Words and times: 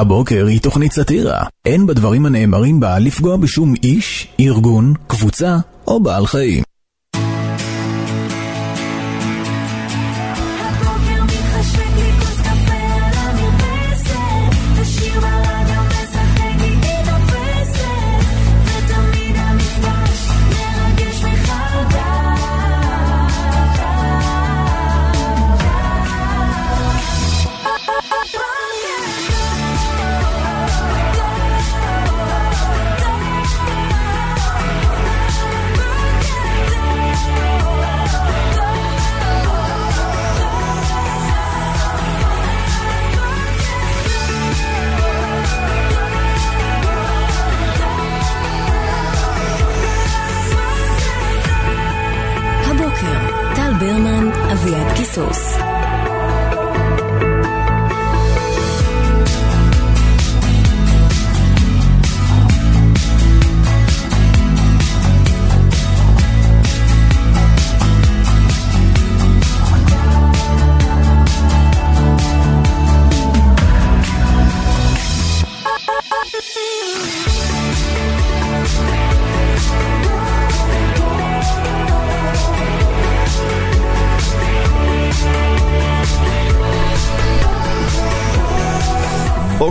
הבוקר 0.00 0.46
היא 0.46 0.60
תוכנית 0.60 0.92
סאטירה. 0.92 1.42
אין 1.64 1.86
בדברים 1.86 2.26
הנאמרים 2.26 2.80
בה 2.80 2.98
לפגוע 2.98 3.36
בשום 3.36 3.74
איש, 3.82 4.28
ארגון, 4.40 4.94
קבוצה 5.06 5.56
או 5.86 6.00
בעל 6.02 6.26
חיים. 6.26 6.69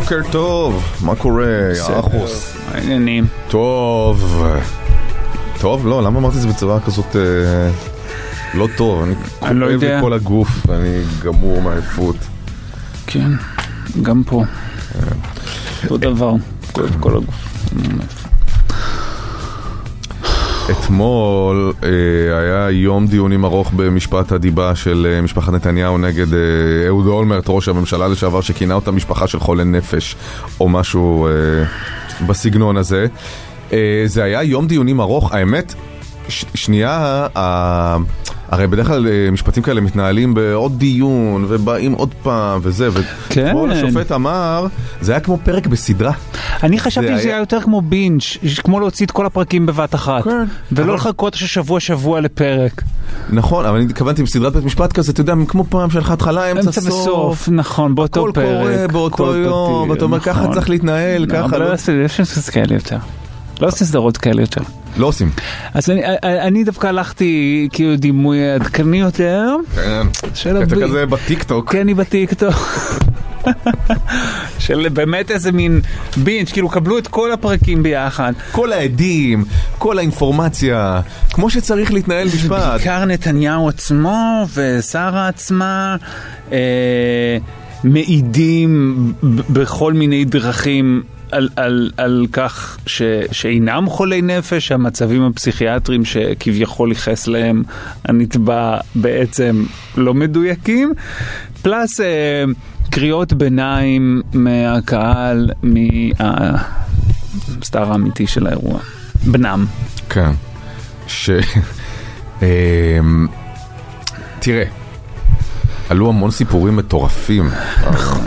בוקר 0.09 0.31
טוב, 0.31 0.83
מה 1.01 1.15
קורה, 1.15 1.71
אחוס? 1.99 2.57
העניינים. 2.71 3.27
טוב. 3.47 4.43
טוב, 5.59 5.87
לא, 5.87 6.03
למה 6.03 6.19
אמרתי 6.19 6.35
את 6.37 6.41
זה 6.41 6.47
בצורה 6.47 6.79
כזאת 6.79 7.15
אה, 7.15 7.71
לא 8.53 8.67
טוב? 8.77 9.03
אני 9.03 9.15
אני 9.43 9.59
לא 9.59 9.65
כואב 9.65 9.79
לי 9.79 9.85
יודע. 9.87 10.01
כל 10.01 10.13
הגוף, 10.13 10.69
אני 10.69 11.03
גמור 11.23 11.61
מעייפות. 11.61 12.15
כן, 13.07 13.31
גם 14.01 14.23
פה. 14.23 14.43
אותו 15.83 15.97
דבר, 15.97 16.33
כואב 16.71 16.95
כל 16.99 17.15
הגוף. 17.15 17.49
אתמול 20.71 21.73
אה, 21.83 21.89
היה 22.39 22.71
יום 22.71 23.07
דיונים 23.07 23.45
ארוך 23.45 23.71
במשפט 23.75 24.31
הדיבה 24.31 24.75
של 24.75 25.07
אה, 25.09 25.21
משפחת 25.21 25.53
נתניהו 25.53 25.97
נגד 25.97 26.33
אה, 26.33 26.39
אהוד 26.87 27.07
אולמרט, 27.07 27.45
ראש 27.47 27.67
הממשלה 27.67 28.07
לשעבר, 28.07 28.41
שכינה 28.41 28.73
אותה 28.73 28.91
משפחה 28.91 29.27
של 29.27 29.39
חולי 29.39 29.63
נפש, 29.63 30.15
או 30.59 30.69
משהו 30.69 31.27
אה, 31.27 31.31
בסגנון 32.27 32.77
הזה. 32.77 33.07
אה, 33.73 34.03
זה 34.05 34.23
היה 34.23 34.43
יום 34.43 34.67
דיונים 34.67 34.99
ארוך, 34.99 35.33
האמת, 35.33 35.73
ש- 36.29 36.45
שנייה, 36.55 37.27
ה- 37.35 37.97
הרי 38.49 38.67
בדרך 38.67 38.87
כלל 38.87 39.07
אה, 39.07 39.31
משפטים 39.31 39.63
כאלה 39.63 39.81
מתנהלים 39.81 40.33
בעוד 40.33 40.79
דיון, 40.79 41.45
ובאים 41.47 41.91
עוד 41.93 42.13
פעם, 42.23 42.59
וזה, 42.63 42.89
כן. 43.29 43.43
ואתמול 43.45 43.71
השופט 43.71 44.11
אמר, 44.11 44.67
זה 45.01 45.11
היה 45.11 45.19
כמו 45.19 45.37
פרק 45.43 45.67
בסדרה. 45.67 46.11
אני 46.63 46.79
חשבתי 46.79 47.07
זה 47.07 47.13
שזה 47.13 47.27
היה- 47.27 47.35
היה 47.35 47.41
יותר 47.41 47.61
כמו 47.61 47.81
בינג', 47.81 48.21
כמו 48.63 48.79
להוציא 48.79 49.05
את 49.05 49.11
כל 49.11 49.25
הפרקים 49.25 49.65
בבת 49.65 49.95
אחת. 49.95 50.23
כן. 50.23 50.45
ולא 50.71 50.85
אבל- 50.85 50.93
לחכות 50.93 51.33
ששבוע 51.33 51.79
שבוע 51.79 52.21
לפרק. 52.21 52.81
נכון, 53.29 53.65
אבל 53.65 53.75
אני 53.77 53.85
התכוונתי 53.85 54.23
בסדרת 54.23 54.53
בית 54.55 54.63
משפט 54.65 54.93
כזה, 54.93 55.11
אתה 55.11 55.21
יודע, 55.21 55.33
כמו 55.47 55.63
פעם 55.69 55.89
שלך 55.89 56.11
התחלה, 56.11 56.51
אמצע, 56.51 56.67
אמצע 56.67 56.81
וסוף, 56.85 57.49
נכון, 57.51 57.95
באותו 57.95 58.19
הכל 58.19 58.31
פרק. 58.33 58.45
קורה 58.61 58.87
באותו 58.91 59.23
הכל 59.29 59.37
יום, 59.45 59.89
ואתה 59.89 60.03
אומר, 60.05 60.19
ככה 60.19 60.41
נכון. 60.41 60.53
צריך 60.53 60.69
להתנהל, 60.69 61.21
לא, 61.21 61.33
ככה 61.33 61.57
לא- 61.57 61.69
לא 61.69 61.73
יש 62.05 62.49
כאלה 62.49 62.73
יותר. 62.73 62.97
לא 63.61 63.67
עושים 63.67 63.87
סדרות 63.87 64.17
כאלה 64.17 64.41
יותר. 64.41 64.61
לא 64.97 65.07
עושים. 65.07 65.31
אז 65.73 65.89
אני- 65.89 66.01
אני 66.23 66.63
דווקא 66.63 66.87
הלכתי 66.87 67.67
כאילו 67.71 67.95
דימוי 67.95 68.51
עדכני 68.51 68.99
יותר. 68.99 69.55
כן, 69.75 70.07
אתה 70.51 70.73
הבי- 70.75 70.83
כזה 70.83 71.05
בטיקטוק. 71.05 71.71
כן, 71.71 71.87
היא 71.87 71.95
בטיקטוק. 71.95 72.55
של 74.59 74.87
באמת 74.93 75.31
איזה 75.31 75.51
מין 75.51 75.81
בינג', 76.17 76.47
כאילו 76.49 76.69
קבלו 76.69 76.97
את 76.97 77.07
כל 77.07 77.31
הפרקים 77.31 77.83
ביחד. 77.83 78.33
כל 78.51 78.71
העדים, 78.73 79.45
כל 79.77 79.97
האינפורמציה, 79.97 81.01
כמו 81.33 81.49
שצריך 81.49 81.93
להתנהל 81.93 82.27
משפט. 82.27 82.49
בעיקר 82.51 83.05
נתניהו 83.05 83.69
עצמו 83.69 84.45
ושרה 84.53 85.27
עצמה 85.27 85.95
אה, 86.51 86.57
מעידים 87.83 89.13
בכל 89.49 89.93
מיני 89.93 90.25
דרכים. 90.25 91.03
על, 91.31 91.49
על, 91.55 91.91
על 91.97 92.25
כך 92.31 92.77
ש, 92.85 93.01
שאינם 93.31 93.85
חולי 93.89 94.21
נפש, 94.21 94.67
שהמצבים 94.67 95.23
הפסיכיאטריים 95.23 96.05
שכביכול 96.05 96.89
ייחס 96.89 97.27
להם 97.27 97.63
הנתבע 98.05 98.77
בעצם 98.95 99.63
לא 99.97 100.13
מדויקים, 100.13 100.93
פלוס 101.61 102.01
אה, 102.01 102.43
קריאות 102.89 103.33
ביניים 103.33 104.21
מהקהל, 104.33 105.49
מהסטאר 107.59 107.91
האמיתי 107.91 108.27
של 108.27 108.47
האירוע, 108.47 108.79
בנם. 109.25 109.65
כן. 110.09 110.31
ש... 111.07 111.29
אמ, 112.41 113.27
תראה, 114.39 114.65
עלו 115.89 116.09
המון 116.09 116.31
סיפורים 116.31 116.75
מטורפים. 116.75 117.49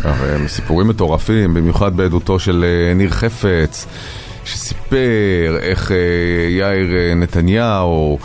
הרי 0.04 0.48
סיפורים 0.48 0.88
מטורפים, 0.88 1.54
במיוחד 1.54 1.96
בעדותו 1.96 2.38
של 2.38 2.64
אה, 2.64 2.94
ניר 2.94 3.10
חפץ, 3.10 3.86
שסיפר 4.44 4.96
איך 5.60 5.92
אה, 5.92 5.96
יאיר 6.58 6.94
אה, 6.96 7.14
נתניהו, 7.14 8.18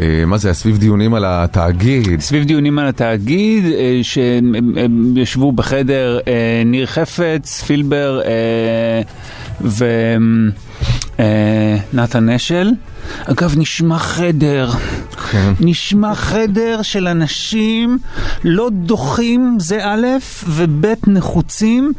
אה, 0.00 0.24
מה 0.26 0.38
זה, 0.38 0.48
היה 0.48 0.54
סביב 0.54 0.78
דיונים 0.78 1.14
על 1.14 1.24
התאגיד. 1.26 2.20
סביב 2.20 2.44
דיונים 2.44 2.78
על 2.78 2.86
התאגיד, 2.88 3.64
אה, 3.64 3.98
שהם 4.02 4.54
הם- 4.54 4.72
הם 4.76 5.16
ישבו 5.16 5.52
בחדר 5.52 6.18
אה, 6.28 6.32
ניר 6.66 6.86
חפץ, 6.86 7.62
פילבר 7.66 8.20
ונתן 11.94 12.28
אשל. 12.28 12.70
אגב, 13.24 13.54
נשמע 13.58 13.98
חדר, 13.98 14.70
כן. 15.30 15.52
נשמע 15.60 16.14
חדר 16.14 16.82
של 16.82 17.08
אנשים 17.08 17.98
לא 18.44 18.68
דוחים, 18.72 19.56
זה 19.60 19.78
א', 19.84 20.06
וב' 20.48 20.86
נחוצים, 21.06 21.92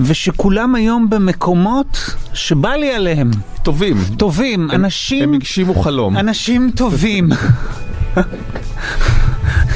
ושכולם 0.00 0.74
היום 0.74 1.10
במקומות 1.10 1.98
שבא 2.32 2.74
לי 2.74 2.94
עליהם. 2.94 3.30
טובים. 3.62 3.96
טובים, 4.18 4.70
הם- 4.70 4.84
אנשים... 4.84 5.22
הם 5.28 5.34
הגשימו 5.34 5.74
חלום. 5.74 6.16
אנשים 6.16 6.70
טובים. 6.76 7.28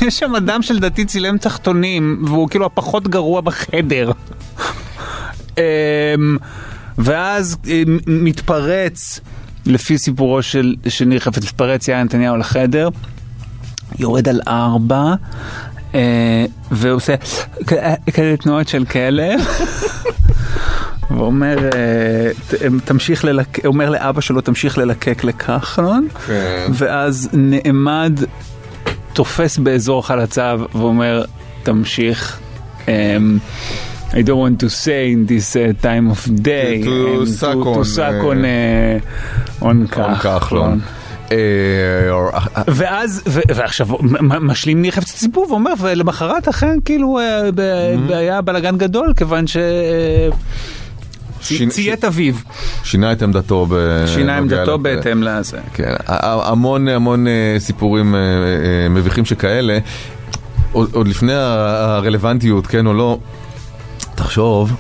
יש 0.07 0.19
שם 0.19 0.35
אדם 0.35 0.63
שלדעתי 0.63 1.05
צילם 1.05 1.39
תחתונים, 1.39 2.23
והוא 2.27 2.49
כאילו 2.49 2.67
הפחות 2.67 3.09
גרוע 3.09 3.41
בחדר. 3.41 4.11
אמ, 7.01 7.05
ואז 7.05 7.57
אמ, 7.67 7.99
מתפרץ, 8.07 9.21
לפי 9.67 9.99
סיפורו 9.99 10.43
של, 10.43 10.75
של 10.89 11.05
ניר 11.05 11.21
חפץ, 11.21 11.45
מתפרץ 11.45 11.89
יאיר 11.89 12.03
נתניהו 12.03 12.37
לחדר, 12.37 12.89
יורד 13.99 14.29
על 14.29 14.41
ארבע, 14.49 15.15
אה, 15.95 16.45
ועושה 16.71 17.15
כאלה 18.13 18.37
תנועות 18.37 18.69
של 18.69 18.85
כלב. 18.85 19.41
ואומר, 21.17 21.59
אה, 21.75 22.31
תמשיך 22.85 23.25
ללק... 23.25 23.67
אומר 23.67 23.91
לאבא 23.91 24.21
שלו, 24.21 24.41
תמשיך 24.41 24.79
ללקק 24.79 25.25
לכחלון, 25.25 26.09
כן. 26.27 26.67
ואז 26.73 27.29
נעמד, 27.33 28.21
תופס 29.13 29.59
באזור 29.59 30.07
חלציו 30.07 30.61
ואומר, 30.75 31.25
תמשיך. 31.63 32.41
I 34.13 34.23
don't 34.23 34.41
want 34.45 34.59
to 34.65 34.69
say 34.69 35.13
in 35.13 35.27
this 35.27 35.55
uh, 35.57 35.73
time 35.87 36.07
of 36.15 36.21
day, 36.43 36.83
To 36.83 37.21
and 37.21 37.29
suck 37.29 37.55
to, 37.55 37.63
to 37.65 37.81
on, 37.81 37.85
suck 37.85 38.19
uh, 38.25 38.31
on, 38.31 38.45
uh, 38.45 39.69
on 39.69 39.87
כחלון. 40.23 40.81
אה, 41.33 41.37
אה, 42.35 42.63
ואז, 42.69 43.23
ועכשיו 43.27 43.87
משלים 44.41 44.83
ניר 44.83 44.91
חפץ 44.93 45.15
הציבור 45.15 45.47
ואומר, 45.51 45.73
ולמחרת 45.81 46.49
אכן 46.49 46.79
כאילו 46.85 47.19
אה, 47.19 47.41
Mm-hmm. 47.51 48.15
היה 48.15 48.41
בלאגן 48.41 48.79
גדול, 48.79 49.13
כיוון 49.17 49.47
ש... 49.47 49.57
שינה- 51.43 51.71
ציית 51.73 52.05
אביו, 52.05 52.35
שינה 52.85 53.13
את 53.13 53.23
עמדתו. 53.23 53.67
שינה 54.07 54.37
עמדתו 54.37 54.63
לזה. 54.75 54.77
בהתאם 54.79 55.23
לזה. 55.23 55.59
כן, 55.75 55.95
המון 56.07 56.89
המון 56.89 57.27
אה, 57.27 57.57
סיפורים 57.59 58.15
אה, 58.15 58.21
אה, 58.21 58.89
מביכים 58.91 59.25
שכאלה. 59.25 59.79
עוד, 60.73 61.09
לפני 61.09 61.33
הרלוונטיות, 61.35 62.67
כן 62.67 62.87
או 62.87 62.95
לא, 62.95 63.19
תחשוב 64.21 64.77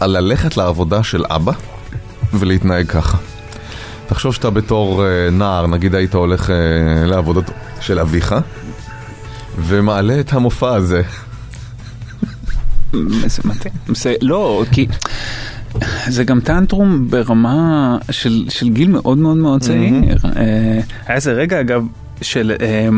על 0.00 0.18
ללכת 0.18 0.56
לעבודה 0.56 1.02
של 1.02 1.24
אבא 1.26 1.52
ולהתנהג 2.32 2.86
ככה. 2.86 3.18
תחשוב 4.06 4.34
שאתה 4.34 4.50
בתור 4.50 5.04
אה, 5.06 5.30
נער, 5.30 5.66
נגיד 5.66 5.94
היית 5.94 6.14
הולך 6.14 6.50
אה, 6.50 7.06
לעבודות 7.06 7.44
של 7.80 7.98
אביך, 7.98 8.34
ומעלה 9.58 10.20
את 10.20 10.32
המופע 10.32 10.74
הזה. 10.74 11.02
זה 13.26 13.42
מתאים. 13.44 13.74
זה 13.88 14.14
לא, 14.22 14.64
כי 14.72 14.86
זה 16.08 16.24
גם 16.24 16.40
טנטרום 16.40 17.10
ברמה 17.10 17.96
של, 18.10 18.46
של 18.48 18.68
גיל 18.68 18.88
מאוד 18.88 19.18
מאוד 19.18 19.36
מאוד 19.36 19.60
צעיר. 19.60 19.92
אה, 20.24 20.80
היה 21.06 21.16
איזה 21.16 21.32
רגע 21.32 21.60
אגב 21.60 21.86
של... 22.22 22.52
אה, 22.60 22.88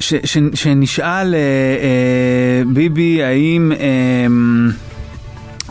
ש, 0.00 0.14
ש, 0.24 0.38
שנשאל 0.54 1.34
אה, 1.34 1.40
אה, 1.40 2.62
ביבי 2.66 3.22
האם 3.22 3.72
אה, 3.72 4.26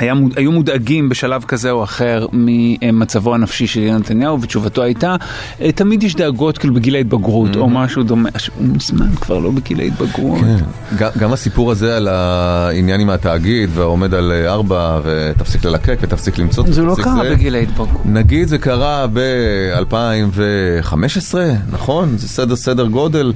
היה 0.02 0.14
היו 0.36 0.52
מודאגים 0.52 1.10
בשלב 1.10 1.44
כזה 1.44 1.72
או 1.72 1.84
אחר 1.84 2.26
ממצבו 2.34 3.36
הנפשי 3.36 3.68
של 3.68 3.98
נתניהו 4.00 4.42
ותשובתו 4.42 4.84
הייתה 4.84 5.16
אה, 5.62 5.72
תמיד 5.72 6.04
יש 6.04 6.16
דאגות 6.16 6.58
כאילו 6.58 6.74
בגיל 6.74 6.96
ההתבגרות 6.96 7.56
או 7.56 7.70
משהו 7.70 8.04
דומה, 8.04 8.30
הוא 8.58 8.68
מזמן 8.68 9.16
כבר 9.16 9.40
לא 9.40 9.52
בגיל 9.52 9.80
ההתבגרות. 9.80 10.40
כן. 10.40 10.56
גם, 10.98 11.10
גם 11.18 11.34
הסיפור 11.34 11.72
הזה 11.72 11.98
על 11.98 12.08
העניין 12.08 13.02
עם 13.02 13.10
התאגיד 13.10 13.70
והעומד 13.74 14.14
על 14.14 14.32
אה, 14.32 14.52
ארבע 14.52 15.00
ותפסיק 15.04 15.66
ללקק 15.66 15.98
ותפסיק 16.02 16.38
למצוא 16.38 16.64
זה 16.68 16.82
לא 16.82 16.96
קרה 16.96 17.24
זה. 17.24 17.36
בגיל 17.36 17.56
ההתבגרות. 17.56 18.06
נגיד 18.06 18.48
זה 18.48 18.58
קרה 18.58 19.06
ב-2015, 19.14 21.36
נכון? 21.72 22.18
זה 22.18 22.28
סדר 22.28 22.56
סדר 22.56 22.88
גודל. 22.88 23.34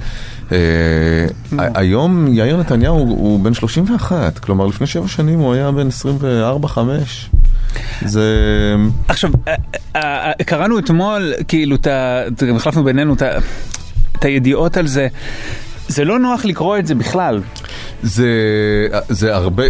אה, 0.51 0.57
היום 1.75 2.33
יאיר 2.33 2.57
נתניהו 2.57 2.97
הוא 2.97 3.39
בן 3.43 3.53
31, 3.53 4.39
כלומר 4.39 4.67
לפני 4.67 4.87
שבע 4.87 5.07
שנים 5.07 5.39
הוא 5.39 5.53
היה 5.53 5.71
בן 5.71 5.87
24-5. 6.65 6.77
זה... 8.05 8.25
עכשיו, 9.07 9.29
אה, 9.47 9.55
אה, 9.95 10.31
קראנו 10.45 10.79
אתמול, 10.79 11.33
כאילו, 11.47 11.77
גם 12.47 12.55
החלפנו 12.55 12.83
בינינו 12.83 13.13
את 13.13 14.25
הידיעות 14.25 14.77
על 14.77 14.87
זה. 14.87 15.07
זה 15.87 16.05
לא 16.05 16.19
נוח 16.19 16.45
לקרוא 16.45 16.77
את 16.77 16.87
זה 16.87 16.95
בכלל. 16.95 17.41
זה, 18.03 18.29
זה 19.09 19.35
הרבה, 19.35 19.63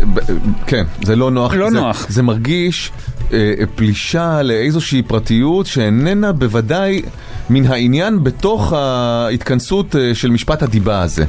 כן, 0.68 0.84
זה 1.04 1.16
לא 1.16 1.32
נוח. 1.32 1.54
לא 1.54 1.70
זה, 1.70 1.76
נוח. 1.80 2.06
זה 2.10 2.24
מרגיש 2.24 2.92
אה, 3.34 3.54
פלישה 3.76 4.42
לאיזושהי 4.42 5.02
פרטיות 5.02 5.66
שאיננה 5.66 6.32
בוודאי 6.32 7.02
מן 7.50 7.66
העניין 7.66 8.24
בתוך 8.24 8.74
ההתכנסות 8.74 9.96
אה, 9.96 10.16
של 10.16 10.32
משפט 10.32 10.64
הדיבה 10.64 11.02
הזה. 11.02 11.26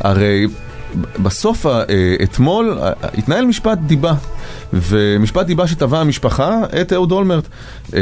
הרי 0.00 0.46
בסוף, 1.22 1.66
אה, 1.66 1.82
אתמול, 2.22 2.78
אה, 2.82 2.92
התנהל 3.18 3.44
משפט 3.44 3.78
דיבה. 3.78 4.14
ומשפט 4.72 5.46
דיבה 5.46 5.66
שטבע 5.66 6.00
המשפחה 6.00 6.58
את 6.80 6.92
אהוד 6.92 7.12
אולמרט. 7.12 7.48
אה, 7.94 8.00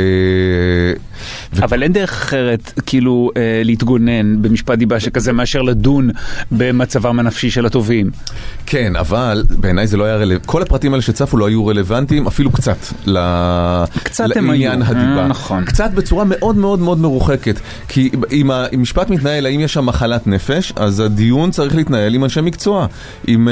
אבל 1.62 1.82
אין 1.82 1.93
דרך 1.93 2.11
אחרת, 2.12 2.73
כאילו, 2.87 3.31
אה, 3.37 3.43
להתגונן 3.65 4.43
במשפט 4.43 4.79
דיבה 4.79 5.00
שכזה 5.00 5.32
מאשר 5.32 5.62
לדון 5.62 6.11
במצבם 6.53 7.20
הנפשי 7.20 7.50
של 7.50 7.67
התובעים. 7.67 8.11
כן, 8.67 8.97
אבל 8.97 9.44
בעיניי 9.50 9.87
זה 9.87 9.97
לא 9.97 10.05
היה 10.05 10.17
רלוונטי, 10.17 10.47
כל 10.47 10.62
הפרטים 10.62 10.93
האלה 10.93 11.03
שצפו 11.03 11.37
לא 11.37 11.49
היו 11.49 11.67
רלוונטיים 11.67 12.26
אפילו 12.26 12.50
קצת 12.53 12.76
ל... 13.06 13.19
קצת 14.03 14.37
הם 14.37 14.47
לעניין 14.47 14.82
הדיבה. 14.82 15.23
אה, 15.23 15.26
נכון. 15.29 15.65
קצת 15.65 15.91
בצורה 15.94 16.25
מאוד 16.25 16.56
מאוד 16.56 16.79
מאוד 16.79 16.99
מרוחקת. 16.99 17.61
כי 17.88 18.11
אם 18.32 18.50
המשפט 18.50 19.11
מתנהל, 19.11 19.47
האם 19.47 19.61
יש 19.61 19.73
שם 19.73 19.87
מחלת 19.87 20.26
נפש, 20.26 20.73
אז 20.76 21.00
הדיון 21.00 21.50
צריך 21.50 21.76
להתנהל 21.76 22.15
עם 22.15 22.25
אנשי 22.25 22.41
מקצוע, 22.41 22.87
עם 23.26 23.49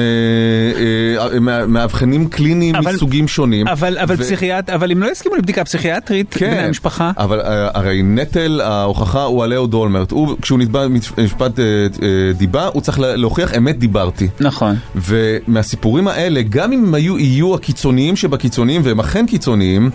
מא- 1.41 1.67
מאבחנים 1.67 2.29
קליניים 2.29 2.75
אבל- 2.77 2.93
מסוגים 3.07 3.29
שונים. 3.29 3.69
אבל, 3.69 3.99
אבל 3.99 4.15
ו- 4.15 4.19
פסיכיאט, 4.19 4.71
אבל 4.71 4.91
אם 4.93 5.03
לא 5.03 5.11
יסכימו 5.13 5.35
לבדיקה 5.37 5.65
פסיכיאטרית, 5.65 6.35
כן, 6.35 6.51
בני 6.51 6.61
המשפחה, 6.67 7.11
אבל 7.19 7.41
אה, 7.41 7.69
הרי 7.75 8.03
נטל 8.03 8.61
ההוכחה 8.65 9.23
הוא 9.23 9.45
על 9.45 9.53
אהוד 9.53 9.75
אולמרט. 9.75 10.11
הוא, 10.11 10.37
כשהוא 10.43 10.59
נתבע 10.59 10.87
במשפט 10.89 11.59
אה, 11.61 11.65
אה, 12.03 12.33
דיבה, 12.33 12.67
הוא 12.73 12.83
צריך 12.83 12.99
לה- 13.01 13.17
להוכיח 13.17 13.55
אמת 13.57 13.79
דיברתי. 13.79 14.29
נכון. 14.41 14.77
ומהסיפורים 14.97 16.09
האלה, 16.09 16.43
גם 16.43 16.73
אם 16.73 16.85
הם 16.87 16.95
היו, 16.95 17.19
יהיו 17.19 17.55
הקיצוניים 17.55 18.17
שבקיצוניים, 18.17 18.81
והם 18.85 19.01
אכן 19.01 19.27
קיצוניים, 19.27 19.91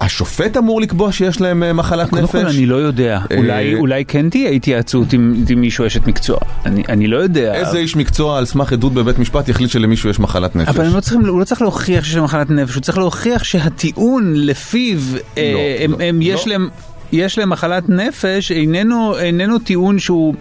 השופט 0.00 0.56
אמור 0.56 0.80
לקבוע 0.80 1.12
שיש 1.12 1.40
להם 1.40 1.62
אה, 1.62 1.72
מחלת 1.72 2.10
קודם 2.10 2.22
נפש. 2.22 2.32
כל 2.42 2.46
אני 2.46 2.66
לא 2.66 2.76
יודע, 2.76 3.20
אה, 3.30 3.36
אולי, 3.36 3.74
אולי 3.74 4.04
כן 4.04 4.28
תהיה 4.30 4.50
התייעצות 4.50 5.12
עם, 5.12 5.44
עם 5.48 5.60
מישהו 5.60 5.86
אשת 5.86 6.06
מקצוע, 6.06 6.38
אני, 6.66 6.82
אני 6.88 7.06
לא 7.06 7.16
יודע. 7.16 7.54
איזה 7.54 7.78
איש 7.78 7.96
מקצוע 7.96 8.38
על 8.38 8.44
סמך 8.44 8.72
עדות 8.72 8.94
בבית 8.94 9.18
משפט 9.18 9.48
יחליט 9.48 9.70
שלמישהו 9.70 10.10
יש 10.10 10.20
מחלת 10.20 10.56
נפש? 10.56 10.68
אבל 10.68 10.84
הם 10.86 10.94
לא 10.94 11.00
צריכים, 11.00 11.26
הוא 11.26 11.40
לא 11.40 11.44
צריך 11.44 11.62
להוכיח 11.62 12.04
להם 12.16 12.24
מחלת 12.24 12.50
נפש, 12.50 12.74
הוא 12.74 12.82
צריך 12.82 12.98
להוכיח 12.98 13.44
שהטיעון 13.44 14.32
לפיו 14.36 14.98
אה, 15.38 15.76
הם, 15.80 15.92
לא, 15.92 15.96
הם, 16.04 16.22
יש 16.22 16.46
לא. 16.46 16.52
להם... 16.52 16.68
יש 17.12 17.38
להם 17.38 17.50
מחלת 17.50 17.88
נפש, 17.88 18.52
איננו, 18.52 19.18
איננו 19.18 19.58
טיעון 19.58 19.98
שהוא... 19.98 20.34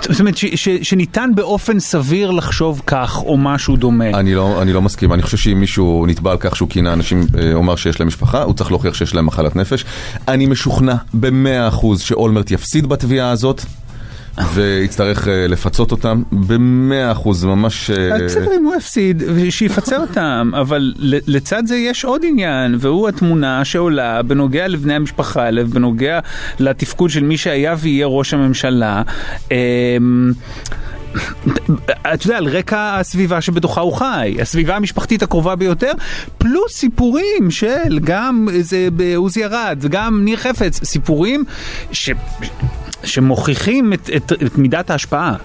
זאת 0.00 0.20
אומרת, 0.20 0.36
ש, 0.36 0.44
ש, 0.54 0.68
שניתן 0.82 1.30
באופן 1.34 1.80
סביר 1.80 2.30
לחשוב 2.30 2.82
כך 2.86 3.18
או 3.18 3.36
משהו 3.36 3.76
דומה. 3.76 4.10
אני 4.10 4.34
לא, 4.34 4.62
אני 4.62 4.72
לא 4.72 4.82
מסכים, 4.82 5.12
אני 5.12 5.22
חושב 5.22 5.36
שאם 5.36 5.60
מישהו 5.60 6.06
נתבע 6.08 6.30
על 6.30 6.36
כך 6.40 6.56
שהוא 6.56 6.68
כינה 6.68 6.92
אנשים, 6.92 7.26
אה, 7.38 7.54
אומר 7.54 7.76
שיש 7.76 8.00
להם 8.00 8.08
משפחה, 8.08 8.42
הוא 8.42 8.54
צריך 8.54 8.70
להוכיח 8.70 8.94
שיש 8.94 9.14
להם 9.14 9.26
מחלת 9.26 9.56
נפש. 9.56 9.84
אני 10.28 10.46
משוכנע 10.46 10.94
במאה 11.14 11.68
אחוז 11.68 12.00
שאולמרט 12.00 12.50
יפסיד 12.50 12.86
בתביעה 12.86 13.30
הזאת. 13.30 13.64
ויצטרך 14.54 15.28
אה, 15.28 15.46
לפצות 15.46 15.90
אותם 15.90 16.22
במאה 16.32 17.12
אחוז, 17.12 17.44
ממש... 17.44 17.90
אה, 17.90 18.24
בסדר, 18.24 18.50
אם 18.58 18.64
הוא 18.64 18.74
הפסיד, 18.74 19.22
שיפצה 19.50 19.96
אותם, 19.96 20.50
אבל 20.60 20.92
לצד 21.26 21.66
זה 21.66 21.76
יש 21.76 22.04
עוד 22.04 22.22
עניין, 22.24 22.76
והוא 22.80 23.08
התמונה 23.08 23.64
שעולה 23.64 24.22
בנוגע 24.22 24.68
לבני 24.68 24.94
המשפחה 24.94 25.42
האלה, 25.42 25.64
בנוגע 25.64 26.20
לתפקוד 26.58 27.10
של 27.10 27.22
מי 27.22 27.36
שהיה 27.36 27.74
ויהיה 27.78 28.06
ראש 28.06 28.34
הממשלה. 28.34 29.02
אמ, 29.50 30.32
אתה 32.14 32.26
יודע, 32.26 32.36
על 32.36 32.46
רקע 32.48 32.96
הסביבה 33.00 33.40
שבתוכה 33.40 33.80
הוא 33.80 33.92
חי, 33.92 34.36
הסביבה 34.40 34.76
המשפחתית 34.76 35.22
הקרובה 35.22 35.56
ביותר, 35.56 35.92
פלוס 36.38 36.72
סיפורים 36.72 37.50
של 37.50 37.98
גם 38.04 38.48
זה 38.60 38.88
בעוזי 38.92 39.44
ארד, 39.44 39.84
גם 39.88 40.24
ניר 40.24 40.36
חפץ, 40.36 40.84
סיפורים 40.84 41.44
ש... 41.92 42.10
שמוכיחים 43.06 43.92
את, 43.92 44.10
את, 44.16 44.32
את 44.32 44.58
מידת 44.58 44.90
ההשפעה. 44.90 45.36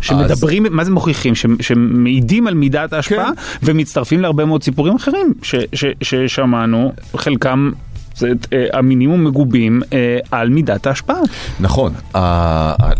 שמדברים, 0.00 0.66
מה 0.70 0.84
זה 0.84 0.90
מוכיחים? 0.90 1.34
ש, 1.34 1.46
שמעידים 1.60 2.46
על 2.46 2.54
מידת 2.54 2.92
ההשפעה 2.92 3.30
כן. 3.36 3.42
ומצטרפים 3.62 4.20
להרבה 4.20 4.44
מאוד 4.44 4.62
סיפורים 4.62 4.94
אחרים 4.94 5.34
ש, 5.42 5.54
ש, 5.72 5.84
ששמענו, 6.02 6.92
חלקם 7.16 7.70
אה, 8.22 8.28
המינימום 8.72 9.24
מגובים 9.24 9.82
אה, 9.92 10.18
על 10.30 10.48
מידת 10.48 10.86
ההשפעה. 10.86 11.20
נכון, 11.60 11.92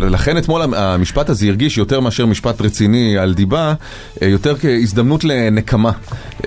לכן 0.01 0.39
אתמול 0.39 0.63
המשפט 0.77 1.31
הזה 1.31 1.47
הרגיש 1.47 1.79
יותר 1.79 2.01
מאשר 2.01 2.27
משפט 2.27 2.61
רציני 2.61 3.19
על 3.19 3.35
דיבה, 3.35 3.75
אה, 4.23 4.29
יותר 4.29 4.57
כהזדמנות 4.57 5.25
לנקמה, 5.25 5.91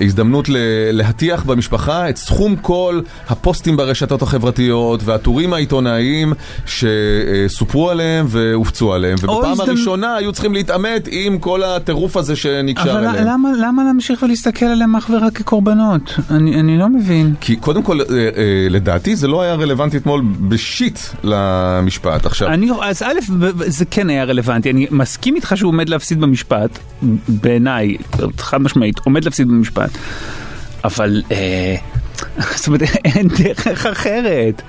הזדמנות 0.00 0.48
להטיח 0.92 1.42
במשפחה 1.44 2.08
את 2.08 2.16
סכום 2.16 2.56
כל 2.56 3.00
הפוסטים 3.28 3.76
ברשתות 3.76 4.22
החברתיות 4.22 5.00
והטורים 5.04 5.52
העיתונאיים 5.52 6.32
שסופרו 6.66 7.90
עליהם 7.90 8.26
והופצו 8.28 8.92
עליהם, 8.92 9.16
ובפעם 9.22 9.52
הזדמנ- 9.52 9.62
הראשונה 9.68 10.14
היו 10.16 10.32
צריכים 10.32 10.54
להתעמת 10.54 11.08
עם 11.10 11.38
כל 11.38 11.62
הטירוף 11.62 12.16
הזה 12.16 12.36
שנקשר 12.36 12.90
אבל 12.92 13.06
אליהם. 13.06 13.26
למה, 13.26 13.48
למה 13.60 13.84
להמשיך 13.84 14.22
ולהסתכל 14.22 14.66
עליהם 14.66 14.96
אך 14.96 15.10
ורק 15.12 15.38
כקורבנות? 15.38 16.14
אני, 16.30 16.60
אני 16.60 16.78
לא 16.78 16.88
מבין. 16.88 17.34
כי 17.40 17.56
קודם 17.56 17.82
כל, 17.82 17.98
לדעתי 18.70 19.16
זה 19.16 19.28
לא 19.28 19.42
היה 19.42 19.54
רלוונטי 19.54 19.96
אתמול 19.96 20.22
בשיט 20.48 20.98
למשפט. 21.24 22.26
עכשיו, 22.26 22.48
אני, 22.48 22.70
אז 22.82 23.02
א', 23.02 23.18
זה 23.66 23.84
כן 23.84 24.10
היה 24.10 24.24
רלוונטי, 24.24 24.70
אני 24.70 24.86
מסכים 24.90 25.36
איתך 25.36 25.52
שהוא 25.56 25.68
עומד 25.68 25.88
להפסיד 25.88 26.20
במשפט, 26.20 26.78
בעיניי, 27.28 27.96
חד 28.38 28.60
משמעית, 28.60 28.98
עומד 28.98 29.24
להפסיד 29.24 29.48
במשפט, 29.48 29.90
אבל... 30.84 31.22
אה, 31.32 31.76
זאת 32.56 32.66
אומרת, 32.66 32.82
אין 33.04 33.28
דרך 33.28 33.86
אחרת. 33.86 34.62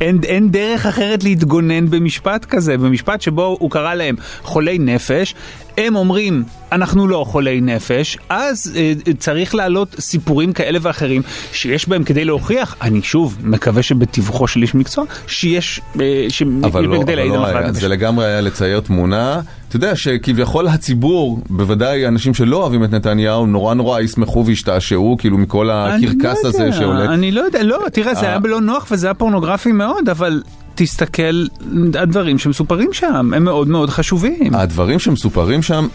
אין, 0.00 0.20
אין 0.24 0.50
דרך 0.50 0.86
אחרת 0.86 1.24
להתגונן 1.24 1.90
במשפט 1.90 2.44
כזה, 2.44 2.78
במשפט 2.78 3.20
שבו 3.20 3.56
הוא 3.60 3.70
קרא 3.70 3.94
להם 3.94 4.14
חולי 4.42 4.78
נפש, 4.78 5.34
הם 5.78 5.96
אומרים, 5.96 6.44
אנחנו 6.72 7.08
לא 7.08 7.24
חולי 7.28 7.60
נפש, 7.60 8.18
אז 8.28 8.72
אה, 8.76 8.92
צריך 9.18 9.54
להעלות 9.54 9.96
סיפורים 10.00 10.52
כאלה 10.52 10.78
ואחרים 10.82 11.22
שיש 11.52 11.88
בהם 11.88 12.04
כדי 12.04 12.24
להוכיח, 12.24 12.76
אני 12.82 13.02
שוב 13.02 13.38
מקווה 13.42 13.82
שבתיווכו 13.82 14.48
של 14.48 14.62
איש 14.62 14.74
מקצוע, 14.74 15.04
שיש, 15.26 15.80
אה, 16.00 16.26
ש... 16.28 16.42
אבל 16.42 16.84
לא, 16.84 16.96
אבל 17.02 17.14
לא 17.28 17.46
היה. 17.46 17.72
זה 17.72 17.88
לגמרי 17.88 18.26
היה 18.26 18.40
לצייר 18.40 18.80
תמונה 18.80 19.40
אתה 19.72 19.76
יודע 19.76 19.96
שכביכול 19.96 20.68
הציבור, 20.68 21.40
בוודאי 21.50 22.06
אנשים 22.06 22.34
שלא 22.34 22.56
אוהבים 22.56 22.84
את 22.84 22.90
נתניהו, 22.90 23.46
נורא 23.46 23.74
נורא 23.74 24.00
ישמחו 24.00 24.46
וישתעשעו, 24.46 25.16
כאילו 25.18 25.38
מכל 25.38 25.70
הקרקס 25.70 26.24
אני 26.24 26.48
הזה 26.48 26.58
לא 26.58 26.64
יודע, 26.64 26.72
שעולה. 26.76 27.14
אני 27.14 27.32
לא 27.32 27.40
יודע, 27.40 27.62
לא, 27.62 27.78
תראה, 27.92 28.14
זה 28.14 28.20
אה. 28.20 28.28
היה 28.28 28.38
לא 28.44 28.60
נוח 28.60 28.86
וזה 28.90 29.06
היה 29.06 29.14
פורנוגרפי 29.14 29.72
מאוד, 29.72 30.08
אבל 30.08 30.42
תסתכל, 30.74 31.46
הדברים 31.94 32.38
שמסופרים 32.38 32.92
שם 32.92 33.32
הם 33.34 33.44
מאוד 33.44 33.68
מאוד 33.68 33.90
חשובים. 33.90 34.54
הדברים 34.54 34.98
שמסופרים 34.98 35.62
שם, 35.62 35.86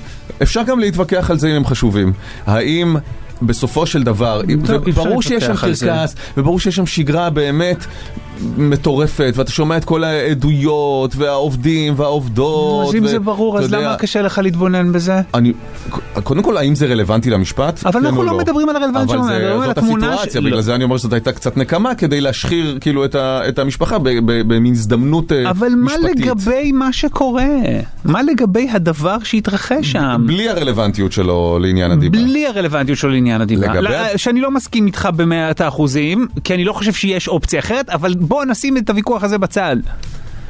אפשר 0.42 0.64
גם 0.64 0.80
להתווכח 0.80 1.32
על 1.32 1.38
זה 1.38 1.48
אם 1.48 1.56
הם 1.56 1.66
חשובים. 1.66 2.14
האם 2.46 2.96
בסופו 3.42 3.86
של 3.86 4.04
דבר, 4.04 4.42
טוב, 4.66 4.82
וברור 4.88 5.22
שיש 5.22 5.44
שם. 5.44 5.56
קרקס, 5.56 6.16
וברור 6.38 6.60
שיש 6.60 6.76
שם 6.76 6.86
שגרה 6.86 7.30
באמת 7.30 7.86
מטורפת, 8.58 9.34
ואתה 9.36 9.52
שומע 9.52 9.78
את 9.78 9.86
כל 9.86 10.04
העדויות, 10.04 11.16
והעובדים, 11.16 11.94
והעובדות. 11.98 12.88
אז 12.90 12.96
אם 12.96 13.04
ו- 13.04 13.08
זה 13.08 13.20
ברור, 13.20 13.58
אז 13.58 13.64
יודע, 13.64 13.80
למה 13.80 13.96
קשה 13.96 14.22
לך 14.22 14.40
להתבונן 14.44 14.92
בזה? 14.92 15.22
אני, 15.34 15.54
קודם 16.24 16.44
כל, 16.44 16.58
האם 16.58 16.76
זה 16.76 16.86
רלוונטי 16.86 17.30
למשפט? 17.30 17.80
אבל 17.86 18.00
כן 18.00 18.06
אנחנו 18.06 18.20
או 18.22 18.26
לא 18.26 18.38
מדברים 18.38 18.70
על 18.70 18.76
הרלוונטיות 18.76 19.10
אבל 19.10 19.28
שלנו, 19.28 19.28
זה- 19.28 19.40
מדברים 19.40 19.62
על 19.62 19.68
זאת 19.68 19.78
התמונה 19.78 20.08
הסיטואציה, 20.10 20.42
ש- 20.42 20.44
בגלל 20.44 20.56
לא. 20.56 20.62
זה 20.62 20.76
אני 20.76 20.84
אומר 20.84 20.98
שזאת 20.98 21.14
הייתה 21.14 21.32
קצת 21.32 21.58
נקמה, 21.58 21.96
כדי 21.96 22.22
להשחיר 22.22 22.78
כאילו 22.82 23.06
את 23.06 23.16
ה- 23.16 23.42
את 23.50 23.60
המשפחה 23.60 23.98
במין 24.28 24.74
הזדמנות 24.74 25.32
אה, 25.32 25.50
אבל 25.50 25.70
מה 25.78 25.92
משפטית. 25.98 26.20
לגבי 26.26 26.72
מה 26.72 26.94
שקורה? 26.94 27.46
מה 28.06 28.22
לגבי 28.24 28.68
הדבר 28.72 29.18
שהתרחש 29.24 29.92
שם? 29.92 30.24
בלי 30.28 30.50
הרלוונטיות 30.50 31.12
שלו 31.12 31.60
לעניין 31.62 31.92
הדיבה. 31.92 32.18
בלי 32.20 32.48
הרלוונטיות 32.48 32.98
שלו 32.98 33.10
לעניין 33.12 33.42
הדיבה. 33.42 33.68
לגבי- 33.68 33.82
לא, 33.84 33.90
שאני 34.18 34.42
לא 34.42 34.52
מסכים 34.52 34.86
איתך 34.86 35.10
במאת 35.16 35.62
האחוזים, 35.62 36.28
כי 36.44 36.54
אני 36.54 36.64
לא 36.66 36.74
חושב 36.74 36.94
שיש 36.94 37.28
אופציה 37.28 37.60
אחרת, 37.60 37.90
אבל 37.90 38.14
בוא 38.28 38.46
נשים 38.46 38.78
את 38.78 38.90
הוויכוח 38.90 39.24
הזה 39.24 39.38
בצד. 39.38 39.78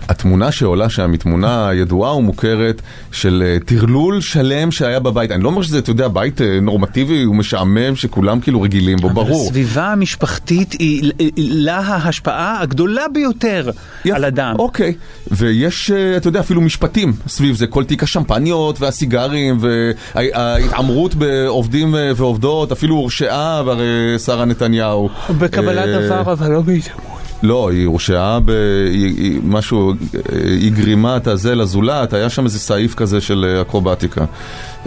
התמונה 0.10 0.52
שעולה 0.52 0.90
שם 0.90 1.12
היא 1.12 1.20
תמונה 1.20 1.70
ידועה 1.74 2.16
ומוכרת 2.16 2.82
של 3.12 3.44
אה, 3.46 3.58
טרלול 3.66 4.22
שלם 4.22 4.72
שהיה 4.72 5.00
בבית. 5.00 5.32
אני 5.32 5.44
לא 5.44 5.50
אומר 5.50 5.62
שזה, 5.62 5.80
אתה 5.80 5.90
יודע, 5.90 6.08
בית 6.08 6.42
אה, 6.42 6.60
נורמטיבי 6.62 7.26
ומשעמם 7.26 7.96
שכולם 7.96 8.40
כאילו 8.40 8.62
רגילים 8.62 8.98
בו, 8.98 9.10
ברור. 9.10 9.46
הסביבה 9.46 9.88
המשפחתית 9.92 10.72
היא 10.72 11.12
לה 11.38 11.80
ההשפעה 11.80 12.62
הגדולה 12.62 13.04
ביותר 13.14 13.70
יפ- 14.06 14.16
על 14.16 14.26
אדם. 14.26 14.56
אוקיי, 14.60 14.94
ויש, 15.32 15.92
אה, 15.92 16.18
אתה 16.18 16.28
יודע, 16.28 16.40
אפילו 16.40 16.62
משפטים 16.62 17.14
סביב 17.28 17.56
זה, 17.56 17.68
כל 17.68 17.84
תיק 17.84 18.04
השמפניות 18.04 18.82
והסיגרים 18.82 19.58
וההתעמרות 19.60 21.16
בעובדים 21.16 21.96
ועובדות, 22.16 22.72
אפילו 22.72 22.96
הורשעה 22.96 23.58
הרי 23.58 23.86
שרה 24.26 24.46
נתניהו. 24.46 25.10
בקבלת 25.38 25.90
דבר, 26.06 26.22
אבל 26.22 26.52
לא 26.52 26.62
בהתאמות. 26.62 27.07
לא, 27.44 27.72
היא 27.72 27.86
הורשעה 27.86 28.40
במשהו, 28.46 29.94
היא 30.34 30.72
גרימה 30.72 31.18
את 31.18 31.28
הזה 31.28 31.56
לזולת, 31.56 32.14
היה 32.14 32.30
שם 32.30 32.46
איזה 32.46 32.60
סעיף 32.60 32.96
כזה 32.96 33.22
של 33.22 33.46
אה, 33.48 33.62
אקרובטיקה. 33.62 34.26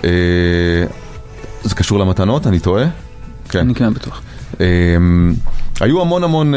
אה, 0.05 0.11
זה 1.63 1.75
קשור 1.75 1.99
למתנות? 1.99 2.47
אני 2.47 2.61
טועה? 2.61 2.85
כן. 3.49 3.59
אני 3.59 3.75
כן 3.75 3.95
בטוח. 3.95 4.23
אה, 4.61 4.67
היו 5.81 6.01
המון 6.01 6.25
המון 6.25 6.55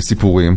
סיפורים. 0.00 0.56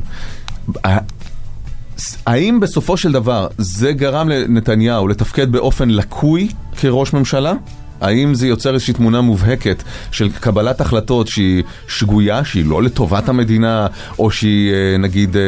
האם 2.25 2.59
בסופו 2.59 2.98
של 2.98 3.12
דבר 3.12 3.48
זה 3.57 3.91
גרם 3.91 4.29
לנתניהו 4.29 5.07
לתפקד 5.07 5.51
באופן 5.51 5.89
לקוי 5.89 6.50
כראש 6.79 7.13
ממשלה? 7.13 7.53
האם 8.01 8.35
זה 8.35 8.47
יוצר 8.47 8.73
איזושהי 8.73 8.93
תמונה 8.93 9.21
מובהקת 9.21 9.83
של 10.11 10.29
קבלת 10.29 10.81
החלטות 10.81 11.27
שהיא 11.27 11.63
שגויה, 11.87 12.45
שהיא 12.45 12.65
לא 12.65 12.83
לטובת 12.83 13.29
המדינה, 13.29 13.87
או 14.19 14.31
שהיא 14.31 14.73
אה, 14.73 14.97
נגיד 14.97 15.37
אה, 15.37 15.41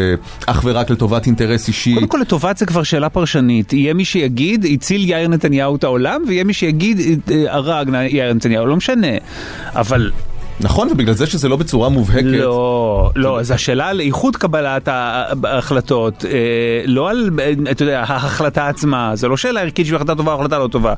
אך 0.46 0.62
ורק 0.66 0.90
לטובת 0.90 1.26
אינטרס 1.26 1.68
אישי? 1.68 1.94
קודם 1.94 2.08
כל 2.08 2.18
לטובת 2.22 2.58
זה 2.58 2.66
כבר 2.66 2.84
שאלה 2.84 3.10
פרשנית. 3.10 3.74
יהיה 3.74 3.94
מי 3.94 4.06
שיגיד, 4.06 4.66
הציל 4.74 5.10
יאיר 5.10 5.28
נתניהו 5.28 5.76
את 5.76 5.84
העולם, 5.84 6.22
ויהיה 6.28 6.44
מי 6.44 6.54
שיגיד, 6.54 7.22
אה, 7.32 7.54
הרג 7.54 7.90
יאיר 8.10 8.34
נתניהו, 8.34 8.66
לא 8.66 8.76
משנה. 8.76 9.08
אבל 9.76 10.12
נכון, 10.64 10.88
ובגלל 10.92 11.14
זה 11.14 11.26
שזה 11.26 11.50
לא 11.50 11.56
בצורה 11.56 11.90
מובהקת. 11.90 12.24
לא, 12.24 13.12
לא, 13.16 13.40
אז 13.40 13.52
השאלה 13.52 13.88
על 13.88 14.02
איכות 14.02 14.36
קבלת 14.36 14.88
ההחלטות, 14.88 16.26
אה, 16.26 16.32
לא 16.86 17.10
על, 17.10 17.30
אה, 17.40 17.54
אתה 17.72 17.84
יודע, 17.84 18.04
ההחלטה 18.08 18.68
עצמה, 18.68 19.16
זה 19.16 19.28
לא 19.28 19.38
שאלה 19.38 19.62
ערכית 19.62 19.86
שהיא 19.86 19.96
החלטה 19.96 20.16
טובה 20.16 20.34
או 20.34 20.40
החלטה 20.40 20.60
לא 20.60 20.68
טובה. 20.68 20.94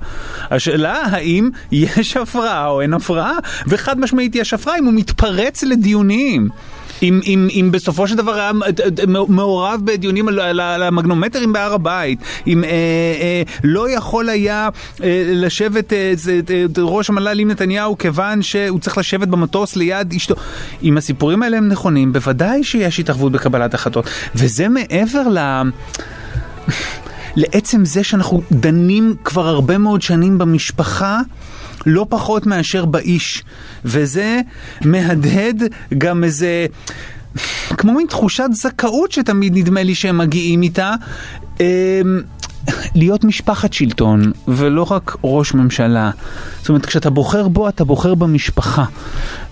השאלה 0.51 1.01
האם 1.11 1.49
יש 1.71 2.17
הפרעה 2.17 2.67
או 2.67 2.81
אין 2.81 2.93
הפרעה, 2.93 3.33
וחד 3.67 3.99
משמעית 3.99 4.35
יש 4.35 4.53
הפרעה 4.53 4.77
אם 4.77 4.85
הוא 4.85 4.93
מתפרץ 4.93 5.63
לדיונים. 5.63 6.49
אם, 7.01 7.19
אם, 7.25 7.47
אם 7.51 7.69
בסופו 7.71 8.07
של 8.07 8.15
דבר 8.15 8.33
היה 8.33 8.51
מעורב 9.27 9.81
בדיונים 9.83 10.27
על, 10.27 10.39
על, 10.39 10.59
על 10.59 10.83
המגנומטרים 10.83 11.53
בהר 11.53 11.73
הבית, 11.73 12.19
אם 12.47 12.63
אה, 12.63 12.69
אה, 12.69 13.43
לא 13.63 13.89
יכול 13.89 14.29
היה 14.29 14.69
אה, 15.03 15.23
לשבת 15.25 15.93
אה, 15.93 16.11
זה, 16.15 16.39
אה, 16.49 16.65
ראש 16.77 17.09
המל"ל 17.09 17.39
עם 17.39 17.51
נתניהו 17.51 17.97
כיוון 17.97 18.41
שהוא 18.41 18.79
צריך 18.79 18.97
לשבת 18.97 19.27
במטוס 19.27 19.75
ליד 19.75 20.13
אשתו. 20.13 20.35
אם 20.83 20.97
הסיפורים 20.97 21.43
האלה 21.43 21.57
הם 21.57 21.67
נכונים, 21.67 22.13
בוודאי 22.13 22.63
שיש 22.63 22.99
התערבות 22.99 23.31
בקבלת 23.31 23.73
החלטות. 23.73 24.09
וזה 24.35 24.69
מעבר 24.69 25.27
ל... 25.29 25.61
לעצם 27.35 27.85
זה 27.85 28.03
שאנחנו 28.03 28.41
דנים 28.51 29.15
כבר 29.23 29.47
הרבה 29.47 29.77
מאוד 29.77 30.01
שנים 30.01 30.37
במשפחה. 30.37 31.21
לא 31.85 32.05
פחות 32.09 32.45
מאשר 32.45 32.85
באיש, 32.85 33.43
וזה 33.85 34.41
מהדהד 34.85 35.63
גם 35.97 36.23
איזה, 36.23 36.65
כמו 37.77 37.93
מין 37.93 38.07
תחושת 38.07 38.47
זכאות 38.51 39.11
שתמיד 39.11 39.57
נדמה 39.57 39.83
לי 39.83 39.95
שהם 39.95 40.17
מגיעים 40.17 40.61
איתה. 40.61 40.95
להיות 42.95 43.23
משפחת 43.23 43.73
שלטון 43.73 44.31
ולא 44.47 44.87
רק 44.91 45.17
ראש 45.23 45.53
ממשלה. 45.53 46.11
זאת 46.59 46.69
אומרת, 46.69 46.85
כשאתה 46.85 47.09
בוחר 47.09 47.47
בו, 47.47 47.69
אתה 47.69 47.83
בוחר 47.83 48.15
במשפחה. 48.15 48.85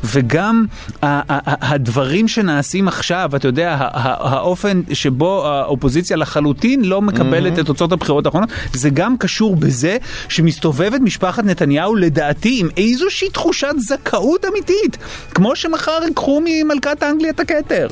וגם 0.03 0.65
הדברים 1.01 2.27
שנעשים 2.27 2.87
עכשיו, 2.87 3.29
אתה 3.35 3.47
יודע, 3.47 3.77
האופן 3.93 4.81
שבו 4.93 5.47
האופוזיציה 5.47 6.17
לחלוטין 6.17 6.85
לא 6.85 7.01
מקבלת 7.01 7.59
את 7.59 7.65
תוצאות 7.65 7.91
הבחירות 7.91 8.25
האחרונות, 8.25 8.49
זה 8.73 8.89
גם 8.89 9.17
קשור 9.17 9.55
בזה 9.55 9.97
שמסתובבת 10.29 11.01
משפחת 11.01 11.43
נתניהו, 11.43 11.95
לדעתי, 11.95 12.57
עם 12.59 12.69
איזושהי 12.77 13.29
תחושת 13.29 13.73
זכאות 13.77 14.45
אמיתית. 14.45 14.97
כמו 15.33 15.55
שמחר 15.55 15.99
ייקחו 16.07 16.41
ממלכת 16.45 17.03
אנגליה 17.03 17.29
את 17.31 17.39
הכתר. 17.39 17.87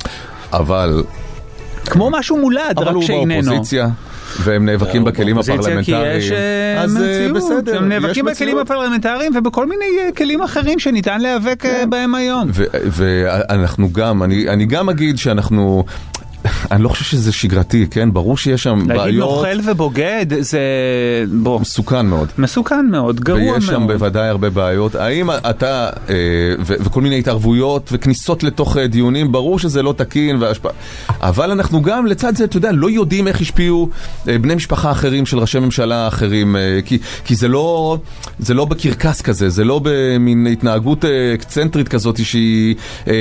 אבל, 0.52 1.02
כמו 1.86 2.10
משהו 2.10 2.36
מולד, 2.36 2.60
אבל 2.76 2.88
רק 2.88 2.94
הוא 2.94 3.02
שאיננו. 3.02 3.42
באופוזיציה, 3.42 3.88
והם 4.38 4.66
נאבקים 4.66 5.04
בכלים 5.04 5.34
באופוזיציה 5.34 5.62
כי 5.62 5.94
הפרלמנטריים. 5.94 6.18
יש 6.18 6.30
אה, 6.30 6.82
אז 6.82 7.02
אה, 7.02 7.28
בסדר, 7.34 7.78
הם 7.78 7.88
נאבקים 7.88 8.28
יש 8.28 8.34
בכלים. 8.34 8.58
הפרלמנטריים 8.58 9.32
ובכל 9.36 9.66
מיני 9.66 9.84
אה, 10.00 10.12
כלים 10.16 10.42
אחרים 10.42 10.78
שניתן 10.78 11.20
להיאבק 11.20 11.66
אה, 11.66 11.86
בהם 11.86 12.14
היום. 12.14 12.48
ואנחנו 12.84 13.92
גם, 13.92 14.22
אני, 14.22 14.48
אני 14.48 14.66
גם 14.66 14.88
אגיד 14.88 15.18
שאנחנו, 15.18 15.84
אני 16.70 16.82
לא 16.82 16.88
חושב 16.88 17.04
שזה 17.04 17.32
שגרתי, 17.32 17.86
כן? 17.90 18.12
ברור 18.12 18.36
שיש 18.36 18.62
שם 18.62 18.78
להגיד 18.78 18.96
בעיות, 18.96 19.30
נוכל 19.30 19.70
ובוגד 19.70 20.26
זה 20.40 20.60
בוא, 21.32 21.60
מסוכן 21.60 22.06
מאוד. 22.06 22.28
מסוכן 22.38 22.86
מאוד, 22.90 23.20
גרוע 23.20 23.42
מאוד. 23.42 23.54
ויש 23.54 23.66
שם 23.66 23.86
בוודאי 23.86 24.28
הרבה 24.28 24.50
בעיות. 24.50 24.94
האם 24.94 25.30
אתה, 25.30 25.90
אה, 26.08 26.14
ו- 26.60 26.74
וכל 26.80 27.00
מיני 27.00 27.18
התערבויות 27.18 27.88
וכניסות 27.92 28.42
לתוך 28.42 28.76
אה, 28.76 28.86
דיונים, 28.86 29.32
ברור 29.32 29.58
שזה 29.58 29.82
לא 29.82 29.94
תקין 29.96 30.36
והשפעה. 30.42 30.72
אבל 31.20 31.50
אנחנו 31.50 31.82
גם, 31.82 32.06
לצד 32.06 32.36
זה, 32.36 32.44
אתה 32.44 32.56
יודע, 32.56 32.72
לא 32.72 32.90
יודעים 32.90 33.28
איך 33.28 33.40
השפיעו 33.40 33.88
אה, 34.28 34.38
בני 34.38 34.54
משפחה 34.54 34.90
אחרים 34.90 35.26
של 35.26 35.38
ראשי 35.38 35.58
ממשלה 35.58 36.08
אחרים, 36.08 36.56
אה, 36.56 36.78
כי, 36.84 36.98
כי 37.24 37.34
זה 37.34 37.48
לא, 37.48 37.98
זה 38.38 38.54
לא 38.54 38.64
בקרקס 38.64 39.22
כזה, 39.22 39.48
זה 39.48 39.64
לא 39.64 39.80
במין 39.84 40.46
התנהגות 40.46 41.04
אה, 41.04 41.34
אקצנטרית 41.34 41.88
כזאת 41.88 42.24
שהיא, 42.24 42.74
אה, 43.08 43.14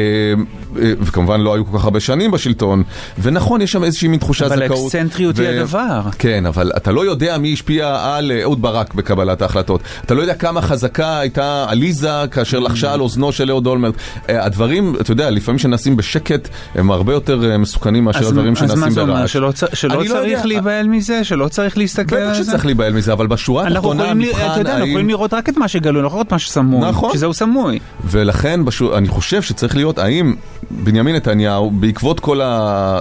וכמובן 0.76 1.42
לא 1.42 1.54
היו 1.54 1.66
כל 1.66 1.78
כך 1.78 1.84
הרבה 1.84 2.00
שנים 2.00 2.32
בשלטון, 2.32 2.84
ונכון, 3.22 3.62
יש 3.62 3.72
שם 3.72 3.84
איזושהי 3.84 4.08
מין 4.08 4.20
תחושת 4.20 4.46
אבל 4.46 4.66
זכאות. 4.66 4.80
האקסצנטריות 4.80 5.40
היא 5.40 5.48
הדבר. 5.48 6.02
כן, 6.20 6.46
אבל 6.46 6.72
אתה 6.78 6.92
לא 6.92 7.06
יודע 7.06 7.38
מי 7.38 7.54
השפיע 7.54 7.98
על 8.02 8.32
אה, 8.32 8.42
אהוד 8.42 8.62
ברק 8.62 8.94
בקבלת 8.94 9.42
ההחלטות. 9.42 9.82
אתה 10.06 10.14
לא 10.14 10.22
יודע 10.22 10.34
כמה 10.34 10.62
חזקה 10.62 11.20
הייתה 11.20 11.66
עליזה 11.70 12.10
כאשר 12.32 12.60
לחשה 12.60 12.94
על 12.94 13.02
אוזנו 13.02 13.32
של 13.32 13.50
אהוד 13.50 13.68
אולמרט. 13.68 13.94
אה, 14.30 14.46
הדברים, 14.46 14.96
אתה 15.02 15.12
יודע, 15.12 15.30
לפעמים 15.30 15.60
שנעשים 15.60 15.96
בשקט, 15.98 16.50
הם 16.76 16.92
הרבה 16.92 17.14
יותר 17.14 17.52
אה, 17.52 17.58
מסוכנים 17.58 18.04
מאשר 18.04 18.20
אז, 18.20 18.28
הדברים 18.28 18.52
אז 18.52 18.58
שנעשים 18.58 18.80
מה 18.80 18.90
זה 18.90 19.02
אומר? 19.02 19.14
ברעש. 19.14 19.34
שלא, 19.34 19.52
צ- 19.52 19.64
שלא 19.74 20.04
לא 20.04 20.10
צריך. 20.10 20.46
להיבהל 20.46 20.88
מזה? 20.88 21.24
שלא 21.24 21.48
צריך 21.48 21.78
להסתכל 21.78 22.16
על 22.16 22.30
בטח 22.30 22.38
זה? 22.38 22.44
שצריך 22.44 22.66
להיבהל 22.66 22.94
מזה, 22.94 23.14
אבל 23.14 23.28
בשורה 23.28 23.68
אנחנו 23.68 23.92
התחתונה 23.92 24.12
המבחן 24.12 24.52
אתה 24.52 24.60
יודע, 24.60 24.70
אנחנו 24.72 24.84
האם... 24.84 24.90
יכולים 24.90 25.10
לראות 25.10 25.34
רק 25.34 25.50
את 25.50 25.58
מה 25.58 25.68
שגלוי, 25.68 26.02
לא 26.02 26.08
יכולים 26.08 26.20
לראות 26.20 26.32
מה 26.32 26.40
שסמוי. 26.40 26.90
נכון. 26.90 27.14
שזהו 27.14 27.34
סמוי. 27.34 27.80
ולכן 28.06 28.60
אני 28.98 29.08
חושב 29.08 29.42
שצריך 29.42 29.76
להיות, 29.76 29.98
האם 30.00 30.36
בנימין 30.72 31.16
נתניהו, 31.16 31.72
בעקבות 31.72 32.20
כל 32.20 32.42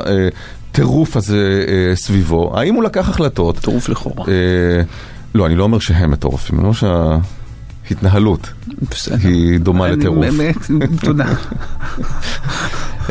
הטירוף 0.06 1.16
הזה 1.16 1.64
אה, 1.68 1.96
סביבו, 1.96 2.58
האם 2.58 2.74
הוא 2.74 2.84
לקח 2.84 3.08
החלטות? 3.08 3.58
טירוף 3.58 3.88
לכאורה. 3.88 4.24
אה, 4.28 4.82
לא, 5.34 5.46
אני 5.46 5.54
לא 5.54 5.62
אומר 5.62 5.78
שהם 5.78 6.10
מטורפים, 6.10 6.58
אני 6.58 6.66
אומר 6.66 7.20
שההתנהלות. 7.88 8.52
היא 9.24 9.60
דומה 9.60 9.88
לטירוף. 9.88 10.26
באמת, 10.26 10.56
תודה. 11.04 11.26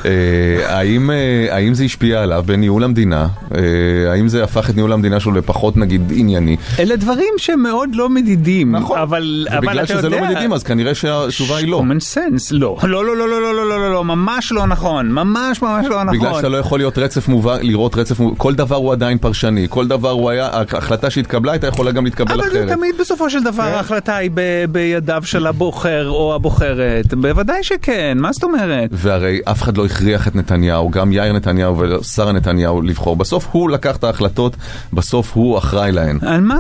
אה, 0.06 0.78
האם, 0.78 1.12
אה, 1.12 1.48
האם 1.56 1.74
זה 1.74 1.84
השפיע 1.84 2.24
עליו 2.24 2.44
בניהול 2.46 2.84
המדינה? 2.84 3.28
אה, 3.56 4.12
האם 4.12 4.28
זה 4.28 4.44
הפך 4.44 4.70
את 4.70 4.76
ניהול 4.76 4.94
המדינה 4.94 5.20
שלו 5.20 5.32
לפחות 5.32 5.78
נגיד 5.78 6.14
ענייני? 6.16 6.58
אלה 6.80 6.96
דברים 6.96 7.34
שהם 7.38 7.64
מאוד 7.64 7.90
לא 7.96 8.10
מדידים. 8.10 8.72
נכון. 8.72 9.00
אבל, 9.00 9.48
אבל 9.50 9.58
ובגלל 9.58 9.84
אתה 9.84 9.94
שזה 9.94 10.08
יודע... 10.08 10.20
לא 10.22 10.26
מדידים 10.26 10.54
אז 10.54 10.64
כנראה 10.64 10.96
שהתשובה 10.96 11.58
היא 11.58 11.68
לא. 11.68 11.84
common 11.84 12.16
sense, 12.16 12.48
לא. 12.52 12.78
לא, 12.84 13.06
לא, 13.06 13.18
לא, 13.18 13.30
לא, 13.30 13.42
לא, 13.42 13.54
לא, 13.56 13.70
לא, 13.70 13.80
לא, 13.80 13.94
לא, 13.94 14.04
ממש 14.04 14.52
לא 14.52 14.66
נכון. 14.66 15.12
ממש 15.12 15.62
ממש 15.62 15.86
לא 15.90 16.04
נכון. 16.04 16.20
בגלל 16.20 16.34
שאתה 16.34 16.50
לא 16.50 16.58
יכול 16.58 16.80
להיות 16.80 16.98
רצף 16.98 17.28
מובהק, 17.28 17.64
לראות 17.64 17.98
רצף 17.98 18.20
מובהק, 18.20 18.38
כל 18.38 18.56
דבר 18.56 18.76
הוא 18.76 18.92
עדיין 18.92 19.18
פרשני, 19.18 19.68
כל 19.70 19.88
דבר 19.88 20.10
הוא 20.10 20.30
היה, 20.30 20.50
ההחלטה 20.52 21.10
שהתקבלה 21.10 21.52
הייתה 21.52 21.68
יכולה 21.68 21.92
גם 21.92 22.06
להתקבל 22.06 22.34
אבל 22.34 22.50
זה 22.52 22.64
אחרת. 22.64 22.78
תמיד 22.78 22.96
בסופו 23.00 23.30
של 23.30 23.44
דבר 23.44 23.64
כן. 23.64 23.74
ההחלטה 23.74 24.16
היא 24.16 24.32
בידיו 24.72 25.22
של 25.26 25.47
הבוחר 25.48 26.10
או 26.10 26.36
הבוחרת. 26.36 27.13
בוודאי 27.13 27.63
שכן, 27.63 28.18
מה 28.22 28.32
זאת 28.32 28.44
אומרת? 28.44 28.89
והרי 28.92 29.39
אף 29.44 29.62
אחד 29.62 29.77
לא 29.77 29.86
הכריח 29.86 30.27
את 30.27 30.36
נתניהו, 30.36 30.89
גם 30.89 31.12
יאיר 31.12 31.34
נתניהו 31.34 31.77
ושרה 31.77 32.32
נתניהו 32.32 32.82
לבחור. 32.82 33.16
בסוף 33.16 33.48
הוא 33.51 33.70
לקח 33.70 33.96
את 33.96 34.04
ההחלטות, 34.04 34.56
בסוף 34.94 35.32
הוא 35.34 35.58
אחראי 35.58 35.92
להן. 35.92 36.20
על 36.22 36.42
מה, 36.42 36.56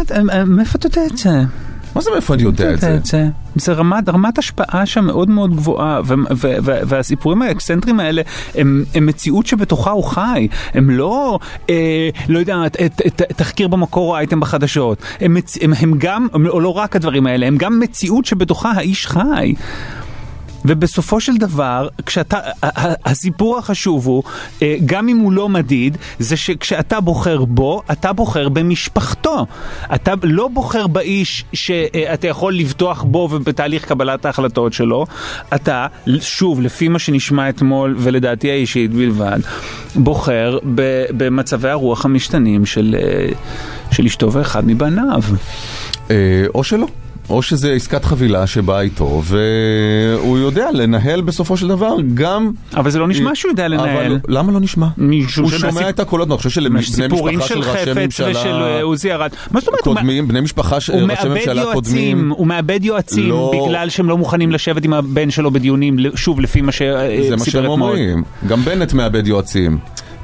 מאיפה 0.45 0.77
אתה 0.77 0.87
יודע 0.87 1.07
את 1.13 1.17
זה? 1.17 1.29
מה 1.97 2.03
זה 2.03 2.11
מאיפה 2.11 2.33
אני 2.33 2.43
יודע 2.43 2.73
את 2.73 2.79
זה? 2.81 2.99
זה. 3.03 3.27
זה 3.55 3.73
רמת, 3.73 4.09
רמת 4.09 4.37
השפעה 4.37 4.85
שם 4.85 5.05
מאוד 5.05 5.29
מאוד 5.29 5.55
גבוהה, 5.55 6.01
ו- 6.05 6.13
ו- 6.35 6.55
ו- 6.63 6.79
והסיפורים 6.87 7.41
האקסצנטריים 7.41 7.99
האלה 7.99 8.21
הם, 8.55 8.83
הם 8.95 9.05
מציאות 9.05 9.45
שבתוכה 9.45 9.91
הוא 9.91 10.03
חי, 10.03 10.47
הם 10.73 10.89
לא, 10.89 11.39
אה, 11.69 12.09
לא 12.29 12.39
יודע, 12.39 12.55
ת- 12.71 12.77
ת- 12.81 13.21
ת- 13.21 13.21
תחקיר 13.21 13.67
במקור 13.67 14.09
או 14.11 14.17
אייטם 14.17 14.39
בחדשות, 14.39 15.01
הם, 15.21 15.33
מצ- 15.33 15.57
הם, 15.61 15.73
הם 15.79 15.93
גם, 15.97 16.27
או 16.49 16.59
לא 16.59 16.69
רק 16.77 16.95
הדברים 16.95 17.27
האלה, 17.27 17.47
הם 17.47 17.57
גם 17.57 17.79
מציאות 17.79 18.25
שבתוכה 18.25 18.71
האיש 18.71 19.07
חי. 19.07 19.53
ובסופו 20.65 21.19
של 21.19 21.37
דבר, 21.37 21.87
כשאתה, 22.05 22.39
הסיפור 23.05 23.57
החשוב 23.57 24.07
הוא, 24.07 24.23
אה, 24.61 24.75
גם 24.85 25.09
אם 25.09 25.17
הוא 25.17 25.31
לא 25.31 25.49
מדיד, 25.49 25.97
זה 26.19 26.37
שכשאתה 26.37 26.99
בוחר 26.99 27.45
בו, 27.45 27.81
אתה 27.91 28.13
בוחר 28.13 28.49
במשפחתו. 28.49 29.45
אתה 29.95 30.13
לא 30.23 30.47
בוחר 30.47 30.87
באיש 30.87 31.45
שאתה 31.53 32.27
יכול 32.27 32.53
לבטוח 32.53 33.03
בו 33.03 33.29
ובתהליך 33.31 33.85
קבלת 33.85 34.25
ההחלטות 34.25 34.73
שלו. 34.73 35.05
אתה, 35.55 35.87
שוב, 36.21 36.61
לפי 36.61 36.87
מה 36.87 36.99
שנשמע 36.99 37.49
אתמול, 37.49 37.95
ולדעתי 37.97 38.51
האישית 38.51 38.93
בלבד, 38.93 39.39
בוחר 39.95 40.59
במצבי 41.17 41.69
הרוח 41.69 42.05
המשתנים 42.05 42.65
של, 42.65 42.95
אה, 42.99 43.29
של 43.91 44.05
אשתו 44.05 44.31
ואחד 44.31 44.67
מבניו. 44.67 45.21
אה, 46.11 46.15
או 46.55 46.63
שלא. 46.63 46.87
או 47.29 47.41
שזה 47.41 47.71
עסקת 47.73 48.05
חבילה 48.05 48.47
שבאה 48.47 48.81
איתו, 48.81 49.21
והוא 49.25 50.37
יודע 50.37 50.71
לנהל 50.71 51.21
בסופו 51.21 51.57
של 51.57 51.67
דבר 51.67 51.95
גם... 52.13 52.51
אבל 52.75 52.89
זה 52.89 52.99
לא 52.99 53.07
נשמע 53.07 53.35
שהוא 53.35 53.49
יודע 53.51 53.67
לנהל. 53.67 54.05
אבל 54.05 54.19
למה 54.27 54.51
לא 54.51 54.59
נשמע? 54.59 54.87
הוא 55.37 55.49
שומע 55.49 55.89
את 55.89 55.99
הקולות, 55.99 56.27
אני 56.27 56.37
חושב 56.37 56.49
שלבני 56.49 56.79
משפחה 56.79 57.47
של 57.47 57.59
ראשי 57.59 57.85
חפץ 57.85 58.07
ושל 58.07 58.23
אה, 58.23 58.27
ממשלה 58.29 58.81
עוזי 58.81 59.11
ארד. 59.11 59.29
מה 59.51 59.59
זאת 59.59 59.67
אומרת? 59.67 59.81
קודמים, 59.81 60.27
בני 60.27 60.41
משפחה 60.41 60.79
של 60.79 60.93
ראשי 60.93 61.27
ממשלה 61.29 61.63
קודמים, 61.73 62.31
הוא 62.31 62.47
מאבד 62.47 62.85
יועצים 62.85 63.29
לא- 63.29 63.65
בגלל 63.67 63.89
שהם 63.89 64.09
לא 64.09 64.17
מוכנים 64.17 64.51
לשבת 64.51 64.85
עם 64.85 64.93
הבן 64.93 65.31
שלו 65.31 65.51
בדיונים, 65.51 65.97
שוב, 66.15 66.39
לפי 66.39 66.61
מה 66.61 66.71
זה 67.29 67.35
מה 67.35 67.45
שהם. 67.45 67.65
אומרים. 67.65 68.23
גם 68.47 68.61
בנט 68.61 68.93
מאבד 68.93 69.27
יועצים. 69.27 69.77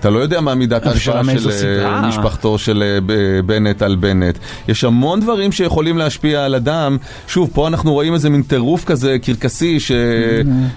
אתה 0.03 0.11
לא 0.11 0.19
יודע 0.19 0.41
מה 0.41 0.55
מידת 0.55 0.85
ההשפעה 0.85 1.23
של. 1.23 1.49
אה, 1.85 2.01
משפחתו 2.07 2.57
של 2.57 2.83
אה, 3.09 3.41
בנט 3.41 3.81
על 3.81 3.95
בנט. 3.95 4.37
יש 4.67 4.83
המון 4.83 5.19
דברים 5.19 5.51
שיכולים 5.51 5.97
להשפיע 5.97 6.45
על 6.45 6.55
אדם. 6.55 6.97
שוב, 7.27 7.49
פה 7.53 7.67
אנחנו 7.67 7.93
רואים 7.93 8.13
איזה 8.13 8.29
מין 8.29 8.41
טירוף 8.43 8.85
כזה 8.85 9.17
קרקסי 9.21 9.79
ש... 9.79 9.91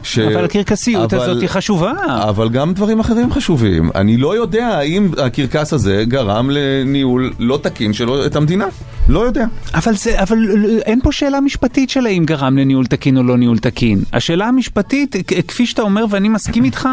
ש- 0.03 0.19
אבל 0.19 0.45
הקרקסיות 0.45 1.15
אבל- 1.15 1.23
הזאת 1.31 1.41
היא 1.43 1.49
חשובה. 1.49 1.93
אבל 2.09 2.49
גם 2.49 2.73
דברים 2.75 3.01
אחרים 3.01 3.33
חשובים. 3.33 3.91
אני 3.95 4.17
לא 4.17 4.37
יודע 4.37 4.67
האם 4.67 5.09
הקרקס 5.25 5.73
הזה 5.73 6.05
גרם 6.09 6.51
לניהול 6.51 7.33
לא 7.39 7.59
תקין 7.63 7.93
שלו 7.93 8.27
את 8.27 8.37
המדינה. 8.37 8.67
לא 9.09 9.21
יודע. 9.21 9.45
אבל 9.75 9.95
זה, 9.95 10.23
אבל 10.23 10.39
אין 10.85 11.01
פה 11.03 11.13
שאלה 11.13 11.41
משפטית 11.41 11.91
של 11.91 12.07
האם 12.07 12.25
גרם 12.25 12.59
לניהול 12.59 12.87
תקין 12.87 13.17
או 13.17 13.23
לא 13.23 13.37
ניהול 13.37 13.59
תקין. 13.59 14.01
השאלה 14.13 14.47
המשפטית, 14.49 15.17
כפי 15.49 15.67
שאתה 15.67 15.83
אומר, 15.83 16.05
ואני 16.11 16.29
מסכים 16.29 16.65
איתך, 16.65 16.89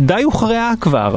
די 0.00 0.22
הוכרעה 0.22 0.72
כבר. 0.80 1.16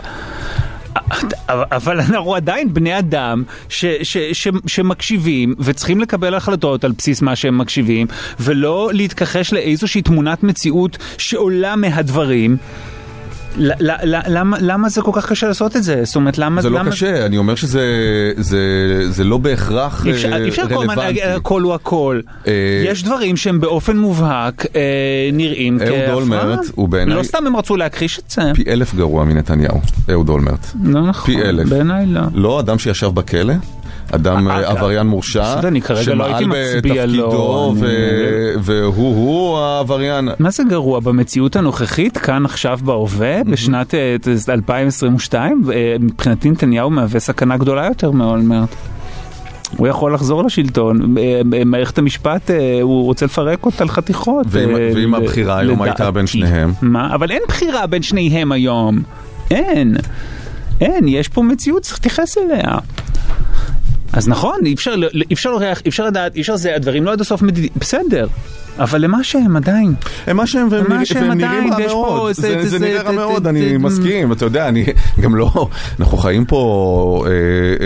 אבל 1.49 1.99
אנחנו 1.99 2.35
עדיין 2.35 2.73
בני 2.73 2.99
אדם 2.99 3.43
ש, 3.69 3.85
ש, 3.85 4.17
ש, 4.17 4.47
שמקשיבים 4.67 5.55
וצריכים 5.59 6.01
לקבל 6.01 6.35
החלטות 6.35 6.83
על 6.83 6.91
בסיס 6.91 7.21
מה 7.21 7.35
שהם 7.35 7.57
מקשיבים 7.57 8.07
ולא 8.39 8.89
להתכחש 8.93 9.53
לאיזושהי 9.53 10.01
תמונת 10.01 10.43
מציאות 10.43 10.97
שעולה 11.17 11.75
מהדברים. 11.75 12.57
למה, 13.57 14.89
זה 14.89 15.01
כל 15.01 15.11
כך 15.13 15.29
קשה 15.29 15.47
לעשות 15.47 15.75
את 15.75 15.83
זה? 15.83 16.01
זאת 16.03 16.15
אומרת, 16.15 16.37
למה... 16.37 16.61
זה 16.61 16.69
לא. 16.69 16.79
קשה, 16.89 17.25
אני 17.25 17.37
אומר 17.37 17.55
שזה 17.55 17.81
זה, 18.37 18.59
זה 19.09 19.23
לא 19.23 19.37
בהכרח 19.37 20.07
אפשר, 20.07 20.31
אה, 20.33 20.37
אי 20.43 20.49
אפשר 20.49 20.61
כל 20.61 20.73
הזמן 20.73 20.77
רלוונטי. 20.79 21.01
להגיד 21.01 21.23
הכל 21.35 21.61
הוא 21.61 21.73
הכל. 21.73 22.19
אה, 22.47 22.53
יש 22.85 23.03
דברים 23.03 23.37
שהם 23.37 23.59
באופן 23.59 23.97
מובהק 23.97 24.65
אה, 24.75 24.81
נראים 25.33 25.79
אהוד 25.81 25.89
כהפרעה. 25.91 26.13
אולמרט 26.13 26.59
הוא 26.75 26.89
בעיניי- 26.89 27.17
לא 27.17 27.23
סתם 27.23 27.47
הם 27.47 27.55
רצו 27.55 27.75
להכחיש 27.77 28.19
את 28.19 28.31
זה. 28.31 28.41
פי 28.55 28.63
אלף 28.67 28.95
גרוע 28.95 29.23
מנתניהו, 29.23 29.81
אהוד 30.11 30.29
אולמרט. 30.29 30.67
לא 30.83 31.01
נכון. 31.07 31.33
בעיניי 31.69 32.05
לא. 32.05 32.21
לא 32.33 32.59
אדם 32.59 32.79
שישב 32.79 33.07
בכלא, 33.07 33.53
אדם 34.11 34.47
אה, 34.47 34.57
אה, 34.59 34.69
עבריין 34.71 35.07
מורשע, 35.07 35.55
לא 35.61 36.25
לו, 37.05 37.27
בתפקידו, 37.29 37.73
ו- 37.79 38.53
והוא-הוא 38.59 39.57
העבריין. 39.57 40.29
מה 40.39 40.49
זה 40.49 40.63
גרוע? 40.69 40.99
במציאות 40.99 41.55
הנוכחית, 41.55 42.17
כאן 42.17 42.45
עכשיו 42.45 42.79
בהווה, 42.83 43.43
בשנת 43.43 43.93
אה, 43.95 44.15
2022, 44.49 45.63
אה, 45.73 45.95
מבחינתי 45.99 46.49
נתניהו 46.49 46.89
מהווה 46.89 47.19
סכנה 47.19 47.57
גדולה 47.57 47.85
יותר 47.85 48.11
מאולמרט. 48.11 48.69
הוא 49.77 49.87
יכול 49.87 50.13
לחזור 50.13 50.43
לשלטון, 50.43 51.15
מערכת 51.65 51.97
המשפט, 51.97 52.51
הוא 52.81 53.03
רוצה 53.05 53.25
לפרק 53.25 53.65
אותה 53.65 53.83
לחתיכות. 53.85 54.45
ואם- 54.49 55.15
הבחירה 55.15 55.57
היום 55.59 55.81
הייתה. 55.81 56.11
בין 56.11 56.27
שניהם? 56.27 56.73
מה? 56.81 57.15
אבל 57.15 57.31
אין 57.31 57.41
בחירה 57.47 57.87
בין 57.87 58.01
שניהם 58.01 58.51
היום. 58.51 58.99
אין. 59.51 59.95
אין, 60.81 61.07
יש 61.07 61.27
פה 61.27 61.41
מציאות, 61.43 61.81
צריך 61.81 61.95
להתייחס 61.95 62.37
אליה. 62.37 62.77
אז 64.13 64.27
נכון, 64.27 64.59
לריח, 65.51 65.81
אי 65.85 65.89
אפשר 65.89 66.05
לדעת, 66.05 66.35
אי 66.35 66.41
אפשר 66.41 66.55
זה, 66.55 66.75
הדברים 66.75 67.03
לא 67.03 67.11
עד 67.11 67.21
הסוף 67.21 67.41
מדידים, 67.41 67.69
בסדר. 67.75 68.27
אבל 68.79 69.01
למה 69.01 69.23
שהם 69.23 69.55
עדיין? 69.55 69.93
הם 70.27 70.37
מה 70.37 70.47
שהם, 70.47 70.67
והם 70.71 70.85
נראים- 70.93 71.05
והם 71.71 71.71
רע 71.71 71.87
מאוד, 71.87 72.31
זה- 72.31 72.41
זה 72.41 72.61
זה- 72.63 72.69
זה 72.69 72.85
נראה 72.85 73.01
רע 73.01 73.11
מאוד, 73.11 73.47
אני 73.47 73.77
מסכים, 73.77 74.29
ואתה 74.29 74.45
יודע, 74.45 74.67
אני 74.67 74.85
גם 75.21 75.35
לא, 75.35 75.67
אנחנו 75.99 76.17
חיים 76.17 76.45
פה 76.45 77.25
אה, 77.27 77.31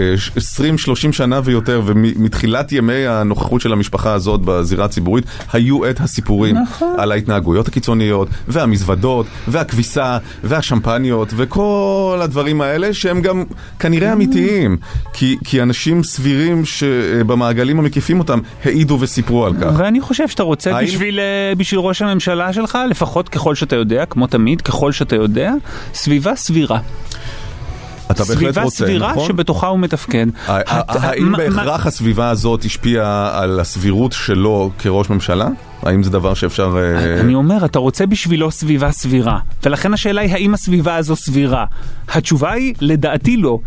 אה, 0.01 0.15
20-30 0.37 1.13
שנה 1.13 1.41
ויותר, 1.43 1.81
ומתחילת 1.85 2.71
ימי 2.71 3.07
הנוכחות 3.07 3.61
של 3.61 3.73
המשפחה 3.73 4.13
הזאת 4.13 4.41
בזירה 4.45 4.85
הציבורית, 4.85 5.23
היו 5.53 5.89
את 5.89 5.99
הסיפורים 5.99 6.57
נכון. 6.57 6.95
על 6.97 7.11
ההתנהגויות 7.11 7.67
הקיצוניות, 7.67 8.27
והמזוודות, 8.47 9.25
והכביסה, 9.47 10.17
והשמפניות, 10.43 11.33
וכל 11.37 12.19
הדברים 12.21 12.61
האלה, 12.61 12.93
שהם 12.93 13.21
גם 13.21 13.43
כנראה 13.79 14.13
אמיתיים, 14.13 14.77
כי 15.13 15.37
כי 15.43 15.61
אנשים 15.61 16.03
סבירים 16.03 16.65
שבמעגלים 16.65 17.79
המקיפים 17.79 18.19
אותם 18.19 18.39
העידו 18.65 18.97
וסיפרו 19.01 19.45
על 19.45 19.53
כך. 19.61 19.71
ואני 19.77 20.01
חושב 20.01 20.27
שאתה 20.27 20.43
רוצה 20.43 20.71
האם- 20.81 20.87
בשביל, 20.89 21.19
אה, 21.19 21.53
בשביל 21.57 21.79
ראש 21.79 22.01
הממשלה 22.01 22.53
שלך, 22.53 22.77
לפחות 22.89 23.29
ככל 23.29 23.55
שאתה 23.55 23.75
יודע, 23.75 24.05
כמו 24.05 24.27
תמיד, 24.27 24.61
ככל 24.61 24.91
שאתה 24.91 25.15
יודע, 25.15 25.53
סביבה 25.93 26.35
סבירה. 26.35 26.79
אתה 28.11 28.23
בהחלט 28.23 28.37
סביבה 28.37 28.63
רוצה, 28.63 28.85
סבירה 28.85 29.11
נכון? 29.11 29.27
שבתוכה 29.27 29.67
הוא 29.67 29.79
מתפקד. 29.79 30.27
האם 30.47 31.31
בהכרח 31.31 31.85
הסביבה 31.87 32.29
הזאת 32.29 32.65
השפיעה 32.65 33.41
על 33.41 33.59
הסבירות 33.59 34.11
שלו 34.11 34.71
כראש 34.79 35.09
ממשלה? 35.09 35.47
האם 35.83 36.03
זה 36.03 36.09
דבר 36.09 36.33
שאפשר... 36.33 36.77
אה, 36.77 37.19
אני 37.21 37.35
אומר, 37.35 37.65
אתה 37.65 37.79
רוצה 37.79 38.05
בשבילו 38.05 38.51
סביבה 38.51 38.91
סבירה, 38.91 39.39
ולכן 39.65 39.93
השאלה 39.93 40.21
היא 40.21 40.33
האם 40.33 40.53
הסביבה 40.53 40.95
הזו 40.95 41.15
סבירה. 41.15 41.65
התשובה 42.09 42.51
היא, 42.51 42.73
לדעתי 42.81 43.37
לא. 43.37 43.59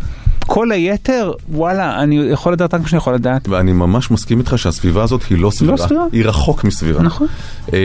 כל 0.47 0.71
היתר, 0.71 1.31
וואלה, 1.51 1.99
אני 1.99 2.15
יכול 2.31 2.53
לדעת 2.53 2.73
רק 2.73 2.81
מה 2.81 2.87
שאני 2.87 2.97
יכול 2.97 3.13
לדעת. 3.13 3.47
ואני 3.47 3.73
ממש 3.73 4.11
מסכים 4.11 4.39
איתך 4.39 4.57
שהסביבה 4.57 5.03
הזאת 5.03 5.23
היא 5.29 5.37
לא 5.37 5.49
סבירה. 5.49 5.77
סבירה. 5.77 6.05
היא 6.11 6.25
רחוק 6.25 6.63
מסבירה. 6.63 7.01
נכון. 7.01 7.27
אה, 7.73 7.79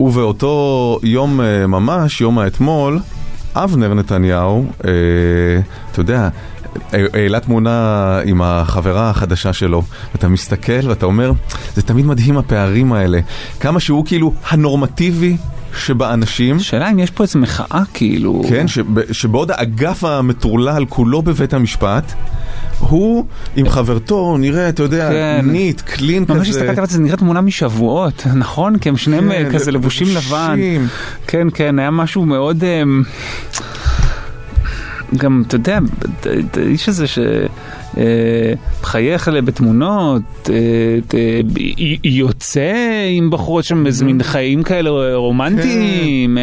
ובאותו 0.00 0.98
יום 1.02 1.40
אה, 1.40 1.66
ממש, 1.66 2.20
יום 2.20 2.38
האתמול, 2.38 2.98
אבנר 3.54 3.94
נתניהו, 3.94 4.66
אה, 4.84 4.90
אתה 5.92 6.00
יודע, 6.00 6.28
אה, 6.94 7.04
העלה 7.12 7.40
תמונה 7.40 8.20
עם 8.24 8.42
החברה 8.42 9.10
החדשה 9.10 9.52
שלו, 9.52 9.82
ואתה 10.12 10.28
מסתכל 10.28 10.88
ואתה 10.88 11.06
אומר, 11.06 11.32
זה 11.74 11.82
תמיד 11.82 12.06
מדהים 12.06 12.38
הפערים 12.38 12.92
האלה. 12.92 13.20
כמה 13.60 13.80
שהוא 13.80 14.06
כאילו 14.06 14.32
הנורמטיבי 14.48 15.36
שבאנשים. 15.78 16.60
שאלה 16.60 16.90
אם 16.90 16.98
יש 16.98 17.10
פה 17.10 17.24
איזה 17.24 17.38
מחאה 17.38 17.82
כאילו... 17.94 18.42
כן, 18.48 18.68
שב, 18.68 19.12
שבעוד 19.12 19.50
האגף 19.50 20.04
המטורלל 20.04 20.84
כולו 20.88 21.22
בבית 21.22 21.54
המשפט, 21.54 22.12
הוא 22.78 23.26
עם 23.56 23.68
חברתו 23.68 24.36
נראה, 24.38 24.68
אתה 24.68 24.82
יודע, 24.82 25.10
כן. 25.10 25.40
ניט, 25.44 25.80
קלין 25.80 26.24
ממש 26.28 26.48
כזה. 26.48 26.60
הסתכלתי 26.60 26.80
על 26.80 26.86
זה, 26.86 26.92
זה 26.92 27.00
נראה 27.02 27.16
תמונה 27.16 27.40
משבועות, 27.40 28.26
נכון? 28.34 28.78
כי 28.78 28.88
הם 28.88 28.96
שניהם 28.96 29.30
כן, 29.32 29.52
כזה 29.52 29.72
לבושים 29.72 30.06
לבן. 30.16 30.58
כן, 31.26 31.48
כן, 31.54 31.78
היה 31.78 31.90
משהו 31.90 32.26
מאוד... 32.26 32.64
אמ, 32.64 33.02
גם, 35.16 35.42
אתה 35.46 35.54
יודע, 35.54 35.78
האיש 36.56 36.88
הזה 36.88 37.06
ש... 37.06 37.18
מחייך 38.82 39.28
אלה 39.28 39.42
בתמונות, 39.42 40.22
אה, 40.50 41.40
יוצא 42.04 42.72
עם 43.10 43.30
בחורות 43.30 43.64
שם 43.64 43.86
איזה 43.86 44.04
מין 44.04 44.22
חיים 44.22 44.62
כאלה 44.62 45.14
רומנטיים. 45.14 46.38
אה, 46.38 46.42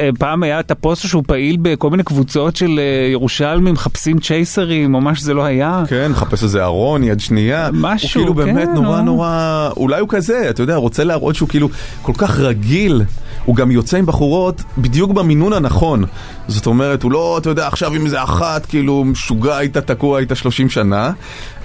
אה, 0.00 0.08
פעם 0.18 0.42
היה 0.42 0.60
את 0.60 0.70
הפוסט 0.70 1.08
שהוא 1.08 1.22
פעיל 1.26 1.56
בכל 1.62 1.90
מיני 1.90 2.02
קבוצות 2.02 2.56
של 2.56 2.80
ירושלמים 3.12 3.74
מחפשים 3.74 4.18
צ'ייסרים 4.18 4.94
או 4.94 5.00
מה 5.00 5.14
שזה 5.14 5.34
לא 5.34 5.44
היה. 5.44 5.82
כן, 5.88 6.10
מחפש 6.10 6.42
איזה 6.42 6.64
ארון, 6.64 7.04
יד 7.04 7.20
שנייה. 7.20 7.70
משהו, 7.72 8.20
הוא 8.20 8.34
כאילו 8.34 8.34
באמת 8.34 8.68
כן, 8.68 8.74
נורא 8.74 8.98
נו. 8.98 9.04
נורא, 9.04 9.68
אולי 9.76 10.00
הוא 10.00 10.08
כזה, 10.08 10.50
אתה 10.50 10.62
יודע, 10.62 10.76
רוצה 10.76 11.04
להראות 11.04 11.34
שהוא 11.34 11.48
כאילו 11.48 11.68
כל 12.02 12.12
כך 12.16 12.40
רגיל. 12.40 13.02
הוא 13.44 13.56
גם 13.56 13.70
יוצא 13.70 13.96
עם 13.96 14.06
בחורות 14.06 14.62
בדיוק 14.78 15.10
במינון 15.10 15.52
הנכון. 15.52 16.04
זאת 16.48 16.66
אומרת, 16.66 17.02
הוא 17.02 17.12
לא, 17.12 17.38
אתה 17.38 17.50
יודע, 17.50 17.66
עכשיו 17.66 17.94
עם 17.94 18.04
איזה 18.04 18.22
אחת, 18.22 18.66
כאילו, 18.66 19.04
משוגע 19.04 19.60
איתה, 19.60 19.80
תקוע 19.80 20.20
איתה 20.20 20.34
30 20.34 20.68
שנה, 20.68 21.12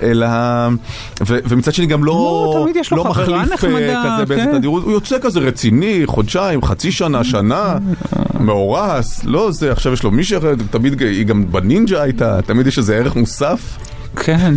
אלא... 0.01 0.27
ו- 1.27 1.39
ומצד 1.45 1.73
שני 1.73 1.85
גם 1.85 2.03
לא... 2.03 2.13
לא, 2.55 2.61
תמיד 2.63 2.75
יש 2.75 2.91
לו 2.91 2.97
לא 2.97 3.05
מחליף, 3.05 3.29
אה, 3.29 3.45
נחמדה, 3.53 4.03
כזה 4.05 4.25
באיזה 4.25 4.45
כן. 4.45 4.57
תדירות, 4.57 4.83
הוא 4.83 4.91
יוצא 4.91 5.17
כזה 5.21 5.39
רציני, 5.39 6.01
חודשיים, 6.05 6.61
חצי 6.61 6.91
שנה, 6.91 7.23
שנה, 7.23 7.77
מאורס, 8.39 9.21
לא 9.23 9.51
זה, 9.51 9.71
עכשיו 9.71 9.93
יש 9.93 10.03
לו 10.03 10.11
מישהי 10.11 10.37
אחרת, 10.37 10.57
תמיד 10.69 11.01
היא 11.01 11.25
גם 11.25 11.51
בנינג'ה 11.51 12.01
הייתה, 12.01 12.41
תמיד 12.41 12.67
יש 12.67 12.77
איזה 12.77 12.95
ערך 12.95 13.15
מוסף. 13.15 13.77
כן. 14.15 14.53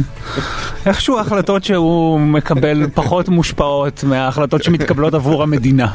איכשהו 0.87 1.19
ההחלטות 1.19 1.65
שהוא 1.65 2.21
מקבל 2.21 2.87
פחות 2.95 3.29
מושפעות 3.29 4.05
מההחלטות 4.05 4.63
שמתקבלות 4.63 5.15
עבור 5.15 5.43
המדינה. 5.43 5.89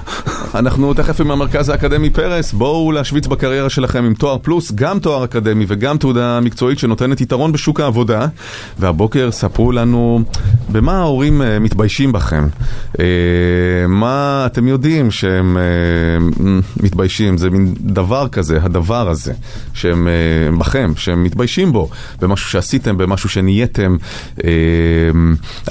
אנחנו 0.56 0.93
תכף 0.93 1.22
עם 1.22 1.32
המרכז 1.32 1.70
האקדמי 1.70 2.10
פרס, 2.10 2.54
בואו 2.54 2.91
להשוויץ 2.91 3.28
בקריירה 3.28 3.70
שלכם 3.70 4.04
עם 4.04 4.13
תואר 4.13 4.38
פלוס, 4.38 4.72
גם 4.76 5.00
תואר 5.00 5.24
אקדמי 5.24 5.65
וגם 5.67 5.98
תעודה 5.98 6.39
מקצועית 6.39 6.80
שנותנת 6.80 7.22
יתרון 7.22 7.52
בשוק 7.52 7.80
העבודה. 7.80 8.28
והבוקר 8.80 9.32
ספרו 9.32 9.72
לנו 9.72 10.24
במה 10.72 10.98
ההורים 10.98 11.41
אה, 11.41 11.60
מתביישים 11.60 12.12
בכם. 12.12 12.48
אה, 13.00 13.06
מה 13.88 14.43
אתם 14.46 14.67
יודעים 14.67 15.12
שהם 15.12 15.58
אה, 15.58 16.48
מתביישים, 16.84 17.38
זה 17.38 17.50
מין 17.50 17.74
דבר 17.80 18.28
כזה, 18.28 18.60
הדבר 18.63 19.10
הזה, 19.10 19.34
שהם 19.74 20.08
בכם, 20.60 20.93
שהם 20.96 21.24
מתביישים 21.24 21.74
בו, 21.74 21.89
במשהו 22.22 22.50
שעשיתם, 22.50 22.98
במשהו 22.98 23.30
שנהייתם. 23.30 23.47
אה, 24.44 24.50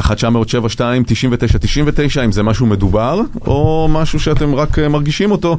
1 0.01 0.17
907 0.17 0.69
2 0.69 1.03
99 1.07 1.59
99 1.59 2.25
אם 2.25 2.33
זה 2.33 2.43
משהו 2.43 2.67
מדובר, 2.67 3.21
או 3.47 3.89
משהו 3.91 4.21
שאתם 4.21 4.55
רק 4.55 4.79
אה, 4.79 4.89
מרגישים 4.89 5.31
אותו. 5.31 5.59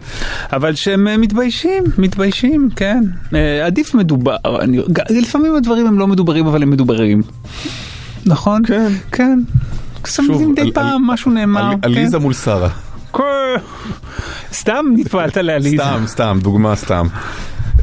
אבל 0.54 0.76
שהם 0.76 1.08
אה, 1.08 1.18
מתביישים, 1.18 1.84
מתביישים, 1.98 2.70
כן. 2.76 3.04
אה, 3.36 3.66
עדיף 3.66 3.94
מדובר. 3.94 4.36
אני, 4.62 4.80
לפעמים 5.10 5.56
הדברים 5.56 5.88
הם 5.88 6.00
לא 6.00 6.08
מדוברים 6.08 6.48
אבל 6.48 6.64
הם 6.64 6.70
מדוברים. 6.70 7.22
נכון? 8.26 8.62
כן. 8.68 8.92
כן. 9.12 9.40
שמים 10.08 10.52
מדי 10.52 10.62
על- 10.62 10.72
פעם 10.72 10.88
על- 10.88 11.14
משהו 11.14 11.32
נאמר. 11.32 11.72
כן. 11.72 11.78
עליזה 11.84 12.20
מול 12.20 12.34
שרה. 12.34 12.70
כן. 13.14 13.24
סתם 14.54 14.86
נטפלת 14.96 15.38
לעליזה. 15.38 15.78
סתם, 15.84 16.04
סתם, 16.08 16.40
דוגמה 16.42 16.76
סתם. 16.76 17.08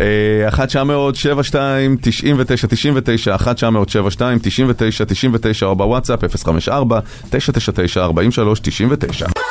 אה, 0.01 0.49
1 0.49 0.69
907 0.69 1.43
2 1.43 1.97
99 2.01 2.67
99 2.69 3.35
1 3.35 3.57
907 3.57 4.11
2 4.11 4.39
99 4.43 5.05
99 5.05 5.67
או 5.67 5.77
בוואטסאפ 5.77 6.25
054 6.25 7.01
999 7.31 8.01
43 8.01 8.61
99 8.61 9.44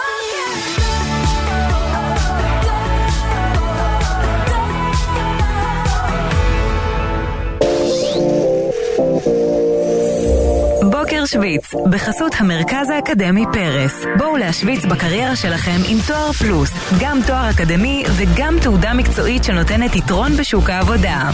בוקר 11.33 11.45
שוויץ, 11.45 11.73
בחסות 11.89 12.35
המרכז 12.37 12.89
האקדמי 12.89 13.45
פרס. 13.53 14.05
בואו 14.17 14.37
להשוויץ 14.37 14.85
בקריירה 14.85 15.35
שלכם 15.35 15.79
עם 15.89 15.97
תואר 16.07 16.31
פלוס, 16.31 16.71
גם 17.01 17.17
תואר 17.27 17.49
אקדמי 17.49 18.03
וגם 18.17 18.55
תעודה 18.61 18.93
מקצועית 18.93 19.43
שנותנת 19.43 19.95
יתרון 19.95 20.31
בשוק 20.31 20.69
העבודה. 20.69 21.31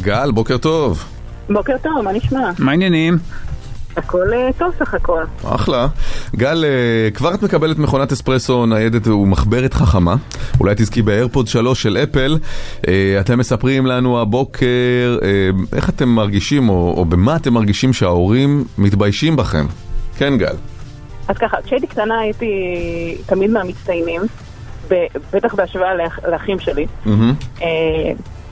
גל, 0.00 0.30
בוקר 0.30 0.58
טוב. 0.58 1.04
בוקר 1.50 1.76
טוב, 1.82 2.00
מה 2.04 2.12
נשמע? 2.12 2.50
מה 2.58 2.70
העניינים? 2.70 3.18
הכל 3.96 4.32
אה, 4.34 4.48
טוב 4.58 4.72
סך 4.78 4.94
הכל. 4.94 5.22
אחלה. 5.44 5.86
גל, 6.36 6.64
אה, 6.64 7.10
כבר 7.10 7.34
את 7.34 7.42
מקבלת 7.42 7.78
מכונת 7.78 8.12
אספרסו 8.12 8.66
ניידת 8.66 9.06
ומחברת 9.06 9.74
חכמה. 9.74 10.14
אולי 10.60 10.74
תזכי 10.76 11.02
באיירפוד 11.02 11.46
3 11.48 11.82
של 11.82 11.96
אפל. 12.02 12.38
אה, 12.88 13.16
אתם 13.20 13.38
מספרים 13.38 13.86
לנו 13.86 14.20
הבוקר 14.20 15.18
איך 15.72 15.88
אתם 15.90 16.08
מרגישים, 16.08 16.68
או, 16.68 16.94
או 16.96 17.04
במה 17.04 17.36
אתם 17.36 17.54
מרגישים 17.54 17.92
שההורים 17.92 18.64
מתביישים 18.78 19.36
בכם. 19.36 19.66
כן, 20.18 20.38
גל. 20.38 20.54
אז 21.28 21.36
ככה, 21.38 21.56
כשהייתי 21.64 21.86
קטנה 21.86 22.18
הייתי 22.18 22.54
תמיד 23.26 23.50
מהמצטיינים, 23.50 24.22
בטח 25.32 25.54
בהשוואה 25.54 25.94
לאח- 25.94 26.18
לאחים 26.28 26.58
שלי. 26.58 26.86
אה, 27.62 27.66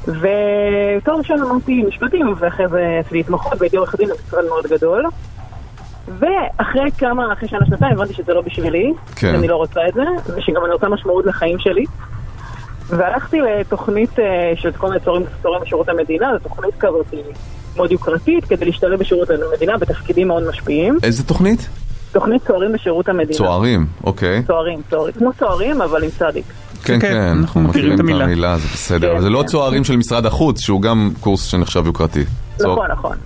ותואר 0.06 1.16
ראשון 1.18 1.42
אמרתי 1.42 1.82
משפטים, 1.88 2.34
ואחרי 2.38 2.68
זה 2.68 2.80
עשיתי 3.00 3.20
התמחות 3.20 3.52
והייתי 3.60 3.76
עורך 3.76 3.94
דין 3.98 4.08
במשרד 4.08 4.44
מאוד 4.48 4.64
גדול. 4.70 5.04
ואחרי 6.08 6.90
כמה, 6.98 7.32
אחרי 7.32 7.48
שנה 7.48 7.66
שנתיים 7.66 7.92
הבנתי 7.92 8.14
שזה 8.14 8.34
לא 8.34 8.40
בשבילי, 8.40 8.92
כן. 9.16 9.32
שאני 9.32 9.48
לא 9.48 9.56
רוצה 9.56 9.80
את 9.88 9.94
זה, 9.94 10.02
ושגם 10.36 10.64
אני 10.64 10.72
רוצה 10.72 10.88
משמעות 10.88 11.26
לחיים 11.26 11.58
שלי. 11.58 11.84
והלכתי 12.88 13.40
לתוכנית 13.40 14.18
אה, 14.18 14.24
של 14.56 14.72
כל 14.72 14.88
מיני 14.88 15.00
צורים 15.00 15.22
צורים 15.42 15.60
בשירות 15.62 15.88
המדינה, 15.88 16.26
זו 16.32 16.48
תוכנית 16.48 16.74
כזאת 16.78 17.14
מאוד 17.76 17.92
יוקרתית, 17.92 18.44
כדי 18.44 18.64
להשתלב 18.64 18.98
בשירות 19.00 19.28
המדינה 19.30 19.78
בתפקידים 19.78 20.28
מאוד 20.28 20.48
משפיעים. 20.48 20.98
איזה 21.02 21.24
תוכנית? 21.24 21.68
תוכנית 22.12 22.46
צוערים 22.46 22.72
בשירות 22.72 23.08
המדינה. 23.08 23.38
צוערים, 23.38 23.86
אוקיי. 24.04 24.42
צוערים, 24.46 24.80
צוערים. 24.90 25.12
כמו 25.14 25.30
צוערים, 25.38 25.82
אבל 25.82 26.04
עם 26.04 26.10
צדיק. 26.10 26.44
כן, 26.84 27.00
כן, 27.00 27.12
כן, 27.12 27.36
אנחנו 27.40 27.60
מכירים 27.60 27.94
את 27.94 28.00
המילה. 28.00 28.56
זה 28.58 28.68
בסדר. 28.72 29.14
כן, 29.14 29.20
זה 29.20 29.30
לא 29.30 29.38
כן. 29.40 29.46
צוערים 29.46 29.84
של 29.84 29.96
משרד 29.96 30.26
החוץ, 30.26 30.60
שהוא 30.60 30.82
גם 30.82 31.10
קורס 31.20 31.44
שנחשב 31.44 31.86
יוקרתי. 31.86 32.24
צוע- 32.56 32.72
נכון, 32.72 32.90
נכון. 32.90 33.16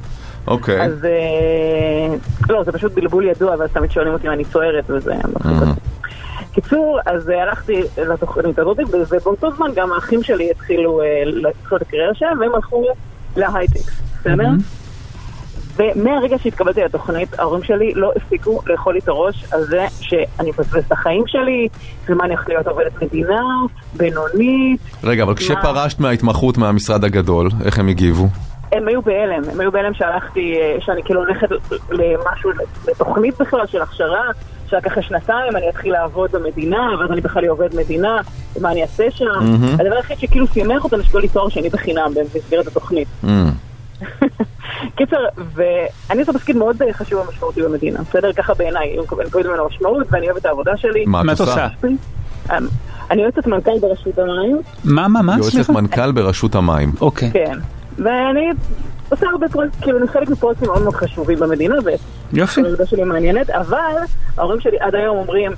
אוקיי. 0.48 0.82
אז 0.82 1.04
אה, 1.04 2.14
לא, 2.48 2.64
זה 2.64 2.72
פשוט 2.72 2.92
בלבול 2.92 3.24
ידוע, 3.24 3.54
ואז 3.58 3.70
תמיד 3.72 3.90
שואלים 3.90 4.12
אותי 4.12 4.26
אם 4.26 4.32
אני 4.32 4.44
צוערת, 4.44 4.90
וזה. 4.90 5.14
קיצור, 6.52 6.98
אז 7.06 7.30
אה, 7.30 7.42
הלכתי 7.42 7.82
לתוכנית 7.96 8.58
הזאת, 8.58 8.78
ובאותו 9.10 9.50
זמן 9.56 9.70
גם 9.74 9.92
האחים 9.92 10.22
שלי 10.22 10.50
התחילו 10.50 11.00
אה, 11.00 11.22
את 11.76 11.82
הקריירה 11.82 12.14
שלהם, 12.14 12.40
והם 12.40 12.54
הלכו 12.54 12.84
להייטק, 13.36 13.90
בסדר? 14.20 14.48
ומהרגע 15.78 16.38
שהתקבלתי 16.38 16.80
לתוכנית, 16.80 17.38
ההורים 17.38 17.62
שלי 17.62 17.94
לא 17.94 18.12
הפסיקו 18.16 18.60
לאכול 18.66 18.92
לי 18.94 19.00
את 19.00 19.08
הראש 19.08 19.44
על 19.52 19.64
זה 19.64 19.86
שאני 20.00 20.50
מבזבז 20.50 20.84
את 20.86 20.92
החיים 20.92 21.22
שלי, 21.26 21.68
ומה 22.08 22.24
אני 22.24 22.34
הולכת 22.34 22.48
להיות 22.48 22.66
עובדת 22.66 23.02
מדינה, 23.02 23.42
בינונית. 23.96 24.80
רגע, 25.04 25.22
אבל 25.22 25.34
כשפרשת 25.34 26.00
מההתמחות 26.00 26.58
מהמשרד 26.58 27.04
הגדול, 27.04 27.48
איך 27.64 27.78
הם 27.78 27.88
הגיבו? 27.88 28.28
הם 28.72 28.88
היו 28.88 29.02
בהלם, 29.02 29.42
הם 29.52 29.60
היו 29.60 29.72
בהלם 29.72 29.94
שהלכתי, 29.94 30.56
אה, 30.60 30.76
שאני 30.80 31.02
כאילו 31.02 31.20
הולכת 31.20 31.48
למשהו, 31.90 32.50
לתוכנית 32.88 33.40
בכלל 33.40 33.66
של 33.66 33.82
הכשרה, 33.82 34.24
שרק 34.70 34.86
אחרי 34.86 35.02
שנתיים 35.02 35.56
אני 35.56 35.68
אתחיל 35.68 35.92
לעבוד 35.92 36.32
במדינה, 36.32 36.88
ואז 37.00 37.10
אני 37.10 37.20
בכלל 37.20 37.44
עובד 37.46 37.74
מדינה, 37.76 38.20
ומה 38.56 38.72
אני 38.72 38.82
אעשה 38.82 39.10
שם. 39.10 39.24
הדבר 39.78 39.96
היחיד 39.96 40.18
שכאילו 40.18 40.46
שימח 40.46 40.84
אותם, 40.84 41.02
שקיבלו 41.02 41.20
לי 41.20 41.28
תואר 41.28 41.48
שני 41.48 41.68
בחינם 41.68 42.12
במסגרת 42.14 42.66
התוכנית. 42.66 43.08
אמ, 43.24 43.50
קיצר, 44.96 45.16
ואני 45.54 46.20
עושה 46.20 46.32
תפקיד 46.32 46.56
מאוד 46.56 46.82
אה, 46.82 46.92
חשוב 46.92 47.20
ומשמעותי 47.26 47.62
במדינה, 47.62 48.00
בסדר? 48.02 48.32
ככה 48.32 48.54
בעיניי, 48.54 48.92
אני 48.92 49.02
מקבלת 49.02 49.36
ממנו 49.36 49.66
משמעות, 49.66 50.06
ואני 50.10 50.26
אוהבת 50.26 50.40
את 50.40 50.46
העבודה 50.46 50.76
שלי. 50.76 51.04
מה 51.06 51.22
מה 51.22 51.32
את 51.32 51.40
עושה? 51.40 51.68
אה, 52.50 52.58
אני 53.10 53.22
יועצת 53.22 53.46
מנכ"ל 53.46 53.78
ברשות 53.80 54.18
המים, 54.18 54.60
מה, 54.84 55.08
מה, 55.08 55.22
מה? 55.22 55.36
יועצת? 55.38 55.70
מנכ"ל 55.70 56.12
ברשות 56.12 56.54
המים. 56.54 56.92
אוקיי. 57.00 57.30
כן. 57.32 57.58
ואני 57.98 58.50
עושה 59.08 59.26
הרבה 59.32 59.48
פרויקטים, 59.48 59.80
כאילו 59.82 59.98
אני 59.98 60.08
חלק 60.08 60.30
מפרויקטים 60.30 60.68
מאוד 60.68 60.82
מאוד 60.82 60.94
חשובים 60.94 61.38
במדינה, 61.38 61.74
יופי. 62.32 62.60
העבודה 62.60 62.86
שלי 62.86 63.04
מעניינת, 63.04 63.50
אבל 63.50 63.96
ההורים 64.38 64.60
שלי 64.60 64.76
עד 64.80 64.94
היום 64.94 65.16
אומרים, 65.16 65.52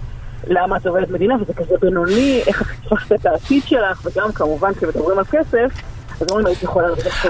למה 0.46 0.76
את 0.76 0.86
עובדת 0.86 1.10
מדינה, 1.10 1.34
וזה 1.42 1.52
כזה 1.52 1.74
בינוני, 1.80 2.42
איך 2.46 2.62
את 2.62 2.66
תפסת 2.88 3.12
את 3.12 3.26
העתיד 3.26 3.62
שלך, 3.66 4.06
וגם 4.06 4.32
כמובן 4.32 4.74
כשמדברים 4.74 5.18
על 5.18 5.24
כסף. 5.24 5.82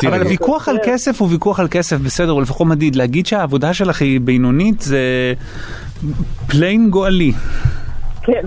אבל 0.07 0.27
ויכוח 0.27 0.69
על 0.69 0.79
כסף." 0.79 0.87
כסף 0.87 1.21
הוא 1.21 1.29
ויכוח 1.31 1.61
על 1.61 1.69
כסף, 1.71 1.97
בסדר, 1.97 2.31
הוא 2.31 2.43
לפחות 2.43 2.67
מדיד. 2.67 2.97
להגיד 2.97 3.27
שהעבודה 3.27 3.75
שלך 3.75 4.03
היא 4.03 4.21
בינונית 4.21 4.81
זה 4.81 4.99
פליין 6.47 6.91
גועלי. 6.91 7.33
כן. 8.23 8.43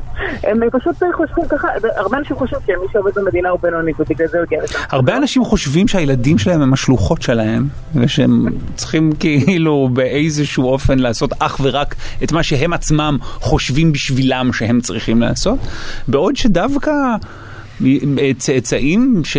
הם 0.48 0.60
פשוט 0.72 0.96
חושבים 1.16 1.48
ככה, 1.48 1.68
הרבה 1.96 2.18
אנשים 2.18 2.36
חושבים 2.36 2.60
שמי 2.66 2.92
שעובד 2.92 3.14
במדינה 3.14 3.48
הוא 3.48 3.60
בינוני, 3.62 3.92
ובגלל 3.98 4.28
זה 4.28 4.38
הוא 4.38 4.44
הגיע 4.44 4.62
לשם. 4.64 4.78
הרבה 4.90 5.16
אנשים 5.16 5.44
חושבים 5.44 5.88
שהילדים 5.88 6.38
שלהם 6.38 6.62
הם 6.62 6.72
השלוחות 6.72 7.22
שלהם, 7.22 7.68
ושהם 7.94 8.46
צריכים 8.74 9.12
כאילו 9.18 9.88
באיזשהו 9.92 10.68
אופן 10.68 10.98
לעשות 10.98 11.30
אך 11.38 11.60
ורק 11.62 11.94
את 12.24 12.32
מה 12.32 12.42
שהם 12.42 12.72
עצמם 12.72 13.18
חושבים 13.22 13.92
בשבילם 13.92 14.50
שהם 14.52 14.80
צריכים 14.80 15.20
לעשות, 15.20 15.58
בעוד 16.08 16.36
שדווקא 16.36 16.92
צאצאים 18.38 19.22
ש... 19.24 19.36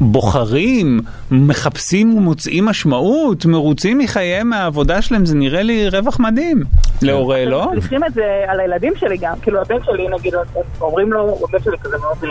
בוחרים, 0.00 1.00
מחפשים 1.30 2.14
ומוצאים 2.16 2.64
משמעות, 2.64 3.46
מרוצים 3.46 3.98
מחייהם 3.98 4.50
מהעבודה 4.50 5.02
שלהם, 5.02 5.26
זה 5.26 5.34
נראה 5.34 5.62
לי 5.62 5.88
רווח 5.88 6.20
מדהים. 6.20 6.62
להורה, 7.02 7.44
לא? 7.44 7.70
צריכים 7.74 8.04
את 8.04 8.14
זה 8.14 8.22
על 8.48 8.60
הילדים 8.60 8.92
שלי 8.96 9.16
גם, 9.16 9.34
כאילו 9.42 9.60
הבן 9.60 9.84
שלי 9.84 10.08
נגיד, 10.18 10.34
אומרים 10.80 11.12
לו, 11.12 11.38
הבן 11.48 11.58
שלי 11.64 11.76
כזה 11.82 11.96
מאוד, 12.00 12.16
אה, 12.24 12.30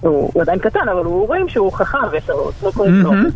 הוא 0.00 0.42
עדיין 0.42 0.58
קטן, 0.58 0.88
אבל 0.92 1.04
הוא 1.04 1.26
רואים 1.26 1.48
שהוא 1.48 1.72
חכם 1.72 1.98
ויש 2.12 2.28
לו. 2.28 2.50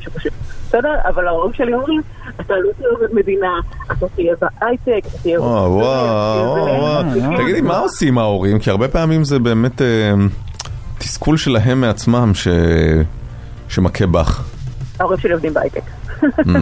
שפשוט, 0.00 0.32
בסדר? 0.68 0.94
אבל 1.08 1.26
ההורים 1.28 1.52
שלי 1.52 1.74
אומרים, 1.74 2.00
אתה 2.40 2.54
לא 2.54 2.70
תהיה 2.76 2.88
עובד 2.88 3.14
מדינה, 3.14 3.52
אתה 3.92 4.06
תהיה 4.16 4.34
בהייטק, 4.40 5.06
אתה 5.08 5.18
תהיה... 5.22 5.40
וואו, 5.40 5.72
וואו, 5.72 6.46
וואו, 6.46 6.80
וואו. 6.80 7.36
תגידי, 7.42 7.60
מה 7.60 7.78
עושים 7.78 8.18
ההורים? 8.18 8.58
כי 8.58 8.70
הרבה 8.70 8.88
פעמים 8.88 9.24
זה 9.24 9.38
באמת 9.38 9.82
אה, 9.82 10.12
תסכול 10.98 11.36
שלהם 11.36 11.80
מעצמם 11.80 12.30
ש- 12.34 12.48
שמכה 13.70 14.06
בך. 14.06 14.44
ההורים 15.00 15.18
שלי 15.18 15.32
עובדים 15.32 15.54
בהייטק. 15.54 15.82
Mm. 16.22 16.58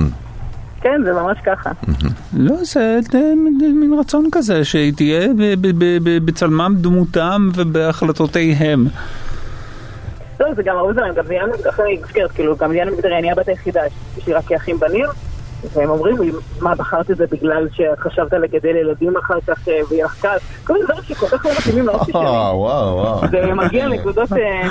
כן, 0.80 1.00
זה 1.04 1.12
ממש 1.12 1.38
ככה. 1.46 1.70
לא, 2.36 2.54
זה 3.12 3.32
מין 3.74 3.94
רצון 4.00 4.28
כזה, 4.32 4.64
שהיא 4.64 4.92
תהיה 4.92 5.28
בצלמם, 6.24 6.74
דמותם 6.80 7.48
ובהחלטותיהם. 7.54 8.86
לא, 10.40 10.54
זה 10.54 10.62
גם 10.62 10.76
הרבה 10.76 10.92
דברים, 10.92 11.14
גם 11.14 11.24
עניין 11.26 11.50
אחרי 11.68 12.00
מסגרת, 12.04 12.30
כאילו, 12.30 12.56
גם 12.56 12.70
עניין 12.70 12.88
מגדרי, 12.88 13.18
אני 13.18 13.32
הבת 13.32 13.48
היחידה, 13.48 13.80
יש 14.18 14.26
לי 14.26 14.32
רק 14.34 14.44
כאחים 14.44 14.80
בנים, 14.80 15.06
והם 15.74 15.90
אומרים 15.90 16.18
לי, 16.22 16.32
מה, 16.60 16.74
בחרת 16.74 17.10
את 17.10 17.16
זה 17.16 17.24
בגלל 17.30 17.68
שחשבת 17.72 18.32
לגדל 18.32 18.76
ילדים 18.76 19.16
אחר 19.16 19.38
כך 19.46 19.68
אה, 19.68 19.80
ויהיה 19.90 20.04
לך 20.04 20.20
קל? 20.20 20.36
כל 20.64 20.72
מיני 20.72 20.84
דברים 20.84 21.02
שכל 21.04 21.26
כך 21.26 21.46
לא 21.46 21.52
מתאימים 21.58 21.86
לאופי 21.86 22.12
שלי. 22.12 22.20
וואו, 22.20 22.58
וואו. 22.58 23.20
זה 23.30 23.54
מגיע 23.54 23.88
לנקודות... 23.88 24.32
אה, 24.32 24.68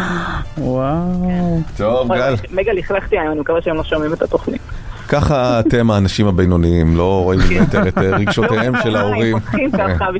וואו. 0.57 1.59
טוב, 1.77 2.13
גל. 2.13 2.35
מגה 2.51 2.73
לכלכתי 2.73 3.19
היום, 3.19 3.31
אני 3.31 3.39
מקווה 3.39 3.61
שהם 3.61 3.75
לא 3.75 3.83
שומעים 3.83 4.13
את 4.13 4.21
התוכנית. 4.21 4.61
ככה 5.07 5.59
אתם 5.59 5.91
האנשים 5.91 6.27
הבינוניים, 6.27 6.97
לא 6.97 7.23
רואים 7.23 7.51
יותר 7.51 7.87
את 7.87 7.97
אה, 7.97 8.17
רגשותיהם 8.17 8.73
של 8.83 8.95
ההורים. 8.95 9.37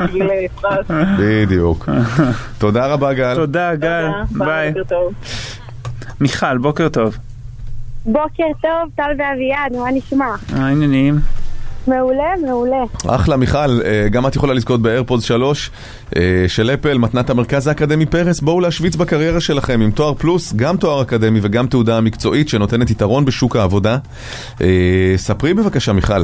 בשביל 0.03 0.29
אה, 0.29 0.45
פרס. 0.61 0.85
בדיוק. 1.19 1.89
תודה 2.57 2.87
רבה, 2.87 3.13
גל. 3.13 3.35
תודה, 3.35 3.75
גל. 3.75 4.07
ביי. 4.31 4.71
בוקר 4.71 4.83
טוב. 4.83 5.13
מיכל, 6.19 6.57
בוקר 6.57 6.89
טוב. 6.89 7.17
בוקר 8.07 8.43
טוב, 8.61 8.91
טל 8.95 9.11
ואביעד, 9.17 9.75
מה 9.75 9.91
נשמע? 9.91 10.35
מה 10.53 10.67
העניינים? 10.67 11.19
מעולה, 11.87 12.33
מעולה. 12.47 12.83
אחלה, 13.07 13.37
מיכל, 13.37 13.81
אה, 13.85 14.07
גם 14.11 14.27
את 14.27 14.35
יכולה 14.35 14.53
לזכות 14.53 14.81
באיירפודס 14.81 15.23
3 15.23 15.71
אה, 16.15 16.45
של 16.47 16.71
אפל, 16.73 16.97
מתנת 16.97 17.29
המרכז 17.29 17.67
האקדמי 17.67 18.05
פרס. 18.05 18.39
בואו 18.39 18.59
להשוויץ 18.59 18.95
בקריירה 18.95 19.39
שלכם 19.39 19.81
עם 19.81 19.91
תואר 19.91 20.13
פלוס, 20.13 20.53
גם 20.53 20.77
תואר 20.77 21.01
אקדמי 21.01 21.39
וגם 21.43 21.67
תעודה 21.67 22.01
מקצועית 22.01 22.49
שנותנת 22.49 22.89
יתרון 22.89 23.25
בשוק 23.25 23.55
העבודה. 23.55 23.97
אה, 24.61 25.13
ספרי 25.15 25.53
בבקשה, 25.53 25.93
מיכל. 25.93 26.23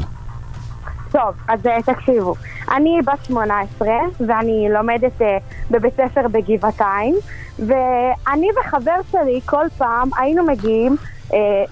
טוב, 1.12 1.34
אז 1.48 1.60
תקשיבו, 1.86 2.36
אני 2.72 3.00
בת 3.06 3.26
18 3.28 3.88
ואני 4.28 4.68
לומדת 4.74 5.22
בבית 5.72 5.94
ספר 5.94 6.28
בגבעתיים 6.32 7.16
ואני 7.60 8.48
וחבר 8.60 8.96
שלי 9.12 9.40
כל 9.46 9.66
פעם 9.78 10.10
היינו 10.18 10.46
מגיעים 10.46 10.96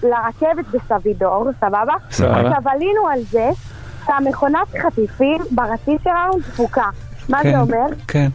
לרכבת 0.04 0.65
בסבידור, 0.74 1.45
סבבה? 1.60 1.93
סבבה. 2.12 2.39
עכשיו 2.39 2.71
עלינו 2.71 3.08
על 3.08 3.19
זה 3.30 3.50
שהמכונת 4.06 4.67
חטיפים 4.82 5.41
ברציף 5.52 6.04
שלנו 6.04 6.39
דפוקה. 6.39 6.89
מה 7.30 7.43
כן, 7.43 7.52
זה 7.52 7.60
אומר? 7.60 7.95
כן. 8.08 8.28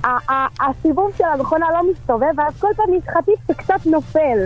הסיבוב 0.61 1.11
של 1.19 1.25
המכונה 1.25 1.67
לא 1.73 1.91
מסתובב 1.93 2.39
ואז 2.39 2.61
כל 2.61 2.69
פעם 2.77 2.95
יש 2.95 3.05
חטיף 3.19 3.35
שקצת 3.49 3.87
נופל. 3.87 4.39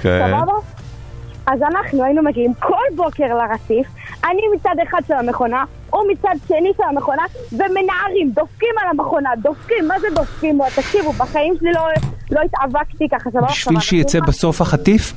כן. 0.00 0.26
סבבה? 0.26 0.52
אז 1.46 1.62
אנחנו 1.62 2.04
היינו 2.04 2.22
מגיעים 2.22 2.54
כל 2.54 2.96
בוקר 2.96 3.24
לרציף, 3.24 3.86
אני 4.24 4.42
מצד 4.54 4.74
אחד 4.88 4.98
של 5.08 5.14
המכונה, 5.14 5.64
הוא 5.90 6.02
מצד 6.12 6.34
שני 6.48 6.72
של 6.76 6.82
המכונה, 6.82 7.22
ומנערים, 7.52 8.30
דופקים 8.34 8.74
על 8.82 8.88
המכונה, 8.90 9.30
דופקים, 9.42 9.88
מה 9.88 10.00
זה 10.00 10.06
דופקים? 10.14 10.58
תקשיבו, 10.76 11.12
בחיים 11.12 11.54
שלי 11.60 11.72
לא, 11.72 11.80
לא 12.30 12.40
התאבקתי 12.40 13.08
ככה, 13.08 13.30
לא 13.34 13.40
בשביל 13.40 13.80
שיצא 13.80 14.20
בסוף 14.20 14.60
החטיף? 14.60 15.12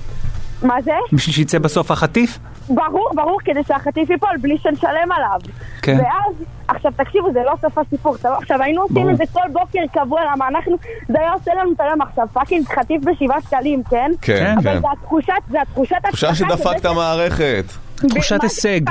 מה 0.63 0.81
זה? 0.81 0.91
בשביל 1.13 1.35
שיצא 1.35 1.59
בסוף 1.59 1.91
החטיף? 1.91 2.39
ברור, 2.69 3.09
ברור, 3.15 3.39
כדי 3.45 3.63
שהחטיף 3.67 4.09
ייפול 4.09 4.37
בלי 4.41 4.57
שנשלם 4.57 5.11
עליו. 5.11 5.39
כן. 5.81 5.97
ואז, 5.99 6.33
עכשיו 6.67 6.91
תקשיבו, 6.95 7.31
זה 7.33 7.39
לא 7.45 7.53
סוף 7.61 7.77
הסיפור? 7.77 8.15
עכשיו 8.37 8.61
היינו 8.61 8.81
עושים 8.81 8.95
ברור. 8.95 9.11
את 9.11 9.17
זה 9.17 9.23
כל 9.33 9.47
בוקר 9.53 9.79
קבוע, 9.93 10.21
למה 10.33 10.47
אנחנו, 10.47 10.77
זה 11.07 11.19
היה 11.19 11.33
עושה 11.33 11.51
לנו 11.53 11.71
את 11.71 11.79
היום 11.81 12.01
עכשיו, 12.01 12.27
פאקינג 12.33 12.65
חטיף 12.67 13.01
בשבעה 13.03 13.41
שקלים, 13.41 13.83
כן? 13.89 14.11
כן, 14.21 14.55
אבל 14.57 14.73
כן. 14.73 14.81
זה 14.81 14.87
התחושת, 14.91 15.33
זה 15.49 15.61
התחושת 15.61 15.95
תחושה 16.03 16.35
שדפקת 16.35 16.85
מערכת. 16.85 17.65
תחושת 18.09 18.43
הישג. 18.43 18.81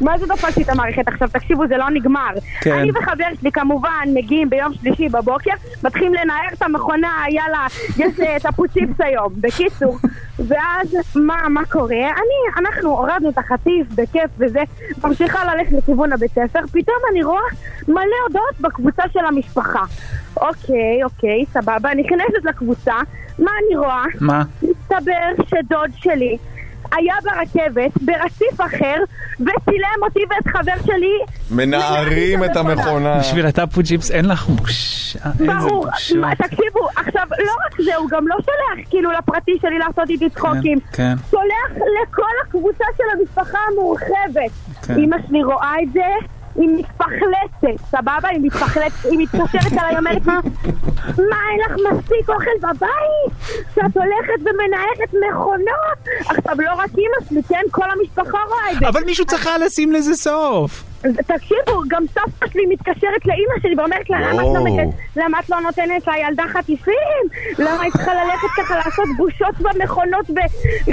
מה 0.00 0.18
זה 0.18 0.26
דפקתי 0.26 0.62
את 0.62 0.68
המערכת? 0.68 1.08
עכשיו 1.08 1.28
תקשיבו, 1.28 1.66
זה 1.68 1.76
לא 1.76 1.90
נגמר. 1.90 2.30
כן. 2.60 2.72
אני 2.72 2.90
וחבר 2.90 3.24
שלי 3.40 3.52
כמובן 3.52 4.08
מגיעים 4.14 4.50
ביום 4.50 4.74
שלישי 4.74 5.08
בבוקר, 5.08 5.50
מתחילים 5.84 6.14
לנער 6.14 6.48
את 6.52 6.62
המכונה, 6.62 7.24
יאללה, 7.28 7.66
יש 7.96 8.20
את 8.36 8.46
הפוציפס 8.46 9.00
היום. 9.00 9.32
בקיצור, 9.36 9.98
ואז 10.38 10.96
מה, 11.14 11.48
מה 11.48 11.64
קורה? 11.64 11.96
אני, 11.96 12.58
אנחנו 12.58 12.88
הורדנו 12.90 13.28
את 13.28 13.38
החטיף 13.38 13.86
בכיף 13.94 14.30
וזה, 14.38 14.60
ממשיכה 15.04 15.54
ללכת 15.54 15.72
לכיוון 15.72 16.12
הבית 16.12 16.30
ספר, 16.30 16.60
פתאום 16.72 16.96
אני 17.12 17.22
רואה 17.22 17.42
מלא 17.88 18.16
הודעות 18.26 18.60
בקבוצה 18.60 19.02
של 19.12 19.24
המשפחה. 19.28 19.82
אוקיי, 20.36 21.04
אוקיי, 21.04 21.44
סבבה, 21.52 21.90
נכנסת 21.94 22.44
לקבוצה, 22.44 22.94
מה 23.38 23.50
אני 23.66 23.76
רואה? 23.76 24.04
מה? 24.20 24.42
מסתבר 24.62 25.44
שדוד 25.46 25.90
שלי 25.96 26.38
היה 26.96 27.14
ברכבת, 27.24 27.90
ברציף 28.00 28.60
אחר, 28.60 28.96
וצילם 29.40 30.00
אותי 30.02 30.20
ואת 30.30 30.46
חבר 30.46 30.86
שלי. 30.86 31.18
מנערים 31.50 32.44
את 32.44 32.56
המכונה. 32.56 33.18
בשביל 33.18 33.46
הטאפו 33.46 33.80
ג'יפס 33.82 34.10
אין 34.10 34.24
לך 34.24 34.48
בושה. 34.48 35.18
איזה 35.40 35.52
ברור, 35.52 35.86
תקשיבו, 36.38 36.88
עכשיו, 36.96 37.26
לא 37.30 37.52
רק 37.66 37.80
זה, 37.84 37.96
הוא 37.96 38.08
גם 38.10 38.28
לא 38.28 38.36
שולח 38.36 38.86
כאילו 38.90 39.10
לפרטי 39.12 39.58
שלי 39.62 39.78
לעשות 39.78 40.10
איתי 40.10 40.30
צחוקים. 40.30 40.78
כן. 40.92 41.14
שולח 41.30 41.70
לכל 42.02 42.32
הקבוצה 42.42 42.84
של 42.96 43.04
המשפחה 43.18 43.58
המורחבת. 43.72 44.50
כן. 44.86 44.98
אמא 44.98 45.16
שלי 45.28 45.42
רואה 45.42 45.74
את 45.82 45.92
זה, 45.92 46.06
היא 46.54 46.68
מתפחלצת, 46.68 47.84
סבבה? 47.90 48.28
היא 48.28 48.40
מתפחלצת, 48.42 49.04
היא 49.04 49.18
מתקשרת 49.18 49.72
אליי, 49.72 49.98
אומרת 49.98 50.26
לי, 50.26 50.32
מה, 51.30 51.36
אין 51.50 51.60
לך 51.66 51.72
מספיק 51.92 52.28
אוכל 52.28 52.50
בבית? 52.60 53.60
שאת 53.74 53.96
הולכת 53.96 54.40
ומנהלת 54.40 55.14
מכונות? 55.28 55.98
עכשיו, 56.18 56.54
לא 56.58 56.72
רק 56.72 56.90
אמא 56.98 57.28
שלי, 57.28 57.42
כן? 57.48 57.62
כל 57.70 57.86
המשפחה 57.90 58.38
רואה 58.48 58.72
את 58.72 58.78
זה. 58.78 58.88
אבל 58.88 59.04
מישהו 59.04 59.24
צריך 59.26 59.48
לשים 59.64 59.92
לזה 59.92 60.14
סוף. 60.14 60.89
תקשיבו, 61.26 61.82
גם 61.88 62.02
סבתא 62.14 62.46
שלי 62.52 62.62
מתקשרת 62.68 63.26
לאימא 63.26 63.52
שלי 63.62 63.74
ואומרת 63.78 64.10
לה, 64.10 64.20
למה 64.20 64.30
את 64.32 64.36
לא 64.36 64.58
יואו. 64.58 64.66
נותנת- 64.66 64.94
למה 65.16 65.40
את 65.40 65.50
לא 65.50 65.60
נותנת 65.60 66.06
לילדה 66.06 66.42
חטיפים? 66.52 67.22
למה 67.58 67.82
היא 67.82 67.92
צריכה 67.92 68.10
ללכת 68.14 68.48
ככה 68.56 68.76
לעשות 68.76 69.04
בושות 69.16 69.54
במכונות 69.60 70.26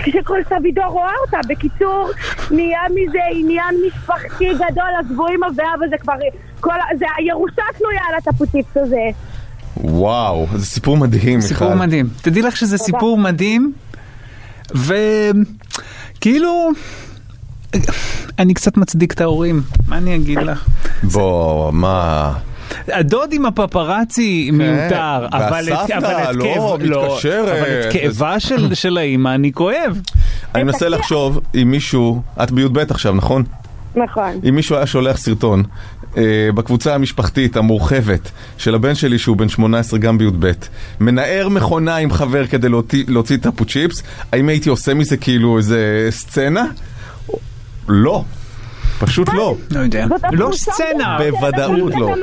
כשכל 0.03 0.39
סבידור 0.49 0.85
רואה 0.85 1.13
אותה? 1.25 1.37
בקיצור, 1.49 2.09
נהיה 2.51 2.79
מזה 2.89 3.19
עניין 3.33 3.75
משפחתי 3.87 4.45
גדול, 4.53 4.89
עזבו 4.99 5.27
עם 5.27 5.39
ואבא, 5.43 5.87
זה 5.89 5.97
כבר... 5.97 6.13
כל... 6.59 6.69
זה 6.99 7.05
הירושה 7.17 7.61
תלויה 7.77 8.01
על 8.09 8.15
הטפוציפס 8.15 8.77
הזה. 8.77 9.01
וואו, 9.77 10.47
זה 10.55 10.65
סיפור 10.65 10.97
מדהים, 10.97 11.35
מיכל. 11.39 11.47
סיפור 11.47 11.73
מדהים. 11.75 12.09
תדעי 12.21 12.41
לך 12.41 12.57
שזה 12.57 12.77
סיפור 12.77 13.17
מדהים, 13.17 13.73
וכאילו, 14.75 16.69
אני 18.39 18.53
קצת 18.53 18.77
מצדיק 18.77 19.13
את 19.13 19.21
ההורים, 19.21 19.61
מה 19.87 19.97
אני 19.97 20.15
אגיד 20.15 20.37
לך? 20.37 20.65
בוא, 21.03 21.71
מה... 21.73 22.33
הדוד 22.87 23.33
עם 23.33 23.45
הפפרצי 23.45 24.49
מיותר, 24.53 25.27
אבל 25.31 25.69
את- 25.73 25.91
אבל 25.91 26.29
את 26.29 26.35
לא, 26.35 26.43
כאב- 26.45 26.83
מתקשרת. 26.83 27.49
אבל 27.61 27.81
את 27.87 27.93
כאבה 27.93 28.39
של- 28.39 28.73
של 28.75 28.97
האימא 28.97 29.35
אני 29.35 29.53
כואב. 29.53 30.01
אני 30.55 30.63
מנסה 30.63 30.89
לחשוב 30.89 31.39
אם 31.55 31.71
מישהו, 31.71 32.21
את 32.43 32.51
בי"ב 32.51 32.77
עכשיו, 32.77 33.13
נכון? 33.13 33.43
נכון. 33.95 34.39
אם 34.49 34.55
מישהו 34.55 34.75
היה 34.75 34.85
שולח 34.87 35.17
סרטון 35.17 35.63
אה, 36.17 36.23
בקבוצה 36.55 36.95
המשפחתית 36.95 37.57
המורחבת 37.57 38.31
של 38.57 38.75
הבן 38.75 38.95
שלי 38.95 39.19
שהוא 39.19 39.37
בן 39.37 39.49
18 39.49 39.99
גם 39.99 40.17
בי"ב, 40.17 40.51
מנער 40.99 41.49
מכונה 41.49 41.95
עם 41.95 42.11
חבר 42.11 42.47
כדי 42.47 42.69
להוציא, 42.69 43.03
להוציא 43.07 43.37
טאפו 43.37 43.65
צ'יפס, 43.65 44.03
האם 44.31 44.49
הייתי 44.49 44.69
עושה 44.69 44.93
מזה 44.93 45.17
כאילו 45.17 45.57
איזה 45.57 46.07
סצנה? 46.09 46.65
לא. 47.89 48.23
פשוט 48.99 49.29
לא. 49.33 49.55
לא 49.71 49.79
יודע. 49.79 50.05
לא 50.31 50.49
סצנה. 50.53 51.17
בוודאות 51.17 51.93
לא. 51.95 52.13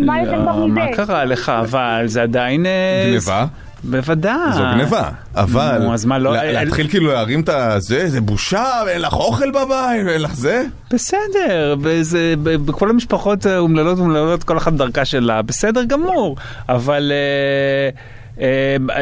מה- 0.00 0.20
יותר 0.22 0.36
טוב 0.36 0.46
לא, 0.46 0.66
מזה? 0.68 0.74
מה 0.80 0.86
קרה 0.96 1.24
לך? 1.24 1.48
אבל 1.60 2.02
זה 2.06 2.22
עדיין... 2.22 2.66
אה, 2.66 3.04
גניבה? 3.10 3.46
בוודאי. 3.84 4.52
זו 4.54 4.62
גניבה, 4.74 5.08
אבל 5.34 5.78
נו, 5.82 5.94
אז 5.94 6.04
מה, 6.04 6.18
לא- 6.18 6.32
לה- 6.32 6.52
להתחיל 6.52 6.88
כאילו 6.88 7.12
להרים 7.12 7.40
את 7.40 7.48
הזה, 7.48 8.08
זה 8.08 8.20
בושה, 8.20 8.64
ואין 8.86 9.00
לך 9.00 9.12
אוכל 9.12 9.50
בבית, 9.50 10.06
ואין 10.06 10.22
לך 10.22 10.34
זה? 10.34 10.64
בסדר, 10.92 11.76
וזה, 11.80 12.34
בכל 12.42 12.90
המשפחות 12.90 13.46
האומללות 13.46 13.98
אומללות, 13.98 14.44
כל 14.44 14.56
אחת 14.58 14.72
דרכה 14.72 15.04
שלה, 15.04 15.42
בסדר 15.42 15.84
גמור, 15.84 16.36
אבל 16.68 17.12
אה, 17.14 17.16
אה, 17.16 17.90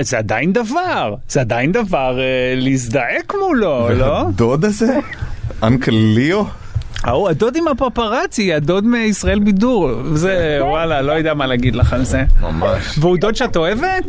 זה 0.01 0.19
עדיין 0.19 0.53
דבר, 0.53 1.15
זה 1.29 1.41
עדיין 1.41 1.73
דבר 1.73 2.19
אה, 2.21 2.55
להזדעק 2.57 3.35
מולו, 3.41 3.89
לא? 3.95 4.21
הדוד 4.29 4.65
הזה? 4.65 4.99
אנקל 5.63 5.93
ליאו? 5.93 6.45
ההוא, 7.05 7.29
הדוד 7.29 7.57
עם 7.57 7.69
הפפראצי, 7.69 8.55
הדוד 8.55 8.85
מישראל 8.85 9.39
בידור, 9.39 9.91
זה 10.15 10.59
וואלה, 10.61 11.03
לא 11.03 11.13
יודע 11.13 11.35
מה 11.35 11.47
להגיד 11.47 11.77
לך 11.77 11.93
על 11.93 12.05
זה. 12.05 12.23
ממש. 12.41 12.99
והוא 12.99 13.17
דוד 13.17 13.37
שאת 13.37 13.57
אוהבת? 13.57 14.05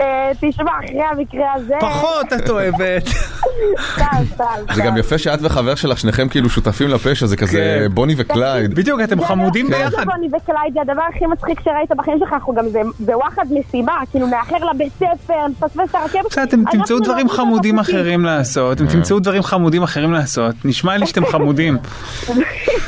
אה, 0.00 0.06
תשמע, 0.40 0.70
אחרי 0.84 1.00
המקרה 1.12 1.52
הזה... 1.54 1.74
פחות 1.80 2.32
את 2.32 2.50
אוהבת. 2.50 3.06
זה. 4.74 4.82
גם 4.82 4.96
יפה 4.96 5.18
שאת 5.18 5.38
וחבר 5.42 5.74
שלך, 5.74 5.98
שניכם 5.98 6.28
כאילו 6.28 6.50
שותפים 6.50 6.88
לפשע, 6.88 7.26
זה 7.26 7.36
כזה 7.36 7.78
כן. 7.88 7.94
בוני 7.94 8.14
וקלייד. 8.18 8.74
בדיוק, 8.74 9.00
אתם 9.04 9.24
חמודים 9.24 9.66
זה 9.66 9.72
לא 9.72 9.78
ביחד. 9.78 10.02
שבוני 10.02 10.26
וקלייד 10.26 10.74
זה 10.74 10.80
הדבר 10.80 11.02
הכי 11.14 11.26
מצחיק 11.26 11.60
שראית 11.64 11.90
בחיים 11.96 12.18
שלך, 12.18 12.32
אנחנו 12.32 12.54
גם 12.54 12.64
זה- 12.68 12.80
בוואחד 13.00 13.42
מסיבה, 13.50 13.92
כאילו 14.10 14.26
נאחר 14.26 14.64
לבית 14.74 14.92
ספר, 14.96 15.34
נפספס 15.50 15.90
את 15.90 15.94
הרכבת. 15.94 16.24
בסדר, 16.30 16.44
אתם 16.44 16.62
תמצאו 16.70 16.96
לא 16.98 17.04
דברים 17.04 17.26
נעשה 17.26 17.36
חמודים. 17.38 17.78
אחרים 17.78 18.24
לעשות, 18.24 18.76
אתם 18.76 18.86
תמצאו 18.86 19.18
דברים 19.18 19.42
חמודים 19.42 19.82
אחרים 19.82 20.12
לעשות. 20.12 20.54
נשמע 20.64 20.96
לי 20.96 21.06
שאתם 21.06 21.26
חמודים. 21.26 21.78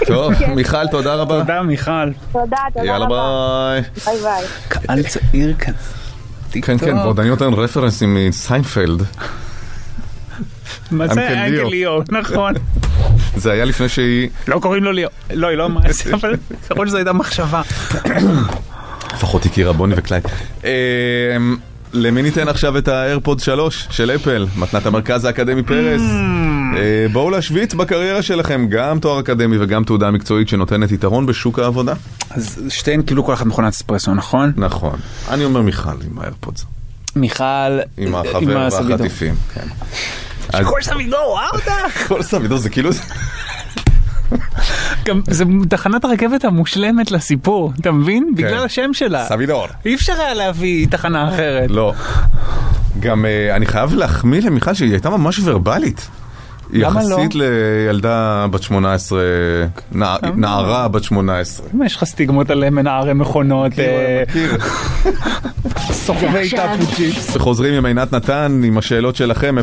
טוב, 0.07 0.33
מיכל, 0.55 0.87
תודה 0.91 1.15
רבה. 1.15 1.41
תודה 1.41 1.63
מיכל. 1.63 2.11
תודה, 2.33 2.57
תודה 2.75 2.87
יאללה 2.87 3.05
רבה. 3.05 3.71
ביי. 3.75 3.83
ביי 4.07 4.23
ביי. 4.23 4.45
קהל 4.69 5.03
צעיר 5.03 5.55
כזה. 5.59 5.77
כן, 6.63 6.79
כן, 6.79 6.97
ועוד 6.97 7.21
אני 7.21 7.29
נותן 7.29 7.53
רפרנסים 7.53 8.17
מסיינפלד. 8.29 9.03
מה 10.91 11.07
זה 11.09 11.13
אנקל 11.13 11.35
אנקל 11.35 11.51
ליאו. 11.51 11.71
ליאו, 11.71 12.03
נכון. 12.11 12.55
זה 13.37 13.53
היה 13.53 13.65
לפני 13.65 13.89
שהיא... 13.89 14.29
לא 14.49 14.59
קוראים 14.59 14.85
לו 14.85 14.93
ליאו. 14.93 15.09
לא, 15.31 15.47
היא 15.49 15.57
לא 15.57 15.67
אמרה 15.67 15.91
את 15.91 15.95
זה, 15.95 16.15
אבל 16.15 16.37
להיות 16.71 16.89
שזו 16.89 16.97
הייתה 16.97 17.13
מחשבה. 17.13 17.63
לפחות 19.15 19.47
הכירה 19.47 19.73
בוני 19.73 19.95
וקלייד. 19.99 20.25
אמ, 20.65 20.69
למי 21.93 22.23
ניתן 22.23 22.49
עכשיו 22.49 22.79
את 22.79 22.89
ה 22.89 22.95
AirPods 22.95 23.41
3 23.41 23.87
של 23.91 24.11
אפל, 24.11 24.47
מתנת 24.57 24.87
המרכז 24.87 25.25
האקדמי 25.25 25.63
פרס? 25.63 26.03
אה, 26.77 27.07
בואו 27.13 27.31
להשוויץ 27.31 27.75
בקריירה 27.75 28.23
שלכם 28.23 28.67
גם 28.69 28.99
תואר 28.99 29.21
אקדמי 29.21 29.59
וגם 29.61 29.85
תעודה 29.85 30.11
מקצועית 30.11 30.49
שנותנת 30.49 30.93
יתרון 30.93 31.27
בשוק 31.27 31.59
העבודה. 31.59 31.95
אז 32.31 32.63
שתיהן 32.69 33.03
קיבלו 33.03 33.25
כל 33.25 33.35
אחת 33.35 33.47
מכונת 33.47 33.73
אספרסו, 33.73 34.15
נכון? 34.15 34.53
נכון. 34.57 34.99
אני 35.31 35.45
אומר 35.45 35.63
מיכל 35.63 35.91
עם 36.11 36.19
ה 36.19 36.24
AirPods. 36.24 36.65
מיכל 37.17 37.45
עם 37.97 38.15
החבר 38.15 38.67
הסבידור. 38.67 38.91
והחטיפים. 38.91 39.35
כן. 39.55 39.67
אז 40.53 40.67
כל 40.67 40.83
סבידור, 40.83 41.39
ראה 41.39 41.49
אותך! 41.55 42.09
כל 42.09 42.23
סבידור 42.23 42.59
זה 42.59 42.71
כאילו... 42.71 42.91
גם 45.05 45.21
זה 45.31 45.45
תחנת 45.69 46.05
הרכבת 46.05 46.45
המושלמת 46.45 47.11
לסיפור, 47.11 47.73
אתה 47.81 47.93
מבין? 47.93 48.33
בגלל 48.37 48.65
השם 48.65 48.91
שלה. 48.93 49.27
סבידור. 49.29 49.67
אי 49.87 49.95
אפשר 49.95 50.13
היה 50.13 50.35
להביא 50.35 50.87
תחנה 50.91 51.29
אחרת. 51.29 51.71
לא. 51.71 51.93
גם 53.01 53.25
אה, 53.25 53.57
אני 53.57 53.67
חייב 53.67 53.95
להחמיא 53.95 54.41
למיכל 54.41 54.75
שהיא 54.75 54.91
הייתה 54.91 55.11
ממש 55.11 55.41
ורבלית. 55.45 56.09
לא? 56.71 56.87
יחסית 56.87 57.35
לילדה 57.35 58.47
בת 58.51 58.63
18, 58.63 59.21
נע- 59.93 60.17
נערה 60.37 60.89
בת 60.89 61.05
18. 61.05 61.67
מה 61.73 61.87
יש 61.87 61.97
לך 61.97 62.05
סטיגמות 62.05 62.51
על 62.51 62.71
מנערי 62.71 63.13
מכונות, 63.15 63.73
אה. 63.79 64.23
סוחבי 65.93 66.51
טאפוצ'יפס? 66.51 67.37
וחוזרים 67.37 67.75
עם 67.75 67.87
עינת 67.87 68.13
נתן 68.13 68.61
עם 68.65 68.79
השאלות 68.79 69.17
שלכם 69.17 69.57
054-999-4399 69.59 69.63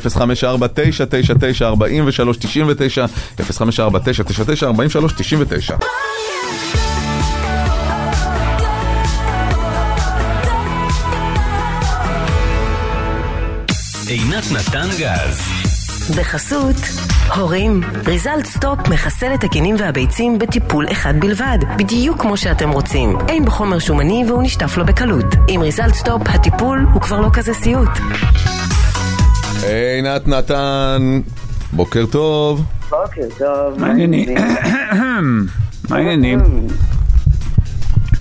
054-999-4399 3.40 3.42
עינת 14.08 14.44
נתן. 14.52 15.61
בחסות 16.18 16.76
הורים, 17.36 17.82
ריזלט 18.06 18.46
סטופ 18.46 18.80
מחסל 18.90 19.34
את 19.34 19.44
הכינים 19.44 19.76
והביצים 19.80 20.40
בטיפול 20.40 20.86
אחד 20.92 21.14
בלבד, 21.20 21.58
בדיוק 21.78 22.22
כמו 22.22 22.38
שאתם 22.38 22.70
רוצים. 22.70 23.18
אין 23.30 23.46
בו 23.46 23.52
חומר 23.52 23.80
שומני 23.80 24.24
והוא 24.28 24.44
נשטף 24.44 24.78
לו 24.78 24.86
בקלות. 24.86 25.26
עם 25.48 25.62
ריזלט 25.62 25.94
סטופ 25.94 26.22
הטיפול 26.26 26.86
הוא 26.94 27.02
כבר 27.02 27.20
לא 27.20 27.30
כזה 27.34 27.54
סיוט. 27.54 27.90
עינת 29.64 30.28
נתן, 30.28 31.22
בוקר 31.74 32.06
טוב. 32.06 32.64
בוקר 32.90 33.28
טוב. 33.38 33.80
מה 33.80 33.88
העניינים? 33.88 34.36
מה 35.90 35.98
העניינים? 35.98 36.40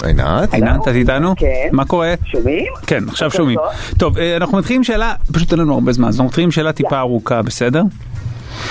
עינת? 0.05 0.55
עינת, 0.55 0.89
את 0.89 0.89
איתנו? 0.89 1.35
כן. 1.37 1.69
מה 1.73 1.85
קורה? 1.85 2.15
שומעים? 2.25 2.73
כן, 2.87 3.09
עכשיו 3.09 3.31
שומעים. 3.31 3.59
טוב. 3.99 4.19
אה, 4.19 4.37
אנחנו 4.37 4.59
מתחילים 4.59 4.81
עם 4.81 4.85
שאלה, 4.85 5.15
פשוט 5.33 5.53
אין 5.53 5.61
לנו 5.61 5.75
הרבה 5.75 5.93
זמן, 5.93 6.09
אז 6.09 6.15
אנחנו 6.15 6.29
מתחילים 6.29 6.47
עם 6.47 6.53
שאלה 6.53 6.73
טיפה 6.73 6.99
ארוכה, 6.99 7.43
בסדר? 7.43 7.83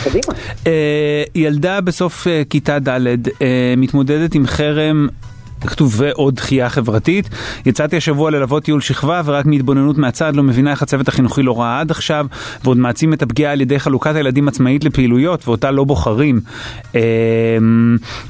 קדימה. 0.03 0.33
אה, 0.67 1.23
ילדה 1.35 1.81
בסוף 1.81 2.27
אה, 2.27 2.41
כיתה 2.49 2.79
ד' 2.79 3.15
מתמודדת 3.77 4.35
עם 4.35 4.47
חרם. 4.47 5.07
כתוב 5.67 5.93
ועוד 5.97 6.35
דחייה 6.35 6.69
חברתית. 6.69 7.29
יצאתי 7.65 7.97
השבוע 7.97 8.31
ללוות 8.31 8.63
טיול 8.63 8.81
שכבה 8.81 9.21
ורק 9.25 9.45
מהתבוננות 9.45 9.97
מהצד 9.97 10.35
לא 10.35 10.43
מבינה 10.43 10.71
איך 10.71 10.81
הצוות 10.81 11.07
החינוכי 11.07 11.43
לא 11.43 11.59
ראה 11.59 11.79
עד 11.79 11.91
עכשיו 11.91 12.25
ועוד 12.63 12.77
מעצים 12.77 13.13
את 13.13 13.21
הפגיעה 13.21 13.51
על 13.51 13.61
ידי 13.61 13.79
חלוקת 13.79 14.15
הילדים 14.15 14.47
עצמאית 14.47 14.83
לפעילויות 14.83 15.47
ואותה 15.47 15.71
לא 15.71 15.83
בוחרים. 15.83 16.41
אה, 16.95 17.01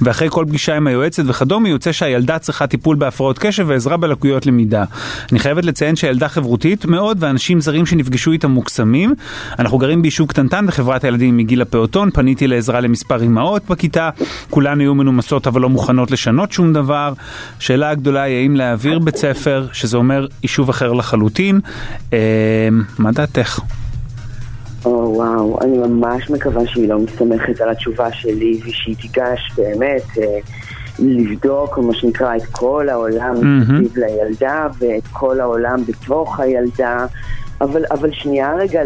ואחרי 0.01 0.27
כל 0.29 0.45
פגישה 0.47 0.75
עם 0.75 0.87
היועצת 0.87 1.23
וכדומה 1.27 1.69
יוצא 1.69 1.91
שהילדה 1.91 2.39
צריכה 2.39 2.67
טיפול 2.67 2.95
בהפרעות 2.95 3.39
קשב 3.39 3.65
ועזרה 3.67 3.97
בלקויות 3.97 4.45
למידה. 4.45 4.83
אני 5.31 5.39
חייבת 5.39 5.65
לציין 5.65 5.95
שהילדה 5.95 6.27
חברותית 6.27 6.85
מאוד 6.85 7.17
ואנשים 7.19 7.61
זרים 7.61 7.85
שנפגשו 7.85 8.31
איתה 8.31 8.47
מוקסמים. 8.47 9.13
אנחנו 9.59 9.77
גרים 9.77 10.01
ביישוב 10.01 10.27
קטנטן 10.27 10.65
וחברת 10.67 11.03
הילדים 11.03 11.37
מגיל 11.37 11.61
הפעוטון, 11.61 12.11
פניתי 12.11 12.47
לעזרה 12.47 12.79
למספר 12.79 13.23
אמהות 13.23 13.61
בכיתה, 13.69 14.09
כולן 14.49 14.79
היו 14.79 14.95
מנומסות 14.95 15.47
אבל 15.47 15.61
לא 15.61 15.69
מוכנות 15.69 16.11
לשנות 16.11 16.51
שום 16.51 16.73
דבר. 16.73 17.13
שאלה 17.59 17.89
הגדולה 17.89 18.21
היא 18.21 18.41
האם 18.41 18.55
להעביר 18.55 18.99
בית 18.99 19.15
ספר, 19.15 19.67
שזה 19.73 19.97
אומר 19.97 20.27
יישוב 20.41 20.69
אחר 20.69 20.93
לחלוטין. 20.93 21.59
אה, 22.13 22.69
מה 22.99 23.11
דעתך? 23.11 23.59
או 24.85 25.13
וואו, 25.15 25.59
אני 25.61 25.77
ממש 25.77 26.29
מקווה 26.29 26.67
שהיא 26.67 26.89
לא 26.89 26.99
מסתמכת 26.99 27.61
על 27.61 27.69
התשובה 27.69 28.11
שלי 28.11 28.59
ושהיא 28.65 28.95
תיגש 28.95 29.51
באמת 29.57 30.17
אה, 30.17 30.39
לבדוק, 30.99 31.77
מה 31.77 31.93
שנקרא, 31.93 32.35
את 32.35 32.45
כל 32.51 32.89
העולם. 32.89 33.35
מסביב 33.59 33.97
לילדה 33.97 34.67
ואת 34.79 35.07
כל 35.11 35.39
העולם 35.39 35.83
בתוך 35.87 36.39
הילדה. 36.39 37.05
אבל, 37.61 37.83
אבל 37.91 38.09
שנייה 38.11 38.53
רגע 38.55 38.81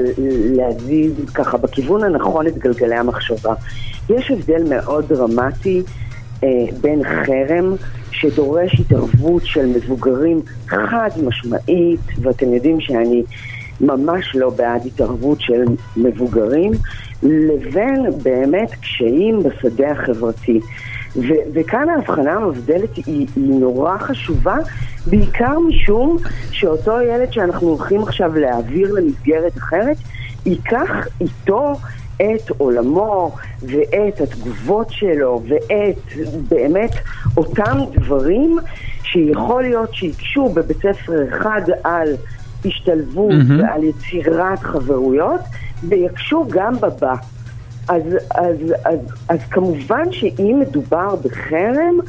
להזיז 0.55 1.11
ככה 1.33 1.57
בכיוון 1.57 2.03
הנכון 2.03 2.47
את 2.47 2.57
גלגלי 2.57 2.95
המחשבה. 2.95 3.53
יש 4.09 4.31
הבדל 4.31 4.63
מאוד 4.69 5.05
דרמטי 5.07 5.83
בין 6.81 7.03
חרם 7.03 7.75
שדורש 8.11 8.79
התערבות 8.79 9.45
של 9.45 9.65
מבוגרים 9.65 10.41
חד 10.67 11.09
משמעית, 11.23 11.99
ואתם 12.21 12.53
יודעים 12.53 12.81
שאני 12.81 13.23
ממש 13.81 14.35
לא 14.35 14.49
בעד 14.49 14.85
התערבות 14.85 15.41
של 15.41 15.63
מבוגרים, 15.97 16.71
לבין 17.23 18.05
באמת 18.23 18.69
קשיים 18.81 19.43
בשדה 19.43 19.91
החברתי. 19.91 20.59
ו- 21.15 21.43
וכאן 21.53 21.89
ההבחנה 21.89 22.33
המבדלת 22.33 22.95
היא, 22.95 23.05
היא 23.05 23.27
נורא 23.35 23.97
חשובה, 23.97 24.55
בעיקר 25.07 25.59
משום 25.59 26.17
שאותו 26.51 27.01
ילד 27.01 27.33
שאנחנו 27.33 27.67
הולכים 27.67 28.01
עכשיו 28.01 28.35
להעביר 28.35 28.93
למסגרת 28.93 29.57
אחרת, 29.57 29.97
ייקח 30.45 31.07
איתו 31.21 31.73
את 32.15 32.49
עולמו 32.57 33.35
ואת 33.61 34.21
התגובות 34.21 34.87
שלו 34.89 35.41
ואת 35.47 36.27
באמת 36.49 36.91
אותם 37.37 37.77
דברים 37.93 38.57
שיכול 39.03 39.61
להיות 39.61 39.93
שיקשו 39.93 40.49
בבית 40.49 40.77
ספר 40.77 41.25
אחד 41.29 41.61
על 41.83 42.07
השתלבות 42.65 43.31
מהמם. 43.31 43.59
ועל 43.59 43.83
יצירת 43.83 44.59
חברויות 44.59 45.41
ויקשו 45.89 46.45
גם 46.49 46.75
בבא. 46.75 47.15
אז, 47.87 48.03
אז, 48.35 48.57
אז, 48.85 48.99
אז 49.29 49.39
כמובן 49.49 50.11
שאם 50.11 50.61
מדובר 50.61 51.15
בחרם, 51.15 51.99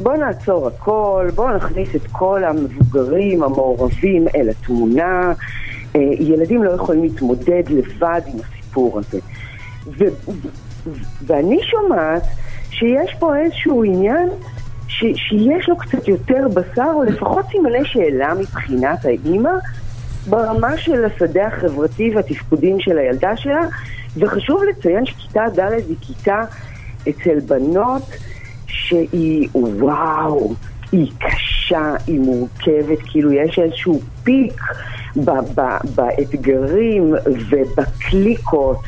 בואו 0.00 0.16
נעצור 0.16 0.66
הכל, 0.66 1.28
בואו 1.34 1.56
נכניס 1.56 1.94
את 1.96 2.06
כל 2.12 2.44
המבוגרים 2.44 3.42
המעורבים 3.42 4.26
אל 4.34 4.48
התמונה. 4.50 5.32
אה, 5.96 6.00
ילדים 6.18 6.62
לא 6.62 6.70
יכולים 6.70 7.02
להתמודד 7.02 7.62
לבד 7.68 8.20
עם 8.26 8.38
הסיפור 8.70 8.98
הזה. 8.98 9.18
ואני 11.26 11.58
שומעת 11.62 12.22
שיש 12.70 13.14
פה 13.18 13.36
איזשהו 13.36 13.84
עניין 13.84 14.28
ש, 14.88 15.04
שיש 15.16 15.68
לו 15.68 15.76
קצת 15.76 16.08
יותר 16.08 16.48
בשר, 16.54 16.90
או 16.94 17.04
לפחות 17.04 17.46
סימני 17.50 17.84
שאלה 17.84 18.34
מבחינת 18.34 19.04
האימא, 19.04 19.50
ברמה 20.28 20.76
של 20.76 21.04
השדה 21.04 21.46
החברתי 21.46 22.12
והתפקודים 22.14 22.80
של 22.80 22.98
הילדה 22.98 23.36
שלה, 23.36 23.60
וחשוב 24.16 24.62
לציין 24.62 25.06
שכיתה 25.06 25.44
ד' 25.58 25.72
היא 25.88 25.96
כיתה 26.00 26.40
אצל 27.08 27.40
בנות 27.46 28.02
שהיא, 28.66 29.48
וואו, 29.54 30.54
היא 30.92 31.12
קשה, 31.18 31.92
היא 32.06 32.20
מורכבת, 32.20 32.98
כאילו 33.10 33.32
יש 33.32 33.58
איזשהו 33.58 34.00
פיק 34.22 34.62
ב- 35.16 35.60
ב- 35.60 35.78
באתגרים 35.94 37.14
ובקליקות 37.50 38.80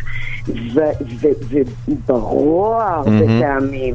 ו- 0.48 0.80
ו- 1.20 1.62
וברוע. 1.88 3.02
בפעמים. 3.06 3.94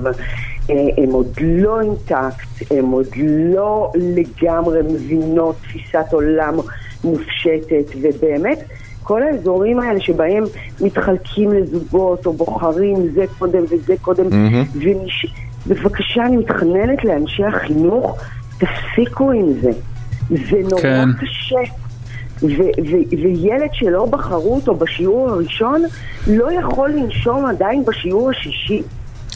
אה, 0.69 1.03
הם 1.03 1.11
עוד 1.11 1.28
לא 1.41 1.82
אינטקט, 1.82 2.71
הם 2.71 2.91
עוד 2.91 3.07
לא 3.53 3.91
לגמרי 3.95 4.82
מבינות 4.82 5.55
תפיסת 5.61 6.05
עולם 6.11 6.55
מופשטת, 7.03 7.95
ובאמת 8.01 8.63
כל 9.03 9.23
האזורים 9.23 9.80
האלה 9.80 9.99
שבהם 9.99 10.43
מתחלקים 10.82 11.51
לזוגות 11.53 12.25
או 12.25 12.34
בוחרים 12.34 12.95
זה 13.13 13.25
קודם 13.39 13.63
וזה 13.69 13.93
קודם, 14.01 14.30
מהמם. 14.30 14.63
ונש... 14.82 15.25
בבקשה, 15.67 16.25
אני 16.25 16.38
מתחננת 16.38 17.05
לאנשי 17.05 17.43
החינוך, 17.43 18.17
תפסיקו 18.57 19.32
עם 19.32 19.53
זה. 19.61 19.71
זה 20.30 20.57
נורא 20.69 20.82
כן. 20.82 21.09
קשה. 21.13 21.71
ו- 22.44 22.48
ו- 22.92 23.16
וילד 23.24 23.70
שלא 23.74 24.06
בחרו 24.06 24.56
אותו 24.56 24.76
בשיעור 24.76 25.30
הראשון, 25.30 25.84
לא 26.28 26.52
יכול 26.52 26.92
לנשום 26.92 27.46
עדיין 27.46 27.86
בשיעור 27.86 28.30
השישי. 28.30 28.82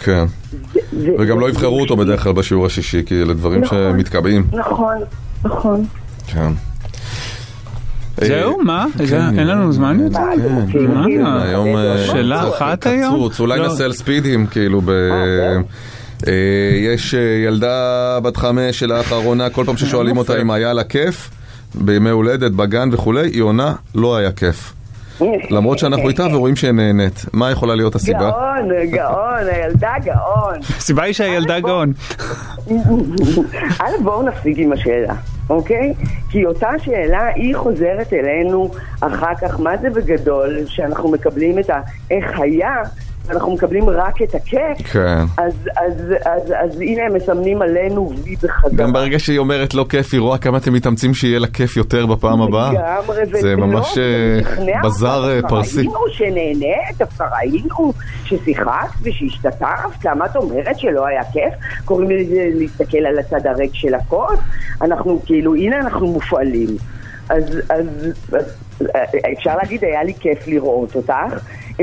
כן. 0.04 0.26
ו- 0.74 1.10
וגם 1.20 1.40
לא 1.40 1.50
יבחרו 1.50 1.82
אותו 1.82 1.98
בדרך 1.98 2.24
כלל 2.24 2.34
בשיעור 2.34 2.66
השישי, 2.66 3.04
כי 3.06 3.22
אלה 3.22 3.34
דברים 3.34 3.62
נכון. 3.62 3.78
שמתקבעים. 3.78 4.48
נכון, 4.54 4.96
נכון. 5.44 5.86
כן. 6.28 6.52
זהו? 8.18 8.60
אה, 8.60 8.64
מה? 8.64 8.86
כן, 9.10 9.40
אין 9.40 9.48
לנו 9.48 9.72
זמן 9.72 10.00
יותר? 10.00 10.20
כן, 10.72 11.22
מה? 11.22 11.44
היום 11.44 11.68
שאלה 12.06 12.50
אחת 12.50 12.86
היום? 12.86 13.16
קצוץ, 13.16 13.40
אולי 13.40 13.60
לא. 13.60 13.68
נעשה 13.68 13.86
על 13.86 13.94
ספידים, 13.94 14.48
כאילו 14.48 14.82
ב... 14.82 14.90
אה, 16.28 16.34
יש 16.94 17.14
אה, 17.14 17.20
ילדה 17.48 18.20
בת 18.24 18.38
חמש 18.38 18.80
שלאחרונה, 18.80 19.50
כל 19.50 19.66
פעם 19.66 19.78
ששואלים 19.78 20.18
אותה 20.18 20.42
אם 20.42 20.52
היה 20.52 20.74
לה 20.74 20.84
כיף, 20.84 21.30
בימי 21.76 22.10
הולדת, 22.10 22.52
בגן 22.52 22.90
וכולי, 22.92 23.28
היא 23.28 23.42
עונה, 23.42 23.76
לא 23.96 24.16
היה 24.18 24.32
כיף. 24.32 24.74
למרות 25.50 25.80
שאנחנו 25.80 26.10
איתה 26.10 26.24
ורואים 26.32 26.56
שהיא 26.56 26.72
נהנית. 26.72 27.26
מה 27.34 27.52
יכולה 27.52 27.76
להיות 27.76 27.96
הסיבה? 27.96 28.20
גאון, 28.20 28.70
גאון, 28.92 29.48
הילדה 29.52 29.94
גאון. 30.04 30.60
הסיבה 30.78 31.04
היא 31.04 31.14
שהילדה 31.14 31.60
גאון. 31.60 31.94
א', 33.82 33.92
בואו 34.04 34.22
נפסיק 34.22 34.58
עם 34.58 34.72
השאלה, 34.72 35.14
אוקיי? 35.50 35.94
כי 36.30 36.46
אותה 36.46 36.70
שאלה, 36.84 37.28
היא 37.36 37.56
חוזרת 37.56 38.14
אלינו 38.14 38.72
אחר 39.02 39.36
כך, 39.42 39.60
מה 39.60 39.78
זה 39.78 39.90
בגדול, 39.90 40.58
שאנחנו 40.66 41.12
מקבלים 41.12 41.60
את 41.60 41.70
ה... 41.70 41.80
איך 42.12 42.40
היה, 42.40 42.76
ואנחנו 43.26 43.54
מקבלים 43.54 43.90
רק 43.90 44.22
את 44.22 44.36
הכיף, 44.36 44.88
כן. 44.92 45.24
אז, 45.38 45.54
אז, 45.78 46.14
אז, 46.26 46.54
אז 46.64 46.82
הנה 46.82 47.04
הם 47.04 47.14
מסמנים 47.14 47.62
עלינו 47.62 48.14
וי 48.24 48.36
בחזרה. 48.36 48.72
גם 48.76 48.94
ברגע 48.94 49.20
שהיא 49.20 49.40
אומרת 49.40 49.74
לא 49.74 49.86
כיף, 49.90 50.14
היא 50.14 50.22
רואה 50.22 50.38
כמה 50.38 50.58
אתם 50.58 50.74
מתאמצים 50.74 51.14
שיהיה 51.14 51.40
לה 51.40 51.48
כיף 51.48 51.78
יותר 51.78 52.06
בפעם 52.06 52.42
הבאה. 52.42 52.72
לגמרי, 52.74 53.42
זה 53.42 53.56
ממש 53.56 53.96
זה 53.96 54.40
אה, 54.60 54.82
בזאר. 54.84 55.30
אה, 55.30 55.50
פרסי. 55.50 55.78
ראינו 55.78 56.00
שנהנית, 56.12 56.98
דווקא 56.98 57.24
ראינו 57.24 57.94
ששיחקת 58.26 58.90
ושהשתתפת, 59.02 60.06
למה 60.06 60.26
את 60.26 60.36
אומרת 60.36 60.80
שלא 60.80 61.06
היה 61.06 61.24
כיף? 61.34 61.54
קוראים 61.86 62.12
לזה 62.12 62.50
להסתכל 62.54 62.98
על 62.98 63.20
הצד 63.20 63.48
הריק 63.48 63.72
של 63.74 63.94
הכוס, 63.96 64.40
אנחנו 64.82 65.22
כאילו, 65.26 65.56
הנה 65.56 65.78
אנחנו 65.78 66.08
מופעלים. 66.08 66.70
אז, 67.30 67.44
אז, 67.70 67.86
אז 68.34 68.56
אה, 68.96 69.04
אפשר 69.38 69.56
להגיד, 69.56 69.84
היה 69.84 70.04
לי 70.04 70.14
כיף 70.20 70.48
לראות 70.48 70.96
אותך, 70.96 71.14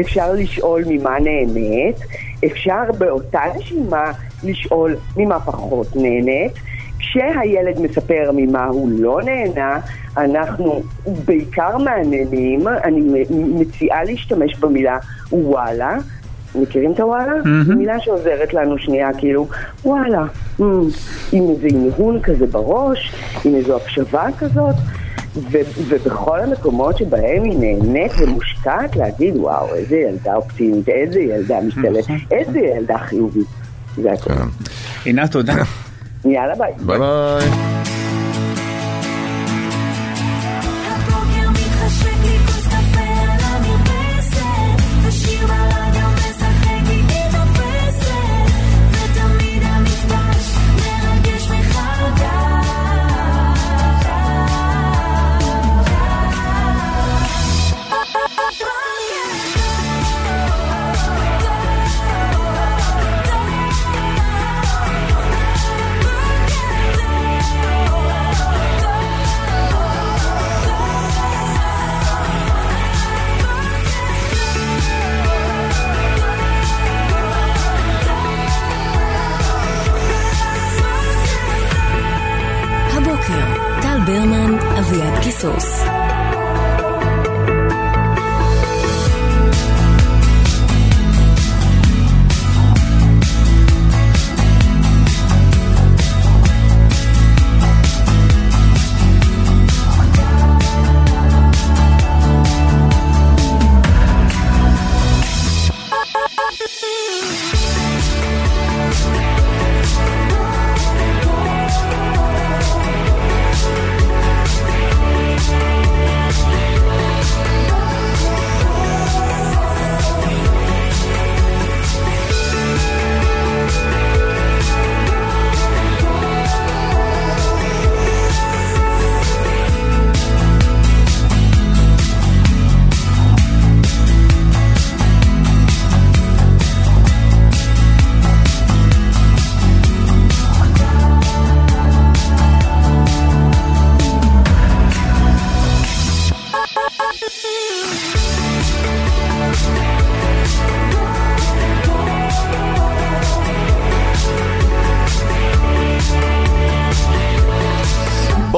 אפשר 0.01 0.33
לשאול 0.33 0.85
ממה 0.87 1.17
נהנית, 1.21 1.97
אפשר 2.45 2.83
באותה 2.99 3.41
נשימה 3.57 4.13
לשאול 4.45 4.97
ממה 5.17 5.41
פחות 5.41 5.87
נהנית. 5.97 6.53
כשהילד 6.99 7.81
מספר 7.81 8.31
ממה 8.37 8.65
הוא 8.65 8.91
לא 8.93 9.21
נהנה, 9.25 9.79
אנחנו 10.17 10.83
בעיקר 11.25 11.79
מעניינים, 11.79 12.69
אני 12.85 13.25
מציעה 13.31 14.05
להשתמש 14.05 14.59
במילה 14.59 14.99
וואלה. 15.33 15.97
מכירים 16.55 16.93
את 16.93 17.01
הוואלה? 17.01 17.33
זו 17.67 17.75
מילה 17.75 18.01
שעוזרת 18.01 18.55
לנו 18.55 18.79
שנייה, 18.79 19.09
כאילו, 19.19 19.47
וואלה, 19.85 20.25
mm, 20.61 20.63
עם 21.33 21.45
איזה 21.51 21.69
הנהון 21.71 22.21
כזה 22.23 22.47
בראש, 22.47 23.13
עם 23.45 23.55
איזו 23.55 23.77
הקשבה 23.77 24.27
כזאת, 24.39 24.75
ו- 25.51 25.59
ובכל 25.89 26.41
המקומות 26.41 26.99
שבהם 26.99 27.43
היא 27.45 27.59
נהנית 27.59 28.13
ומושקעת, 28.19 28.97
להגיד, 28.97 29.37
וואו, 29.37 29.75
איזה 29.75 29.97
ילדה 29.97 30.35
אופטימית, 30.35 30.89
איזה 30.89 31.21
ילדה 31.21 31.61
משתדלת, 31.61 32.05
איזה 32.31 32.59
ילדה 32.59 32.99
חיובית. 32.99 33.47
זה 33.97 34.13
הכול. 34.13 34.33
עינת, 35.05 35.33
תודה. 35.33 35.55
יאללה 36.25 36.55
ביי. 36.55 36.73
ביי 36.79 36.99
ביי. 36.99 37.98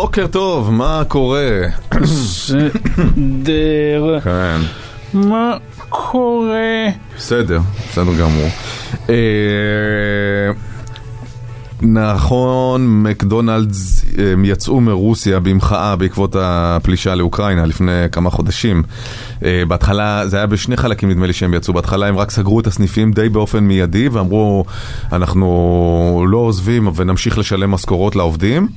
בוקר 0.01 0.27
טוב, 0.27 0.71
מה 0.71 1.03
קורה? 1.09 1.59
סדר. 2.05 2.71
כן. 4.25 4.61
מה 5.13 5.57
קורה? 5.89 6.87
בסדר, 7.17 7.61
בסדר 7.89 8.15
גמור. 8.21 8.49
אה, 9.11 9.15
נכון, 11.83 13.03
מקדונלדס 13.03 14.00
הם 14.19 14.45
יצאו 14.45 14.81
מרוסיה 14.81 15.41
במחאה 15.41 15.97
בעקבות 15.97 16.37
הפלישה 16.39 17.15
לאוקראינה 17.15 17.67
לפני 17.67 17.93
כמה 18.13 18.31
חודשים. 18.31 18.83
אה, 19.45 19.63
בהתחלה, 19.69 20.27
זה 20.27 20.37
היה 20.37 20.47
בשני 20.47 20.77
חלקים 20.77 21.11
נדמה 21.11 21.27
לי 21.27 21.33
שהם 21.33 21.55
יצאו, 21.55 21.75
בהתחלה 21.75 22.07
הם 22.07 22.19
רק 22.19 22.31
סגרו 22.31 22.61
את 22.61 22.67
הסניפים 22.67 23.13
די 23.13 23.29
באופן 23.29 23.59
מיידי 23.59 24.09
ואמרו 24.09 24.65
אנחנו 25.13 26.25
לא 26.29 26.39
עוזבים 26.39 26.91
ונמשיך 26.97 27.39
לשלם 27.39 27.71
משכורות 27.71 28.17
לעובדים 28.17 28.69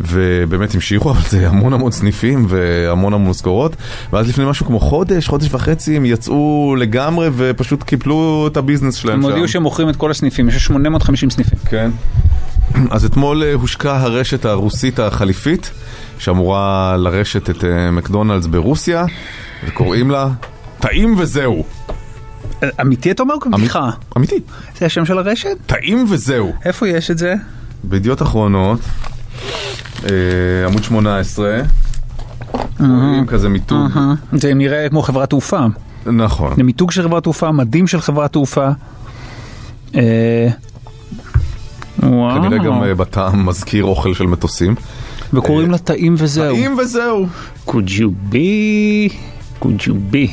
ובאמת 0.00 0.74
המשיכו, 0.74 1.10
אבל 1.12 1.20
זה 1.28 1.48
המון 1.48 1.72
המון 1.72 1.92
סניפים 1.92 2.46
והמון 2.48 3.12
המון 3.12 3.30
משכורות 3.30 3.76
ואז 4.12 4.28
לפני 4.28 4.44
משהו 4.44 4.66
כמו 4.66 4.80
חודש, 4.80 5.28
חודש 5.28 5.48
וחצי 5.50 5.96
הם 5.96 6.04
יצאו 6.04 6.74
לגמרי 6.78 7.28
ופשוט 7.36 7.82
קיפלו 7.82 8.48
את 8.52 8.56
הביזנס 8.56 8.94
שלהם 8.94 9.14
הם 9.14 9.22
שם. 9.22 9.28
הודיעו 9.28 9.48
שהם 9.48 9.62
מוכרים 9.62 9.88
את 9.88 9.96
כל 9.96 10.10
הסניפים, 10.10 10.48
יש 10.48 10.64
850 10.64 11.30
סניפים. 11.30 11.58
כן. 11.64 11.90
אז 12.90 13.04
אתמול 13.04 13.42
אה, 13.42 13.54
הושקה 13.54 13.96
הרשת 13.96 14.44
הרוסית 14.44 14.98
החליפית, 14.98 15.70
שאמורה 16.18 16.96
לרשת 16.96 17.50
את 17.50 17.64
אה, 17.64 17.90
מקדונלדס 17.90 18.46
ברוסיה, 18.46 19.04
וקוראים 19.66 20.10
לה 20.10 20.28
טעים 20.78 21.14
וזהו. 21.18 21.64
אמיתי 22.80 23.10
אתה 23.10 23.22
אומר? 23.22 23.34
בדיחה. 23.52 23.90
אמיתי. 24.16 24.40
זה 24.78 24.86
השם 24.86 25.04
של 25.04 25.18
הרשת? 25.18 25.56
טעים 25.66 26.06
וזהו. 26.10 26.52
איפה 26.64 26.88
יש 26.88 27.10
את 27.10 27.18
זה? 27.18 27.34
בידיעות 27.84 28.22
אחרונות, 28.22 28.80
אה, 30.04 30.10
עמוד 30.66 30.84
18, 30.84 31.60
רואים 32.80 33.26
כזה 33.26 33.48
מיתוג. 33.48 33.90
זה 34.32 34.54
נראה 34.54 34.88
כמו 34.88 35.02
חברת 35.02 35.30
תעופה. 35.30 35.66
נכון. 36.06 36.56
זה 36.56 36.62
מיתוג 36.62 36.90
של 36.90 37.02
חברת 37.02 37.22
תעופה, 37.22 37.52
מדים 37.52 37.86
של 37.86 38.00
חברת 38.00 38.32
תעופה. 38.32 38.68
אה, 42.02 42.08
וואו. 42.08 42.42
כנראה 42.42 42.64
גם 42.64 42.82
אה, 42.82 42.94
בטעם 42.94 43.46
מזכיר 43.46 43.84
אוכל 43.84 44.14
של 44.14 44.26
מטוסים. 44.26 44.74
וקוראים 45.32 45.70
לה 45.70 45.78
טעים 45.78 46.14
וזהו. 46.18 46.54
טעים 46.56 46.78
וזהו. 46.78 47.26
Could 47.66 47.88
you 47.98 48.32
be, 48.32 49.12
could 49.62 49.80
you 49.80 50.12
be 50.12 50.30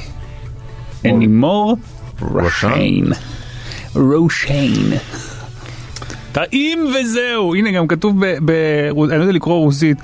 any 1.06 1.28
more 1.44 1.76
רושן? 2.22 3.04
רושיין. 3.96 4.94
טעים 6.32 6.86
וזהו. 6.96 7.56
הנה 7.56 7.72
גם 7.72 7.88
כתוב 7.88 8.26
ב... 8.26 8.38
ב- 8.46 9.00
אני 9.10 9.18
לא 9.18 9.24
יודע 9.24 9.32
לקרוא 9.34 9.56
רוסית. 9.56 9.98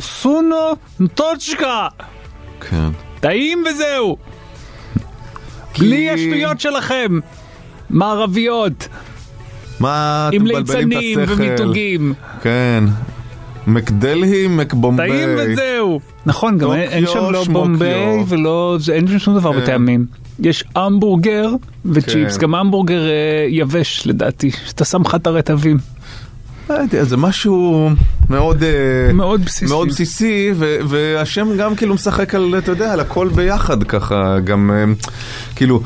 סונו 0.00 0.56
טוצ'קה. 1.14 1.88
כן. 2.60 2.88
טעים 3.20 3.64
וזהו. 3.70 4.16
בלי 5.78 6.10
השטויות 6.10 6.60
שלכם. 6.60 7.18
מערביות. 7.90 8.88
מה 9.82 10.26
אתם 10.28 10.36
עם 10.36 10.42
מבלבלים 10.44 10.64
את 10.92 10.96
ליצנים 10.96 11.18
השכל? 11.20 11.32
ומיתוגים. 11.42 12.14
כן. 12.42 12.84
מקדלהי, 13.66 14.46
מקבומביי. 14.48 15.08
טעים 15.10 15.28
וזהו. 15.38 16.00
נכון, 16.26 16.58
גם 16.58 16.72
אין- 16.72 16.90
אין 16.90 17.06
שם 17.06 17.30
לא. 17.32 17.44
בומביי 17.44 18.24
ולא, 18.28 18.76
זה- 18.80 18.92
אין 18.92 19.08
שם 19.08 19.18
שום 19.18 19.34
דבר 19.38 19.52
כן. 19.52 19.60
בטעמים. 19.60 20.06
יש 20.40 20.64
המבורגר 20.76 21.50
וצ'יפס, 21.86 22.36
כן. 22.36 22.42
גם 22.42 22.54
המבורגר 22.54 23.02
אה, 23.06 23.12
יבש 23.48 24.02
לדעתי, 24.06 24.50
שאתה 24.66 24.84
שם 24.84 25.02
לך 25.02 25.14
את 25.14 25.26
הרטבים. 25.26 25.78
לא 26.70 26.76
זה 27.02 27.16
משהו 27.16 27.90
מאוד 28.30 28.62
אה, 28.62 29.12
מאוד 29.12 29.44
בסיסי. 29.44 29.64
מאוד 29.64 29.88
בסיסי 29.88 30.50
ו- 30.54 30.76
והשם 30.88 31.56
גם 31.58 31.74
כאילו 31.76 31.94
משחק 31.94 32.34
על, 32.34 32.54
אתה 32.58 32.70
יודע, 32.72 32.92
על 32.92 33.00
הכל 33.00 33.28
ביחד 33.28 33.82
ככה, 33.82 34.38
גם 34.44 34.70
אה, 34.70 34.84
כאילו... 35.56 35.80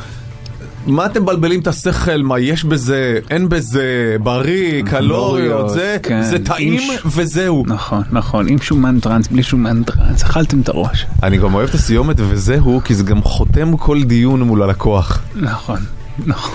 מה 0.86 1.06
אתם 1.06 1.22
מבלבלים 1.22 1.60
את 1.60 1.66
השכל? 1.66 2.22
מה 2.22 2.38
יש 2.38 2.64
בזה? 2.64 3.18
אין 3.30 3.48
בזה? 3.48 4.16
בריא? 4.22 4.82
קלוריות? 4.82 5.70
זה, 5.70 5.96
כן. 6.02 6.22
זה 6.22 6.44
טעים 6.44 6.80
ש- 6.80 7.00
וזהו. 7.06 7.64
נכון, 7.66 8.02
נכון, 8.12 8.48
עם 8.48 8.58
שומן 8.58 9.00
טראנס, 9.00 9.28
בלי 9.28 9.42
שומן 9.42 9.82
טראנס, 9.82 10.22
אכלתם 10.22 10.60
את 10.60 10.68
הראש. 10.68 11.06
אני 11.22 11.38
גם 11.38 11.54
אוהב 11.54 11.68
את 11.68 11.74
הסיומת 11.74 12.16
וזהו, 12.18 12.80
כי 12.84 12.94
זה 12.94 13.04
גם 13.04 13.22
חותם 13.22 13.76
כל 13.76 14.02
דיון 14.02 14.42
מול 14.42 14.62
הלקוח. 14.62 15.20
נכון, 15.36 15.78
נכון. 16.26 16.54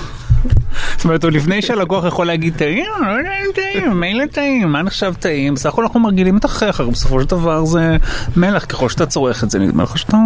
זאת 0.96 1.04
אומרת, 1.06 1.24
עוד 1.24 1.34
לפני 1.34 1.62
שהלקוח 1.62 2.06
יכול 2.06 2.28
להגיד 2.28 2.56
טעים, 2.58 2.86
לא 3.02 3.12
יודע 3.12 3.30
אם 3.30 3.52
טעים, 3.56 4.00
מילא 4.00 4.26
טעים, 4.26 4.72
מה 4.72 4.82
נחשב 4.82 5.14
טעים? 5.20 5.54
בסך 5.54 5.70
הכל 5.70 5.84
אנחנו 5.84 6.00
מרגילים 6.00 6.38
את 6.38 6.46
החכר, 6.46 6.90
בסופו 6.90 7.22
של 7.22 7.28
דבר 7.28 7.66
זה 7.66 7.98
מלח, 8.36 8.66
ככל 8.66 8.90
שאתה 8.90 9.06
צורך 9.06 9.44
את 9.44 9.52
זה, 9.52 9.60
נגמר 9.60 9.84
לך 9.84 9.98
שאתה... 9.98 10.18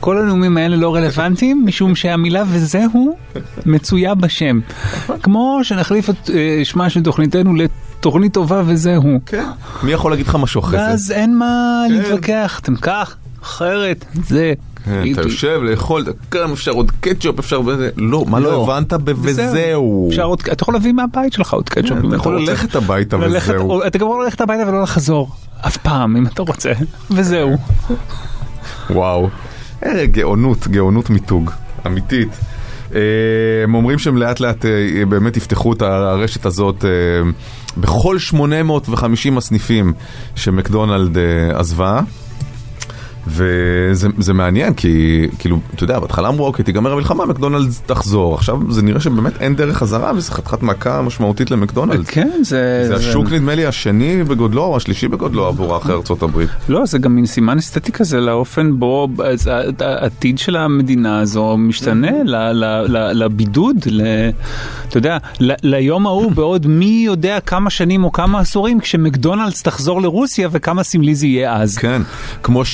כל 0.00 0.18
הנאומים 0.18 0.56
האלה 0.56 0.76
לא 0.76 0.94
רלוונטיים, 0.94 1.62
משום 1.66 1.96
שהמילה 1.96 2.42
וזהו 2.48 3.16
מצויה 3.66 4.14
בשם. 4.14 4.60
כמו 5.22 5.60
שנחליף 5.62 6.10
את 6.10 6.30
אה, 6.34 6.60
שמה 6.64 6.90
של 6.90 7.02
תוכניתנו 7.02 7.54
לתוכנית 7.54 8.34
טובה 8.34 8.62
וזהו. 8.66 9.20
כן. 9.26 9.44
מי 9.82 9.92
יכול 9.92 10.12
להגיד 10.12 10.26
לך 10.26 10.34
משהו 10.34 10.60
אחרי 10.60 10.78
זה? 10.78 10.84
ואז 10.84 11.10
אין 11.10 11.38
מה 11.38 11.84
כן. 11.88 11.94
להתווכח, 11.94 12.60
אתם 12.62 12.76
כך, 12.76 13.16
אחרת, 13.42 14.04
זה. 14.26 14.52
כן. 14.84 15.02
אתה 15.12 15.20
יושב 15.20 15.60
לאכול, 15.62 16.04
כמה 16.30 16.52
אפשר 16.52 16.70
עוד 16.70 16.90
קטשופ, 17.00 17.38
אפשר 17.38 17.60
בזה, 17.60 17.90
לא, 17.96 18.24
מה 18.28 18.40
לא 18.40 18.62
הבנת 18.62 18.92
ב"וזהו"? 18.92 20.10
אתה 20.52 20.62
יכול 20.62 20.74
להביא 20.74 20.92
מהבית 20.92 21.32
שלך 21.32 21.52
עוד 21.52 21.68
קטשופ 21.68 21.98
אם 22.04 22.08
אתה 22.08 22.16
יכול. 22.16 22.40
ללכת 22.40 22.76
הביתה 22.76 23.16
וזהו. 23.16 23.86
אתה 23.86 23.98
גם 23.98 24.06
יכול 24.06 24.24
ללכת 24.24 24.40
הביתה 24.40 24.68
ולא 24.68 24.82
לחזור. 24.82 25.30
אף 25.66 25.76
פעם 25.76 26.16
אם 26.16 26.26
אתה 26.26 26.42
רוצה. 26.42 26.72
וזהו. 27.10 27.56
וואו. 28.90 29.28
אה, 29.86 30.06
גאונות, 30.06 30.68
גאונות 30.68 31.10
מיתוג, 31.10 31.50
אמיתית. 31.86 32.28
אה, 32.94 33.00
הם 33.64 33.74
אומרים 33.74 33.98
שהם 33.98 34.16
לאט 34.16 34.40
לאט 34.40 34.64
אה, 34.64 35.04
באמת 35.08 35.36
יפתחו 35.36 35.72
את 35.72 35.82
הרשת 35.82 36.46
הזאת 36.46 36.84
אה, 36.84 36.90
בכל 37.76 38.18
850 38.18 39.38
הסניפים 39.38 39.92
שמקדונלד 40.34 41.18
עזבה. 41.54 42.00
וזה 43.26 44.08
זה 44.18 44.32
מעניין 44.32 44.74
כי 44.74 45.26
כאילו 45.38 45.58
אתה 45.74 45.84
יודע 45.84 45.98
בהתחלה 45.98 46.28
אמרו 46.28 46.46
אוקיי 46.46 46.64
תיגמר 46.64 46.92
המלחמה 46.92 47.26
מקדונלדס 47.26 47.82
תחזור 47.86 48.34
עכשיו 48.34 48.58
זה 48.70 48.82
נראה 48.82 49.00
שבאמת 49.00 49.32
אין 49.42 49.56
דרך 49.56 49.76
חזרה 49.76 50.12
וזה 50.16 50.32
חתיכת 50.32 50.62
מכה 50.62 51.02
משמעותית 51.02 51.50
למקדונלדס. 51.50 52.06
כן, 52.10 52.30
זה... 52.42 52.84
זה 52.88 52.94
השוק 52.94 53.32
נדמה 53.32 53.54
לי 53.54 53.66
השני 53.66 54.24
בגודלו 54.24 54.62
או 54.64 54.76
השלישי 54.76 55.08
בגודלו 55.08 55.46
עבור 55.46 55.76
אחרי 55.76 55.94
ארצות 55.94 56.22
הברית. 56.22 56.48
לא, 56.68 56.86
זה 56.86 56.98
גם 56.98 57.14
מין 57.14 57.26
סימן 57.26 57.58
אסתטי 57.58 57.92
כזה 57.92 58.20
לאופן 58.20 58.78
בו 58.78 59.08
אז 59.24 59.46
ה- 59.46 59.60
העתיד 59.84 60.38
של 60.38 60.56
המדינה 60.56 61.20
הזו 61.20 61.56
משתנה 61.56 62.10
ל- 62.24 63.22
לבידוד, 63.24 63.76
אתה 64.88 64.98
יודע, 64.98 65.18
ליום 65.40 66.06
ההוא 66.06 66.32
בעוד 66.32 66.66
מי 66.66 67.02
יודע 67.06 67.40
כמה 67.40 67.70
שנים 67.70 68.04
או 68.04 68.12
כמה 68.12 68.40
עשורים 68.40 68.80
כשמקדונלדס 68.80 69.62
תחזור 69.62 70.02
לרוסיה 70.02 70.48
וכמה 70.52 70.82
סמלי 70.82 71.14
זה 71.14 71.26
יהיה 71.26 71.56
אז. 71.56 71.78
כן, 71.78 72.02
כמו 72.42 72.64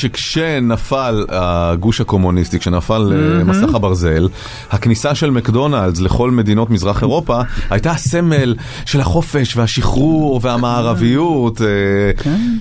שכשנפל 0.41 1.25
הגוש 1.29 2.01
הקומוניסטי, 2.01 2.59
כשנפל 2.59 3.13
אה, 3.13 3.45
מסך 3.45 3.75
הברזל, 3.75 4.29
הכניסה 4.71 5.15
של 5.15 5.31
מקדונלדס 5.31 6.01
לכל 6.01 6.31
מדינות 6.31 6.71
מזרח 6.71 7.03
אירופה 7.03 7.41
הייתה 7.71 7.91
הסמל 7.91 8.55
של 8.85 9.01
החופש 9.01 9.57
והשחרור 9.57 10.41
והמערביות. 10.43 11.61
אה, 11.63 11.67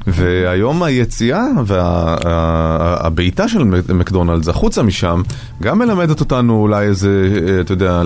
והיום 0.08 0.84
היציאה 0.84 1.44
והבעיטה 1.66 3.48
של 3.48 3.64
מקדונלדס 3.94 4.48
החוצה 4.48 4.84
משם 4.84 5.22
גם 5.62 5.80
מלמדת 5.80 6.20
אותנו 6.20 6.62
אולי 6.62 6.86
איזה, 6.86 7.30
אה, 7.48 7.62
אתה 7.62 7.74
יודע, 7.74 8.02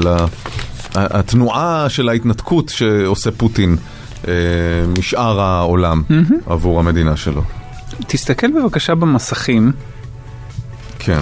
התנועה 0.95 1.85
של 1.89 2.09
ההתנתקות 2.09 2.69
שעושה 2.69 3.31
פוטין. 3.31 3.77
משאר 4.97 5.39
העולם 5.39 6.03
עבור 6.45 6.79
המדינה 6.79 7.17
שלו. 7.17 7.62
תסתכל 8.07 8.51
בבקשה 8.51 8.95
במסכים, 8.95 9.71
כן. 10.99 11.21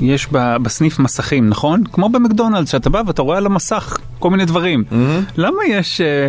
יש 0.00 0.28
ב- 0.32 0.56
בסניף 0.56 0.98
מסכים, 0.98 1.48
נכון? 1.48 1.84
כמו 1.92 2.08
במקדונלדס, 2.08 2.70
שאתה 2.70 2.90
בא 2.90 3.02
ואתה 3.06 3.22
רואה 3.22 3.38
על 3.38 3.46
המסך 3.46 3.98
כל 4.18 4.30
מיני 4.30 4.44
דברים. 4.44 4.84
למה 5.36 5.58
יש 5.68 6.00
אה, 6.00 6.28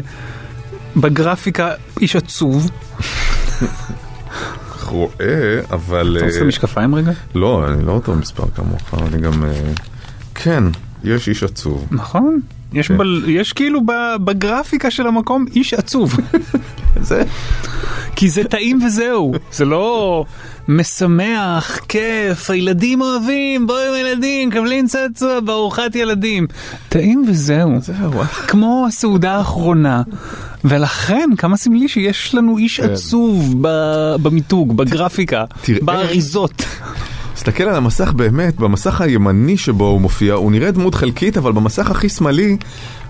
בגרפיקה 0.95 1.71
איש 2.01 2.15
עצוב? 2.15 2.69
רואה, 4.87 5.59
אבל... 5.71 6.17
אתה 6.17 6.25
רוצה 6.25 6.39
אה, 6.39 6.45
משקפיים 6.45 6.95
רגע? 6.95 7.11
לא, 7.35 7.67
אני 7.67 7.85
לא 7.85 7.91
אותו 7.91 8.15
מספר 8.15 8.43
כמוך, 8.55 9.03
אני 9.07 9.21
גם... 9.21 9.43
אה, 9.43 9.51
כן, 10.35 10.63
יש 11.03 11.29
איש 11.29 11.43
עצוב. 11.43 11.87
נכון. 11.91 12.39
יש, 12.73 12.87
כן. 12.87 12.97
בל, 12.97 13.23
יש 13.27 13.53
כאילו 13.53 13.81
בגרפיקה 14.25 14.91
של 14.91 15.07
המקום 15.07 15.45
איש 15.55 15.73
עצוב. 15.73 16.13
זה... 17.01 17.23
כי 18.15 18.29
זה 18.29 18.43
טעים 18.43 18.79
וזהו. 18.85 19.33
זה 19.51 19.65
לא 19.65 20.25
משמח, 20.67 21.79
כיף, 21.87 22.49
הילדים 22.49 23.01
אוהבים, 23.01 23.67
בואו 23.67 23.79
עם 23.79 23.93
הילדים, 23.93 24.51
קבלים 24.51 24.87
צעצוע 24.87 25.39
בארוחת 25.39 25.95
ילדים. 25.95 26.47
טעים 26.89 27.25
וזהו. 27.27 27.71
זהו. 27.81 28.11
כמו 28.47 28.85
הסעודה 28.87 29.35
האחרונה. 29.35 30.01
ולכן 30.65 31.29
כמה 31.37 31.57
סמלי 31.57 31.87
שיש 31.87 32.35
לנו 32.35 32.57
איש 32.57 32.79
כן. 32.79 32.89
עצוב 32.89 33.55
ב- 33.61 34.15
במיתוג, 34.21 34.77
בגרפיקה, 34.77 35.45
באריזות. 35.81 36.65
תסתכל 37.33 37.63
על 37.63 37.75
המסך 37.75 38.13
באמת, 38.13 38.55
במסך 38.55 39.01
הימני 39.01 39.57
שבו 39.57 39.85
הוא 39.85 40.01
מופיע, 40.01 40.33
הוא 40.33 40.51
נראה 40.51 40.71
דמות 40.71 40.95
חלקית, 40.95 41.37
אבל 41.37 41.51
במסך 41.51 41.91
הכי 41.91 42.09
שמאלי 42.09 42.57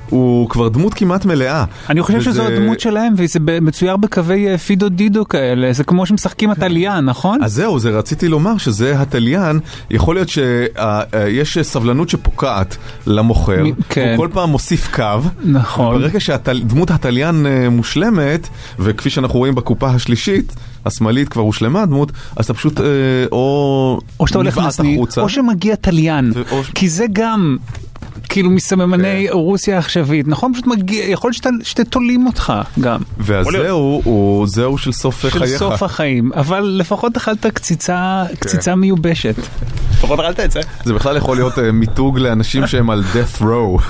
הוא 0.09 0.49
כבר 0.49 0.67
דמות 0.69 0.93
כמעט 0.93 1.25
מלאה. 1.25 1.63
אני 1.89 2.01
חושב 2.01 2.17
וזה- 2.17 2.31
שזו 2.31 2.43
הדמות 2.43 2.79
שלהם, 2.79 3.13
וזה 3.17 3.39
מצויר 3.61 3.97
בקווי 3.97 4.47
אה, 4.51 4.57
פידו 4.57 4.89
דידו 4.89 5.25
כאלה, 5.27 5.73
זה 5.73 5.83
כמו 5.83 6.05
שמשחקים 6.05 6.49
התליין, 6.49 7.05
נכון? 7.05 7.43
אז 7.43 7.53
זהו, 7.53 7.79
זה 7.79 7.89
רציתי 7.89 8.27
לומר 8.27 8.57
שזה 8.57 8.99
התליין, 9.01 9.59
יכול 9.91 10.15
להיות 10.15 10.29
שיש 10.29 11.57
סבלנות 11.59 12.09
שפוקעת 12.09 12.77
למוכר, 13.07 13.63
מ- 13.63 13.71
כן. 13.89 14.07
הוא 14.17 14.25
כל 14.25 14.33
פעם 14.33 14.49
מוסיף 14.49 14.89
קו, 14.95 15.03
נכון. 15.45 15.95
ברגע 16.01 16.19
שדמות 16.19 16.91
התליין 16.91 17.45
אה, 17.45 17.69
מושלמת, 17.69 18.47
וכפי 18.79 19.09
שאנחנו 19.09 19.39
רואים 19.39 19.55
בקופה 19.55 19.87
השלישית, 19.89 20.53
השמאלית 20.85 21.29
כבר 21.29 21.41
הושלמה 21.41 21.81
הדמות, 21.81 22.11
אז 22.35 22.45
אתה 22.45 22.53
פשוט 22.53 22.79
אה, 22.81 22.85
או 23.31 23.99
או 24.19 24.27
שאתה 24.27 24.37
הולך 24.39 24.57
החוצה. 24.57 25.21
או 25.21 25.29
שמגיע 25.29 25.75
תליין, 25.75 26.31
ו- 26.35 26.41
או- 26.51 26.61
כי 26.75 26.89
זה 26.89 27.05
גם... 27.13 27.57
כאילו 28.29 28.49
מסממני 28.49 29.25
כן. 29.29 29.33
רוסיה 29.33 29.75
העכשווית, 29.75 30.27
נכון? 30.27 30.53
פשוט 30.53 30.67
מגיע, 30.67 31.05
יכול 31.09 31.27
להיות 31.27 31.35
שאתה- 31.35 31.49
שתולים 31.63 32.27
אותך 32.27 32.53
גם. 32.81 32.99
והזהו, 33.17 34.01
הוא 34.03 34.47
זהו 34.47 34.77
של 34.77 34.91
סוף 34.91 35.21
של 35.21 35.29
חייך. 35.39 35.59
סוף 35.59 35.83
החיים, 35.83 36.31
אבל 36.35 36.59
לפחות 36.79 37.17
אכלת 37.17 37.45
קציצה, 37.45 38.23
כן. 38.29 38.35
קציצה 38.35 38.75
מיובשת. 38.75 39.35
לפחות 39.91 40.19
אכלת 40.19 40.39
את 40.39 40.51
זה. 40.51 40.59
זה 40.85 40.93
בכלל 40.93 41.17
יכול 41.17 41.37
להיות 41.37 41.59
אה, 41.59 41.71
מיתוג 41.71 42.19
לאנשים 42.19 42.67
שהם 42.67 42.89
על 42.89 43.03
death 43.13 43.41
row. 43.41 43.81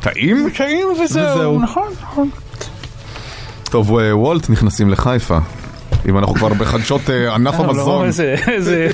טעים? 0.00 0.50
טעים 0.56 0.86
וזהו. 1.04 1.36
וזהו, 1.36 1.60
נכון, 1.62 1.88
נכון. 2.02 2.30
טוב, 3.64 3.98
אה, 3.98 4.16
וולט 4.16 4.50
נכנסים 4.50 4.90
לחיפה. 4.90 5.38
אם 6.08 6.18
אנחנו 6.18 6.34
כבר 6.34 6.48
בחדשות 6.48 7.10
אה, 7.10 7.34
ענף 7.34 7.54
לא, 7.58 7.64
המזון. 7.64 8.06
איזה, 8.06 8.88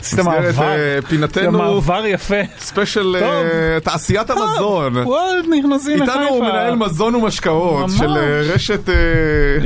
עשית 0.00 0.18
מעבר, 0.18 0.62
אה, 0.62 0.76
זה 0.76 0.98
פינתנו 1.08 1.52
מעבר 1.52 2.06
יפה. 2.06 2.34
ספיישל 2.58 3.16
אה. 3.22 3.80
תעשיית 3.80 4.30
המזון. 4.30 4.96
וולד 4.96 5.44
נכנסים 5.58 6.02
לחיפה. 6.02 6.20
איתנו 6.22 6.40
מנהל 6.40 6.76
מזון 6.76 7.14
ומשקאות. 7.14 7.90
של 7.98 8.16
אה, 8.16 8.40
רשת 8.54 8.88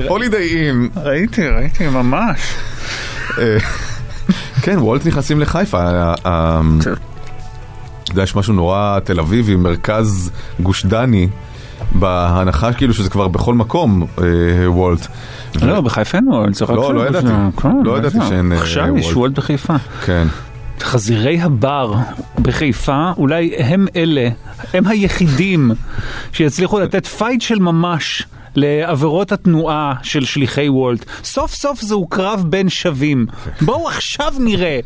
הולידיי 0.09 0.67
אין. 0.67 0.89
ראיתי, 0.97 1.49
ראיתי, 1.49 1.87
ממש. 1.89 2.55
כן, 4.63 4.79
וולט 4.79 5.07
נכנסים 5.07 5.41
לחיפה. 5.41 6.13
אתה 6.23 6.61
יודע, 8.11 8.23
יש 8.23 8.37
משהו 8.37 8.55
נורא 8.55 8.99
תל 9.05 9.21
אביבי, 9.21 9.57
מרכז 9.57 10.31
גוש 10.61 10.85
דני, 10.85 11.29
בהנחה 11.93 12.73
כאילו 12.73 12.95
שזה 12.95 13.11
כבר 13.11 13.29
בכל 13.29 13.55
מקום, 13.55 14.07
וולט. 14.67 15.07
לא, 15.63 15.81
בחיפה 15.81 16.19
אין 16.19 16.29
וולט, 16.29 16.55
זה 16.55 16.65
רק... 16.65 16.71
לא, 16.71 16.95
לא 16.95 17.07
ידעתי. 17.07 17.27
לא 17.85 17.99
ידעתי 17.99 18.19
שאין, 18.29 18.53
אה, 18.53 18.59
עכשיו 18.59 18.97
יש 18.97 19.05
וולט. 19.05 19.17
וולט 19.17 19.35
בחיפה. 19.35 19.77
כן. 20.05 20.27
חזירי 20.81 21.41
הבר 21.41 21.95
בחיפה, 22.39 23.13
אולי 23.17 23.55
הם 23.59 23.87
אלה, 23.97 24.29
הם 24.75 24.87
היחידים 24.87 25.71
שיצליחו 26.33 26.81
לתת 26.81 27.07
פייט 27.07 27.41
של 27.41 27.59
ממש. 27.59 28.27
לעבירות 28.57 29.33
התנועה 29.33 29.95
של 30.03 30.25
שליחי 30.25 30.69
וולט. 30.69 31.05
סוף 31.25 31.55
סוף 31.55 31.81
זהו 31.81 32.07
קרב 32.07 32.45
בין 32.49 32.69
שווים. 32.69 33.27
בואו 33.61 33.89
עכשיו 33.89 34.33
נראה. 34.39 34.81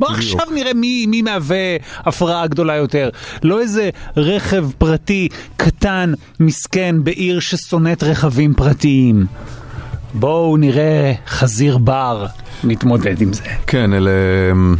בואו 0.00 0.10
עכשיו 0.12 0.46
נראה 0.54 0.74
מי, 0.74 1.06
מי 1.06 1.22
מהווה 1.22 1.76
הפרעה 1.96 2.46
גדולה 2.46 2.74
יותר. 2.74 3.10
לא 3.42 3.60
איזה 3.60 3.90
רכב 4.16 4.66
פרטי 4.78 5.28
קטן, 5.56 6.12
מסכן, 6.40 6.96
בעיר 7.04 7.40
ששונאת 7.40 8.02
רכבים 8.02 8.54
פרטיים. 8.54 9.26
בואו 10.14 10.56
נראה 10.56 11.12
חזיר 11.26 11.78
בר 11.78 12.26
מתמודד 12.64 13.20
עם 13.20 13.32
זה. 13.32 13.42
כן, 13.66 13.92
אלה 13.92 14.10
אמ, 14.52 14.76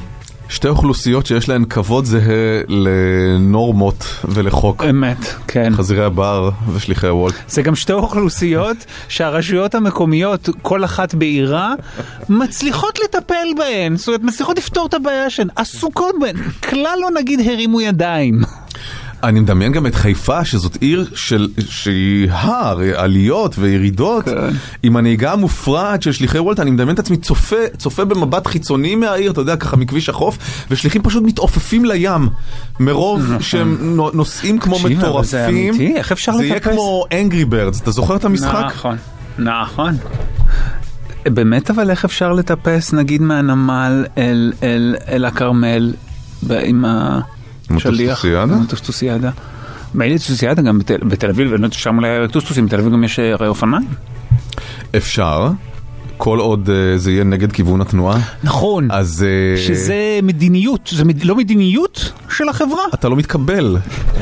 שתי 0.49 0.69
אוכלוסיות 0.69 1.27
שיש 1.27 1.49
להן 1.49 1.65
כבוד 1.65 2.05
זהה 2.05 2.61
לנורמות 2.69 4.05
ולחוק. 4.25 4.85
אמת, 4.91 5.19
כן. 5.49 5.73
חזירי 5.77 6.05
הבר 6.05 6.51
ושליחי 6.73 7.07
הוולט. 7.07 7.35
זה 7.49 7.63
גם 7.63 7.75
שתי 7.75 7.93
אוכלוסיות 7.93 8.77
שהרשויות 9.09 9.75
המקומיות, 9.75 10.49
כל 10.63 10.85
אחת 10.85 11.15
בעירה, 11.15 11.75
מצליחות 12.29 12.99
לטפל 13.05 13.47
בהן, 13.59 13.97
זאת 13.97 14.09
אומרת, 14.09 14.23
מצליחות 14.23 14.59
לפתור 14.59 14.87
את 14.87 14.95
הבעיה 14.95 15.31
שלהן, 15.31 15.49
עסוקות 15.57 16.15
בהן, 16.21 16.37
כלל 16.71 16.99
לא 17.01 17.09
נגיד 17.21 17.41
הרימו 17.41 17.81
ידיים. 17.81 18.41
אני 19.25 19.41
מדמיין 19.41 19.73
גם 19.73 19.87
את 19.87 19.95
חיפה, 19.95 20.45
שזאת 20.45 20.77
עיר 20.81 21.07
של, 21.15 21.49
שהיא 21.69 22.29
הר, 22.31 22.79
עליות 22.97 23.55
וירידות, 23.59 24.25
עם 24.83 24.97
הנהיגה 24.97 25.33
המופרעת 25.33 26.03
של 26.03 26.13
שליחי 26.13 26.39
וולט, 26.39 26.61
אני 26.61 26.71
מדמיין 26.71 26.95
את 26.95 26.99
עצמי 26.99 27.17
צופה, 27.17 27.57
צופה 27.79 28.05
במבט 28.05 28.47
חיצוני 28.47 28.97
מהעיר, 28.97 29.31
אתה 29.31 29.41
יודע, 29.41 29.57
ככה 29.57 29.77
מכביש 29.77 30.09
החוף, 30.09 30.39
ושליחים 30.71 31.03
פשוט 31.03 31.23
מתעופפים 31.23 31.85
לים, 31.85 32.29
מרוב 32.81 33.23
שהם 33.41 33.77
נו- 33.81 34.11
נוסעים 34.15 34.59
כמו 34.59 34.77
אבל 34.77 34.99
מטורפים. 34.99 35.31
זה 35.31 35.49
אמיתי? 35.49 35.97
איך 35.97 36.13
אפשר 36.13 36.33
זה 36.33 36.45
יהיה 36.45 36.57
לטפס? 36.57 36.73
כמו 36.73 37.05
Angry 37.11 37.53
Birds, 37.53 37.83
אתה 37.83 37.91
זוכר 37.91 38.17
את 38.17 38.25
המשחק? 38.25 38.65
נכון, 38.75 38.97
נכון. 39.39 39.97
באמת 41.25 41.71
אבל 41.71 41.91
איך 41.91 42.05
אפשר 42.05 42.33
לטפס 42.33 42.93
נגיד 42.93 43.23
מהנמל 43.23 44.05
אל, 44.19 45.25
הכרמל 45.25 45.95
עם 46.51 46.85
עם 46.85 46.85
השליח? 47.71 48.25
הטוסטוסיאדה? 48.25 48.55
עם 48.55 48.63
הטוסטוסיאדה. 48.63 49.31
מילא 49.95 50.17
טוסטוסיאדה 50.17 50.63
גם 50.63 50.79
בתל, 50.79 51.31
אביב, 51.31 51.53
לא 51.53 51.69
שם 51.71 51.97
אולי 51.97 52.09
טוסטוסים, 52.33 52.67
בתל 52.67 52.81
אביב 52.81 52.93
גם 52.93 53.05
יש 53.05 53.19
הרי 53.19 53.49
אופניים. 53.49 53.89
אפשר, 54.97 55.51
כל 56.17 56.39
עוד 56.39 56.71
אה, 56.71 56.99
זה 56.99 57.11
יהיה 57.11 57.25
נגד 57.25 57.53
כיוון 57.53 57.81
התנועה. 57.81 58.19
נכון. 58.45 58.91
אז... 58.91 59.27
אה, 59.27 59.63
שזה 59.63 60.21
מדיניות, 60.23 60.91
זה 60.93 61.05
מד... 61.05 61.25
לא 61.25 61.37
מדיניות 61.37 62.13
של 62.31 62.49
החברה? 62.49 62.83
אתה 62.95 63.09
לא 63.09 63.17
מתקבל. 63.17 63.77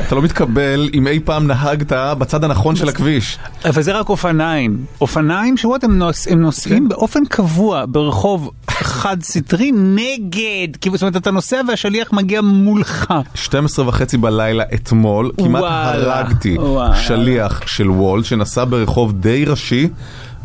אתה 0.07 0.15
לא 0.15 0.21
מתקבל 0.21 0.89
אם 0.93 1.07
אי 1.07 1.19
פעם 1.19 1.47
נהגת 1.47 1.91
בצד 2.17 2.43
הנכון 2.43 2.75
של 2.75 2.89
הכביש. 2.89 3.37
אבל 3.65 3.81
זה 3.81 3.91
רק 3.91 4.09
אופניים. 4.09 4.85
אופניים 5.01 5.57
שרואות 5.57 5.83
הם, 5.83 5.97
נוס, 5.97 6.27
הם 6.27 6.41
נוסעים 6.41 6.89
באופן 6.89 7.25
קבוע 7.25 7.85
ברחוב 7.87 8.51
חד 8.69 9.17
סטרי 9.21 9.71
נגד. 9.75 10.75
כאילו, 10.81 10.97
זאת 10.97 11.01
אומרת, 11.01 11.15
אתה 11.15 11.31
נוסע 11.31 11.61
והשליח 11.67 12.13
מגיע 12.13 12.41
מולך. 12.41 13.13
12 13.35 13.87
וחצי 13.87 14.17
בלילה 14.17 14.63
אתמול, 14.73 15.31
כמעט 15.37 15.61
וואלה, 15.63 16.19
הרגתי 16.19 16.57
וואלה. 16.57 16.95
שליח 16.95 17.67
של 17.67 17.89
וולט 17.89 18.25
שנסע 18.25 18.65
ברחוב 18.65 19.13
די 19.13 19.45
ראשי 19.45 19.89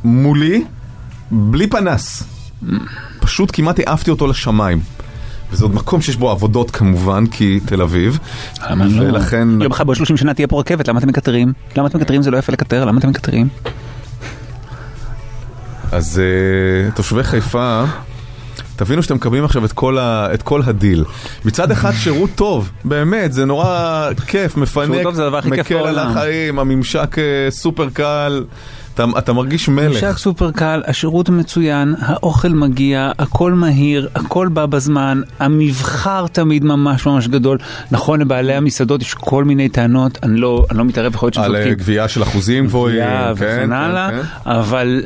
מולי, 0.05 0.65
בלי 1.31 1.67
פנס. 1.67 2.23
פשוט 3.21 3.51
כמעט 3.53 3.79
העפתי 3.79 4.11
אותו 4.11 4.27
לשמיים. 4.27 4.81
וזה 5.51 5.65
עוד 5.65 5.75
מקום 5.75 6.01
שיש 6.01 6.17
בו 6.17 6.31
עבודות 6.31 6.71
כמובן, 6.71 7.27
כי 7.27 7.61
תל 7.67 7.83
אביב. 7.83 8.19
ולכן... 8.99 9.49
יום 9.63 9.73
אחד 9.73 9.87
בעוד 9.87 9.97
30 9.97 10.17
שנה 10.17 10.35
תהיה 10.35 10.49
פה 10.49 10.61
רכבת, 10.61 10.89
למה 10.89 10.99
אתם 10.99 11.09
מקטרים? 11.09 11.53
למה 11.77 11.87
אתם 11.87 11.99
מקטרים? 11.99 12.23
זה 12.23 12.31
לא 12.31 12.37
יפה 12.39 12.53
לקטר, 12.53 12.85
למה 12.85 12.99
אתם 12.99 13.09
מקטרים? 13.09 13.49
אז 15.93 16.21
uh, 16.91 16.97
תושבי 16.97 17.23
חיפה, 17.23 17.85
תבינו 18.77 19.03
שאתם 19.03 19.15
מקבלים 19.15 19.45
עכשיו 19.45 19.65
את 19.65 19.73
כל, 19.73 19.99
ה, 19.99 20.29
את 20.35 20.43
כל 20.43 20.63
הדיל. 20.67 21.05
מצד 21.45 21.71
אחד 21.71 21.93
שירות 21.93 22.31
טוב, 22.35 22.71
באמת, 22.85 23.33
זה 23.33 23.45
נורא 23.45 24.11
כיף, 24.27 24.57
מפנק, 24.57 25.07
מקל 25.45 25.75
על. 25.75 25.99
החיים, 25.99 26.59
הממשק 26.59 27.19
אה, 27.19 27.51
סופר 27.51 27.89
קל, 27.93 28.45
אתה, 29.01 29.19
אתה 29.19 29.33
מרגיש 29.33 29.69
מלך. 29.69 30.05
ממשק 30.05 30.19
סופר 30.19 30.51
קל, 30.51 30.83
השירות 30.87 31.29
מצוין, 31.29 31.95
האוכל 32.01 32.49
מגיע, 32.49 33.13
הכל 33.19 33.53
מהיר, 33.53 34.09
הכל 34.15 34.49
בא 34.49 34.67
בזמן, 34.67 35.21
המבחר 35.39 36.27
תמיד 36.27 36.65
ממש 36.65 37.07
ממש 37.07 37.29
גדול. 37.29 37.59
נכון, 37.91 38.21
לבעלי 38.21 38.55
המסעדות 38.55 39.03
יש 39.03 39.15
כל 39.15 39.45
מיני 39.45 39.69
טענות, 39.69 40.19
אני 40.23 40.41
לא, 40.41 40.67
אני 40.71 40.79
לא 40.79 40.85
מתערב, 40.85 41.15
יכול 41.15 41.27
להיות 41.27 41.37
על 41.37 41.57
אה. 41.57 41.75
גבייה 41.75 42.09
של 42.09 42.23
אחוזים 42.23 42.67
גבוהים, 42.67 42.97
גבייה 42.97 43.27
כן, 43.27 43.33
וכן 43.37 43.67
כן, 43.67 43.73
הלאה, 43.73 44.11
כן. 44.11 44.51
אבל 44.51 45.03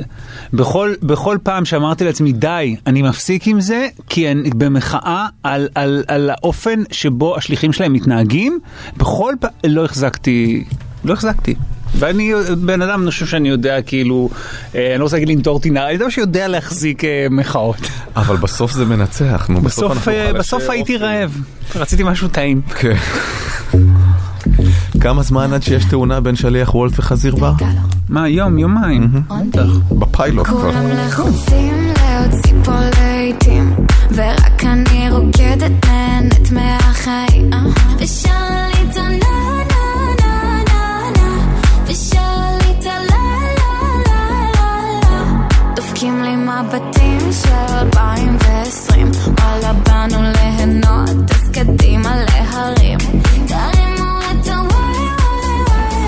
בכל, 0.52 0.94
בכל 1.02 1.38
פעם 1.42 1.64
שאמרתי 1.64 2.04
לעצמי 2.04 2.32
די, 2.32 2.76
אני 2.86 3.02
מפסיק 3.02 3.46
עם 3.46 3.60
זה, 3.60 3.88
כי 4.08 4.30
אני 4.30 4.50
במחאה 4.50 5.26
על, 5.42 5.68
על, 5.74 6.04
על 6.08 6.30
האופן 6.30 6.82
שבו 6.90 7.36
השליחים 7.36 7.72
שלהם 7.72 7.92
מתנהגים, 7.92 8.58
בכל 8.96 9.34
פעם 9.40 9.50
לא 9.64 9.84
החזקתי, 9.84 10.64
לא 11.04 11.12
החזקתי. 11.12 11.54
ואני 11.94 12.32
בן 12.58 12.82
אדם, 12.82 13.02
אני 13.02 13.10
חושב 13.10 13.26
שאני 13.26 13.48
יודע 13.48 13.82
כאילו, 13.82 14.28
אה, 14.74 14.90
אני 14.90 14.98
לא 14.98 15.04
רוצה 15.04 15.16
להגיד 15.16 15.28
לנטור 15.28 15.60
טינה, 15.60 15.84
אני 15.84 15.92
יודע 15.92 16.10
שיודע 16.10 16.48
להחזיק 16.48 17.04
אה, 17.04 17.26
מחאות. 17.30 17.76
אבל 18.16 18.36
בסוף 18.36 18.72
זה 18.72 18.84
מנצח, 18.84 19.46
נו, 19.48 19.60
בסוף 19.60 19.84
בסוף, 19.84 19.92
אנחנו 19.92 20.12
אה, 20.12 20.26
חלשי 20.26 20.38
בסוף 20.38 20.70
הייתי. 20.70 20.96
רעב, 20.96 21.42
רציתי 21.76 22.02
משהו 22.02 22.28
טעים. 22.28 22.60
כן. 22.74 22.96
כמה 25.00 25.22
זמן 25.22 25.52
עד 25.52 25.62
שיש 25.62 25.84
תאונה 25.84 26.20
בין 26.20 26.36
שליח 26.36 26.74
וולט 26.74 26.92
וחזיר 26.98 27.36
בר? 27.36 27.52
מה, 28.08 28.28
יום, 28.28 28.58
יומיים? 28.58 29.08
בטח. 29.28 29.62
בפיילוט 29.90 30.46
כבר. 30.46 30.60
כולם 30.60 30.86
לחוצים 30.88 31.92
להוציא 32.02 32.52
פה 32.64 32.72
להיטים 32.98 33.74
ורק 34.10 34.64
אני 34.64 35.10
רוקדת 35.10 35.86
נהנית 35.86 36.52
מהחיים 36.52 37.50
ושר 37.98 38.30
לי 38.74 38.90
את 38.90 38.94
מבטים 46.62 47.32
של 47.32 47.74
2020 47.78 49.10
וואלה 49.40 49.72
באנו 49.72 50.22
ליהנות, 50.22 51.30
אז 51.30 51.50
קדימה 51.52 52.16
להרים. 52.16 52.98
תרימו 53.46 54.18
את 54.30 54.46
הוואי 54.48 55.06
וואי 55.18 55.62
וואי 55.68 55.90
וואי. 55.96 56.06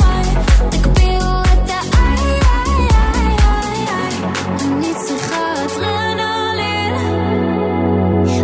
וואי 0.00 0.70
תגבירו 0.70 1.40
את 1.42 1.70
האיי 1.70 2.18
איי 2.22 2.86
איי 2.90 3.36
איי. 3.40 3.78
איי 3.88 4.14
אני 4.60 4.92
צריכה 5.06 5.52
אדרנלין. 5.64 6.94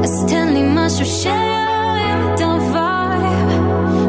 אז 0.04 0.24
תן 0.28 0.48
לי 0.48 0.62
משהו 0.66 1.06
שירים 1.06 2.34
את 2.34 2.40
ה 2.40 2.60
vibe. 2.60 3.60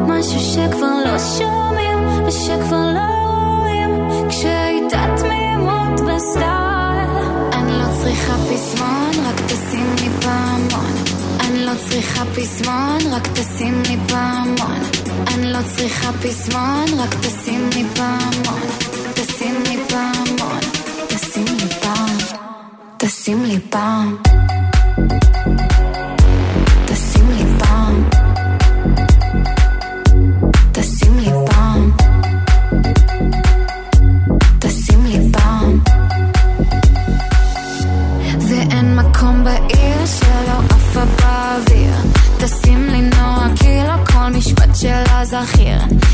משהו 0.08 0.40
שכבר 0.40 0.94
לא 1.04 1.18
שומעים 1.18 1.98
ושכבר 2.26 2.92
לא 2.94 2.95
צריכה 11.76 12.24
פזמון, 12.24 12.98
רק 13.12 13.26
תשים 13.26 13.82
לי 13.82 13.96
פעמון 14.08 14.80
אני 15.34 15.52
לא 15.52 15.58
צריכה 15.76 16.12
פזמון, 16.12 16.84
רק 16.98 17.14
תשים 17.14 17.70
לי 17.74 17.84
פעמון 17.94 18.60
תשים 19.14 19.62
לי 19.68 19.78
פעמון 19.88 20.60
תשים 21.08 21.44
לי 21.44 21.68
פעם 21.82 22.16
תשים 22.96 23.44
לי 23.44 23.58
פעם 23.70 24.16
שלה 45.26 45.44
זכיר 45.44 45.82
הם 45.82 46.05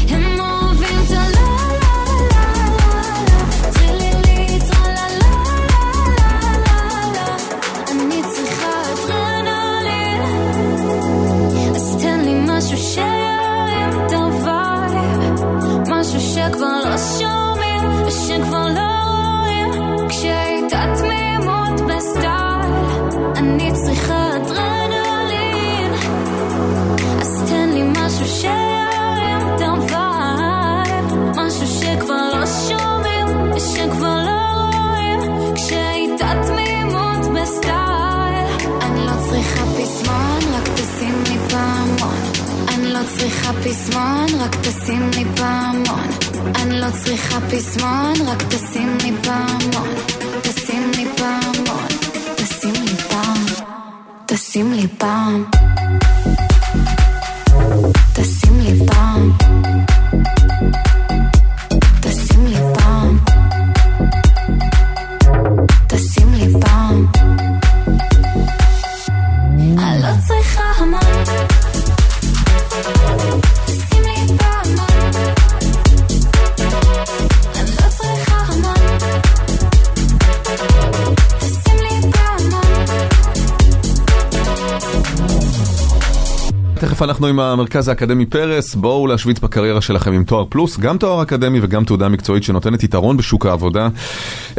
אנחנו 87.22 87.30
עם 87.30 87.40
המרכז 87.40 87.88
האקדמי 87.88 88.26
פרס, 88.26 88.74
בואו 88.74 89.06
להשוויץ 89.06 89.38
בקריירה 89.38 89.80
שלכם 89.80 90.12
עם 90.12 90.24
תואר 90.24 90.44
פלוס, 90.48 90.78
גם 90.78 90.98
תואר 90.98 91.22
אקדמי 91.22 91.58
וגם 91.62 91.84
תעודה 91.84 92.08
מקצועית 92.08 92.42
שנותנת 92.42 92.82
יתרון 92.82 93.16
בשוק 93.16 93.46
העבודה. 93.46 93.88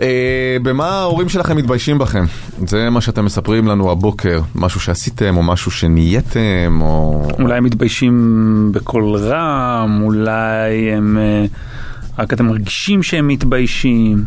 אה, 0.01 0.57
במה 0.63 0.89
ההורים 0.89 1.29
שלכם 1.29 1.57
מתביישים 1.57 1.97
בכם? 1.97 2.25
זה 2.67 2.89
מה 2.89 3.01
שאתם 3.01 3.25
מספרים 3.25 3.67
לנו 3.67 3.91
הבוקר, 3.91 4.41
משהו 4.55 4.79
שעשיתם 4.79 5.37
או 5.37 5.43
משהו 5.43 5.71
שנהייתם 5.71 6.79
או... 6.81 7.27
אולי 7.39 7.57
הם 7.57 7.63
מתביישים 7.63 8.69
בקול 8.73 9.15
רם, 9.15 9.99
אולי 10.03 10.91
הם... 10.91 11.17
אה, 11.17 11.45
רק 12.19 12.33
אתם 12.33 12.45
מרגישים 12.45 13.03
שהם 13.03 13.27
מתביישים. 13.27 14.23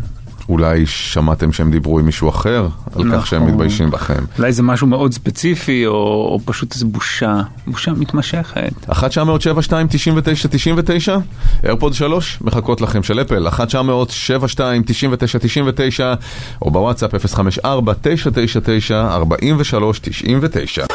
אולי 0.48 0.86
שמעתם 0.86 1.52
שהם 1.52 1.70
דיברו 1.70 1.98
עם 1.98 2.06
מישהו 2.06 2.28
אחר 2.28 2.68
על 2.94 3.04
כך 3.12 3.26
שהם 3.26 3.42
נכון. 3.42 3.52
מתביישים 3.52 3.90
בכם. 3.90 4.24
אולי 4.38 4.52
זה 4.52 4.62
משהו 4.62 4.86
מאוד 4.86 5.12
ספציפי, 5.12 5.86
או, 5.86 5.92
או 5.92 6.40
פשוט 6.44 6.74
איזו 6.74 6.86
בושה, 6.86 7.40
בושה 7.66 7.92
מתמשכת. 7.92 8.72
1 8.90 9.10
900 9.10 9.42
72 9.42 9.86
99 9.90 10.48
99 10.48 11.16
איירפוד 11.64 11.94
3 11.94 12.38
מחכות 12.40 12.80
לכם 12.80 13.02
של 13.02 13.20
אפל 13.20 13.48
1 13.48 13.68
900 13.68 14.10
72 14.10 14.82
99 14.86 15.38
99 15.38 16.14
או 16.62 16.70
בוואטסאפ 16.70 17.26
054 17.26 17.92
999 18.02 19.00
43 19.00 19.98
99 19.98 20.86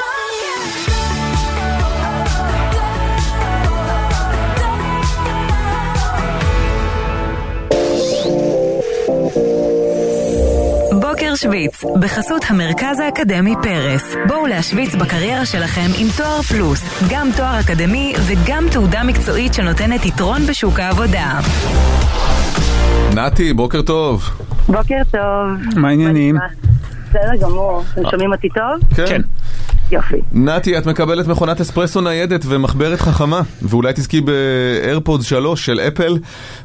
בוקר 11.42 11.50
שוויץ, 11.50 11.84
בחסות 12.00 12.46
המרכז 12.48 13.00
האקדמי 13.00 13.54
פרס. 13.64 14.16
בואו 14.28 14.48
להשוויץ 14.48 14.96
בקריירה 14.96 15.46
שלכם 15.46 15.88
עם 16.00 16.08
תואר 16.18 16.42
פלוס, 16.42 17.04
גם 17.10 17.30
תואר 17.38 17.60
אקדמי 17.60 18.14
וגם 18.28 18.66
תעודה 18.72 19.04
מקצועית 19.04 19.54
שנותנת 19.54 20.06
יתרון 20.06 20.42
בשוק 20.46 20.80
העבודה. 20.80 21.40
נתי, 23.16 23.54
בוקר 23.54 23.82
טוב. 23.82 24.30
בוקר 24.68 25.02
טוב. 25.12 25.76
מה 25.76 25.90
העניינים? 25.90 26.38
בסדר 27.10 27.36
גמור. 27.42 27.84
אתם 27.94 28.02
שומעים 28.12 28.34
אותי 28.34 28.50
טוב? 28.50 28.96
כן. 28.96 29.22
יופי. 29.92 30.22
נתי, 30.34 30.78
את 30.78 30.86
מקבלת 30.86 31.28
מכונת 31.28 31.62
אספרסו 31.62 32.02
ניידת 32.02 32.42
ומחברת 32.46 33.00
חכמה, 33.00 33.42
ואולי 33.62 33.94
תזכי 33.94 34.22
באיירפודס 34.22 35.26
3 35.26 35.66
של 35.66 35.80
אפל. 35.80 36.18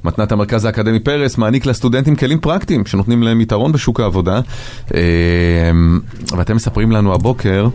מתנת 0.04 0.32
המרכז 0.32 0.64
האקדמי 0.64 1.00
פרס 1.00 1.38
מעניק 1.38 1.66
לסטודנטים 1.66 2.16
כלים 2.16 2.40
פרקטיים 2.40 2.86
שנותנים 2.86 3.22
להם 3.22 3.40
יתרון 3.40 3.72
בשוק 3.72 4.00
העבודה. 4.00 4.40
אה, 4.94 5.00
ואתם 6.36 6.56
מספרים 6.56 6.92
לנו 6.92 7.14
הבוקר 7.14 7.68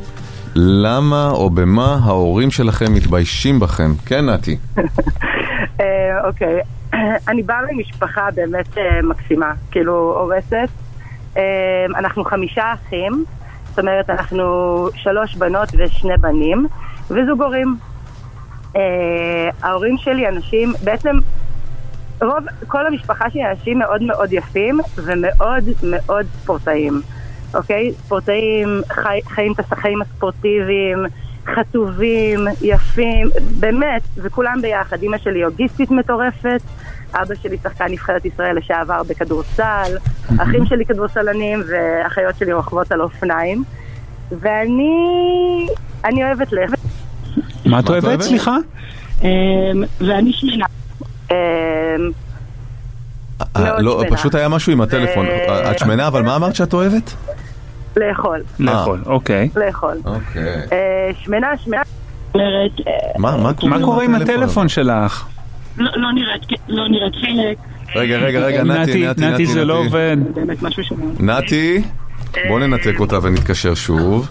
למה 0.56 1.30
או 1.30 1.50
במה 1.50 2.00
ההורים 2.04 2.52
שלכם 2.52 2.94
מתביישים 2.94 3.60
בכם. 3.60 3.92
כן, 4.06 4.30
נתי. 4.30 4.58
אה, 5.82 6.28
אוקיי. 6.28 6.60
אני 7.30 7.44
באה 7.44 7.58
ממשפחה 7.72 8.28
באמת 8.36 8.78
אה, 8.78 9.02
מקסימה, 9.04 9.54
כאילו 9.72 9.94
הורסת. 10.20 10.70
אה, 11.38 11.86
אנחנו 11.96 12.24
חמישה 12.24 12.74
אחים, 12.74 13.26
זאת 13.72 13.80
אומרת 13.80 14.10
אנחנו 14.10 14.44
שלוש 14.96 15.36
בנות 15.36 15.70
ושני 15.78 16.18
בנים, 16.18 16.68
וזוג 17.10 17.42
הורים. 17.42 17.78
אה, 18.76 19.50
ההורים 19.62 19.98
שלי 19.98 20.28
אנשים, 20.28 20.74
בעצם 20.84 21.16
רוב, 22.22 22.46
כל 22.68 22.88
המשפחה 22.88 23.30
שלי 23.30 23.52
אנשים 23.52 23.80
מאוד 23.80 24.04
מאוד 24.04 24.34
יפים 24.34 24.80
ומאוד 24.96 25.64
מאוד 25.84 26.26
ספורטאים, 26.42 27.02
אוקיי? 27.54 27.92
ספורטאים, 27.92 28.82
חי, 28.90 29.20
חיים 29.28 29.54
את 29.60 29.72
החיים 29.72 30.02
הספורטיביים, 30.02 31.06
חטובים, 31.46 32.40
יפים, 32.62 33.30
באמת, 33.60 34.02
וכולם 34.18 34.62
ביחד. 34.62 35.02
אימא 35.02 35.18
שלי 35.18 35.40
יוגיסטית 35.40 35.92
מטורפת, 35.92 36.62
אבא 37.14 37.36
שלי 37.44 37.58
שחקן 37.64 37.86
נבחרת 37.90 38.26
ישראל 38.26 38.58
לשעבר 38.58 39.02
בכדורסל, 39.04 39.98
אחים 40.38 40.66
שלי 40.66 40.86
כדורסלנים 40.86 41.64
ואחיות 41.68 42.38
שלי 42.38 42.54
רוכבות 42.54 42.92
על 42.92 43.02
אופניים. 43.02 43.64
ואני... 44.40 45.68
אני 46.06 46.26
אוהבת 46.26 46.52
לך. 46.52 46.72
מה 47.66 47.80
את 47.80 47.90
אוהבת? 47.90 48.22
סליחה? 48.22 48.58
אמ, 49.24 49.28
ואני 50.02 50.34
שמנה. 50.34 50.66
אמ, 51.32 51.36
אה, 53.56 53.82
לא. 53.82 54.04
פשוט 54.10 54.36
היה 54.36 54.50
משהו 54.50 54.72
עם 54.72 54.82
הטלפון. 54.82 55.26
אה, 55.26 55.72
את 55.72 55.80
שמנה, 55.80 56.08
אבל 56.08 56.22
מה 56.22 56.36
אמרת 56.36 56.56
שאת 56.56 56.74
אוהבת? 56.74 57.14
לאכול. 57.98 58.44
לאכול, 58.60 59.04
אוקיי. 59.06 59.50
לאכול. 59.56 59.98
אוקיי. 60.06 60.62
אה, 60.72 61.12
שמנה, 61.24 61.58
שמנה. 61.58 61.82
אומרת, 62.36 62.72
אה, 62.88 62.94
מה 63.18 63.38
מה 63.38 63.54
קורה 63.54 63.78
מה 63.78 63.86
קורה 63.86 64.04
עם 64.04 64.16
הטלפון 64.16 64.70
שלך? 64.70 65.26
לא 65.78 65.92
לא 65.96 66.12
נראית 66.14 66.42
לא 66.70 66.88
נראית 66.90 67.14
חלק. 67.16 67.58
רגע, 67.96 68.18
רגע, 68.18 68.40
רגע, 68.40 68.64
נתי, 68.64 69.08
נתי, 69.08 69.22
נתי, 69.26 69.46
זה 69.46 69.66
לא 69.66 69.78
עובד. 69.78 70.18
נתי, 71.20 71.82
בוא 72.48 72.60
ננתק 72.60 73.00
אותה 73.00 73.20
ונתקשר 73.24 73.74
שוב. 73.76 74.28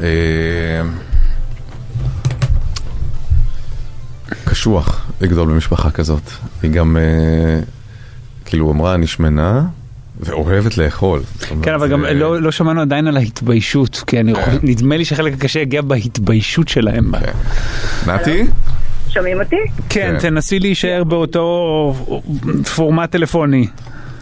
אה, 0.00 0.06
קשוח 4.44 5.06
לגדול 5.20 5.48
במשפחה 5.48 5.90
כזאת. 5.90 6.22
היא 6.62 6.70
גם, 6.70 6.96
אה, 6.96 7.60
כאילו, 8.44 8.70
אמרה, 8.72 8.94
אני 8.94 9.06
שמנה 9.06 9.62
ואוהבת 10.20 10.78
לאכול. 10.78 11.20
כן, 11.62 11.74
אבל 11.74 11.88
גם 11.88 12.04
לא 12.04 12.40
לא 12.42 12.52
שמענו 12.52 12.80
עדיין 12.80 13.06
על 13.06 13.16
ההתביישות, 13.16 14.02
כי 14.06 14.20
אני 14.20 14.34
חושב- 14.34 14.58
נדמה 14.62 14.96
לי 14.96 15.04
שחלק 15.04 15.32
הקשה 15.32 15.60
יגיע 15.60 15.82
בהתביישות 15.82 16.68
שלהם. 16.68 17.12
נתי? 18.06 18.44
שומעים 19.16 19.40
אותי? 19.40 19.56
כן, 19.88 20.12
כן. 20.12 20.18
תנסי 20.18 20.58
להישאר 20.58 21.04
באותו 21.04 21.92
פורמט 22.76 23.10
טלפוני. 23.12 23.66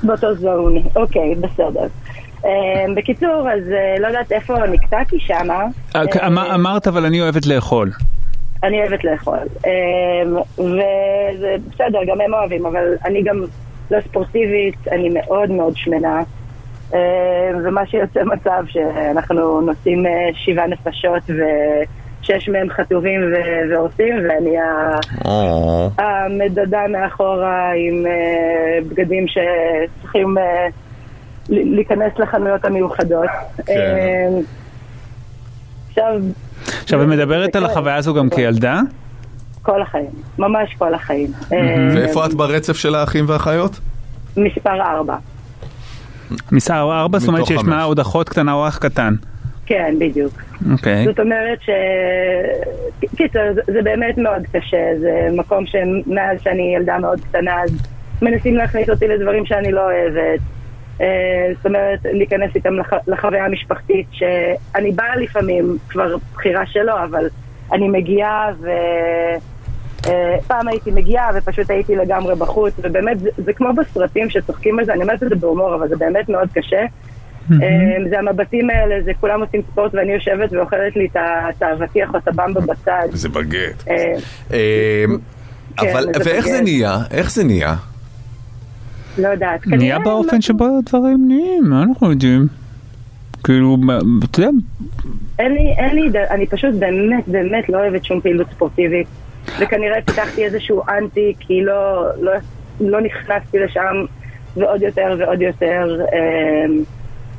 באותו 0.02 0.34
זון, 0.34 0.74
אוקיי, 0.96 1.34
בסדר. 1.34 1.86
אה, 2.44 2.50
בקיצור, 2.96 3.48
אז 3.50 3.70
אה, 3.72 3.94
לא 4.00 4.06
יודעת 4.06 4.32
איפה 4.32 4.54
נקטעתי 4.66 5.16
שמה. 5.20 5.64
אה, 5.96 6.26
אמר- 6.26 6.54
אמרת, 6.54 6.86
אבל 6.88 7.04
אני 7.04 7.20
אוהבת 7.20 7.46
לאכול. 7.46 7.90
אני 8.62 8.80
אוהבת 8.80 9.04
לאכול. 9.04 9.38
אמ, 9.66 10.36
וזה 10.58 11.54
בסדר, 11.70 11.98
גם 12.08 12.20
הם 12.20 12.34
אוהבים, 12.34 12.66
אבל 12.66 12.84
אני 13.04 13.22
גם 13.22 13.40
לא 13.90 13.98
ספורטיבית, 14.08 14.88
אני 14.92 15.08
מאוד 15.08 15.50
מאוד 15.50 15.72
שמנה. 15.76 16.22
אמ, 16.94 16.98
ומה 17.64 17.86
שיוצא 17.86 18.20
מצב 18.24 18.64
שאנחנו 18.68 19.60
נוסעים 19.60 20.04
שבעה 20.34 20.66
נפשות 20.66 21.22
ושש 22.24 22.48
מהם 22.48 22.70
חטובים 22.70 23.20
ו- 23.20 23.70
והורסים, 23.72 24.14
ואני 24.28 24.58
ה- 24.58 24.98
או, 25.24 25.90
המדדה 25.98 26.80
מאחורה 26.88 27.70
עם 27.72 28.06
אה, 28.06 28.12
בגדים 28.88 29.24
שצריכים 29.28 30.38
אה, 30.38 30.66
להיכנס 31.48 32.12
לחנויות 32.18 32.64
המיוחדות. 32.64 33.26
כן. 33.66 34.30
עכשיו, 35.88 36.14
עכשיו, 36.82 37.02
את 37.02 37.08
מדברת 37.08 37.56
על 37.56 37.64
החוויה 37.64 37.96
הזו 37.96 38.14
גם 38.14 38.30
כילדה? 38.30 38.80
כל 39.62 39.82
החיים, 39.82 40.10
ממש 40.38 40.74
כל 40.78 40.94
החיים. 40.94 41.30
ואיפה 41.94 42.26
את 42.26 42.34
ברצף 42.34 42.76
של 42.76 42.94
האחים 42.94 43.24
והאחיות? 43.28 43.80
מספר 44.36 44.80
ארבע. 44.82 45.16
מסער 46.52 47.00
ארבע, 47.00 47.18
זאת 47.18 47.28
אומרת 47.28 47.46
שיש. 47.46 47.62
מה 47.64 47.82
עוד 47.82 48.00
אחות 48.00 48.28
קטנה 48.28 48.52
או 48.52 48.68
אח 48.68 48.78
קטן. 48.78 49.14
כן, 49.66 49.94
בדיוק. 49.98 50.42
אוקיי. 50.72 51.04
זאת 51.04 51.20
אומרת 51.20 51.58
ש... 51.62 51.70
קיצר, 53.16 53.52
זה, 53.54 53.60
זה 53.66 53.82
באמת 53.82 54.18
מאוד 54.18 54.42
קשה, 54.52 54.98
זה 55.00 55.28
מקום 55.32 55.66
שמאז 55.66 56.42
שאני 56.42 56.74
ילדה 56.76 56.98
מאוד 56.98 57.20
קטנה, 57.20 57.62
אז 57.62 57.70
מנסים 58.22 58.56
להכניס 58.56 58.90
אותי 58.90 59.08
לדברים 59.08 59.46
שאני 59.46 59.72
לא 59.72 59.80
אוהבת. 59.80 60.40
אה, 61.00 61.52
זאת 61.56 61.66
אומרת, 61.66 61.98
להיכנס 62.04 62.54
איתם 62.54 62.74
לח... 62.74 62.92
לחוויה 63.06 63.44
המשפחתית, 63.44 64.06
שאני 64.12 64.92
באה 64.92 65.16
לפעמים, 65.16 65.76
כבר 65.88 66.16
בחירה 66.34 66.66
שלו, 66.66 66.92
אבל 67.04 67.28
אני 67.72 67.88
מגיעה 67.88 68.50
ו... 68.60 68.70
אה, 70.06 70.36
פעם 70.46 70.68
הייתי 70.68 70.90
מגיעה 70.90 71.30
ופשוט 71.34 71.70
הייתי 71.70 71.96
לגמרי 71.96 72.34
בחוץ, 72.34 72.74
ובאמת 72.82 73.20
זה, 73.20 73.30
זה 73.36 73.52
כמו 73.52 73.68
בסרטים 73.72 74.30
שצוחקים 74.30 74.78
על 74.78 74.84
זה, 74.84 74.92
אני 74.92 75.02
אומרת 75.02 75.22
את 75.22 75.28
זה 75.28 75.34
בהומור, 75.34 75.74
אבל 75.74 75.88
זה 75.88 75.96
באמת 75.96 76.28
מאוד 76.28 76.48
קשה. 76.54 76.84
אה, 77.52 77.58
זה 78.10 78.18
המבטים 78.18 78.70
האלה, 78.70 79.02
זה 79.04 79.12
כולם 79.20 79.40
עושים 79.40 79.62
ספורט 79.72 79.94
ואני 79.94 80.12
יושבת 80.12 80.52
ואוכלת 80.52 80.96
לי 80.96 81.08
את 81.12 81.62
האבטיח 81.62 82.10
או 82.14 82.18
את 82.18 82.28
הבמבה 82.28 82.60
בצד. 82.60 83.06
זה 83.12 83.28
בגט. 83.28 83.88
אה, 83.88 84.12
אה, 84.52 85.04
כן, 85.76 85.86
אבל, 85.92 86.06
זה 86.16 86.30
ואיך 86.30 86.46
זה 86.46 86.52
בגט. 86.56 86.62
נהיה? 86.62 86.98
איך 87.10 87.30
זה 87.30 87.44
נהיה? 87.44 87.74
לא 89.18 89.28
יודעת. 89.28 89.66
נהיה 89.66 89.98
באופן 89.98 90.36
משהו- 90.38 90.54
שבו 90.54 90.66
הדברים 90.78 91.28
נהיים, 91.28 91.64
מה 91.70 91.82
אנחנו 91.82 92.10
יודעים? 92.10 92.46
כאילו, 93.44 93.76
מה- 93.76 93.98
אתה 94.30 94.38
יודע, 94.40 94.50
אין 95.38 95.52
לי, 95.52 95.74
אין 95.78 95.96
לי, 95.96 96.18
אני 96.30 96.46
פשוט 96.46 96.74
באמת 96.74 97.24
באמת 97.28 97.68
לא 97.68 97.78
אוהבת 97.78 98.04
שום 98.04 98.20
פעילות 98.20 98.46
ספורטיבית. 98.50 99.06
וכנראה 99.60 100.02
פיתחתי 100.06 100.44
איזשהו 100.44 100.82
אנטי, 100.88 101.34
כי 101.40 101.60
לא, 101.64 102.06
לא, 102.20 102.32
לא 102.80 103.00
נכנסתי 103.00 103.58
לשם 103.58 103.94
ועוד 104.56 104.82
יותר 104.82 105.16
ועוד 105.18 105.42
יותר. 105.42 106.00
אמ, 106.12 106.82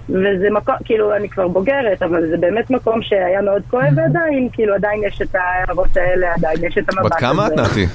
וזה 0.10 0.48
מקום, 0.52 0.76
כאילו, 0.86 1.16
אני 1.16 1.30
כבר 1.30 1.48
בוגרת, 1.48 2.04
אבל 2.04 2.30
זה 2.30 2.38
באמת 2.38 2.70
מקום 2.70 3.02
שהיה 3.02 3.42
מאוד 3.42 3.62
כואב, 3.70 3.94
ועדיין, 3.96 4.50
כאילו, 4.54 4.76
עדיין 4.76 5.04
יש 5.08 5.22
את 5.22 5.36
ההערות 5.36 5.98
האלה, 5.98 6.34
עדיין 6.34 6.58
יש 6.64 6.78
את 6.78 6.90
המבט 6.90 7.12
הזה. 7.12 7.20
כמה 7.20 7.48
את, 7.48 7.52
נתי? 7.52 7.86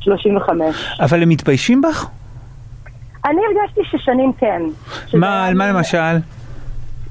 35. 0.00 0.96
אבל 1.00 1.22
הם 1.22 1.28
מתביישים 1.28 1.82
בך? 1.82 2.06
אני 3.24 3.40
הרגשתי 3.46 3.80
ששנים 3.84 4.32
כן. 4.32 4.62
מה, 5.14 5.46
על 5.46 5.54
מה 5.54 5.68
למשל? 5.68 6.16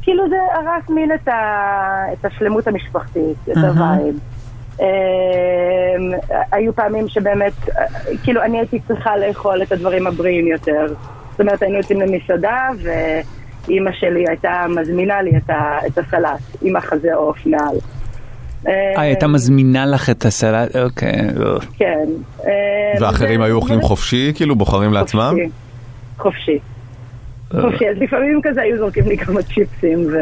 כאילו 0.02 0.30
זה 0.30 0.36
הרס 0.54 0.90
מין 0.90 1.12
את, 1.14 1.28
ה... 1.28 1.34
את 2.14 2.26
השלמות 2.26 2.68
המשפחתית, 2.68 3.38
את. 3.52 3.58
ה 3.58 3.68
vibe. 3.68 4.20
אמ, 4.80 4.86
היו 6.52 6.76
פעמים 6.76 7.08
שבאמת, 7.08 7.54
כאילו 8.24 8.44
אני 8.44 8.58
הייתי 8.60 8.80
צריכה 8.88 9.18
לאכול 9.18 9.64
את 9.64 9.72
הדברים 9.72 10.08
הבריאים 10.08 10.48
יותר. 10.48 10.86
זאת 11.32 11.40
אומרת, 11.42 11.62
היינו 11.62 11.78
יוצאים 11.78 12.02
למסעדה 12.02 12.70
ואימא 13.68 13.92
שלי 13.92 14.26
הייתה 14.28 14.66
מזמינה 14.70 15.22
לי 15.22 15.32
את, 15.38 15.50
ה... 15.50 15.78
את 15.88 15.98
הסלט 15.98 16.40
עם 16.62 16.76
החזה 16.76 17.14
עוף 17.14 17.46
מעל. 17.46 17.78
אה, 18.68 19.02
הייתה 19.02 19.28
מזמינה 19.28 19.86
לך 19.86 20.10
את 20.10 20.26
הסלט, 20.26 20.76
אוקיי. 20.76 21.28
לא. 21.36 21.60
כן. 21.78 22.06
אמ, 22.44 22.50
ואחרים 23.02 23.42
היו 23.42 23.56
אוכלים 23.56 23.82
חופשי, 23.82 24.32
כאילו 24.36 24.56
בוחרים 24.56 24.94
לעצמם? 24.94 25.36
חופשי. 26.18 26.60
חופשי. 27.52 27.60
חופשי, 27.62 27.90
אז 27.90 27.98
לפעמים 27.98 28.40
כזה 28.44 28.62
היו 28.62 28.78
זורקים 28.78 29.08
לי 29.08 29.18
כמה 29.18 29.42
צ'יפסים 29.42 30.06
ו... 30.12 30.18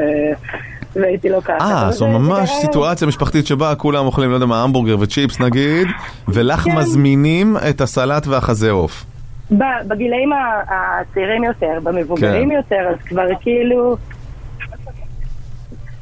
והייתי 0.95 1.29
לוקחת. 1.29 1.61
אה, 1.61 1.81
אבל 1.81 1.91
זו 1.91 2.07
ממש 2.07 2.49
סיטואציה 2.61 3.07
משפחתית 3.07 3.47
שבה 3.47 3.75
כולם 3.75 4.05
אוכלים, 4.05 4.29
לא 4.29 4.35
יודע 4.35 4.45
מה, 4.45 4.63
המבורגר 4.63 4.95
וצ'יפס 4.99 5.39
נגיד, 5.39 5.87
ולך 6.27 6.59
כן. 6.59 6.75
מזמינים 6.75 7.57
את 7.69 7.81
הסלט 7.81 8.27
והחזה 8.27 8.71
עוף. 8.71 9.05
בגילאים 9.51 10.29
הצעירים 10.69 11.43
יותר, 11.43 11.79
במבוגרים 11.83 12.49
כן. 12.49 12.55
יותר, 12.55 12.89
אז 12.89 13.01
כבר 13.05 13.25
כאילו... 13.41 13.97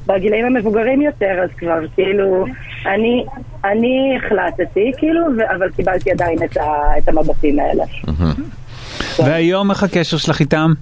בגילאים 0.08 0.46
המבוגרים 0.46 1.02
יותר, 1.02 1.40
אז 1.44 1.50
כבר 1.58 1.88
כאילו... 1.96 2.46
אני, 2.86 3.26
אני 3.66 4.18
החלטתי, 4.18 4.92
כאילו, 4.98 5.22
ו- 5.38 5.56
אבל 5.58 5.70
קיבלתי 5.70 6.12
עדיין 6.12 6.38
את, 6.44 6.58
ה- 6.58 6.98
את 6.98 7.10
המבטים 7.10 7.60
האלה. 7.60 7.84
והיום 9.20 9.72
איך 9.72 9.84
הקשר 9.84 10.18
שלך 10.18 10.40
איתם? 10.40 10.74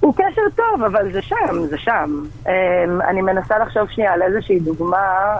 הוא 0.00 0.14
קשר 0.14 0.42
טוב, 0.56 0.82
אבל 0.84 1.12
זה 1.12 1.22
שם, 1.22 1.66
זה 1.70 1.78
שם. 1.78 2.22
Um, 2.44 2.48
אני 3.08 3.22
מנסה 3.22 3.58
לחשוב 3.58 3.90
שנייה 3.90 4.12
על 4.12 4.22
איזושהי 4.22 4.58
דוגמה. 4.60 5.36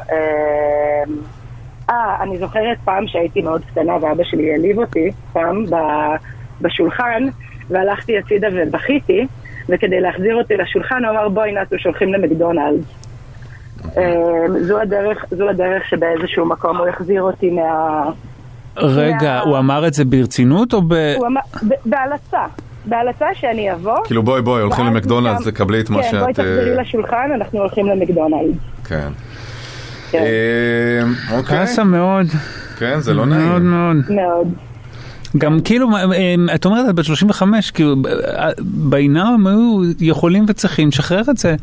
אמ, 1.95 2.21
אה, 2.21 2.23
אני 2.23 2.39
זוכרת 2.39 2.79
פעם 2.85 3.07
שהייתי 3.07 3.43
מאוד 3.43 3.63
קטנה 3.65 3.93
ואבא 4.01 4.25
שלי 4.25 4.51
העליב 4.53 4.79
אותי, 4.79 5.11
פעם, 5.33 5.65
ב- 5.67 6.17
בשולחן, 6.61 7.23
והלכתי 7.71 8.19
הצידה 8.19 8.49
ובכיתי, 8.53 9.27
וכדי 9.69 10.01
להחזיר 10.01 10.37
אותי 10.37 10.57
לשולחן 10.57 11.05
הוא 11.05 11.11
אמר 11.11 11.29
בואי 11.29 11.53
נתו 11.53 11.79
שולחים 11.79 12.13
למקדונלדס. 12.13 12.85
Um, 13.85 13.89
זו 14.61 14.81
הדרך, 14.81 15.25
זו 15.31 15.49
הדרך 15.49 15.89
שבאיזשהו 15.89 16.47
מקום 16.47 16.77
הוא 16.77 16.87
החזיר 16.87 17.23
אותי 17.23 17.51
מה... 17.51 18.03
רגע, 18.77 19.41
הוא 19.41 19.59
אמר 19.59 19.87
את 19.87 19.95
זה 19.95 20.05
ברצינות 20.05 20.75
או 20.75 20.83
ב... 20.83 20.95
הוא 21.17 21.27
אמר, 21.27 21.41
ב- 21.69 21.89
בהלצה, 21.91 22.47
בהלצה 22.85 23.27
שאני 23.35 23.73
אבוא. 23.73 24.05
כאילו 24.05 24.23
בואי 24.23 24.43
בואי, 24.43 24.63
הולכים 24.63 24.87
למקדונלדס, 24.87 25.49
תקבלי 25.49 25.81
את 25.81 25.91
מה 25.91 26.03
כן, 26.03 26.21
בואי 26.21 26.35
שאת... 26.35 26.45
אה, 26.45 26.45
תחזרי 26.45 26.77
לשולחן, 26.77 27.31
אנחנו 27.35 27.59
הולכים 27.59 27.87
למקדונלדס. 27.87 28.59
כן. 28.85 29.09
כן. 30.19 30.25
אה, 30.25 31.37
אוקיי. 31.39 31.59
קאסה 31.59 31.85
מאוד. 31.85 32.27
כן, 32.79 33.01
זה 33.01 33.15
לא 33.15 33.27
מאוד 33.27 33.39
נעים. 33.39 33.71
מאוד. 33.71 33.97
מאוד. 34.09 34.49
גם 35.39 35.59
כאילו, 35.65 35.89
אה, 35.97 36.35
את 36.55 36.65
אומרת, 36.65 36.89
את 36.91 36.95
בת 36.95 37.05
35, 37.05 37.71
כאילו, 37.71 37.95
אה, 38.37 38.51
בעינם 38.61 39.27
הם 39.27 39.47
היו 39.47 39.81
יכולים 40.01 40.45
וצריכים 40.49 40.89
לשחרר 40.89 41.23
את 41.31 41.37
זה, 41.37 41.55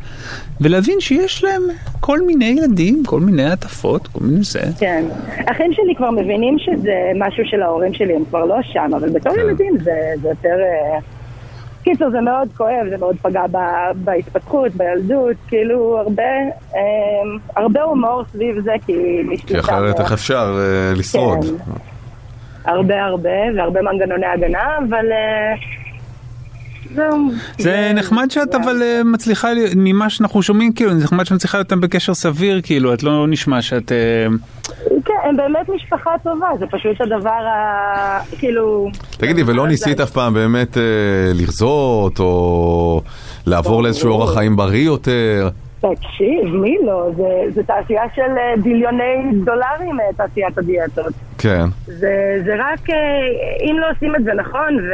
ולהבין 0.60 1.00
שיש 1.00 1.44
להם 1.44 1.62
כל 2.00 2.20
מיני 2.26 2.44
ילדים, 2.44 3.02
כל 3.06 3.20
מיני 3.20 3.44
הטפות, 3.44 4.06
כל 4.06 4.24
מיני 4.24 4.42
זה. 4.42 4.60
כן. 4.78 5.04
אחים 5.46 5.72
שלי 5.72 5.94
כבר 5.96 6.10
מבינים 6.10 6.56
שזה 6.58 7.12
משהו 7.14 7.44
של 7.46 7.62
ההורים 7.62 7.94
שלי, 7.94 8.16
הם 8.16 8.24
כבר 8.24 8.44
לא 8.44 8.56
שם, 8.62 8.90
אבל 8.96 9.08
בתור 9.08 9.32
ילדים 9.38 9.78
זה 9.78 9.92
זה 10.22 10.28
יותר... 10.28 10.56
קיצור, 11.84 12.10
זה 12.10 12.20
מאוד 12.20 12.48
כואב, 12.56 12.86
זה 12.90 12.96
מאוד 12.96 13.16
פגע 13.22 13.42
ב- 13.50 13.58
בהתפתחות, 14.04 14.72
בילדות, 14.74 15.36
כאילו 15.48 15.98
הרבה, 15.98 16.22
אה, 16.74 16.80
הרבה 17.56 17.82
הומור 17.82 18.22
סביב 18.32 18.60
זה, 18.64 18.72
כי 18.86 18.92
מישהו 19.28 19.48
כי 19.48 19.58
אחרת 19.60 20.00
איך 20.00 20.12
אפשר 20.12 20.58
אה, 20.58 20.92
לשרוד? 20.96 21.44
כן. 21.44 21.72
הרבה 22.64 23.04
הרבה, 23.04 23.30
והרבה 23.56 23.80
מנגנוני 23.82 24.26
הגנה, 24.26 24.78
אבל 24.88 25.06
אה. 25.12 25.54
זה 27.58 27.92
נחמד 27.94 28.30
שאת 28.30 28.54
אבל 28.54 28.82
אה, 28.82 29.00
מצליחה, 29.04 29.52
לי- 29.52 29.70
ממה 29.76 30.10
שאנחנו 30.10 30.42
שומעים, 30.42 30.72
כאילו, 30.72 30.94
זה 30.94 31.04
נחמד 31.04 31.24
שאת 31.24 31.32
מצליחה 31.32 31.58
להיות 31.58 31.72
בקשר 31.72 32.14
סביר, 32.14 32.60
כאילו, 32.62 32.94
את 32.94 33.02
לא 33.02 33.26
נשמע 33.28 33.62
שאת... 33.62 33.92
הם 35.22 35.36
באמת 35.36 35.68
משפחה 35.68 36.10
טובה, 36.22 36.48
זה 36.58 36.66
פשוט 36.66 37.00
הדבר 37.00 37.30
ה... 37.30 38.18
כאילו... 38.38 38.88
תגידי, 39.10 39.42
ולא 39.42 39.68
ניסית 39.68 40.00
אף 40.00 40.10
פעם 40.10 40.34
באמת 40.34 40.76
אה, 40.78 40.82
לרזות, 41.34 42.20
או 42.20 43.00
לעבור 43.46 43.82
לאיזשהו 43.82 44.10
אורח 44.10 44.34
חיים 44.34 44.56
בריא 44.56 44.84
יותר? 44.84 45.48
תקשיב, 45.80 46.54
מי 46.54 46.76
לא? 46.86 47.10
זה, 47.16 47.28
זה 47.54 47.62
תעשייה 47.62 48.02
של 48.14 48.22
אה, 48.22 48.54
ביליוני 48.62 49.30
דולרים, 49.44 50.00
אה, 50.00 50.06
תעשיית 50.16 50.58
הדיאטות. 50.58 51.12
כן. 51.38 51.64
זה, 51.86 52.42
זה 52.44 52.54
רק, 52.58 52.90
אם 53.62 53.76
לא 53.78 53.90
עושים 53.90 54.16
את 54.16 54.24
זה 54.24 54.30
נכון, 54.34 54.76
ו, 54.76 54.92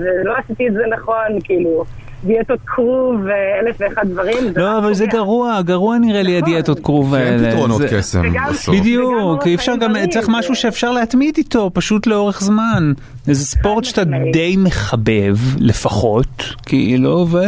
ולא 0.00 0.34
עשיתי 0.36 0.68
את 0.68 0.72
זה 0.72 0.82
נכון, 0.90 1.40
כאילו, 1.44 1.84
דיאטות 2.26 2.58
כרוב 2.66 3.14
ואלף 3.24 3.76
ואחד 3.80 4.02
דברים. 4.08 4.36
לא, 4.56 4.78
אבל 4.78 4.94
זה. 4.94 5.06
גרוע, 5.06 5.62
גרוע 5.62 5.98
נראה 5.98 6.22
לי 6.22 6.38
הדיאטות 6.38 6.80
כרוב 6.80 7.14
אין 7.14 7.26
האלה. 7.44 7.50
פתרונות 7.50 7.78
זה- 7.78 7.88
קסם 7.98 8.22
בסוף. 8.50 8.74
בדיוק, 8.74 9.46
אי 9.46 9.54
אפשר 9.54 9.76
גם, 9.76 9.92
צריך 10.10 10.26
משהו 10.30 10.54
שאפשר 10.54 10.92
להתמיד 10.92 11.34
איתו, 11.38 11.70
פשוט 11.74 12.06
לאורך 12.06 12.40
זמן. 12.40 12.92
איזה 13.28 13.44
ספורט 13.46 13.84
שאתה 13.84 14.02
די 14.32 14.56
מחבב, 14.58 15.36
לפחות, 15.58 16.26
כאילו, 16.66 17.26
ו... 17.30 17.38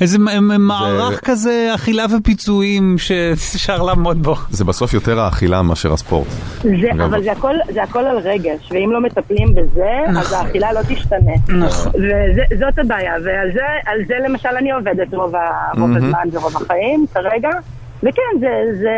איזה 0.00 0.18
מ- 0.18 0.24
מ- 0.48 0.66
מערך 0.66 1.20
כזה 1.24 1.70
אכילה 1.74 2.04
ופיצויים 2.16 2.98
שאפשר 2.98 3.82
לעמוד 3.82 4.22
בו. 4.22 4.34
זה 4.50 4.64
בסוף 4.64 4.94
יותר 4.94 5.20
האכילה 5.20 5.62
מאשר 5.62 5.92
הספורט. 5.92 6.26
אבל 7.04 7.22
זה 7.24 7.32
הכל, 7.32 7.54
זה 7.74 7.82
הכל 7.82 8.04
על 8.04 8.18
רגש, 8.18 8.70
ואם 8.70 8.90
לא 8.92 9.00
מטפלים 9.00 9.54
בזה, 9.54 9.84
אז 10.08 10.16
נכון. 10.16 10.38
האכילה 10.38 10.72
לא 10.72 10.80
תשתנה. 10.88 11.32
נכון. 11.66 11.92
וזאת 12.50 12.78
הבעיה, 12.78 13.12
ועל 13.24 13.50
זה, 13.54 13.60
על 13.86 14.04
זה 14.06 14.14
למשל 14.28 14.48
אני 14.48 14.72
עובדת 14.72 15.14
רוב, 15.14 15.34
רוב 15.34 15.90
מהמם. 15.90 15.96
הזמן 15.96 16.28
ורוב 16.32 16.56
החיים 16.56 17.06
כרגע. 17.14 17.50
וכן, 18.02 18.38
זה, 18.40 18.48
זה, 18.80 18.90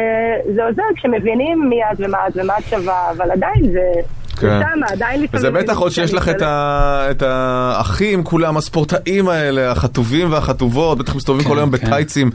זה 0.54 0.64
עוזר 0.64 0.82
כשמבינים 0.96 1.68
מי 1.68 1.84
את 1.84 1.96
ומה 1.98 2.28
את 2.28 2.32
ומה 2.36 2.58
את 2.58 2.64
שווה, 2.64 3.10
אבל 3.10 3.30
עדיין 3.30 3.72
זה... 3.72 3.90
כן. 4.34 4.58
זה 4.58 4.64
שמה, 4.74 4.86
עדיין 4.92 5.22
לפעמים... 5.22 5.46
וזה 5.46 5.50
בטח 5.50 5.76
עוד 5.76 5.92
שיש 5.92 6.14
לך 6.14 6.28
את, 6.28 6.42
ה... 6.42 7.06
את 7.10 7.22
האחים, 7.22 8.24
כולם 8.24 8.56
הספורטאים 8.56 9.28
האלה, 9.28 9.70
החטובים 9.70 10.32
והחטובות, 10.32 10.98
בטח 10.98 11.14
מסתובבים 11.14 11.48
כל 11.48 11.58
היום 11.58 11.76
כן. 11.76 11.86
בטייצים. 11.86 12.30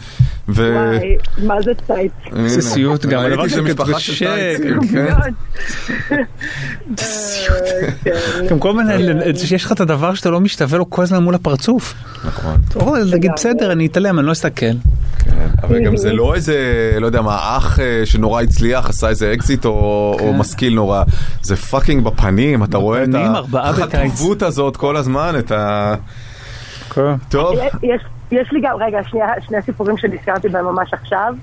ו... 0.50 0.76
וואי, 0.76 1.18
מה 1.47 1.62
זה? 1.62 1.72
הנה, 2.32 2.50
זה 2.50 2.62
סיוט 2.62 3.06
גם, 3.06 3.20
הדבר 3.20 3.41
ראיתי 3.41 3.54
הזה 3.54 3.56
שמשפחה 3.56 4.00
של 4.00 4.26
טייצים, 4.26 4.88
כן. 4.88 5.08
כן. 6.10 6.16
כן. 8.04 8.45
גם 8.50 8.60
כל 8.60 8.74
מיני, 8.74 8.93
שיש 9.36 9.66
לך 9.66 9.72
את 9.72 9.80
הדבר 9.80 10.14
שאתה 10.14 10.30
לא 10.30 10.39
משתווה 10.39 10.78
לו 10.78 10.89
כל 10.89 11.04
הזמן 11.04 11.24
מול 11.24 11.36
הפרצוף. 11.36 11.93
נכון. 12.26 12.58
אתה 12.70 12.80
יכול 12.80 13.00
להגיד 13.00 13.32
בסדר, 13.36 13.72
אני 13.72 13.86
אתעלם, 13.86 14.20
אני 14.20 14.28
לא 14.28 14.32
אסתכל. 14.32 14.66
אבל 15.64 15.86
גם 15.86 15.97
זה 15.97 16.14
לא 16.14 16.36
איזה, 16.36 16.58
לא 17.00 17.06
יודע 17.06 17.22
מה, 17.22 17.58
אח 17.58 17.80
אה, 17.80 18.02
שנורא 18.06 18.41
הצליח, 18.41 18.89
עשה 18.89 19.10
איזה 19.10 19.34
אקזיט 19.34 19.66
או, 19.66 20.34
משכיל 20.38 20.74
נורא. 20.74 21.04
זה 21.41 21.56
fucking 21.89 22.03
בפנים, 22.03 22.63
אתה 22.63 22.77
רואה 22.77 23.03
את. 23.03 23.09
החטובות 23.53 24.41
הזאת 24.41 24.77
כל 24.77 24.95
הזמן, 24.97 25.33
את 25.39 25.51
ה... 25.51 25.93
טוב. 27.29 27.55
יש, 27.83 28.01
יש 28.31 28.51
לי 28.51 28.61
גם, 28.61 28.75
רגע, 28.79 28.99
שני 29.47 29.61
סיפורים 29.65 29.97
שנזכרתי 29.97 30.49
בהם 30.49 30.65
ממש 30.65 30.93
עכשיו. 30.93 31.33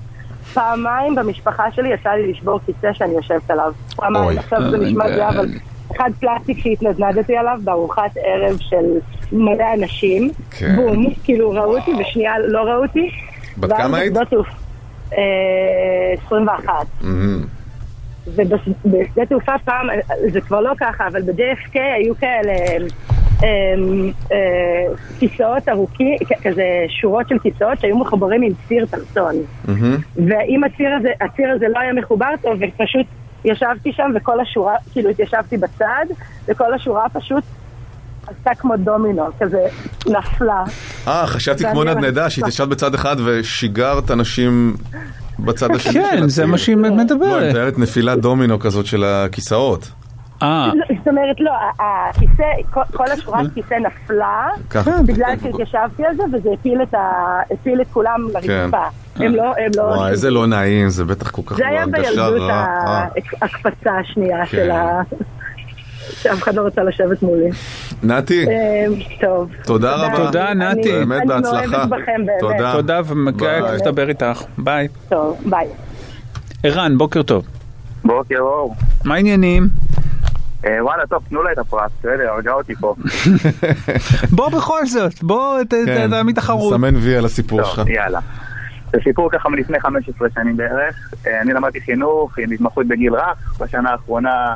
פעמיים 0.53 1.15
במשפחה 1.15 1.71
שלי 1.71 1.89
יצא 1.93 2.09
לי 2.09 2.31
לשבור 2.31 2.59
כיסא 2.65 2.93
שאני 2.93 3.13
יושבת 3.13 3.51
עליו. 3.51 3.71
פעמיים, 3.95 4.25
אוי. 4.25 4.37
עכשיו 4.37 4.71
זה 4.71 4.77
נשמע 4.77 5.07
זה, 5.07 5.29
אבל 5.29 5.47
אחד 5.95 6.09
פלסטיק 6.19 6.57
שהתנדנדתי 6.63 7.37
עליו 7.37 7.59
בארוחת 7.63 8.11
ערב 8.25 8.57
של 8.59 8.85
מלא 9.31 9.65
אנשים. 9.77 10.31
כן. 10.51 10.75
בום, 10.75 11.13
כאילו 11.23 11.51
ראו 11.51 11.77
אותי 11.77 11.91
ושנייה 12.01 12.33
לא 12.47 12.59
ראו 12.59 12.83
אותי. 12.83 13.09
בת 13.57 13.73
כמה 13.77 13.97
היית? 13.97 14.13
בשדות 14.13 14.27
תעופ- 14.27 14.57
אה, 15.17 15.17
21. 16.27 16.73
ובשדה 18.35 19.25
תעופה 19.25 19.57
פעם, 19.65 19.87
זה 20.31 20.41
כבר 20.41 20.61
לא 20.61 20.71
ככה, 20.79 21.07
אבל 21.07 21.21
ב-JFK 21.21 21.79
היו 21.95 22.15
כאלה 22.15 22.53
אמ, 23.43 24.11
אה, 24.31 24.37
כיסאות 25.19 25.69
ארוכים, 25.69 26.17
כזה 26.43 26.63
שורות 27.01 27.29
של 27.29 27.39
כיסאות 27.39 27.79
שהיו 27.79 27.97
מחוברים 27.97 28.41
עם 28.41 28.51
ציר 28.67 28.85
תחתון. 28.85 29.35
ואם 30.15 30.63
הציר 30.63 30.95
הזה, 30.99 31.09
הציר 31.21 31.51
הזה 31.55 31.65
לא 31.73 31.79
היה 31.79 31.93
מחובר 31.93 32.29
טוב, 32.41 32.53
ופשוט 32.53 33.05
ישבתי 33.45 33.93
שם 33.93 34.11
וכל 34.15 34.39
השורה, 34.39 34.75
כאילו 34.91 35.09
התיישבתי 35.09 35.57
בצד, 35.57 36.05
וכל 36.47 36.73
השורה 36.73 37.09
פשוט 37.09 37.43
עשתה 38.27 38.55
כמו 38.55 38.77
דומינו, 38.77 39.23
כזה 39.39 39.67
נפלה. 40.07 40.63
אה, 41.07 41.27
חשבתי 41.27 41.63
כמו 41.71 41.83
נדנדה. 41.83 42.29
שהתיישבת 42.29 42.67
בצד 42.67 42.93
אחד 42.93 43.15
ושיגרת 43.25 44.11
אנשים 44.11 44.75
בצד 45.39 45.75
השני 45.75 45.93
של 45.93 45.99
כן, 46.01 46.27
זה 46.27 46.41
הציר. 46.41 46.45
מה 46.51 46.57
שהיא 46.57 46.77
לא, 46.77 46.87
היא 46.87 46.95
מדברת. 46.97 47.49
מתארת 47.49 47.79
נפילת 47.79 48.19
דומינו 48.19 48.59
כזאת 48.59 48.85
של 48.85 49.03
הכיסאות. 49.03 49.91
אה, 50.43 50.71
לא, 50.75 50.85
זאת 50.97 51.07
אומרת, 51.07 51.35
לא, 51.39 51.51
הכיסא, 51.79 52.43
כל- 52.93 53.03
השורת 53.13 53.53
כיסא 53.53 53.73
נפלה, 53.73 54.47
ככה. 54.69 54.91
בגלל 55.07 55.33
שהתיישבתי 55.43 56.05
על 56.05 56.15
זה, 56.15 56.23
וזה 56.33 56.49
הפיל 56.59 56.81
את 56.81 56.93
ה- 56.93 57.39
הפיל 57.53 57.81
את 57.81 57.87
כולם 57.93 58.19
לרצפה. 58.33 58.83
הם 59.15 59.35
לא, 59.35 59.43
הם 59.43 59.71
לא... 59.77 59.81
וואי, 59.81 60.11
איזה 60.11 60.31
לא 60.31 60.47
נעים, 60.47 60.89
זה 60.89 61.05
בטח 61.05 61.29
כל 61.31 61.41
כך 61.45 61.55
זה 61.57 61.67
היה 61.67 61.81
הרגשה 61.81 62.01
בילדות 62.09 62.41
רעה. 62.41 62.65
ה- 62.65 62.87
אה. 62.87 63.05
הקפצה 63.41 63.91
השנייה 63.99 64.45
כן. 64.45 64.57
של 64.57 64.71
ה... 64.71 65.01
שאף 66.11 66.43
אחד 66.43 66.55
לא 66.55 66.61
רצה 66.61 66.83
לשבת 66.83 67.21
מולי. 67.21 67.49
נתי, 68.03 68.45
אה, 68.47 68.85
טוב. 69.21 69.49
תודה 69.63 69.95
רבה. 69.95 70.17
תודה, 70.25 70.51
אני- 70.51 70.65
נתי. 70.65 70.91
באמת 70.91 71.21
אני 71.21 71.27
בהצלחה. 71.27 71.67
מאוהבת 71.67 71.89
בכם 71.89 72.25
באמת. 72.25 72.39
תודה. 72.39 72.71
תודה 72.71 73.01
ומגיע 73.07 73.47
ביי. 73.61 73.71
כיף 73.77 73.81
לדבר 73.87 74.09
איתך. 74.09 74.43
ביי. 74.57 74.87
טוב, 75.09 75.37
ביי. 75.45 75.67
ערן, 76.63 76.97
בוקר 76.97 77.23
טוב. 77.23 77.45
בוקר 78.05 78.39
אור. 78.39 78.75
מה 79.05 79.15
העניינים? 79.15 79.67
אה, 80.65 80.83
וואלה, 80.85 81.07
טוב, 81.07 81.23
תנו 81.29 81.43
לה 81.43 81.51
את 81.51 81.57
הפרס, 81.57 81.91
בסדר, 81.99 82.29
הרגע 82.33 82.51
אותי 82.51 82.75
פה. 82.75 82.95
בוא 84.35 84.49
בכל 84.49 84.85
זאת, 84.85 85.23
בוא 85.23 85.57
כן, 85.85 86.09
תעמיד 86.09 86.35
תחרות. 86.35 86.73
סמן 86.73 86.95
וי 86.95 87.17
על 87.17 87.25
הסיפור 87.25 87.63
שלך. 87.63 87.75
טוב, 87.75 87.87
יאללה. 87.89 88.19
זה 88.93 88.99
סיפור 89.03 89.29
ככה 89.31 89.49
מלפני 89.49 89.79
15 89.79 90.27
שנים 90.35 90.57
בערך. 90.57 90.95
אה, 91.27 91.41
אני 91.41 91.53
למדתי 91.53 91.81
חינוך 91.81 92.37
עם 92.37 92.51
התמחות 92.51 92.87
בגיל 92.87 93.13
רך, 93.13 93.59
בשנה 93.61 93.91
האחרונה 93.91 94.53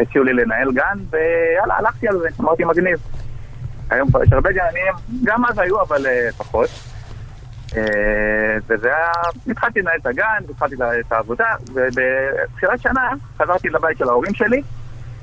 הציעו 0.00 0.24
לי 0.24 0.32
לנהל 0.32 0.72
גן, 0.72 0.98
ויאללה, 1.10 1.74
הלכתי 1.78 2.08
על 2.08 2.18
זה, 2.18 2.28
אמרתי 2.40 2.64
מגניב. 2.64 2.98
היום 3.90 4.08
כבר 4.08 4.22
יש 4.22 4.32
הרבה 4.32 4.52
גנים, 4.52 4.92
גם 5.24 5.44
אז 5.44 5.58
היו, 5.58 5.82
אבל 5.82 6.06
אה, 6.06 6.28
פחות. 6.36 6.68
אה, 7.76 8.56
וזה 8.66 8.88
היה, 8.88 9.12
התחלתי 9.50 9.80
לנהל 9.80 9.98
את 10.00 10.06
הגן, 10.06 10.42
התחלתי 10.50 10.74
את 11.06 11.12
העבודה, 11.12 11.54
ובתחילת 11.74 12.80
שנה 12.80 13.10
חזרתי 13.38 13.68
לבית 13.68 13.98
של 13.98 14.08
ההורים 14.08 14.34
שלי, 14.34 14.62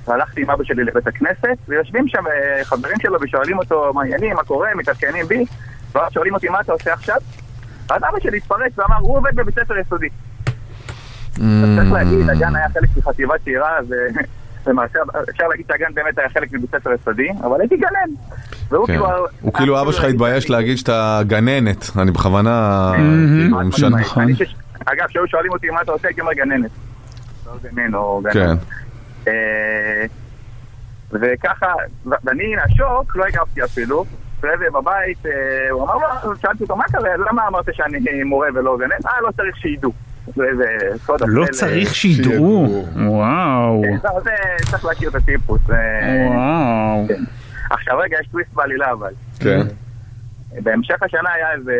והלכתי 0.07 0.41
עם 0.41 0.49
אבא 0.49 0.63
שלי 0.63 0.83
לבית 0.83 1.07
הכנסת, 1.07 1.57
ויושבים 1.67 2.07
שם 2.07 2.23
אה, 2.27 2.65
חברים 2.65 2.99
שלו 3.01 3.17
ושואלים 3.21 3.57
אותו 3.57 3.93
מה 3.93 4.01
העניינים, 4.01 4.35
מה 4.35 4.43
קורה, 4.43 4.69
מתעדכנים 4.75 5.25
בי, 5.25 5.45
ואז 5.91 6.11
שואלים 6.11 6.33
אותי 6.33 6.49
מה 6.49 6.61
אתה 6.61 6.71
עושה 6.71 6.93
עכשיו? 6.93 7.17
אז 7.89 8.01
אבא 8.09 8.19
שלי 8.19 8.37
התפרץ 8.37 8.71
ואמר, 8.79 8.97
הוא 8.99 9.17
עובד 9.17 9.35
בבית 9.35 9.55
ספר 9.55 9.77
יסודי. 9.77 10.07
Mm. 10.07 11.41
אז 11.41 11.69
צריך 11.77 11.91
להגיד, 11.91 12.29
הגן 12.29 12.55
היה 12.55 12.69
חלק 12.69 12.89
מחטיבה 12.97 13.33
צעירה, 13.43 13.77
ולמעשה 14.67 14.99
אפשר 15.29 15.47
להגיד 15.47 15.65
שהגן 15.67 15.93
באמת 15.93 16.17
היה 16.17 16.29
חלק 16.29 16.53
מבית 16.53 16.69
ספר 16.69 16.89
יסודי, 16.93 17.27
אבל 17.43 17.61
הייתי 17.61 17.77
גנן. 17.77 18.09
והוא 18.69 18.87
כן. 18.87 18.93
כאילו... 18.93 19.07
הוא 19.41 19.53
כאילו 19.53 19.81
אבא 19.81 19.91
שלך 19.91 20.03
התבייש 20.03 20.49
להגיד 20.49 20.77
שאתה 20.77 21.21
גננת, 21.27 21.85
אני 21.97 22.11
בכוונה, 22.11 22.91
כאילו, 22.95 23.59
משנה. 23.59 23.97
נכון. 23.99 24.23
אני 24.23 24.35
שש- 24.35 24.55
אגב, 24.85 25.07
כשהיו 25.07 25.27
שואלים 25.27 25.51
אותי 25.51 25.69
מה 25.69 25.81
אתה 25.81 25.91
עושה, 25.91 26.07
הייתי 26.07 26.21
אומר 26.21 26.33
גננת. 26.33 26.71
לא 27.45 27.51
גנן 27.63 27.95
או 27.95 28.21
גנן. 28.23 28.33
כן. 28.33 28.55
אה, 29.27 30.05
וככה, 31.11 31.73
ואני 32.05 32.55
מהשוק, 32.55 33.15
לא 33.15 33.25
הגבתי 33.25 33.63
אפילו, 33.63 34.05
אחרי 34.39 34.57
זה 34.57 34.65
בבית, 34.73 35.25
אה, 35.25 35.31
הוא 35.71 35.83
אמר 35.83 35.97
לו, 36.23 36.35
שאלתי 36.41 36.63
אותו, 36.63 36.75
מה 36.75 36.83
קרה, 36.91 37.09
למה 37.29 37.47
אמרת 37.47 37.65
שאני 37.71 38.23
מורה 38.23 38.47
ולא 38.55 38.77
גנן? 38.77 39.07
אה, 39.07 39.21
לא 39.21 39.29
צריך 39.31 39.57
שידעו. 39.57 39.93
לא. 41.27 41.45
צריך 41.51 41.95
שידעו. 41.95 42.85
וואו. 42.95 43.81
כן, 43.83 43.97
לא, 44.03 44.19
זה 44.23 44.31
צריך 44.71 44.85
להכיר 44.85 45.09
את 45.09 45.15
הטיפוס. 45.15 45.61
וואו. 45.69 47.05
כן. 47.07 47.23
עכשיו 47.69 47.97
רגע, 47.97 48.17
יש 48.21 48.27
טוויסט 48.27 48.53
בעלילה 48.53 48.91
אבל. 48.91 49.11
כן. 49.39 49.61
בהמשך 50.63 51.03
השנה 51.03 51.29
היה 51.33 51.53
איזה, 51.53 51.73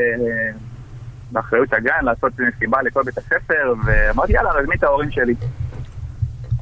באחריות 1.31 1.73
הגן 1.73 1.99
לעשות 2.03 2.33
מסיבה 2.39 2.81
לכל 2.81 3.03
בית 3.03 3.17
הספר, 3.17 3.73
ואמרתי 3.85 4.33
יאללה, 4.33 4.61
נזמין 4.61 4.77
את 4.77 4.83
ההורים 4.83 5.11
שלי. 5.11 5.33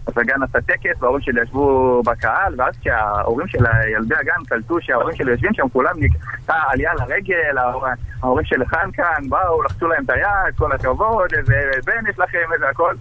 אז 0.08 0.14
הגן 0.18 0.43
עשה 0.43 0.62
טקס, 0.62 1.02
וההורים 1.02 1.22
שלי 1.22 1.41
ישבו 1.41 2.02
בקהל, 2.06 2.54
ואז 2.58 2.74
כשההורים 2.82 3.47
של 3.47 3.66
ילדי 3.97 4.16
הגן 4.16 4.43
קלטו 4.49 4.78
שההורים 4.82 5.16
שלי 5.16 5.32
יושבים 5.32 5.54
שם, 5.54 5.70
כולם 5.74 5.93
נקטע 5.97 6.54
עלייה 6.68 6.91
לרגל, 6.93 7.58
ההור- 7.58 7.86
ההורים 8.24 8.45
של 8.45 8.66
חן 8.66 8.89
כאן, 8.93 9.30
באו, 9.30 9.64
לחצו 9.64 9.88
להם 9.88 10.04
את 10.06 10.10
היד, 10.10 10.56
כל 10.58 10.72
הכבוד, 10.72 11.34
איזה 11.38 11.54
בן 11.86 12.10
יש 12.10 12.20
לכם, 12.20 12.54
איזה 12.54 12.70
הכל. 12.70 12.95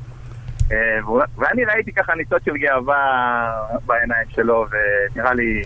אה, 0.72 0.76
ואני 1.38 1.64
ראיתי 1.64 1.92
ככה 1.92 2.14
ניצוץ 2.14 2.44
של 2.44 2.57
גאווה 2.57 2.96
בעיניים 3.86 4.26
שלו, 4.28 4.66
ונראה 4.70 5.34
לי 5.34 5.62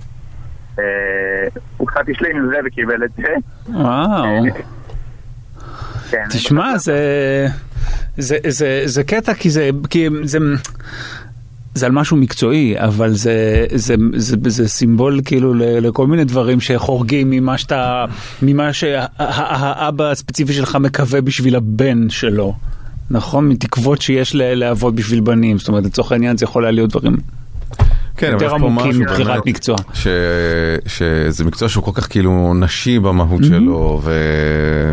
אה, 0.78 0.84
הוא 1.76 1.88
קצת 1.88 2.00
השלים 2.10 2.36
עם 2.36 2.46
זה 2.48 2.56
וקיבל 2.66 3.04
את 3.04 3.10
זה. 3.16 3.34
וואו. 3.68 4.24
כן, 6.10 6.24
תשמע, 6.30 6.78
זה, 6.78 6.98
זה, 8.16 8.36
זה, 8.48 8.82
זה 8.84 9.04
קטע 9.04 9.34
כי 9.34 9.50
זה, 9.50 9.70
כי 9.90 10.08
זה, 10.22 10.38
זה 11.74 11.86
על 11.86 11.92
משהו 11.92 12.16
מקצועי, 12.16 12.74
אבל 12.78 13.12
זה, 13.12 13.66
זה, 13.74 13.94
זה, 14.16 14.36
זה 14.46 14.68
סימבול 14.68 15.20
כאילו 15.24 15.54
לכל 15.54 16.06
מיני 16.06 16.24
דברים 16.24 16.60
שחורגים 16.60 17.30
ממה 17.30 17.58
שאתה, 17.58 18.04
ממה 18.42 18.72
שהאבא 18.72 20.10
הספציפי 20.10 20.52
שלך 20.52 20.76
מקווה 20.76 21.20
בשביל 21.20 21.56
הבן 21.56 22.10
שלו. 22.10 22.54
נכון? 23.10 23.48
מתקוות 23.48 24.02
שיש 24.02 24.34
לאבות 24.34 24.94
בשביל 24.94 25.20
בנים, 25.20 25.58
זאת 25.58 25.68
אומרת 25.68 25.84
לצורך 25.84 26.12
העניין 26.12 26.36
זה 26.36 26.44
יכול 26.44 26.64
היה 26.64 26.72
להיות 26.72 26.90
דברים 26.90 27.16
כן, 28.16 28.32
יותר 28.32 28.54
עמוקים 28.54 29.00
מבחירת 29.00 29.46
מקצוע. 29.46 29.76
ש... 29.94 30.06
שזה 30.86 31.44
מקצוע 31.44 31.68
שהוא 31.68 31.84
כל 31.84 31.90
כך 31.94 32.08
כאילו 32.10 32.54
נשי 32.54 32.98
במהות 32.98 33.44
שלו, 33.44 34.00
ו... 34.04 34.12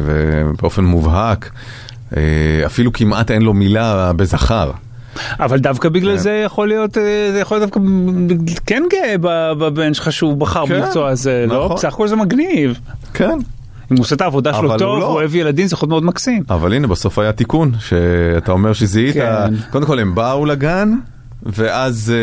ובאופן 0.06 0.84
מובהק, 0.84 1.52
אה, 2.18 2.22
אפילו 2.66 2.94
כמעט 2.94 3.32
אין 3.32 3.42
לו 3.42 3.54
מילה 3.54 4.14
בזכר. 4.14 4.72
אבל 5.40 5.60
דווקא 5.60 5.90
בגלל 5.90 6.12
כן. 6.16 6.22
זה 6.22 6.42
יכול 6.46 6.68
להיות, 6.68 6.98
אה, 6.98 7.04
זה 7.32 7.40
יכול 7.40 7.58
להיות 7.58 7.70
דווקא 7.70 7.80
כן 8.66 8.84
גאה 8.92 9.16
ב- 9.22 9.52
בבן 9.60 9.94
שלך 9.94 10.12
שהוא 10.12 10.38
בחר 10.38 10.68
כן, 10.68 10.82
במקצוע 10.82 11.10
הזה, 11.10 11.46
לא? 11.48 11.66
נכון. 11.66 11.76
בסך 11.78 11.94
הכל 11.94 12.08
זה 12.08 12.16
מגניב. 12.16 12.80
כן. 13.14 13.30
אם 13.92 13.96
הוא 13.96 14.00
עושה 14.00 14.16
את 14.16 14.22
העבודה 14.22 14.54
שלו 14.54 14.78
טוב, 14.78 14.90
הוא 14.92 15.00
לא. 15.00 15.06
הוא 15.06 15.14
אוהב 15.14 15.36
ילדים, 15.36 15.68
זה 15.68 15.74
יכול 15.74 15.90
מאוד 15.90 16.04
מקסים. 16.04 16.44
אבל 16.50 16.74
הנה, 16.74 16.88
בסוף 16.88 17.20
היה 17.20 17.32
תיקון, 17.32 17.72
שאתה 17.80 18.52
אומר 18.52 18.74
שזיהית, 18.74 19.14
כן. 19.14 19.54
קודם 19.72 19.86
כל 19.86 20.00
הם 20.00 20.16
באו 20.16 20.46
לגן, 20.46 20.94
ואז 21.44 22.14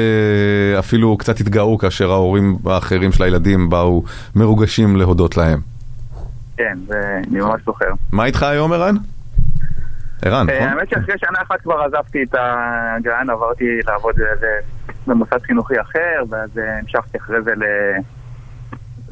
אה, 0.74 0.78
אפילו 0.78 1.16
קצת 1.16 1.41
התגאו 1.41 1.78
כאשר 1.78 2.11
ההורים 2.11 2.57
האחרים 2.66 3.12
של 3.12 3.22
הילדים 3.22 3.70
באו 3.70 4.03
מרוגשים 4.34 4.97
להודות 4.97 5.36
להם. 5.36 5.61
כן, 6.57 6.78
זה- 6.89 6.95
אני 7.30 7.41
ממש 7.41 7.61
זוכר. 7.66 7.84
מה 8.12 8.24
איתך 8.24 8.43
היום, 8.43 8.72
ערן? 8.72 8.97
ערן, 10.23 10.51
אה, 10.51 10.55
נכון? 10.57 10.69
האמת 10.69 10.91
שאחרי 10.91 11.14
שנה 11.19 11.39
אחת 11.43 11.61
כבר 11.61 11.81
עזבתי 11.83 12.23
את 12.23 12.35
הגן, 12.35 13.31
עברתי 13.31 13.64
לעבוד 13.87 14.14
במוסד 15.07 15.39
חינוכי 15.47 15.81
אחר, 15.81 16.23
ואז 16.31 16.59
אה, 16.59 16.79
המשכתי 16.79 17.19
אחרי 17.19 17.43
זה 17.43 17.51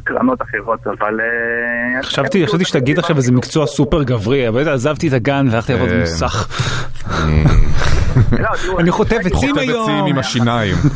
לקרנות 0.01 0.43
אחרות, 0.43 0.87
אבל... 0.87 1.21
אה, 1.21 2.03
חשבתי, 2.03 2.47
חשבתי 2.47 2.65
שתגיד 2.65 2.99
עכשיו 2.99 3.17
איזה 3.17 3.33
מקצוע 3.33 3.67
סופר 3.67 4.03
גברי, 4.03 4.49
אבל 4.49 4.69
עזבתי 4.69 5.09
את 5.09 5.13
הגן 5.13 5.47
והלכתי 5.51 5.73
לעבוד 5.73 5.89
כן. 5.89 5.97
במוסך. 5.97 6.49
לא, 8.33 8.49
אני 8.79 8.89
עצים 8.89 8.93
חוטב 8.93 9.19
היום. 9.59 9.83
עצים 9.83 10.05
עם 10.07 10.19
השיניים. 10.19 10.75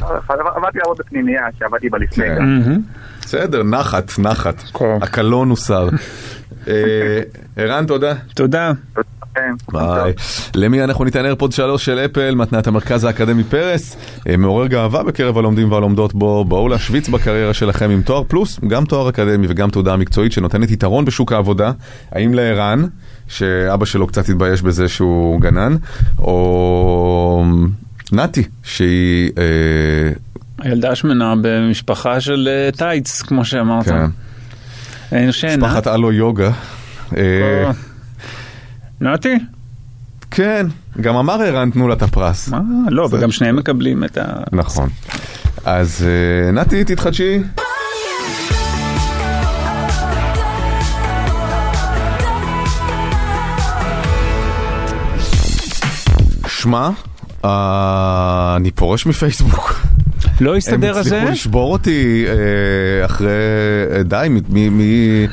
לא, 0.00 0.06
עבדתי 0.28 0.78
לעבוד 0.78 0.98
בפנימייה 0.98 1.42
שעבדתי 1.58 1.88
בה 1.88 1.98
לפני 1.98 2.24
כן. 2.24 2.42
מהמם. 2.42 2.80
בסדר, 3.20 3.62
נחת, 3.62 4.18
נחת. 4.18 4.62
הקלון 5.02 5.50
הוסר. 5.50 5.88
אה, 6.68 7.20
ערן, 7.56 7.86
תודה. 7.86 8.14
תודה. 8.34 8.72
ביי. 9.72 10.12
למי 10.54 10.84
אנחנו 10.84 11.04
ניתן 11.04 11.24
איירפוד 11.24 11.52
3 11.52 11.84
של 11.84 11.98
אפל, 11.98 12.34
מתנת 12.34 12.66
המרכז 12.66 13.04
האקדמי 13.04 13.44
פרס, 13.44 13.96
אה, 14.28 14.36
מעורר 14.36 14.66
גאווה 14.66 15.02
בקרב 15.02 15.38
הלומדים 15.38 15.72
והלומדות 15.72 16.14
בו, 16.14 16.44
בואו 16.44 16.68
להשוויץ 16.68 17.08
בקריירה 17.08 17.54
שלכם 17.54 17.90
עם 17.90 18.02
תואר 18.02 18.22
פלוס, 18.24 18.60
גם 18.68 18.84
תואר 18.84 19.08
אקדמי 19.08 19.46
וגם 19.50 19.70
תעודה 19.70 19.96
מקצועית 19.96 20.32
שנותנת 20.32 20.70
יתרון 20.70 21.04
בשוק 21.04 21.32
העבודה. 21.32 21.72
האם 22.12 22.34
לערן, 22.34 22.84
שאבא 23.28 23.84
שלו 23.84 24.06
קצת 24.06 24.28
התבייש 24.28 24.62
בזה 24.62 24.88
שהוא 24.88 25.40
גנן, 25.40 25.76
או 26.18 27.44
נתי, 28.12 28.42
שהיא... 28.62 29.30
אה, 29.38 30.12
הילדה 30.58 30.90
השמנה 30.90 31.34
במשפחה 31.42 32.20
של 32.20 32.48
טייץ, 32.76 33.22
כמו 33.22 33.44
שאמרת. 33.44 33.84
כן. 33.84 34.06
אין 35.14 35.32
שינה. 35.32 35.56
משפחת 35.66 35.86
אלו 35.86 36.12
יוגה. 36.12 36.50
אה, 37.16 37.70
נתי? 39.00 39.38
כן, 40.30 40.66
גם 41.00 41.16
אמר 41.16 41.42
ערן 41.42 41.70
תנו 41.70 41.88
לה 41.88 41.94
את 41.94 42.02
הפרס. 42.02 42.48
מה? 42.48 42.60
לא, 42.88 43.08
וגם 43.10 43.30
שניהם 43.30 43.56
מקבלים 43.56 44.04
את 44.04 44.18
ה... 44.18 44.24
נכון. 44.52 44.88
אז 45.64 46.06
אה, 46.06 46.52
נתי, 46.52 46.84
תתחדשי. 46.84 47.38
שמע, 56.48 56.90
אה, 57.44 58.54
אני 58.56 58.70
פורש 58.70 59.06
מפייסבוק. 59.06 59.74
לא 60.40 60.56
הסתדר 60.56 60.92
הם 60.94 61.00
הזה? 61.00 61.16
הצליחו 61.16 61.32
לשבור 61.32 61.72
אותי 61.72 62.24
אה, 62.28 63.04
אחרי, 63.04 63.28
אה, 63.96 64.02
די, 64.02 64.28
מ- 64.54 65.26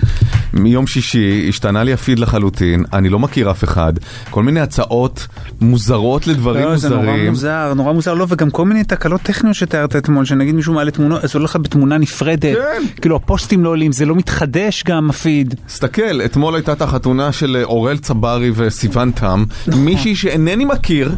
מיום 0.53 0.87
שישי 0.87 1.45
השתנה 1.49 1.83
לי 1.83 1.93
הפיד 1.93 2.19
לחלוטין, 2.19 2.83
אני 2.93 3.09
לא 3.09 3.19
מכיר 3.19 3.51
אף 3.51 3.63
אחד, 3.63 3.93
כל 4.29 4.43
מיני 4.43 4.59
הצעות 4.59 5.27
מוזרות 5.61 6.27
לדברים 6.27 6.63
לא, 6.63 6.75
זה 6.77 6.89
מוזרים. 6.89 7.05
נורא 7.15 7.29
מוזר, 7.29 7.73
נורא 7.75 7.93
מוזר, 7.93 8.13
לא, 8.13 8.25
וגם 8.29 8.49
כל 8.49 8.65
מיני 8.65 8.83
תקלות 8.83 9.21
טכניות 9.21 9.55
שתיארת 9.55 9.95
אתמול, 9.95 10.25
שנגיד 10.25 10.55
מישהו 10.55 10.73
מעלה 10.73 10.91
תמונות, 10.91 11.23
אז 11.23 11.33
עולה 11.35 11.45
לך 11.45 11.55
בתמונה 11.55 11.97
נפרדת, 11.97 12.55
כן. 12.57 12.83
כאילו 13.01 13.15
הפוסטים 13.15 13.63
לא 13.63 13.69
עולים, 13.69 13.91
זה 13.91 14.05
לא 14.05 14.15
מתחדש 14.15 14.83
גם 14.87 15.09
הפיד. 15.09 15.55
תסתכל, 15.67 16.21
אתמול 16.25 16.55
הייתה 16.55 16.71
את 16.73 16.81
החתונה 16.81 17.31
של 17.31 17.55
אה, 17.59 17.63
אורל 17.63 17.97
צברי 17.97 18.51
וסיון 18.55 19.11
תם, 19.11 19.43
נכון. 19.67 19.81
מישהי 19.85 20.15
שאינני 20.15 20.65
מכיר, 20.65 21.11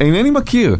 אינני 0.00 0.30
מכיר. 0.30 0.76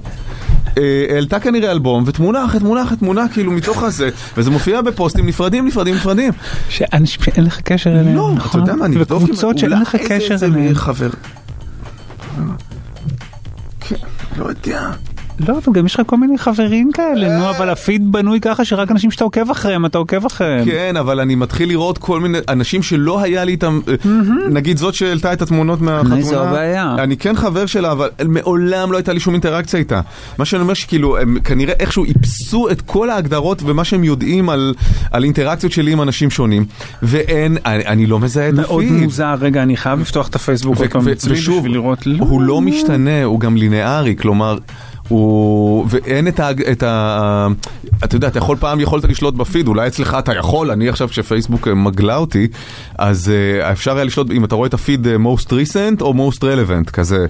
אה, 0.78 1.14
העלתה 1.14 1.40
כנראה 1.40 1.70
אלבום, 1.70 2.04
ותמונה 2.06 2.44
אחרי 2.44 2.60
תמונה 2.60 2.82
אחרי 2.82 2.96
תמונה, 2.96 3.28
כאילו 3.32 3.52
מתוך 3.52 3.82
הזה, 3.82 4.10
וזה 4.36 4.50
מופיע 4.50 4.80
בפוסטים 4.80 5.26
נפרדים, 5.26 5.66
נפרדים, 5.66 5.94
נפרדים. 5.94 6.32
שאנשים 6.68 7.22
שאין 7.22 7.44
לך 7.44 7.60
קשר 7.60 7.90
אליהם, 7.90 8.16
לא, 8.16 8.30
אתה 8.32 8.36
נכון? 8.44 8.60
יודע 8.60 8.74
מה, 8.74 8.84
אני 8.84 8.96
אבדוק 8.96 9.22
וקבוצות 9.22 9.58
שאין 9.58 9.72
לך 9.72 9.96
קשר 10.08 10.36
אליהם. 10.42 10.74
חבר. 10.74 11.10
כן, 13.80 13.96
לא 14.38 14.44
יודע. 14.44 14.90
לא, 15.48 15.58
אבל 15.64 15.72
גם 15.72 15.86
יש 15.86 15.94
לך 15.94 16.02
כל 16.06 16.16
מיני 16.16 16.38
חברים 16.38 16.92
כאלה, 16.92 17.38
נו, 17.38 17.50
אבל 17.50 17.70
הפיד 17.70 18.12
בנוי 18.12 18.40
ככה 18.40 18.64
שרק 18.64 18.90
אנשים 18.90 19.10
שאתה 19.10 19.24
עוקב 19.24 19.50
אחריהם, 19.50 19.86
אתה 19.86 19.98
עוקב 19.98 20.26
אחריהם. 20.26 20.64
כן, 20.64 20.96
אבל 20.96 21.20
אני 21.20 21.34
מתחיל 21.34 21.68
לראות 21.68 21.98
כל 21.98 22.20
מיני 22.20 22.38
אנשים 22.48 22.82
שלא 22.82 23.22
היה 23.22 23.44
לי 23.44 23.52
איתם, 23.52 23.80
אה, 23.88 23.94
נגיד 24.50 24.76
זאת 24.76 24.94
שהעלתה 24.94 25.32
את 25.32 25.42
התמונות 25.42 25.80
מהחתונה, 25.80 26.22
זו 26.22 26.42
הבעיה. 26.42 26.96
אני 26.98 27.16
כן 27.16 27.36
חבר 27.36 27.66
שלה, 27.66 27.92
אבל 27.92 28.08
מעולם 28.28 28.92
לא 28.92 28.96
הייתה 28.96 29.12
לי 29.12 29.20
שום 29.20 29.34
אינטראקציה 29.34 29.78
איתה. 29.78 30.00
מה 30.38 30.44
שאני 30.44 30.62
אומר 30.62 30.74
שכאילו, 30.74 31.18
הם 31.18 31.38
כנראה 31.44 31.74
איכשהו 31.80 32.04
איפסו 32.04 32.70
את 32.70 32.80
כל 32.80 33.10
ההגדרות 33.10 33.62
ומה 33.62 33.84
שהם 33.84 34.04
יודעים 34.04 34.48
על, 34.50 34.74
על 35.10 35.24
אינטראקציות 35.24 35.72
שלי 35.72 35.92
עם 35.92 36.02
אנשים 36.02 36.30
שונים, 36.30 36.64
ואין, 37.02 37.56
אני, 37.66 37.86
אני 37.86 38.06
לא 38.06 38.18
מזהה 38.18 38.48
את 38.48 38.54
מאוד 38.54 38.84
הפיד. 38.84 39.02
מוזר, 39.02 39.34
רגע, 39.40 39.62
אני 39.62 39.76
חייב 39.76 40.00
לפתוח 40.00 40.28
את 40.28 40.34
הפייסבוק 40.34 40.76
עוד 40.76 40.88
פעם 40.90 41.04
בשביל 41.04 41.72
לראות, 41.72 41.98
הוא 42.18 42.42
לא 42.42 42.60
משתנה, 42.60 43.24
הוא 43.24 43.40
גם 43.40 43.56
לינארי, 43.56 44.16
כלומר, 44.16 44.58
הוא... 45.08 45.86
ואין 45.88 46.28
את 46.28 46.40
ה... 46.40 46.50
את 46.72 46.82
ה... 46.82 47.46
אתה 48.04 48.16
יודע, 48.16 48.28
אתה 48.28 48.38
יכול 48.38 48.56
פעם 48.56 48.80
יכולת 48.80 49.04
לשלוט 49.04 49.34
בפיד, 49.34 49.68
אולי 49.68 49.86
אצלך 49.86 50.16
אתה 50.18 50.34
יכול, 50.34 50.70
אני 50.70 50.88
עכשיו 50.88 51.08
כשפייסבוק 51.08 51.68
אה, 51.68 51.74
מגלה 51.74 52.16
אותי, 52.16 52.48
אז 52.98 53.32
uh, 53.60 53.72
אפשר 53.72 53.94
היה 53.94 54.04
לשלוט, 54.04 54.30
אם 54.30 54.44
אתה 54.44 54.54
רואה 54.54 54.68
את 54.68 54.74
הפיד 54.74 55.06
אה, 55.06 55.16
most 55.16 55.46
recent 55.46 56.00
או 56.00 56.14
most 56.30 56.38
relevant, 56.38 56.90
כזה. 56.90 57.26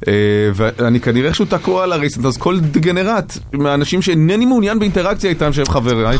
Uh, 0.00 0.06
ואני 0.54 1.00
כנראה 1.00 1.28
איכשהו 1.28 1.44
תקוע 1.44 1.84
על 1.84 1.92
ה-recent, 1.92 2.26
אז 2.26 2.36
כל 2.36 2.60
דגנרט, 2.60 3.38
מהאנשים 3.52 4.02
שאינני 4.02 4.46
מעוניין 4.46 4.78
באינטראקציה 4.78 5.30
איתם 5.30 5.52
שהם 5.52 5.66
חבריי, 5.66 6.18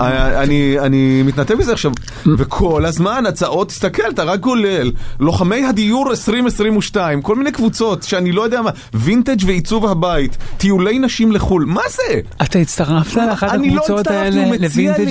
אה, 0.00 0.42
אני, 0.42 0.76
אני 0.78 1.22
מתנתק 1.22 1.54
מזה 1.54 1.72
עכשיו, 1.72 1.92
וכל 2.38 2.84
הזמן 2.84 3.26
הצעות, 3.26 3.68
תסתכל, 3.68 4.10
אתה 4.10 4.24
רק 4.24 4.40
גולל, 4.40 4.92
לוחמי 5.20 5.64
הדיור 5.64 6.10
2022, 6.10 7.22
כל 7.22 7.36
מיני 7.36 7.52
קבוצות 7.52 8.02
שאני 8.02 8.32
לא 8.32 8.42
יודע 8.42 8.62
מה, 8.62 8.70
וינטג' 8.94 9.46
ועיצוב 9.46 9.86
הבית, 9.86 10.21
טיולי 10.56 10.98
נשים 10.98 11.32
לחו"ל, 11.32 11.64
מה 11.64 11.82
זה? 11.90 12.20
אתה 12.42 12.58
הצטרפת 12.58 13.16
לאחת 13.16 13.52
לא 13.52 13.64
הקבוצות 13.66 14.06
האלה, 14.06 14.56
לווינטג' 14.58 15.08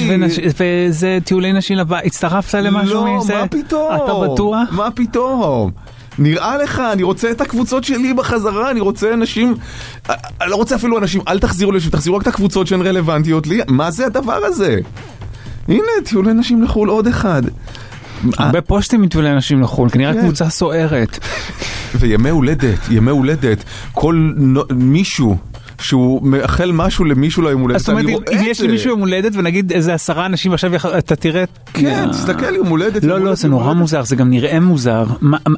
וזה 0.59 1.17
טיולי 1.23 1.53
נשים 1.53 1.77
לבית, 1.77 2.05
הצטרפת 2.05 2.53
למשהו 2.53 3.05
לא, 3.05 3.17
מזה? 3.17 3.35
מה 3.41 3.47
פתאום? 3.47 3.95
אתה 3.95 4.33
בטוח? 4.33 4.69
מה 4.71 4.91
פתאום? 4.91 5.71
נראה 6.19 6.57
לך, 6.57 6.81
אני 6.93 7.03
רוצה 7.03 7.31
את 7.31 7.41
הקבוצות 7.41 7.83
שלי 7.83 8.13
בחזרה, 8.13 8.71
אני 8.71 8.79
רוצה 8.79 9.13
אנשים, 9.13 9.55
אני 10.09 10.49
לא 10.49 10.55
רוצה 10.55 10.75
אפילו 10.75 10.97
אנשים, 10.97 11.21
אל 11.27 11.39
תחזירו 11.39 11.71
לשם, 11.71 11.89
תחזירו 11.89 12.15
רק 12.17 12.21
את 12.21 12.27
הקבוצות 12.27 12.67
שהן 12.67 12.81
רלוונטיות 12.81 13.47
לי, 13.47 13.59
מה 13.67 13.91
זה 13.91 14.05
הדבר 14.05 14.39
הזה? 14.45 14.79
הנה, 15.67 15.91
טיולי 16.05 16.33
נשים 16.33 16.63
לחו"ל 16.63 16.89
עוד 16.89 17.07
אחד. 17.07 17.41
הרבה 18.37 18.61
פוסטים 18.61 19.01
מטיולי 19.01 19.35
נשים 19.35 19.61
לחו"ל, 19.61 19.89
כנראה 19.89 20.13
כן. 20.13 20.21
קבוצה 20.21 20.49
סוערת. 20.49 21.19
וימי 21.95 22.29
הולדת, 22.29 22.79
ימי 22.89 23.11
הולדת, 23.11 23.63
כל 23.91 24.31
מישהו 24.75 25.37
שהוא 25.79 26.23
מאחל 26.23 26.71
משהו 26.71 27.05
למישהו 27.05 27.43
ליום 27.43 27.61
הולדת, 27.61 27.75
אז 27.75 27.81
זאת 27.81 27.89
אומרת, 27.89 28.05
אני 28.05 28.13
אם 28.13 28.19
רואה 28.19 28.33
אם 28.33 28.39
את 28.41 28.45
יש 28.47 28.61
זה. 28.61 28.67
למישהו 28.67 28.89
יום 28.89 28.99
הולדת 28.99 29.31
ונגיד 29.35 29.71
איזה 29.71 29.93
עשרה 29.93 30.25
אנשים 30.25 30.53
עכשיו, 30.53 30.71
אתה 30.97 31.15
תראה... 31.15 31.43
כן, 31.73 32.11
תסתכל, 32.11 32.55
יום 32.55 32.67
הולדת. 32.67 33.03
לא, 33.03 33.19
לא, 33.19 33.35
זה 33.35 33.47
נורא. 33.47 33.73
מוזר, 33.73 34.03
זה 34.03 34.15
גם 34.15 34.29
נראה 34.29 34.59
מוזר. 34.59 35.05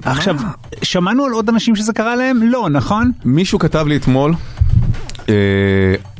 עכשיו, 0.03 0.35
שמענו 0.81 1.25
על 1.25 1.31
עוד 1.31 1.49
אנשים 1.49 1.75
שזה 1.75 1.93
קרה 1.93 2.15
להם? 2.15 2.43
לא, 2.43 2.67
נכון? 2.71 3.11
מישהו 3.25 3.59
כתב 3.59 3.85
לי 3.87 3.95
אתמול, 3.95 4.31
אה, 4.31 4.37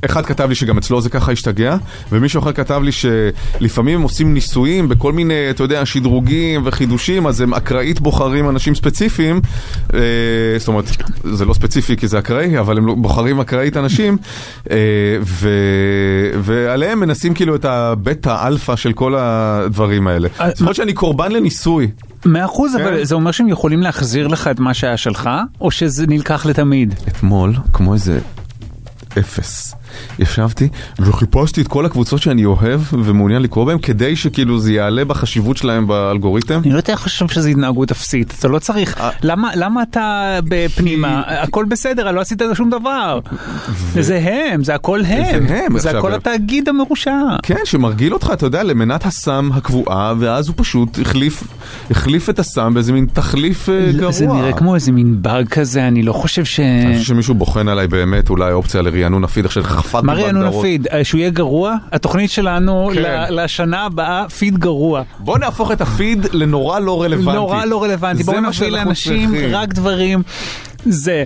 אחד 0.06 0.26
כתב 0.26 0.50
לי 0.50 0.56
שגם 0.56 0.78
אצלו 0.78 1.02
זה 1.02 1.10
ככה 1.10 1.32
השתגע, 1.32 1.76
ומישהו 2.12 2.40
אחר 2.40 2.52
כתב 2.52 2.82
לי 2.84 2.92
שלפעמים 2.92 3.96
הם 3.96 4.02
עושים 4.02 4.34
ניסויים 4.34 4.90
בכל 4.90 5.14
מיני, 5.14 5.50
אתה 5.50 5.64
יודע, 5.64 5.86
שדרוגים 5.86 6.62
וחידושים, 6.66 7.28
אז 7.28 7.42
הם 7.42 7.54
אקראית 7.54 8.00
בוחרים 8.00 8.50
אנשים 8.50 8.76
ספציפיים, 8.76 9.42
אה, 9.94 10.00
זאת 10.58 10.68
אומרת, 10.68 10.86
זה 11.24 11.46
לא 11.46 11.54
ספציפי 11.54 11.98
כי 11.98 12.08
זה 12.08 12.20
אקראי, 12.20 12.60
אבל 12.60 12.78
הם 12.78 12.86
לא- 12.86 12.96
בוחרים 12.96 13.40
אקראית 13.40 13.78
אנשים, 13.78 14.18
אה, 14.72 14.78
ו, 15.22 15.50
ועליהם 16.40 17.00
מנסים 17.00 17.34
כאילו 17.34 17.56
את 17.56 17.66
הבטא 17.66 18.48
אלפא 18.48 18.76
של 18.76 18.94
כל 18.94 19.16
הדברים 19.18 20.08
האלה. 20.08 20.28
זאת 20.38 20.62
אומרת 20.62 20.76
שאני 20.76 20.94
קורבן 20.94 21.32
לניסוי. 21.32 21.92
מאה 22.26 22.46
אחוז, 22.46 22.76
כן. 22.76 22.82
אבל 22.82 23.04
זה 23.04 23.16
אומר 23.16 23.32
שהם 23.32 23.48
יכולים 23.48 23.82
להחזיר 23.82 24.28
לך 24.28 24.48
את 24.48 24.60
מה 24.60 24.74
שהיה 24.74 24.98
שלך, 24.98 25.30
או 25.62 25.72
שזה 25.72 26.08
נלקח 26.08 26.46
לתמיד? 26.46 26.96
אתמול, 27.08 27.54
כמו 27.74 27.94
איזה 27.94 28.20
אפס, 29.20 29.76
ישבתי 30.20 30.68
וחיפשתי 31.00 31.62
את 31.62 31.68
כל 31.68 31.86
הקבוצות 31.86 32.22
שאני 32.22 32.46
אוהב 32.46 32.82
ומעוניין 32.92 33.42
לקרוא 33.42 33.66
בהן 33.66 33.78
כדי 33.78 34.16
שכאילו 34.16 34.60
זה 34.60 34.74
יעלה 34.74 35.06
בחשיבות 35.06 35.58
שלהם 35.58 35.88
באלגוריתם. 35.88 36.62
אני 36.64 36.70
לא 36.74 36.78
יודע 36.78 36.94
איך 36.94 37.00
חושב 37.00 37.28
שזו 37.28 37.50
התנהגות 37.50 37.92
אפסית, 37.92 38.34
אתה 38.40 38.48
לא 38.48 38.60
צריך, 38.60 38.98
אה. 39.02 39.10
למה, 39.24 39.50
למה 39.56 39.84
אתה 39.84 40.40
בפנימה, 40.44 41.22
הכל 41.28 41.66
בסדר, 41.70 42.12
לא 42.12 42.22
עשית 42.22 42.42
שום 42.54 42.70
דבר. 42.70 43.20
זה 44.00 44.18
הם, 44.24 44.64
זה 44.64 44.76
הכל 44.76 45.02
הם, 45.06 45.48
זה 45.48 45.66
הם, 45.66 45.80
זה 45.80 45.98
הכל 45.98 46.14
התאגיד 46.14 46.70
המרושע. 46.70 47.20
כן, 47.44 47.56
שמרגיל 47.66 48.14
אותך, 48.14 48.30
אתה 48.34 48.46
יודע, 48.46 48.64
למנת 48.64 49.06
הסם 49.06 49.50
הקבועה, 49.54 50.14
ואז 50.20 50.48
הוא 50.48 50.56
פשוט 50.58 51.00
החליף, 51.00 51.44
החליף 51.92 52.30
את 52.30 52.40
הסם 52.40 52.74
באיזה 52.74 52.94
מין 52.94 53.08
תחליף 53.14 53.70
אה, 53.70 53.92
גרוע. 53.92 54.12
זה 54.12 54.28
נראה 54.28 54.54
כמו 54.54 54.76
איזה 54.76 54.92
מין 54.92 55.22
באג 55.22 55.48
כזה, 55.48 55.88
אני 55.88 56.04
לא 56.04 56.14
חושב 56.14 56.46
ש... 56.46 56.60
אני 56.60 56.94
חושב 56.94 57.06
שמישהו 57.06 57.34
בוחן 57.36 57.68
עליי 57.68 57.88
באמת 57.88 58.30
אולי 58.30 58.52
אופציה 58.52 58.82
לרענון 58.82 59.24
הפיד, 59.24 59.46
עכשיו 59.46 59.64
רענון 59.96 60.16
בהגדרות. 60.16 60.56
הפיד? 60.60 60.88
אה, 60.88 61.04
שהוא 61.04 61.20
יהיה 61.20 61.30
גרוע? 61.30 61.76
התוכנית 61.92 62.32
שלנו 62.32 62.92
כן. 62.94 63.26
לשנה 63.30 63.86
הבאה, 63.86 64.30
פיד 64.30 64.58
גרוע. 64.58 65.02
בוא 65.20 65.38
נהפוך 65.38 65.72
את 65.72 65.82
הפיד 65.82 66.28
לנורא 66.34 66.80
לא 66.80 67.02
רלוונטי. 67.04 67.38
נורא 67.38 67.66
לא 67.66 67.84
רלוונטי, 67.84 68.24
בואו 68.24 68.42
נביא 68.42 68.70
לאנשים 68.70 69.30
צריכים. 69.30 69.56
רק 69.56 69.74
דברים. 69.74 70.24
זה. 70.86 71.24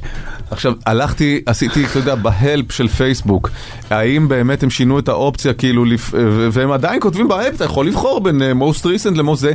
עכשיו, 0.52 0.74
הלכתי, 0.86 1.42
עשיתי, 1.46 1.86
אתה 1.86 2.00
יודע, 2.00 2.16
ב 2.16 2.27
help 2.27 2.72
של 2.72 2.88
פייסבוק, 2.88 3.50
האם 3.90 4.28
באמת 4.28 4.64
הם 4.64 4.70
שינו 4.70 5.00
את 5.00 5.08
האופציה, 5.08 5.54
כאילו, 5.54 5.86
לפ... 5.86 6.14
והם 6.52 6.72
עדיין 6.72 7.02
כותבים 7.02 7.28
ב 7.28 7.32
help, 7.32 7.56
אתה 7.56 7.66
יכול 7.66 7.88
לבחור 7.88 8.20
בין 8.22 8.42
אה, 8.42 8.52
most 8.52 8.84
recent 8.84 9.18
ל-most 9.18 9.36
זה, 9.36 9.52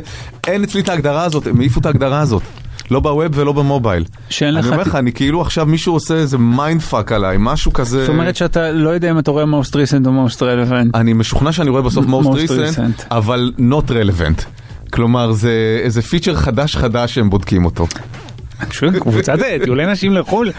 אין 0.47 0.63
אצלי 0.63 0.81
את 0.81 0.89
ההגדרה 0.89 1.23
הזאת, 1.23 1.47
הם 1.47 1.59
העיפו 1.59 1.79
את 1.79 1.85
ההגדרה 1.85 2.19
הזאת. 2.19 2.43
לא 2.91 2.99
ב 2.99 3.07
web 3.07 3.31
ולא 3.33 3.51
ב 3.51 3.58
mobile. 3.58 4.05
שאין 4.29 4.57
אני 4.57 4.67
לך... 4.67 4.71
אומר 4.71 4.81
לך, 4.81 4.95
אני 4.95 5.11
כאילו 5.11 5.41
עכשיו 5.41 5.65
מישהו 5.65 5.93
עושה 5.93 6.13
איזה 6.13 6.37
mind 6.37 6.81
fuck 6.81 7.11
עליי, 7.11 7.37
משהו 7.39 7.73
כזה... 7.73 7.99
זאת 7.99 8.09
אומרת 8.09 8.35
שאתה 8.35 8.71
לא 8.71 8.89
יודע 8.89 9.11
אם 9.11 9.19
אתה 9.19 9.31
רואה 9.31 9.43
most 9.43 9.73
recent 9.73 10.07
או 10.07 10.27
most 10.27 10.39
relevant. 10.39 10.89
אני 10.93 11.13
משוכנע 11.13 11.51
שאני 11.51 11.69
רואה 11.69 11.81
בסוף 11.81 12.05
recent, 12.05 12.49
recent. 12.49 13.03
אבל 13.11 13.51
not 13.57 13.89
relevant. 13.89 14.43
כלומר, 14.91 15.31
זה 15.31 15.79
איזה 15.83 16.01
פיצ'ר 16.01 16.35
חדש 16.35 16.75
חדש 16.75 17.15
שהם 17.15 17.29
בודקים 17.29 17.65
אותו. 17.65 17.87
שוב, 18.71 18.99
קבוצת 18.99 19.35
טיולי 19.63 19.85
נשים 19.85 20.13
לחו"ל. 20.13 20.51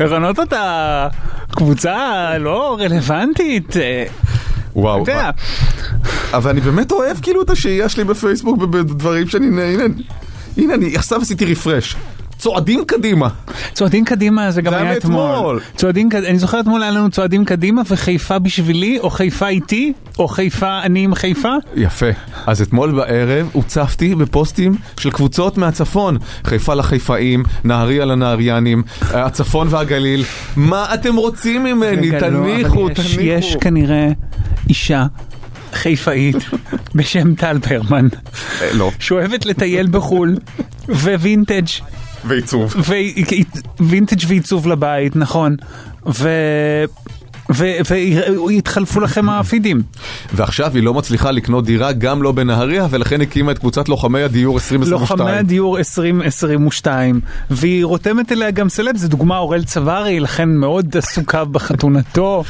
לרנות 0.00 0.38
אותה 0.38 1.08
קבוצה 1.50 1.98
לא 2.38 2.76
רלוונטית. 2.80 3.76
וואו. 4.76 5.02
אתה 5.02 5.12
יודע, 5.12 5.30
אבל 6.32 6.50
אני 6.50 6.60
באמת 6.60 6.92
אוהב 6.92 7.16
כאילו 7.22 7.42
את 7.42 7.50
השהייה 7.50 7.88
שלי 7.88 8.04
בפייסבוק 8.04 8.58
בדברים 8.58 9.28
שאני... 9.28 9.46
הנה, 9.46 9.84
הנה 10.56 10.74
אני 10.74 10.96
עכשיו 10.96 11.20
עשיתי 11.22 11.44
רפרש. 11.44 11.96
צועדים 12.38 12.84
קדימה. 12.84 13.28
צועדים 13.72 14.04
קדימה 14.04 14.50
זה 14.50 14.62
גם 14.62 14.72
זה 14.72 14.78
היה 14.78 14.96
אתמול. 14.96 15.30
מאתמול. 15.32 15.60
צועדים, 15.76 16.08
אני 16.28 16.38
זוכר 16.38 16.60
אתמול 16.60 16.82
היה 16.82 16.90
לנו 16.90 17.10
צועדים 17.10 17.44
קדימה 17.44 17.82
וחיפה 17.90 18.38
בשבילי, 18.38 18.98
או 18.98 19.10
חיפה 19.10 19.48
איתי, 19.48 19.92
או 20.18 20.28
חיפה 20.28 20.80
אני 20.82 21.04
עם 21.04 21.14
חיפה. 21.14 21.52
יפה. 21.76 22.06
אז 22.46 22.62
אתמול 22.62 22.92
בערב 22.92 23.48
הוצפתי 23.52 24.14
בפוסטים 24.14 24.74
של 25.00 25.10
קבוצות 25.10 25.58
מהצפון. 25.58 26.16
חיפה 26.44 26.74
לחיפאים, 26.74 27.42
נהריה 27.64 28.04
לנהריינים, 28.04 28.82
הצפון 29.02 29.66
והגליל. 29.70 30.24
מה 30.56 30.94
אתם 30.94 31.16
רוצים 31.16 31.64
ממני? 31.64 32.10
לא, 32.10 32.18
תניחו, 32.18 32.90
יש- 32.90 32.96
תניחו. 32.96 33.20
יש 33.22 33.56
כנראה 33.60 34.08
אישה 34.68 35.06
חיפאית 35.72 36.36
בשם 36.94 37.34
טל 37.34 37.58
ברמן, 37.58 38.08
אה, 38.62 38.72
לא. 38.72 38.90
שאוהבת 38.98 39.46
לטייל 39.46 39.86
בחו"ל, 39.86 40.36
ווינטג' 40.88 41.66
ועיצוב. 42.24 42.74
ווינטג' 43.80 44.24
ועיצוב 44.28 44.66
לבית, 44.66 45.16
נכון. 45.16 45.56
ו... 46.06 46.28
והתחלפו 47.50 49.00
לכם 49.00 49.28
הפידים. 49.28 49.82
ועכשיו 50.34 50.70
היא 50.74 50.82
לא 50.82 50.94
מצליחה 50.94 51.30
לקנות 51.30 51.64
דירה 51.64 51.92
גם 51.92 52.22
לא 52.22 52.32
בנהריה, 52.32 52.86
ולכן 52.90 53.20
הקימה 53.20 53.52
את 53.52 53.58
קבוצת 53.58 53.88
לוחמי 53.88 54.22
הדיור 54.22 54.54
2022. 54.54 55.18
לוחמי 55.18 55.38
הדיור 55.38 55.78
2022, 55.78 57.20
והיא 57.50 57.84
רותמת 57.84 58.32
אליה 58.32 58.50
גם 58.50 58.68
סלב, 58.68 58.96
זו 58.96 59.08
דוגמה 59.08 59.38
אורל 59.38 59.64
צברי, 59.64 60.20
לכן 60.20 60.48
מאוד 60.48 60.96
עסוקה 60.96 61.44
בחתונתו. 61.44 62.44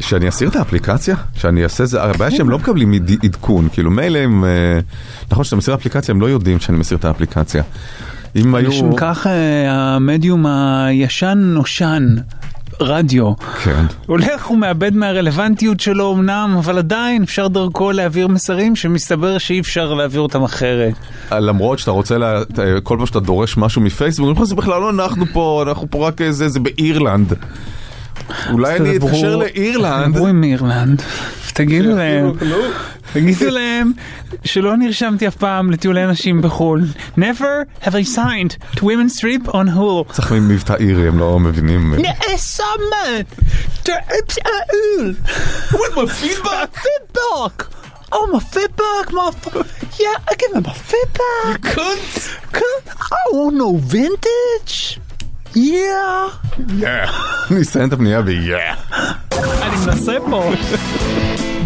שאני 0.00 0.28
אסיר 0.28 0.48
את 0.48 0.56
האפליקציה? 0.56 1.16
שאני 1.36 1.64
אעשה 1.64 1.84
זה? 1.86 2.02
הבעיה 2.02 2.30
שהם 2.30 2.50
לא 2.50 2.58
מקבלים 2.58 2.92
עד- 2.92 3.10
עדכון, 3.24 3.68
כאילו 3.72 3.90
מילא 3.90 4.18
הם... 4.18 4.44
אה, 4.44 4.50
נכון 5.30 5.44
שאתה 5.44 5.56
מסיר 5.56 5.74
אפליקציה, 5.74 6.12
הם 6.14 6.20
לא 6.20 6.26
יודעים 6.26 6.60
שאני 6.60 6.78
מסיר 6.78 6.98
את 6.98 7.04
האפליקציה. 7.04 7.62
אם 8.36 8.54
היו... 8.54 8.68
לשם 8.70 8.96
כך 8.96 9.26
אה, 9.26 9.70
המדיום 9.70 10.46
הישן 10.46 11.38
נושן. 11.38 12.06
רדיו. 12.80 13.32
כן. 13.64 13.84
הולך 14.06 14.50
ומאבד 14.50 14.94
מהרלוונטיות 14.94 15.80
שלו 15.80 16.14
אמנם, 16.14 16.54
אבל 16.58 16.78
עדיין 16.78 17.22
אפשר 17.22 17.48
דרכו 17.48 17.92
להעביר 17.92 18.28
מסרים 18.28 18.76
שמסתבר 18.76 19.38
שאי 19.38 19.60
אפשר 19.60 19.94
להעביר 19.94 20.20
אותם 20.20 20.42
אחרת. 20.42 20.94
למרות 21.32 21.78
שאתה 21.78 21.90
רוצה, 21.90 22.18
לה... 22.18 22.40
כל 22.82 22.96
פעם 22.96 23.06
שאתה 23.06 23.20
דורש 23.20 23.56
משהו 23.56 23.82
מפייסבוק, 23.82 24.38
שזה 24.44 24.54
בכלל 24.54 24.80
לא 24.80 24.90
אנחנו 24.90 25.26
פה, 25.32 25.64
אנחנו 25.66 25.90
פה 25.90 26.08
רק 26.08 26.20
איזה, 26.20 26.48
זה 26.48 26.60
באירלנד. 26.60 27.34
אולי 28.52 28.76
אני 28.76 28.96
אתקשר 28.96 29.36
לאירלנד. 29.36 30.14
דברו 30.14 30.26
עם 30.26 30.44
אירלנד, 30.44 31.02
תגידו 31.54 31.96
להם, 31.96 32.32
לא. 32.40 32.56
תגידו 33.12 33.50
להם 33.50 33.92
שלא 34.44 34.76
נרשמתי 34.76 35.28
אף 35.28 35.36
פעם 35.36 35.70
לטיולי 35.70 36.06
נשים 36.06 36.42
בחו"ל. 36.42 36.84
Never 37.18 37.84
have 37.84 37.94
I 37.94 38.16
signed 38.16 38.76
to 38.76 38.80
women's 38.80 39.20
trip 39.20 39.48
on 39.48 39.68
Hull. 39.76 40.12
צריך 40.12 40.32
מבטא 40.32 40.74
אירי, 40.80 41.08
הם 41.08 41.18
לא 41.18 41.38
מבינים. 41.38 41.94
Hull! 43.84 45.16
With 45.72 45.94
my 45.96 46.06
feedback! 46.06 46.68
Feedback! 46.84 47.66
Oh, 48.12 48.26
my 48.32 48.40
feedback, 48.54 49.06
my... 49.12 49.30
Yeah, 50.02 50.16
I 50.30 50.34
give 50.40 50.52
him 50.56 50.64
my 50.70 50.76
feedback! 50.90 51.48
You 51.48 51.70
couldn't? 51.74 52.16
Couldn't? 52.52 52.86
I 53.20 53.22
want 53.36 53.56
no 53.56 53.70
vintage! 53.94 54.98
Yeah! 55.54 55.60
Yeah. 56.58 57.10
אני 57.50 57.62
אסיים 57.62 57.88
את 57.88 57.92
הפנייה 57.92 58.22
ב-yeah. 58.22 58.94
אני 59.62 59.76
מנסה 59.86 60.16
פה. 60.30 60.52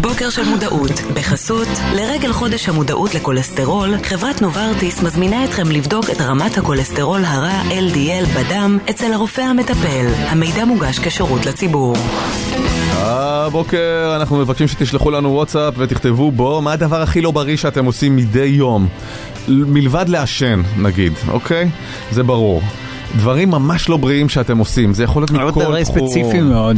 בוקר 0.01 0.29
של 0.29 0.43
מודעות, 0.43 0.91
בחסות, 1.13 1.67
לרגל 1.95 2.33
חודש 2.33 2.69
המודעות 2.69 3.15
לכולסטרול, 3.15 3.93
חברת 4.03 4.41
נוברטיס 4.41 5.03
מזמינה 5.03 5.45
אתכם 5.45 5.71
לבדוק 5.71 6.09
את 6.09 6.21
רמת 6.21 6.57
הכולסטרול 6.57 7.25
הרע 7.25 7.61
LDL 7.69 8.39
בדם 8.39 8.77
אצל 8.89 9.13
הרופא 9.13 9.41
המטפל. 9.41 10.05
המידע 10.17 10.65
מוגש 10.65 10.99
כשירות 10.99 11.45
לציבור. 11.45 11.95
הבוקר 12.93 14.13
אנחנו 14.15 14.37
מבקשים 14.37 14.67
שתשלחו 14.67 15.11
לנו 15.11 15.29
וואטסאפ 15.29 15.73
ותכתבו 15.77 16.31
בו 16.31 16.61
מה 16.61 16.73
הדבר 16.73 17.01
הכי 17.01 17.21
לא 17.21 17.31
בריא 17.31 17.57
שאתם 17.57 17.85
עושים 17.85 18.15
מדי 18.15 18.45
יום. 18.45 18.87
מלבד 19.47 20.05
לעשן, 20.09 20.61
נגיד, 20.77 21.13
אוקיי? 21.27 21.69
זה 22.11 22.23
ברור. 22.23 22.61
דברים 23.17 23.51
ממש 23.51 23.89
לא 23.89 23.97
בריאים 23.97 24.29
שאתם 24.29 24.57
עושים, 24.57 24.93
זה 24.93 25.03
יכול 25.03 25.21
להיות 25.21 25.31
מכל 25.31 25.49
תחום. 25.51 25.63
דברים 25.63 25.83
ספציפיים 25.83 26.49
מאוד. 26.49 26.77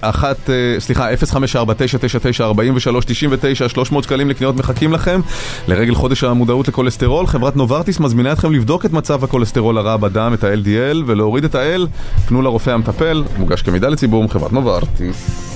אחת, 0.00 0.50
אה, 0.50 0.54
סליחה, 0.78 1.14
054-999-4399, 1.14 1.18
300 3.68 4.04
שקלים 4.04 4.30
לקניות 4.30 4.56
מחכים 4.56 4.92
לכם. 4.92 5.20
לרגל 5.68 5.94
חודש 5.94 6.24
המודעות 6.24 6.68
לכולסטרול, 6.68 7.26
חברת 7.26 7.56
נוברטיס 7.56 8.00
מזמינה 8.00 8.32
אתכם 8.32 8.52
לבדוק 8.52 8.86
את 8.86 8.92
מצב 8.92 9.24
הכולסטרול 9.24 9.78
הרע 9.78 9.96
בדם, 9.96 10.30
את 10.34 10.44
ה-LDL, 10.44 10.96
ולהוריד 11.06 11.44
את 11.44 11.54
ה-L, 11.54 11.86
פנו 12.28 12.42
לרופא 12.42 12.70
המטפל, 12.70 13.24
מוגש 13.38 13.62
כמידע 13.62 13.88
לציבור 13.88 14.24
מחברת 14.24 14.52
נוברטיס. 14.52 14.79
הבוקר 14.82 15.49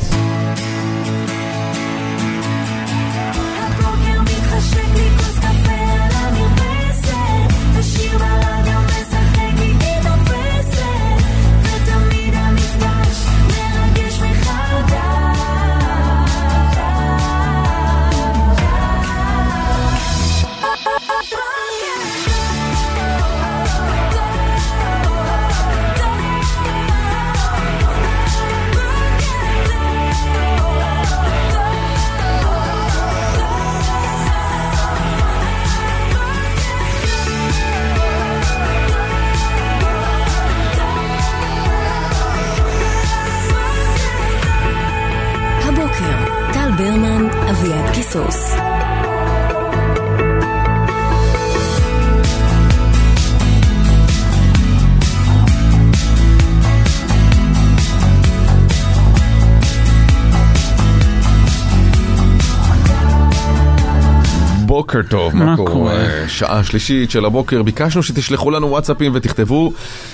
בוקר 64.94 65.08
טוב, 65.08 65.36
מה 65.36 65.56
קורה? 65.56 65.70
קורה? 65.70 65.94
שעה 66.28 66.64
שלישית 66.64 67.10
של 67.10 67.24
הבוקר, 67.24 67.62
ביקשנו 67.62 68.02
שתשלחו 68.02 68.50
לנו 68.50 68.70
וואטסאפים 68.70 69.12
ותכתבו 69.14 69.72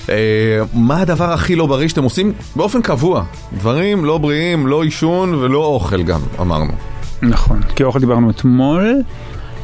אה, 0.08 0.14
מה 0.74 1.00
הדבר 1.00 1.32
הכי 1.32 1.56
לא 1.56 1.66
בריא 1.66 1.88
שאתם 1.88 2.02
עושים 2.02 2.32
באופן 2.56 2.82
קבוע. 2.82 3.24
דברים 3.52 4.04
לא 4.04 4.18
בריאים, 4.18 4.66
לא 4.66 4.82
עישון 4.82 5.34
ולא 5.34 5.64
אוכל 5.64 6.02
גם, 6.02 6.20
אמרנו. 6.40 6.72
נכון, 7.22 7.60
כי 7.76 7.84
אוכל 7.84 7.98
דיברנו 7.98 8.30
אתמול, 8.30 8.94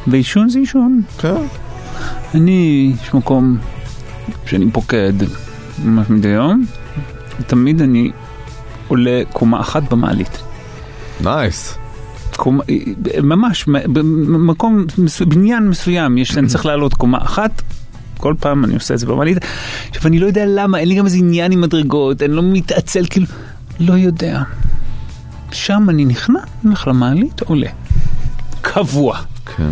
ועישון 0.07 0.49
זה 0.49 0.59
עישון. 0.59 1.01
כן. 1.17 1.35
אני, 2.35 2.93
יש 3.03 3.13
מקום 3.13 3.57
שאני 4.45 4.71
פוקד 4.71 5.13
ממש 5.83 6.09
מדי 6.09 6.27
יום, 6.27 6.65
ותמיד 7.39 7.81
אני 7.81 8.11
עולה 8.87 9.21
קומה 9.33 9.59
אחת 9.59 9.83
במעלית. 9.93 10.39
נייס. 11.23 11.77
קומה, 12.37 12.63
ממש, 13.23 13.65
במקום, 13.67 14.85
בניין 15.27 15.69
מסוים, 15.69 16.17
יש, 16.17 16.37
אני 16.37 16.47
צריך 16.47 16.65
לעלות 16.65 16.93
קומה 16.93 17.17
אחת. 17.21 17.61
כל 18.17 18.33
פעם 18.39 18.65
אני 18.65 18.73
עושה 18.73 18.93
את 18.93 18.99
זה 18.99 19.05
במעלית. 19.05 19.37
עכשיו 19.89 20.07
אני 20.07 20.19
לא 20.19 20.25
יודע 20.25 20.43
למה, 20.47 20.77
אין 20.79 20.87
לי 20.87 20.95
גם 20.95 21.05
איזה 21.05 21.17
עניין 21.17 21.51
עם 21.51 21.61
מדרגות, 21.61 22.21
אני 22.21 22.33
לא 22.33 22.41
מתעצל, 22.43 23.05
כאילו, 23.09 23.25
לא 23.79 23.93
יודע. 23.93 24.43
שם 25.51 25.87
אני 25.89 26.05
נכנע, 26.05 26.39
הולך 26.63 26.87
למעלית, 26.87 27.41
עולה. 27.41 27.67
קבוע. 28.61 29.17
כן. 29.45 29.71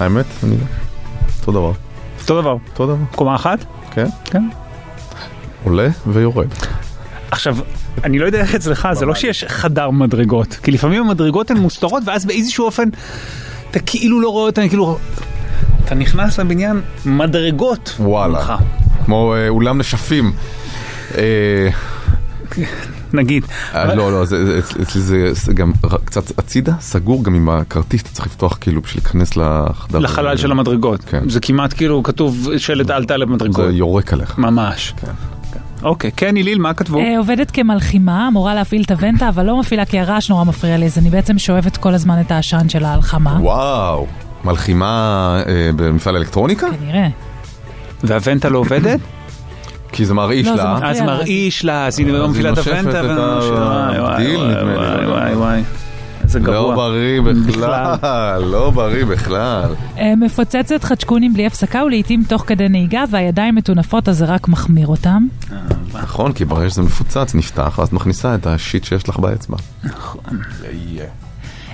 האמת, 0.00 0.26
אני... 0.44 0.56
אותו 1.40 1.52
דבר. 1.52 1.72
אותו 2.20 2.40
דבר. 2.40 2.56
אותו 2.72 2.86
דבר. 2.86 3.04
קומה 3.14 3.34
אחת? 3.34 3.64
כן. 3.90 4.06
כן. 4.24 4.48
עולה 5.64 5.88
ויורד. 6.06 6.48
עכשיו, 7.30 7.56
אני 8.04 8.18
לא 8.18 8.26
יודע 8.26 8.38
איך 8.40 8.54
אצלך, 8.54 8.88
זה 8.92 9.06
לא 9.06 9.14
שיש 9.14 9.44
חדר 9.48 9.90
מדרגות, 9.90 10.58
כי 10.62 10.70
לפעמים 10.70 11.02
המדרגות 11.02 11.50
הן 11.50 11.56
מוסתרות, 11.56 12.02
ואז 12.06 12.24
באיזשהו 12.26 12.64
אופן 12.66 12.88
אתה 13.70 13.78
כאילו 13.80 14.20
לא 14.20 14.28
רואה 14.28 14.46
אותן, 14.46 14.68
כאילו... 14.68 14.98
אתה 15.84 15.94
נכנס 15.94 16.38
לבניין, 16.40 16.80
מדרגות. 17.06 17.94
וואלה. 18.00 18.56
כמו 19.04 19.34
אה, 19.34 19.48
אולם 19.48 19.78
נשפים. 19.78 20.32
אה, 21.18 21.68
נגיד. 23.12 23.44
אה, 23.74 23.94
לא, 23.94 24.12
לא, 24.12 24.24
זה- 24.24 24.46
זה- 24.46 24.58
אצ- 24.58 24.80
אצלי 24.82 25.00
זה 25.00 25.28
זה 25.32 25.52
גם 25.54 25.72
קצת 26.04 26.38
הצידה, 26.38 26.72
סגור, 26.80 27.24
גם 27.24 27.34
עם 27.34 27.48
הכרטיס 27.48 28.02
אתה 28.02 28.10
צריך 28.10 28.26
לפתוח 28.26 28.58
כאילו 28.60 28.82
בשביל 28.82 29.02
להיכנס 29.04 29.36
לחדר. 29.36 29.98
לחלל 29.98 30.36
של 30.36 30.50
המדרגות. 30.52 31.00
כן. 31.04 31.28
זה 31.30 31.40
כמעט 31.40 31.72
כאילו 31.76 32.02
כתוב 32.02 32.48
שלט 32.56 32.90
אל 32.90 33.04
תעלה 33.04 33.26
במדרגות. 33.26 33.66
זה 33.66 33.72
יורק 33.72 34.12
עליך. 34.12 34.38
ממש. 34.38 34.94
אוקיי, 35.82 36.10
כן, 36.16 36.36
היליל, 36.36 36.58
מה 36.58 36.74
כתבו? 36.74 36.98
אה, 36.98 37.18
עובדת 37.18 37.50
כמלחימה, 37.50 38.28
אמורה 38.28 38.54
להפעיל 38.54 38.82
את 38.82 38.90
הוונטה, 38.90 39.28
אבל 39.28 39.46
לא 39.46 39.60
מפעילה 39.60 39.84
כי 39.84 40.00
הרעש 40.00 40.30
נורא 40.30 40.44
מפריע 40.44 40.76
לי, 40.76 40.86
אז 40.86 40.98
אני 40.98 41.10
בעצם 41.10 41.38
שואבת 41.38 41.76
כל 41.76 41.94
הזמן 41.94 42.20
את 42.20 42.30
העשן 42.30 42.68
של 42.68 42.84
ההלחמה. 42.84 43.38
וואו, 43.40 44.06
מלחימה 44.44 45.42
אה, 45.46 45.70
במפעל 45.76 46.16
אלקטרוניקה? 46.16 46.66
כנראה. 46.80 47.08
והוונטה 48.04 48.48
לא 48.48 48.58
עובדת? 48.58 49.00
כי 49.92 50.04
זה 50.04 50.14
מרעיש 50.14 50.46
לא, 50.46 50.54
לה. 50.54 50.78
אז 50.82 51.00
מרעיש 51.00 51.64
לה, 51.64 51.86
אז 51.86 51.98
היא 51.98 52.06
אז 52.06 52.12
לא 52.12 52.22
היא 52.22 52.30
מפעילה 52.30 52.52
את 52.52 52.58
הוונטה. 52.58 53.02
וואי, 53.02 54.00
וואי, 54.00 54.14
הדיל, 54.14 54.36
וואי, 54.36 54.48
נדמה 54.48 54.96
לי, 54.96 55.06
וואי, 55.06 55.06
וואי, 55.06 55.30
יודע. 55.30 55.38
וואי, 55.38 55.62
וואי. 56.28 56.36
איזה 56.36 56.38
לא 56.38 56.52
גרוע. 56.52 56.74
בריא 56.74 57.20
בכלל, 57.20 58.42
לא 58.44 58.70
בריא 58.70 59.04
בכלל. 59.04 59.74
אה, 59.98 60.16
מפוצצת 60.16 60.84
חצ'קונים 60.84 61.34
בלי 61.34 61.46
הפסקה 61.46 61.84
ולעיתים 61.84 62.22
תוך 62.28 62.44
כדי 62.46 62.68
נהיגה 62.68 63.04
והידיים 63.10 63.54
מטונפות 63.54 64.08
אז 64.08 64.18
זה 64.18 64.24
רק 64.24 64.48
מחמיר 64.48 64.86
אותם. 64.86 65.26
נכון, 65.92 66.32
כי 66.32 66.44
ברגע 66.44 66.70
שזה 66.70 66.82
מפוצץ, 66.82 67.34
נפתח, 67.34 67.74
ואז 67.78 67.88
את 67.88 67.92
מכניסה 67.92 68.34
את 68.34 68.46
השיט 68.46 68.84
שיש 68.84 69.08
לך 69.08 69.18
באצבע. 69.18 69.56
נכון. 69.84 70.22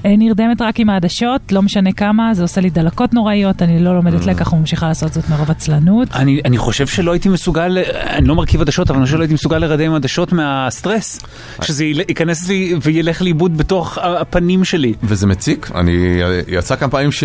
אה, 0.05 0.17
נרדמת 0.19 0.63
רק 0.63 0.81
עם 0.81 0.91
העדשות, 0.91 1.53
לא 1.53 1.63
משנה 1.63 1.93
כמה, 1.93 2.35
זה 2.35 2.43
עושה 2.43 2.61
לי 2.61 2.71
דלקות 2.71 3.15
נוראיות, 3.15 3.63
אני 3.63 3.81
לא 3.81 3.95
לומדת 3.95 4.27
לקח 4.27 4.53
וממשיכה 4.53 4.89
לעשות 4.89 5.13
זאת 5.13 5.29
מרוב 5.29 5.51
עצלנות. 5.51 6.09
אני, 6.15 6.41
אני 6.45 6.59
חושב 6.59 6.87
שלא 6.87 7.13
הייתי 7.13 7.29
מסוגל, 7.29 7.79
אני 7.95 8.29
לא 8.29 8.35
מרכיב 8.35 8.61
עדשות, 8.61 8.91
אבל 8.91 8.99
אני 8.99 9.05
חושב 9.05 9.17
שלא 9.17 9.23
הייתי 9.23 9.35
מסוגל 9.35 9.59
לרדם 9.59 9.85
עם 9.85 9.95
עדשות 9.95 10.33
מהסטרס. 10.33 11.21
שזה 11.63 11.85
ייכנס 11.85 12.49
לי 12.49 12.75
וילך 12.83 13.23
לאיבוד 13.23 13.57
בתוך 13.57 13.99
הפנים 13.99 14.65
שלי. 14.65 14.95
וזה 15.03 15.27
מציק, 15.27 15.71
אני, 15.75 16.21
יצא 16.49 16.77
כמה 16.77 16.91
פעמים 16.91 17.13
ש... 17.13 17.25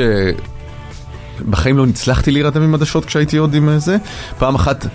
בחיים 1.49 1.77
לא 1.77 1.85
הצלחתי 1.85 2.31
להירדם 2.31 2.61
עם 2.61 2.73
עדשות 2.73 3.05
כשהייתי 3.05 3.37
עוד 3.37 3.53
עם 3.53 3.79
זה. 3.79 3.97
פעם 4.37 4.55
אחת, 4.55 4.85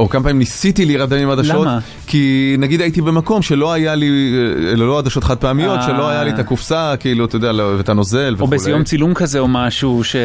או 0.00 0.08
כמה 0.08 0.22
פעמים 0.22 0.38
ניסיתי 0.38 0.84
להירדם 0.84 1.18
עם 1.18 1.30
עדשות. 1.30 1.66
למה? 1.66 1.78
כי 2.06 2.56
נגיד 2.58 2.80
הייתי 2.80 3.00
במקום 3.00 3.42
שלא 3.42 3.72
היה 3.72 3.94
לי, 3.94 4.34
אה, 4.70 4.76
לא 4.76 4.98
עדשות 4.98 5.24
חד 5.24 5.36
פעמיות, 5.36 5.78
אה. 5.78 5.86
שלא 5.86 6.08
היה 6.08 6.24
לי 6.24 6.30
את 6.30 6.38
הקופסה, 6.38 6.94
כאילו, 7.00 7.24
אתה 7.24 7.36
יודע, 7.36 7.52
לא- 7.52 7.74
ואת 7.78 7.88
הנוזל 7.88 8.28
או 8.28 8.34
וכולי. 8.34 8.50
באיזה 8.50 8.70
יום 8.70 8.84
צילום 8.84 9.14
כזה 9.14 9.38
או 9.38 9.48
משהו 9.48 10.04
ש... 10.04 10.16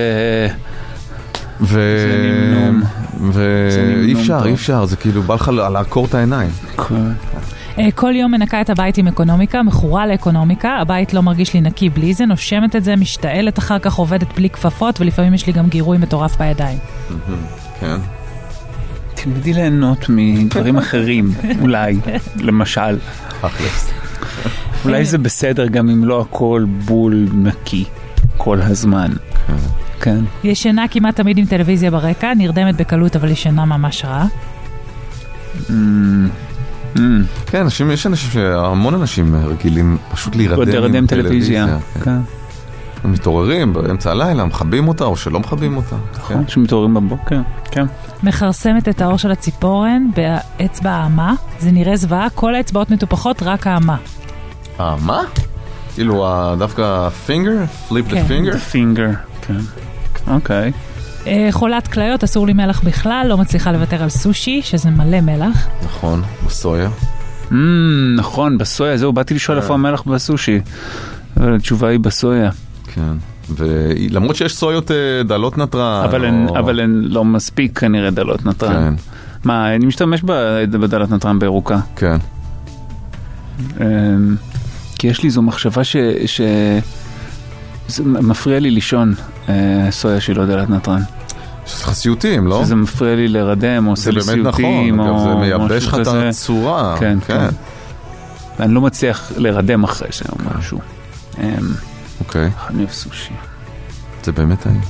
ו... 1.61 1.79
ואי 3.31 4.13
אפשר. 4.13 4.45
אי 4.45 4.53
אפשר, 4.53 4.85
זה 4.85 4.95
כאילו 4.95 5.21
בא 5.21 5.35
לך 5.35 5.51
לעקור 5.71 6.05
את 6.05 6.15
העיניים. 6.15 6.49
אה, 7.79 7.91
כל 7.95 8.15
יום 8.15 8.31
מנקה 8.31 8.61
את 8.61 8.69
הבית 8.69 8.97
עם 8.97 9.07
אקונומיקה, 9.07 9.63
מכורה 9.63 10.07
לאקונומיקה, 10.07 10.77
הבית 10.81 11.13
לא 11.13 11.21
מרגיש 11.21 11.53
לי 11.53 11.61
נקי 11.61 11.89
בלי 11.89 12.13
זה, 12.13 12.25
נושמת 12.25 12.75
את 12.75 12.83
זה, 12.83 12.95
משתעלת 12.95 13.59
אחר 13.59 13.79
כך, 13.79 13.93
עובדת 13.93 14.35
בלי 14.35 14.49
כפפות, 14.49 15.01
ולפעמים 15.01 15.33
יש 15.33 15.47
לי 15.47 15.53
גם 15.53 15.67
גירוי 15.67 15.97
מטורף 15.97 16.37
בידיים. 16.37 16.77
כן. 17.79 17.97
תלמדי 19.15 19.53
ליהנות 19.53 20.05
מדברים 20.09 20.77
אחרים, 20.77 21.31
אולי, 21.61 21.97
למשל. 22.39 22.97
אולי 24.85 25.05
זה 25.05 25.17
בסדר 25.17 25.67
גם 25.67 25.89
אם 25.89 26.05
לא 26.05 26.21
הכל 26.21 26.65
בול 26.85 27.27
נקי 27.33 27.83
כל 28.37 28.61
הזמן. 28.61 29.11
כן. 30.01 30.19
ישנה 30.43 30.85
כמעט 30.91 31.15
תמיד 31.15 31.37
עם 31.37 31.45
טלוויזיה 31.45 31.91
ברקע, 31.91 32.33
נרדמת 32.33 32.75
בקלות 32.75 33.15
אבל 33.15 33.29
ישנה 33.31 33.65
ממש 33.65 34.05
רע. 34.05 34.25
כן, 37.45 37.61
אנשים, 37.61 37.91
יש 37.91 38.07
אנשים, 38.07 38.31
ש- 38.31 38.37
המון 38.37 38.93
אנשים 38.93 39.35
רגילים 39.35 39.97
פשוט 40.11 40.35
להירדם 40.35 40.59
עם 40.95 41.07
טלוויזיה. 41.07 41.77
כן. 43.05 43.11
כן. 43.11 43.11
הם 43.11 43.13
מתעוררים 43.13 43.73
באמצע 43.73 44.11
הלילה, 44.11 44.45
מכבים 44.45 44.87
אותה 44.87 45.03
או 45.03 45.17
שלא 45.17 45.39
מכבים 45.39 45.77
אותה. 45.77 45.95
כן. 46.27 46.47
שמתעוררים 46.47 46.93
בבוקר, 46.93 47.39
כן. 47.71 47.85
מכרסמת 48.23 48.89
את 48.89 49.01
העור 49.01 49.17
של 49.17 49.31
הציפורן 49.31 50.07
באצבע 50.15 50.91
האמה, 50.91 51.33
זה 51.59 51.71
נראה 51.71 51.95
זוועה, 51.95 52.27
כל 52.29 52.55
האצבעות 52.55 52.91
מטופחות, 52.91 53.43
רק 53.43 53.67
האמה. 53.67 53.97
אה, 54.79 54.95
מה? 55.01 55.21
כאילו 55.93 56.27
דווקא 56.59 57.09
finger? 57.09 57.65
flip 57.87 58.07
כן. 58.09 58.15
the 58.15 58.23
finger? 58.23 58.57
finger, 58.57 59.09
כן. 59.41 59.59
אוקיי. 60.27 60.71
אה, 61.27 61.47
חולת 61.51 61.87
כליות, 61.87 62.23
אסור 62.23 62.47
לי 62.47 62.53
מלח 62.53 62.81
בכלל, 62.83 63.25
לא 63.29 63.37
מצליחה 63.37 63.71
לוותר 63.71 64.03
על 64.03 64.09
סושי, 64.09 64.61
שזה 64.61 64.89
מלא 64.89 65.21
מלח. 65.21 65.67
נכון, 65.85 66.21
בסויה. 66.45 66.89
מממ, 67.51 67.53
נכון, 68.17 68.57
בסויה, 68.57 68.97
זהו, 68.97 69.13
באתי 69.13 69.33
לשאול 69.33 69.57
כן. 69.57 69.63
איפה 69.63 69.73
המלח 69.73 70.01
בסושי. 70.01 70.59
אבל 71.37 71.55
התשובה 71.55 71.87
היא 71.87 71.99
בסויה. 71.99 72.49
כן. 72.95 73.13
ולמרות 73.55 74.35
שיש 74.35 74.55
סויות 74.55 74.91
אה, 74.91 74.95
דלות 75.25 75.57
נתרן. 75.57 76.01
אבל 76.05 76.25
הן- 76.25 76.47
או- 76.49 76.59
אבל 76.59 76.79
הן 76.79 77.01
לא 77.03 77.25
מספיק 77.25 77.79
כנראה 77.79 78.09
דלות 78.11 78.45
נתרן. 78.45 78.73
כן. 78.73 78.93
מה, 79.43 79.75
אני 79.75 79.85
משתמש 79.85 80.21
בדלת 80.71 81.11
נתרן 81.11 81.39
בירוקה. 81.39 81.79
כן. 81.95 82.17
אמ, 83.81 84.35
כי 84.99 85.07
יש 85.07 85.23
לי 85.23 85.29
זו 85.29 85.41
מחשבה 85.41 85.83
ש... 85.83 85.95
ש... 86.25 86.41
זה 87.87 88.03
מפריע 88.03 88.59
לי 88.59 88.71
לישון 88.71 89.13
אה, 89.49 89.53
סויה 89.91 90.19
שהיא 90.21 90.35
לא 90.35 90.45
דלת 90.45 90.69
נתרן. 90.69 91.01
שזה 91.65 91.93
סיוטים, 91.93 92.47
לא? 92.47 92.61
שזה 92.65 92.75
מפריע 92.75 93.15
לי 93.15 93.27
לרדם, 93.27 93.85
או 93.85 93.91
עושה 93.91 94.03
זה 94.03 94.11
לי 94.11 94.19
באמת 94.21 94.47
נכון, 94.47 94.61
סיוטים, 94.61 94.99
אגב, 94.99 95.09
או 95.09 95.19
זה 95.19 95.35
מייבש 95.35 95.71
משהו 95.71 95.89
לך 95.89 95.95
את 95.95 95.99
כזה. 95.99 96.29
הצורה. 96.29 96.95
כן, 96.99 97.17
כן. 97.27 97.37
כן. 97.37 97.55
ואני 98.59 98.73
לא 98.73 98.81
מצליח 98.81 99.31
להירדם 99.37 99.83
אחרי 99.83 100.07
זה 100.11 100.25
או 100.31 100.59
משהו. 100.59 100.79
אוקיי. 102.19 102.49
אני 102.69 102.77
אוהב 102.79 102.89
סושי. 102.89 103.33
זה 104.23 104.31
באמת 104.31 104.59
טעים. 104.59 104.81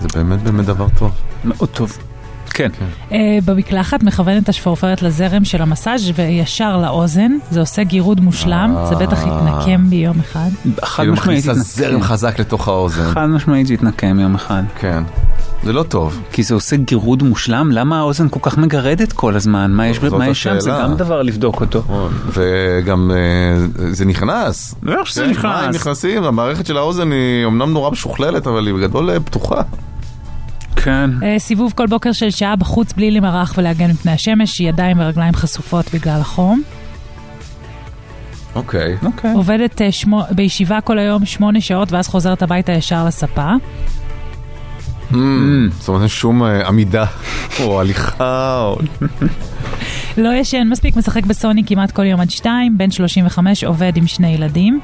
זה 0.00 0.08
באמת 0.14 0.42
באמת 0.42 0.66
דבר 0.66 0.86
טוב. 0.98 1.12
מאוד 1.44 1.68
טוב. 1.68 1.98
כן. 2.52 2.68
אה, 3.12 3.38
במקלחת 3.44 4.02
מכוונת 4.02 4.48
השפורפרת 4.48 5.02
לזרם 5.02 5.44
של 5.44 5.62
המסאז' 5.62 6.10
וישר 6.14 6.76
לאוזן, 6.76 7.32
זה 7.50 7.60
עושה 7.60 7.82
גירוד 7.82 8.20
מושלם, 8.20 8.76
זה 8.88 8.94
בטח 8.94 9.22
יתנקם 9.22 9.90
בי 9.90 9.96
יום 9.96 10.20
אחד. 10.20 10.50
חד 10.84 11.04
משמעית 11.04 11.18
מכניסה 11.18 11.50
יתנקם. 11.50 11.64
זרם 11.64 12.02
חזק 12.02 12.38
לתוך 12.38 12.68
האוזן. 12.68 13.10
חד 13.10 13.26
משמעית 13.26 13.66
זה 13.66 13.74
יתנקם 13.74 14.20
יום 14.20 14.34
אחד. 14.34 14.62
כן. 14.78 15.02
זה 15.62 15.72
לא 15.72 15.82
טוב. 15.82 16.20
כי 16.32 16.42
זה 16.42 16.54
עושה 16.54 16.76
גירוד 16.76 17.22
מושלם, 17.22 17.70
למה 17.72 17.98
האוזן 17.98 18.28
כל 18.28 18.40
כך 18.42 18.58
מגרדת 18.58 19.12
כל 19.12 19.36
הזמן? 19.36 19.70
מה 19.70 19.88
יש, 19.88 19.98
זאת 20.00 20.12
מה 20.12 20.28
יש 20.28 20.42
שם? 20.42 20.60
זה. 20.60 20.70
גם 20.70 20.94
דבר 20.94 21.22
לבדוק 21.22 21.60
אותו. 21.60 21.82
וגם 22.32 23.10
אה, 23.10 23.86
זה 23.90 24.04
נכנס. 24.04 24.74
איך 24.88 25.06
שזה 25.06 25.24
כן, 25.24 25.30
נכנס? 25.30 25.62
מים 25.62 25.70
נכנסים, 25.70 26.24
המערכת 26.24 26.66
של 26.66 26.76
האוזן 26.76 27.12
היא 27.12 27.46
אמנם 27.46 27.72
נורא 27.72 27.90
משוכללת, 27.90 28.46
אבל 28.46 28.66
היא 28.66 28.74
בגדול 28.74 29.10
אה, 29.10 29.20
פתוחה. 29.20 29.62
כן. 30.84 31.10
אה, 31.22 31.38
סיבוב 31.38 31.72
כל 31.76 31.86
בוקר 31.86 32.12
של 32.12 32.30
שעה 32.30 32.56
בחוץ 32.56 32.92
בלי 32.92 33.10
למרח 33.10 33.54
ולהגן 33.56 33.90
מפני 33.90 34.12
השמש, 34.12 34.60
ידיים 34.60 35.00
ורגליים 35.00 35.34
חשופות 35.34 35.94
בגלל 35.94 36.20
החום. 36.20 36.62
אוקיי. 38.54 38.96
אוקיי. 39.02 39.32
עובדת 39.32 39.82
אה, 39.82 39.92
שמו, 39.92 40.22
בישיבה 40.30 40.80
כל 40.80 40.98
היום 40.98 41.26
שמונה 41.26 41.60
שעות 41.60 41.92
ואז 41.92 42.08
חוזרת 42.08 42.42
הביתה 42.42 42.72
ישר 42.72 43.06
לספה. 43.06 43.52
Mm, 45.12 45.14
זאת 45.70 45.88
אומרת, 45.88 46.00
אין 46.00 46.08
שום 46.08 46.42
אה, 46.42 46.68
עמידה, 46.68 47.04
או 47.60 47.80
הליכה, 47.80 48.62
או... 48.62 48.78
לא 50.16 50.34
ישן 50.34 50.68
מספיק, 50.70 50.96
משחק 50.96 51.26
בסוני 51.26 51.62
כמעט 51.66 51.90
כל 51.90 52.04
יום 52.04 52.20
עד 52.20 52.30
שתיים, 52.30 52.78
בן 52.78 52.90
35 52.90 53.64
עובד 53.64 53.96
עם 53.96 54.06
שני 54.06 54.28
ילדים. 54.28 54.80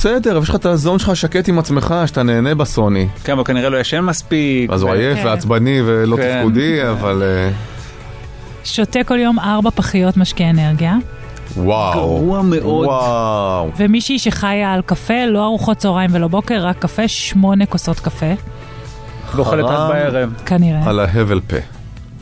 בסדר, 0.00 0.32
אבל 0.32 0.42
יש 0.42 0.48
לך 0.48 0.54
את 0.54 0.66
הזון 0.66 0.98
שלך 0.98 1.16
שקט 1.16 1.48
עם 1.48 1.58
עצמך, 1.58 1.94
שאתה 2.06 2.22
נהנה 2.22 2.54
בסוני. 2.54 3.08
כן, 3.24 3.32
אבל 3.32 3.44
כנראה 3.44 3.68
לא 3.68 3.76
ישן 3.76 4.00
מספיק. 4.00 4.70
אז 4.70 4.82
הוא 4.82 4.92
עייף 4.92 5.18
כן. 5.18 5.26
ועצבני 5.26 5.80
ולא 5.86 6.16
כן. 6.16 6.38
תפקודי, 6.38 6.88
אבל... 6.90 7.22
אה, 7.22 7.50
שותה 8.64 9.04
כל 9.04 9.18
יום 9.18 9.38
ארבע 9.38 9.70
פחיות 9.70 10.16
משקה 10.16 10.50
אנרגיה. 10.50 10.96
וואו. 11.56 11.92
גרוע 11.94 12.42
מאוד. 12.42 12.86
וואו. 12.86 13.70
ומישהי 13.76 14.18
שחיה 14.18 14.74
על 14.74 14.82
קפה, 14.86 15.26
לא 15.26 15.44
ארוחות 15.44 15.76
צהריים 15.76 16.10
ולא 16.12 16.28
בוקר, 16.28 16.66
רק 16.66 16.78
קפה, 16.78 17.08
שמונה 17.08 17.66
כוסות 17.66 18.00
קפה. 18.00 18.32
ואוכלת 19.34 19.64
רק 19.64 19.90
בערב. 19.90 20.32
כנראה. 20.46 20.90
על 20.90 21.00
ההבל 21.00 21.40
פה. 21.40 21.56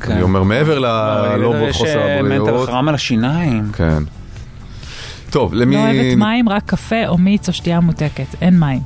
כן. 0.00 0.12
אני 0.12 0.22
אומר, 0.22 0.42
מעבר 0.42 0.78
ללא 0.78 1.54
יש, 1.68 1.76
חוסר 1.76 1.98
אה, 1.98 2.22
מנטל 2.22 2.34
הבריאות. 2.36 2.68
חרם 2.68 2.88
על 2.88 2.94
השיניים. 2.94 3.70
כן. 3.72 4.02
טוב, 5.30 5.54
למי... 5.54 5.76
לא 5.76 5.80
אוהבת 5.80 6.16
מים, 6.16 6.48
רק 6.48 6.62
קפה 6.66 7.06
או 7.06 7.18
מיץ 7.18 7.48
או 7.48 7.52
שתייה 7.52 7.80
ממותקת. 7.80 8.34
אין 8.40 8.60
מים. 8.60 8.80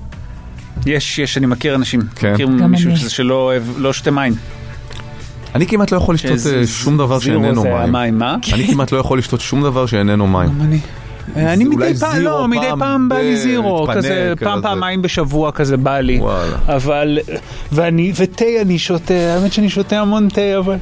יש, 0.86 1.18
יש, 1.18 1.38
אני 1.38 1.46
מכיר 1.46 1.74
אנשים. 1.74 2.00
כן. 2.14 2.32
מכיר 2.32 2.46
מישהו 2.48 2.88
אני. 2.90 2.96
שזה 2.96 3.10
שלא 3.10 3.34
אוהב, 3.34 3.62
לא 3.76 3.92
שותה 3.92 4.10
מים. 4.10 4.34
אני 5.54 5.66
כמעט 5.66 5.92
לא 5.92 5.96
יכול 5.96 6.14
לשתות 6.14 6.38
אה, 6.54 6.66
שום 6.66 6.98
דבר 6.98 7.18
שאיננו 7.18 7.64
מים. 7.92 8.18
מה? 8.18 8.36
אני 8.54 8.66
כמעט 8.66 8.92
לא 8.92 8.98
יכול 8.98 9.18
לשתות 9.18 9.40
שום 9.40 9.62
דבר 9.62 9.86
שאיננו 9.86 10.26
מים. 10.26 10.48
גם 10.48 10.60
אני. 10.60 10.78
אני 11.36 11.64
אולי 11.64 11.76
מדי 11.90 12.00
פעם, 12.00 12.18
לא, 12.18 12.48
מדי 12.48 12.66
פעם 12.78 13.08
בא 13.08 13.16
לי 13.16 13.36
זירו, 13.36 13.86
כזה 13.94 14.32
פעם. 14.40 14.62
פעמיים 14.62 15.02
בשבוע 15.02 15.52
כזה 15.52 15.76
בא 15.76 16.00
לי. 16.00 16.20
אבל, 16.68 17.18
ואני, 17.72 18.12
ותה 18.16 18.44
אני 18.60 18.78
שותה, 18.78 19.14
האמת 19.14 19.52
שאני 19.52 19.70
שותה 19.70 20.00
המון 20.00 20.28
תה, 20.28 20.58
אבל, 20.58 20.76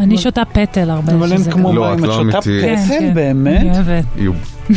אני 0.00 0.18
שותה 0.18 0.42
פטל 0.44 0.90
הרבה. 0.90 1.12
אבל 1.12 1.32
אין 1.32 1.50
כמו 1.50 1.68
גם- 1.70 1.76
לא, 1.76 1.82
מים, 1.90 1.98
את 1.98 2.08
לא 2.08 2.14
שותה 2.14 2.22
אמיתית. 2.22 2.62
כן, 2.64 2.76
פטל 2.86 2.98
כן. 2.98 3.14
באמת? 3.14 3.60
אני 3.60 3.70
אוהבת. 3.70 4.04
You- 4.16 4.70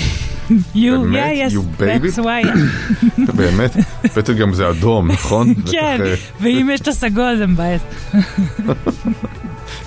You, 0.76 0.78
באמת? 1.02 1.34
yeah, 1.34 1.52
yes, 1.52 1.54
You 1.56 1.82
baby? 1.82 2.16
that's 2.18 2.24
why. 2.24 2.48
באמת? 3.38 3.72
פטל 4.14 4.34
גם 4.34 4.54
זה 4.54 4.70
אדום, 4.70 5.12
נכון? 5.12 5.54
כן, 5.72 5.98
אה, 6.06 6.14
ואם 6.42 6.70
יש 6.74 6.82
את 6.82 6.88
הסגול 6.88 7.36
זה 7.38 7.48
מבאס. 7.48 7.82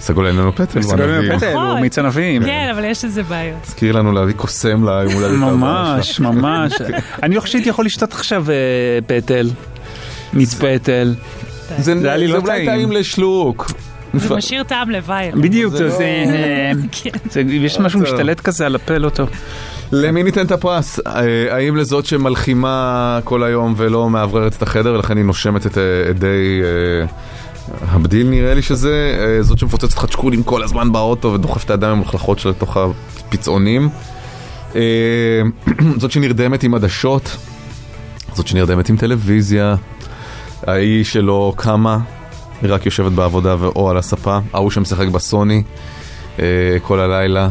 סגול 0.01 0.27
איננו 0.27 0.53
פטל, 0.55 0.79
מסתכל 0.79 1.03
הוא 1.03 1.11
הנביא. 1.13 1.33
בפטל, 1.33 1.53
הוא 1.53 1.63
נכון. 1.65 1.81
מיץ 1.81 1.99
ענבים. 1.99 2.45
כן, 2.45 2.69
אבל 2.75 2.85
יש 2.85 3.05
איזה 3.05 3.23
בעיות. 3.23 3.59
הזכיר 3.67 3.97
לנו 3.97 4.13
להביא 4.13 4.35
קוסם 4.35 4.85
ליום 4.89 5.13
הולדת 5.13 5.37
ממש. 5.39 6.21
ממש. 6.21 6.73
אני 7.23 7.35
לא 7.35 7.41
חושב 7.41 7.53
שהייתי 7.53 7.69
יכול 7.69 7.85
לשתות 7.87 8.13
עכשיו 8.13 8.45
אה, 8.51 8.55
פטל, 9.07 9.51
מיץ 10.33 10.55
פטל. 10.55 11.15
זה 11.79 12.01
זה 12.01 12.09
היה 12.09 12.17
לי 12.17 12.27
זה 12.27 12.33
לא 12.33 12.39
אולי. 12.39 12.67
טעים 12.67 12.93
לשלוק. 12.93 13.71
זה 14.19 14.35
משאיר 14.35 14.63
טעם 14.63 14.91
לוואי. 14.91 15.31
בדיוק, 15.35 15.73
זה 15.73 15.79
זה, 15.79 15.85
לא- 15.89 15.97
זה, 15.97 16.73
כן. 17.33 17.49
יש 17.51 17.79
משהו 17.81 18.01
טוב. 18.01 18.09
משתלט 18.09 18.41
כזה 18.41 18.67
על 18.67 18.75
הפה 18.75 18.99
לא 18.99 19.09
טוב. 19.09 19.29
למי 19.93 20.23
ניתן 20.23 20.47
את 20.47 20.53
הפרס? 20.53 21.01
אה, 21.07 21.13
האם 21.55 21.77
לזאת 21.77 22.07
שמלחימה 22.07 23.19
כל 23.25 23.43
היום 23.43 23.75
ולא 23.77 24.11
מאווררת 24.11 24.57
את 24.57 24.63
החדר 24.63 24.93
ולכן 24.95 25.17
היא 25.17 25.25
נושמת 25.25 25.67
את 25.67 25.79
אה, 25.79 26.11
אדי 26.11 26.61
אה, 26.63 27.07
הבדיל 27.91 28.29
נראה 28.29 28.55
לי 28.55 28.63
שזה, 28.63 29.17
אה, 29.21 29.43
זאת 29.43 29.59
שמפוצצת 29.59 29.97
לך 29.99 30.05
צ'קולים 30.07 30.43
כל 30.43 30.63
הזמן 30.63 30.93
באוטו 30.93 31.33
ודוחפת 31.33 31.65
את 31.65 31.71
הידיים 31.71 31.93
המלוכלכות 31.93 32.39
שלה 32.39 32.51
לתוך 32.51 32.77
הפצעונים. 32.77 33.89
אה, 34.77 35.43
זאת 36.01 36.11
שנרדמת 36.11 36.63
עם 36.63 36.75
עדשות, 36.75 37.37
זאת 38.35 38.47
שנרדמת 38.47 38.89
עם 38.89 38.97
טלוויזיה, 38.97 39.75
ההיא 40.67 41.05
שלא 41.05 41.53
קמה, 41.57 41.99
היא 42.63 42.73
רק 42.73 42.87
יושבת 42.87 43.13
בעבודה 43.13 43.57
ו- 43.59 43.67
או 43.67 43.91
על 43.91 43.97
הספה, 43.97 44.39
ההוא 44.53 44.71
שמשחק 44.71 45.09
בסוני 45.09 45.63
אה, 46.39 46.45
כל 46.83 47.01
הלילה, 47.01 47.49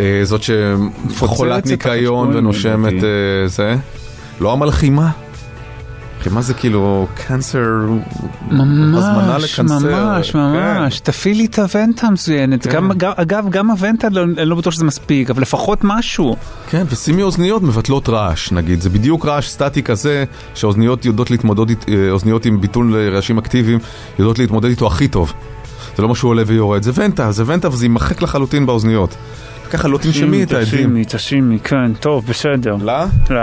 אה, 0.00 0.20
זאת 0.24 0.40
שחולת 0.42 1.66
ניקיון 1.66 2.36
ונושמת. 2.36 2.92
אה, 3.04 3.48
זה, 3.48 3.76
לא 4.40 4.52
המלחימה. 4.52 5.10
מלחימה 6.22 6.42
זה 6.42 6.54
כאילו 6.54 7.06
קאנסר, 7.14 7.58
הזמנה 8.50 8.92
ממש, 9.32 9.58
לקנסר. 9.58 10.04
ממש, 10.04 10.30
כן. 10.30 10.38
ממש. 10.38 11.00
תפעילי 11.00 11.44
את 11.44 11.58
הוונטה 11.58 12.06
המצוינת. 12.06 12.66
כן. 12.66 12.84
אגב, 13.16 13.46
גם 13.50 13.70
הוונטה, 13.70 14.08
לא- 14.08 14.22
אני 14.38 14.48
לא 14.48 14.56
בטוח 14.56 14.74
שזה 14.74 14.84
מספיק, 14.84 15.30
אבל 15.30 15.42
לפחות 15.42 15.78
משהו. 15.82 16.36
כן, 16.70 16.84
ושימי 16.90 17.22
אוזניות 17.22 17.62
מבטלות 17.62 18.08
רעש, 18.08 18.52
נגיד. 18.52 18.80
זה 18.80 18.90
בדיוק 18.90 19.26
רעש 19.26 19.48
סטטי 19.48 19.82
כזה, 19.82 20.24
שהאוזניות 20.54 21.04
יודעות 21.04 21.30
להתמודד, 21.30 21.70
אה, 21.88 22.10
אוזניות 22.10 22.44
עם 22.46 22.60
ביטול 22.60 22.96
רעשים 23.14 23.38
אקטיביים, 23.38 23.78
יודעות 24.18 24.38
להתמודד 24.38 24.68
איתו 24.68 24.86
הכי 24.86 25.08
טוב. 25.08 25.32
זה 25.96 26.02
לא 26.02 26.08
משהו 26.08 26.28
עולה 26.28 26.42
ויורד, 26.46 26.82
זה 26.82 26.90
ונטה, 26.94 27.32
זה 27.32 27.42
ונטה 27.46 27.68
וזה 27.68 27.84
יימחק 27.84 28.22
לחלוטין 28.22 28.66
באוזניות. 28.66 29.14
ככה 29.70 29.88
לא 29.88 29.98
תנשמי 29.98 30.42
את 30.42 30.52
העדים. 30.52 30.66
תשימי, 30.68 31.04
תשימי, 31.08 31.58
כן, 31.58 31.92
טוב, 31.94 32.26
בסדר. 32.28 32.76
לא? 32.80 33.04
לא. 33.30 33.40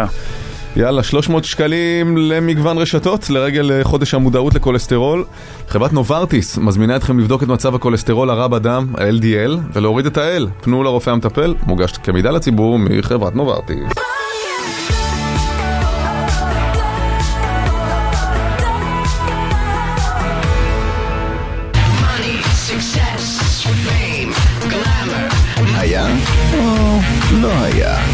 יאללה, 0.76 1.04
300 1.04 1.46
שקלים 1.46 2.18
למגוון 2.18 2.78
רשתות 2.78 3.30
לרגל 3.30 3.72
אה, 3.72 3.84
חודש 3.84 4.14
המודעות 4.14 4.54
לכולסטרול. 4.54 5.26
חברת 5.68 5.94
נוברטיס 5.94 6.58
מזמינה 6.58 6.96
אתכם 6.96 7.20
לבדוק 7.20 7.44
את 7.44 7.48
מצב 7.48 7.76
הכולסטרול 7.76 8.30
הרע 8.30 8.48
בדם, 8.48 8.88
ה-LDL, 8.98 9.58
ולהוריד 9.74 10.06
את 10.06 10.18
ה-L. 10.18 10.64
פנו 10.64 10.84
לרופא 10.84 11.10
המטפל, 11.10 11.56
מוגש 11.68 11.92
כמידע 11.92 12.32
לציבור 12.32 12.80
מחברת 12.80 13.36
נוברטיס. 13.36 13.94
היה 25.78 25.78
או 25.78 25.78
לא 25.78 25.78
היה? 25.78 25.80
היה 25.80 26.08
או 26.54 27.00
לא 27.42 27.52
היה? 27.64 28.09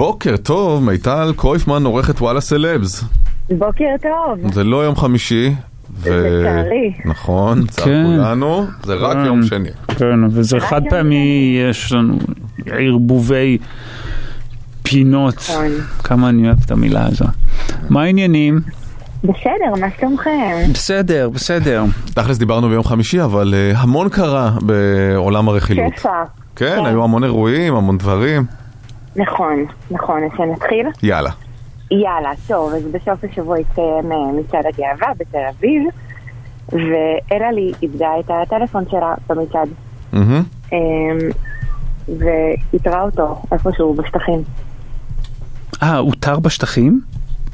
בוקר 0.00 0.36
טוב, 0.36 0.84
מיטל 0.84 1.32
קרויפמן, 1.36 1.84
עורכת 1.84 2.20
וואלה 2.20 2.40
סלבס. 2.40 3.04
בוקר 3.50 3.84
טוב. 4.02 4.52
זה 4.52 4.64
לא 4.64 4.84
יום 4.84 4.96
חמישי. 4.96 5.54
ו... 5.94 6.08
לצערי. 6.08 6.92
נכון, 7.04 7.66
צער 7.66 7.84
כן. 7.84 8.04
כולנו, 8.04 8.66
זה 8.82 8.94
רק 8.94 9.16
כן. 9.16 9.24
יום 9.24 9.42
שני. 9.42 9.68
כן, 9.88 10.24
וזה 10.30 10.60
חד 10.60 10.80
פעמי, 10.90 11.58
יש 11.70 11.92
לנו 11.92 12.18
ערבובי 12.66 13.58
פינות. 14.82 15.34
נכון. 15.34 15.66
כמה 16.04 16.28
אני 16.28 16.46
אוהב 16.46 16.58
את 16.66 16.70
המילה 16.70 17.06
הזו. 17.06 17.24
מה 17.90 18.02
העניינים? 18.02 18.60
בסדר, 19.24 19.80
מה 19.80 19.86
שלומכם? 20.00 20.72
בסדר, 20.74 21.28
בסדר. 21.28 21.84
תכלס 22.14 22.38
דיברנו 22.38 22.68
ביום 22.68 22.84
חמישי, 22.84 23.22
אבל 23.22 23.54
uh, 23.54 23.78
המון 23.78 24.08
קרה 24.08 24.52
בעולם 24.60 25.48
הרכילות. 25.48 25.92
שפע. 25.96 26.24
כן, 26.56 26.78
היו 26.86 27.04
המון 27.04 27.24
אירועים, 27.24 27.74
המון 27.74 27.98
דברים. 27.98 28.59
נכון, 29.16 29.64
נכון, 29.90 30.24
אז 30.24 30.30
שנתחיל? 30.36 30.86
יאללה. 31.02 31.30
יאללה, 31.90 32.30
טוב, 32.46 32.72
אז 32.74 32.82
בסוף 32.92 33.24
השבוע 33.24 33.56
התקיים 33.56 34.12
אה, 34.12 34.32
מצעד 34.32 34.64
הגאווה 34.66 35.12
בתל 35.18 35.38
אביב, 35.48 35.82
ואלעלי 36.72 37.72
איבדה 37.82 38.10
את 38.20 38.30
הטלפון 38.30 38.84
שלה 38.90 39.14
במצעד, 39.28 39.68
מהמם. 40.12 40.42
אמ, 40.72 40.78
ואיתרה 42.18 43.02
אותו 43.02 43.42
איפשהו 43.52 43.94
בשטחים. 43.94 44.42
אה, 45.82 45.96
הותר 45.96 46.40
בשטחים? 46.40 47.00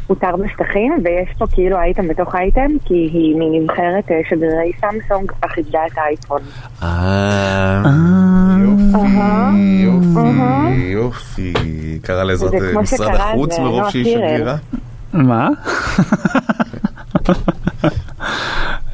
הותר 0.06 0.36
בשטחים, 0.36 0.98
ויש 1.04 1.28
פה 1.38 1.46
כאילו 1.46 1.76
אייטם 1.76 2.08
בתוך 2.08 2.34
אייטם, 2.34 2.70
כי 2.84 2.94
היא 2.94 3.36
מנבחרת 3.38 4.10
אה, 4.10 4.20
שגרירי 4.30 4.72
סמסונג, 4.80 5.32
אך 5.40 5.58
איבדה 5.58 5.80
את 5.86 5.98
האייפון. 5.98 6.40
אה, 6.82 7.82
אהה. 7.84 8.55
יופי, 9.84 10.28
יופי. 10.92 11.52
קרא 12.02 12.22
לעזרת 12.24 12.54
אה, 12.54 12.80
משרד 12.82 13.14
החוץ 13.14 13.58
מרוב 13.58 13.90
שהיא. 13.90 14.04
שגרירה? 14.04 14.56
מה? 15.12 15.48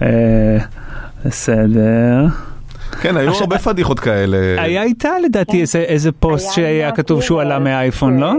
אה, 0.02 0.59
בסדר. 1.24 2.27
כן, 3.01 3.16
היו 3.16 3.32
הרבה 3.40 3.59
פדיחות 3.59 4.01
כאלה. 4.01 4.36
היה 4.62 4.82
איתה 4.82 5.09
לדעתי 5.24 5.60
איזה- 5.60 5.78
איזה 5.78 6.12
פוסט 6.12 6.44
היה 6.47 6.52
שהיה 6.55 6.93
כתוב 6.93 7.23
שהוא 7.23 7.40
עלה 7.40 7.59
מהאייפון, 7.59 8.19
לא? 8.19 8.32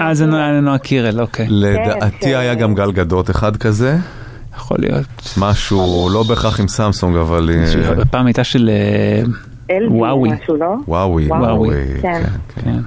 אה, 0.00 0.14
זה. 0.14 0.24
היה 0.24 0.52
לנועה 0.52 0.78
קירל, 0.78 1.20
אוקיי. 1.20 1.46
לדעתי 1.50 2.16
כן. 2.20 2.26
היה 2.26 2.54
גם 2.54 2.74
גל 2.74 2.92
גדות 2.92 3.30
אחד 3.30 3.56
כזה. 3.56 3.96
יכול 4.56 4.76
להיות. 4.80 5.04
משהו, 5.36 6.08
לא 6.12 6.22
בהכרח 6.28 6.60
עם 6.60 6.68
סמסונג, 6.68 7.16
אבל... 7.16 7.50
אה, 7.98 8.04
פעם 8.10 8.26
הייתה 8.26 8.44
של 8.44 8.70
LG 9.68 9.90
וואוי. 9.90 10.30
משהו, 10.32 10.56
לא? 10.56 10.74
וואוי, 10.88 11.28
וואוי, 11.28 11.46
וואוי. 11.46 12.00
כן. 12.02 12.22
כן. 12.54 12.78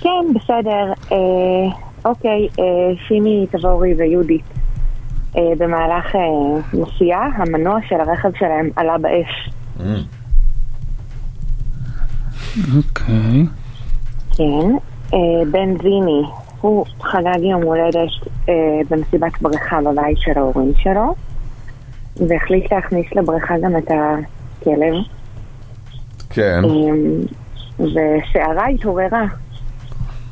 כן, 0.00 0.34
בסדר. 0.34 0.92
אה, 1.12 1.76
אוקיי, 2.04 2.48
אה, 2.58 2.64
שימי 3.08 3.46
תבורי 3.50 3.94
ויהודית. 3.94 4.44
אה, 5.36 5.42
במהלך 5.58 6.16
אה, 6.16 6.20
נסיעה, 6.74 7.28
המנוע 7.34 7.78
של 7.88 8.00
הרכב 8.00 8.30
שלהם 8.38 8.70
עלה 8.76 8.98
באש. 8.98 9.50
אוקיי. 12.76 13.46
כן. 14.36 14.76
אה, 15.14 15.44
בן 15.50 15.78
זיני, 15.82 16.22
הוא 16.60 16.86
חגג 17.00 17.42
יום 17.42 17.62
הולדת 17.62 18.08
אה, 18.48 18.54
במסיבת 18.90 19.42
בריכה 19.42 19.80
בבית 19.80 20.18
של 20.18 20.32
ההורים 20.36 20.72
שלו, 20.78 21.14
והחליט 22.28 22.72
להכניס 22.72 23.06
לבריכה 23.12 23.54
גם 23.62 23.76
את 23.76 23.90
הכלב. 23.90 24.94
כן. 26.30 26.60
אה, 26.64 27.84
וסערה 27.86 28.66
התעוררה. 28.66 29.24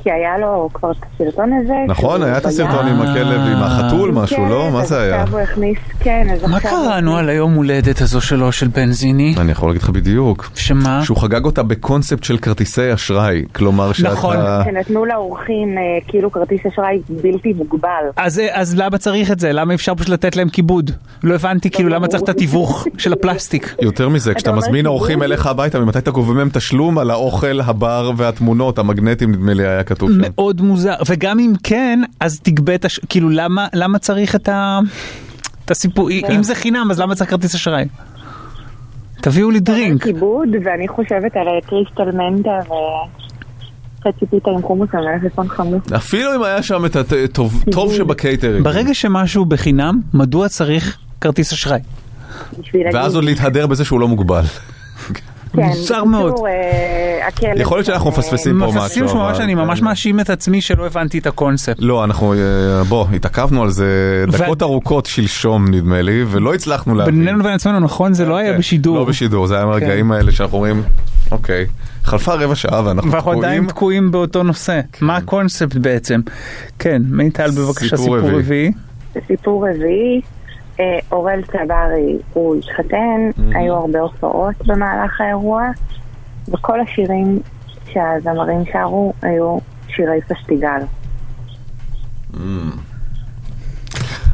כי 0.07 0.13
היה 0.13 0.39
לו 0.39 0.69
כבר 0.75 0.91
את 0.91 0.97
הסרטון 1.15 1.53
הזה. 1.53 1.75
נכון, 1.89 2.17
שהוא 2.17 2.25
היה 2.25 2.39
את. 2.39 2.47
הסרטון 2.47 2.87
עם 2.87 3.01
הכלב, 3.01 3.41
עם 3.41 3.63
החתול, 3.63 4.11
משהו, 4.11 4.37
כן, 4.37 4.49
לא? 4.49 4.71
מה 4.73 4.85
זה 4.85 5.01
היה? 5.01 5.23
עכשיו 5.23 5.39
הוא 5.39 5.41
הכניס, 5.41 5.79
כן, 6.01 6.27
אז 6.33 6.51
מה 6.51 6.61
קראנו 6.61 7.17
על 7.17 7.29
היום 7.29 7.55
הולדת 7.55 8.01
הזו 8.01 8.21
שלו 8.21 8.53
של 8.53 8.69
בנזיני? 8.69 9.35
אני 9.41 9.53
יכול 9.53 9.69
להגיד 9.69 9.83
לך 9.83 9.91
בדיוק. 9.91 10.51
שמה? 10.55 11.01
שהוא 11.05 11.17
חגג 11.17 11.45
אותה 11.45 11.63
בקונספט 11.63 12.25
של 12.25 12.39
כרטיסי 12.39 12.95
אשראי. 12.95 13.45
כלומר 13.53 13.93
שאתה... 13.93 14.13
נכון. 14.13 14.37
שנתנו 14.65 15.05
לאורחים 15.05 15.79
אה, 15.79 15.83
כאילו 16.09 16.31
כרטיס 16.33 16.61
אשראי 16.73 17.01
בלתי 17.09 17.53
מוגבל. 17.53 18.05
אז, 18.17 18.41
אז 18.53 18.77
למה 18.77 18.99
צריך 18.99 19.31
את 19.31 19.41
זה? 19.41 19.53
למה 19.53 19.75
אפשר 19.75 19.95
פשוט 19.95 20.09
לתת 20.09 20.37
להם 20.37 20.49
כיבוד? 20.49 20.91
לא 21.25 21.35
הבנתי 21.35 21.71
כאילו 21.71 21.89
למה 21.89 22.09
צריך 22.09 22.23
את 22.23 22.29
התיווך 22.29 22.87
של 22.99 23.13
הפלסטיק. 23.13 23.75
יותר 23.83 24.09
מזה, 24.09 24.35
כשאתה 24.35 24.53
מזמין? 24.53 24.87
אורחים 24.87 25.23
אליך 25.23 25.47
הביתה, 25.47 25.81
ממתי 25.81 25.99
אתה 25.99 26.11
גובה 26.11 26.35
מהם 26.35 26.49
תשלום 26.53 26.99
על 26.99 27.11
האוכל, 27.11 27.61
הבר 27.61 28.11
והתמונות, 28.17 28.79
המגנטים 28.79 29.33
נדמה 29.33 29.55
לי 29.55 29.67
היה 29.67 29.83
כתוב 29.83 29.96
שם. 30.01 30.21
מאוד 30.21 30.61
מוזר, 30.61 30.95
וגם 31.07 31.39
אם 31.39 31.53
כן, 31.63 32.01
אז 32.21 32.41
תגבה 32.41 32.75
את 32.75 32.85
הש... 32.85 33.01
כאילו 33.09 33.29
למה, 33.31 33.67
למה 33.75 33.99
צריך 33.99 34.35
את 34.35 34.49
ה... 34.49 34.81
את 35.65 35.71
הסיפור, 35.71 36.11
אם 36.11 36.43
זה 36.43 36.55
חינם 36.55 36.89
אז 36.91 37.01
למה 37.01 37.15
צריך 37.15 37.31
כרטיס 37.31 37.55
אשראי? 37.55 37.85
תביאו 39.23 39.51
לי 39.51 39.61
דרינק. 39.61 40.03
כיבוד, 40.03 40.49
ואני 40.65 40.89
חושבת 40.89 41.37
על 41.37 41.49
אה, 41.49 41.61
קריסטל 41.67 42.17
מנדה 42.17 42.59
וחצי 42.61 44.27
פיתה 44.31 44.51
עם 44.51 44.63
חומוס 44.63 44.89
על 44.93 45.05
מלפפון 45.09 45.49
חמוץ. 45.49 45.93
אפילו 45.93 46.35
אם 46.37 46.43
היה 46.43 46.63
שם 46.63 46.85
את 46.85 46.97
הטוב 46.97 47.65
טוב 47.73 47.93
שבקייטרינג. 47.95 48.65
ברגע 48.65 48.95
שמשהו 48.95 49.45
בחינם, 49.45 50.01
מדוע 50.15 50.49
צריך 50.49 50.99
כרטיס 51.21 51.53
אשראי? 51.53 51.81
ואז 52.93 53.15
עוד 53.15 53.25
להתהדר 53.25 53.67
בזה 53.67 53.85
שהוא 53.85 54.01
לא 54.01 54.09
מוגבל. 54.09 54.43
כן, 55.57 55.63
מוזר 55.63 56.05
מאוד. 56.05 56.35
אה. 56.47 57.07
יכול 57.57 57.79
להיות 57.79 57.87
שאנחנו 57.87 58.11
אה, 58.11 58.19
מפספסים 58.19 58.59
פה 58.59 58.67
משהו. 58.67 58.81
מפספסים 58.81 59.09
שממש, 59.09 59.41
אני 59.41 59.55
ממש 59.55 59.83
מאשים 59.83 60.21
את 60.21 60.31
עצמי 60.31 60.61
שלא 60.61 60.87
הבנתי 60.87 61.19
את 61.19 61.27
הקונספט. 61.27 61.77
לא, 61.79 62.05
אנחנו, 62.05 62.33
אה, 62.33 62.39
בוא, 62.89 63.07
התעכבנו 63.15 63.63
על 63.63 63.71
זה 63.71 64.25
דקות 64.29 64.63
ארוכות 64.63 65.07
שלשום 65.07 65.69
נדמה 65.71 66.03
לי, 66.03 66.25
ולא 66.29 66.55
הצלחנו 66.55 66.95
להבין. 66.95 67.15
בינינו 67.15 67.39
לבין 67.39 67.53
עצמנו, 67.53 67.81
נכון? 67.81 68.15
זה 68.15 68.25
לא 68.25 68.37
היה 68.37 68.53
כן, 68.53 68.59
בשידור. 68.59 68.97
לא 68.99 69.05
בשידור, 69.05 69.47
זה 69.47 69.57
היה 69.57 69.67
מהרגעים 69.67 70.13
האלה 70.13 70.33
שאנחנו 70.33 70.57
אומרים, 70.57 70.83
אוקיי, 71.31 71.67
חלפה 72.05 72.35
רבע 72.35 72.55
שעה 72.55 72.83
ואנחנו 72.85 73.13
ואנחנו 73.13 73.31
עדיין 73.31 73.43
תקועים. 73.43 73.69
תקועים 73.69 74.11
באותו 74.11 74.43
נושא. 74.43 74.81
מה 75.01 75.17
הקונספט 75.17 75.77
בעצם? 75.77 76.21
כן, 76.79 77.03
מיטל 77.09 77.51
בבקשה 77.51 77.97
סיפור 77.97 78.19
רביעי. 78.19 78.73
סיפור 79.27 79.69
רביעי, 79.69 80.21
אורל 81.13 81.43
צברי, 81.43 82.19
הוא 82.33 82.57
התחתן, 82.57 83.31
Mm-hmm. 83.31 83.59
היו 83.59 83.75
הרבה 83.75 84.01
הופעות 84.01 84.55
במהלך 84.67 85.21
האירוע, 85.21 85.63
וכל 86.49 86.81
השירים 86.81 87.41
שהזמרים 87.87 88.65
שרו 88.73 89.13
היו 89.23 89.59
שירי 89.89 90.21
פסטיגל. 90.29 90.81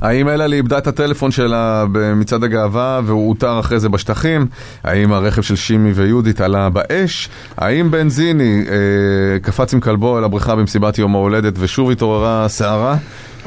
האם 0.02 0.28
אלעלי 0.28 0.56
איבדה 0.56 0.78
את 0.78 0.86
הטלפון 0.86 1.30
שלה 1.30 1.84
במצעד 1.92 2.44
הגאווה 2.44 3.00
והוא 3.04 3.30
אותר 3.30 3.60
אחרי 3.60 3.80
זה 3.80 3.88
בשטחים? 3.88 4.46
האם 4.84 5.12
הרכב 5.12 5.42
של 5.42 5.56
שימי 5.56 5.92
ויהודית 5.92 6.40
עלה 6.40 6.70
באש? 6.70 7.28
האם 7.56 7.90
בנזיני 7.90 8.64
אה, 8.68 9.38
קפץ 9.38 9.74
עם 9.74 9.80
כלבו 9.80 10.18
אל 10.18 10.24
הבריכה 10.24 10.56
במסיבת 10.56 10.98
יום 10.98 11.14
ההולדת 11.14 11.54
ושוב 11.58 11.90
התעוררה 11.90 12.48
סערה? 12.48 12.96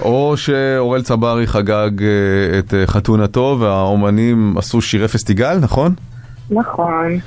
או 0.02 0.38
שאורל 0.38 1.02
צברי 1.02 1.48
חגג 1.48 2.04
אה, 2.04 2.60
את 2.60 2.74
אה, 2.74 2.88
חתונתו 2.88 3.58
והאומנים 3.60 4.58
עשו 4.58 4.82
שירי 4.82 5.08
פסטיגל, 5.08 5.58
נכון? 5.60 5.94
נכון. 6.50 7.20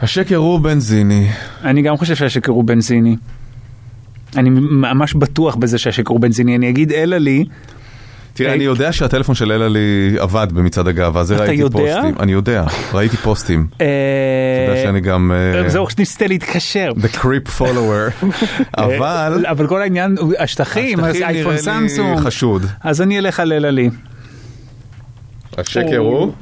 השקר 0.00 0.36
הוא 0.36 0.60
בנזיני. 0.60 1.28
אני 1.64 1.82
גם 1.82 1.96
חושב 1.96 2.14
שהשקר 2.14 2.52
הוא 2.52 2.64
בנזיני. 2.64 3.16
אני 4.36 4.50
ממש 4.70 5.14
בטוח 5.14 5.56
בזה 5.56 5.78
שהשקר 5.78 6.12
הוא 6.12 6.20
בנזיני. 6.20 6.56
אני 6.56 6.68
אגיד 6.70 6.92
אלא 6.92 7.16
לי, 7.16 7.44
תראה, 8.34 8.54
אני 8.54 8.64
יודע 8.64 8.92
שהטלפון 8.92 9.34
של 9.34 9.52
אלעלי 9.52 10.16
עבד 10.18 10.46
במצעד 10.52 10.88
הגאווה, 10.88 11.24
זה 11.24 11.36
ראיתי? 11.36 11.62
פוסטים. 11.72 12.14
אני 12.20 12.32
יודע, 12.32 12.64
ראיתי 12.92 13.16
פוסטים. 13.16 13.66
אה, 13.80 13.86
אתה 14.64 14.72
יודע 14.72 14.82
שאני 14.82 15.00
גם... 15.00 15.32
אה, 15.34 15.68
זהו, 15.68 15.90
שניסתה 15.90 16.26
להתקשר. 16.26 16.90
The 16.96 17.16
creep 17.16 17.60
follower, 17.60 18.26
אבל... 18.78 19.44
אבל 19.48 19.66
כל 19.66 19.82
העניין, 19.82 20.16
השטחים, 20.38 21.00
אייפון 21.00 21.12
נראה 21.12 21.52
לי 21.52 21.58
סמסונג. 21.58 22.18
חשוד. 22.18 22.62
אז 22.80 23.02
אני 23.02 23.18
אלך 23.18 23.40
על 23.40 23.52
אלא 23.52 23.70
לי. 23.70 23.90
השקר 25.58 25.98
הוא? 25.98 26.32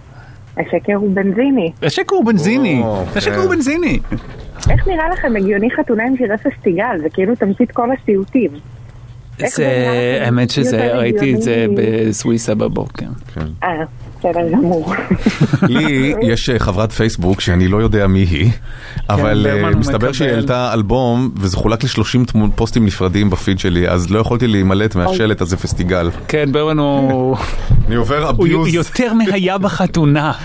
השקר 0.56 0.94
הוא 0.94 1.14
בנזיני. 1.14 1.72
השקר 1.82 2.14
הוא 2.16 2.24
בנזיני. 2.24 2.80
או, 2.84 3.04
השקר 3.16 3.34
כן. 3.34 3.40
הוא 3.40 3.50
בנזיני. 3.50 3.98
איך 4.70 4.88
נראה 4.88 5.08
לכם 5.12 5.36
הגיוני 5.36 5.68
חתונה 5.70 6.04
עם 6.04 6.16
שירי 6.16 6.36
פסטיגל? 6.38 6.98
זה 7.02 7.08
כאילו 7.12 7.34
תמצית 7.34 7.70
כל 7.70 7.88
הסיוטים. 7.92 8.50
זה, 9.48 9.64
לכם? 9.64 10.24
האמת 10.24 10.50
שזה, 10.50 10.96
ראיתי 10.96 11.34
את 11.34 11.42
זה? 11.42 11.66
בסוויסה 11.76 12.54
בבוקר. 12.54 13.06
אה, 13.62 13.68
בסדר 14.20 14.48
גמור. 14.52 14.94
לי 15.68 16.14
יש 16.22 16.50
אה, 16.50 16.58
חברת 16.58 16.92
פייסבוק 16.92 17.40
שאני 17.40 17.68
לא 17.68 17.76
יודע 17.76 18.06
מי 18.06 18.18
היא, 18.18 18.50
אבל 19.08 19.46
אה, 19.46 19.68
הוא 19.68 19.78
מסתבר 19.78 20.12
שהיא. 20.12 20.30
העלתה 20.30 20.72
אלבום 20.72 21.30
וזה 21.36 21.56
חולק 21.56 21.84
ל-30 21.84 22.32
פוסטים 22.54 22.86
נפרדים 22.86 23.30
בפיד 23.30 23.58
שלי, 23.58 23.88
אז 23.88 24.10
לא 24.10 24.18
יכולתי 24.18 24.46
להימלט 24.46 24.94
מהשלט 24.94 25.40
הזה 25.40 25.56
פסטיגל. 25.56 26.10
כן, 26.28 26.52
ברמן 26.52 26.78
הוא... 26.78 27.36
אני 27.86 27.94
עובר 27.94 28.28
הוא 28.28 28.46
אביוז. 28.46 28.74
יותר 28.74 29.14
מהיה 29.14 29.58
בחתונה. 29.58 30.32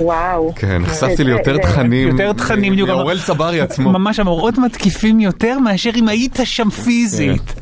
וואו. 0.00 0.52
כן, 0.56 0.82
נחשפתי 0.82 1.24
ליותר 1.24 1.56
תכנים. 1.58 2.08
יותר 2.08 2.32
תכנים, 2.32 2.72
בדיוק. 2.72 2.88
מאורל 2.88 3.18
צברי 3.18 3.60
עצמו. 3.60 3.92
ממש 3.92 4.20
המראות 4.20 4.58
מתקיפים 4.58 5.20
יותר 5.20 5.58
מאשר 5.58 5.90
אם 5.96 6.08
היית 6.08 6.38
שם 6.44 6.70
פיזית. 6.70 7.54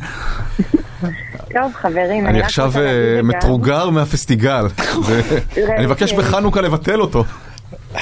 טוב, 1.62 1.72
חברים, 1.74 2.26
אני 2.26 2.42
עכשיו 2.42 2.72
אה, 2.76 3.22
מתורגר 3.22 3.90
מהפסטיגל. 3.90 4.66
אני 5.76 5.86
מבקש 5.86 6.12
כן. 6.12 6.18
בחנוכה 6.18 6.60
לבטל 6.60 7.00
אותו. 7.00 7.24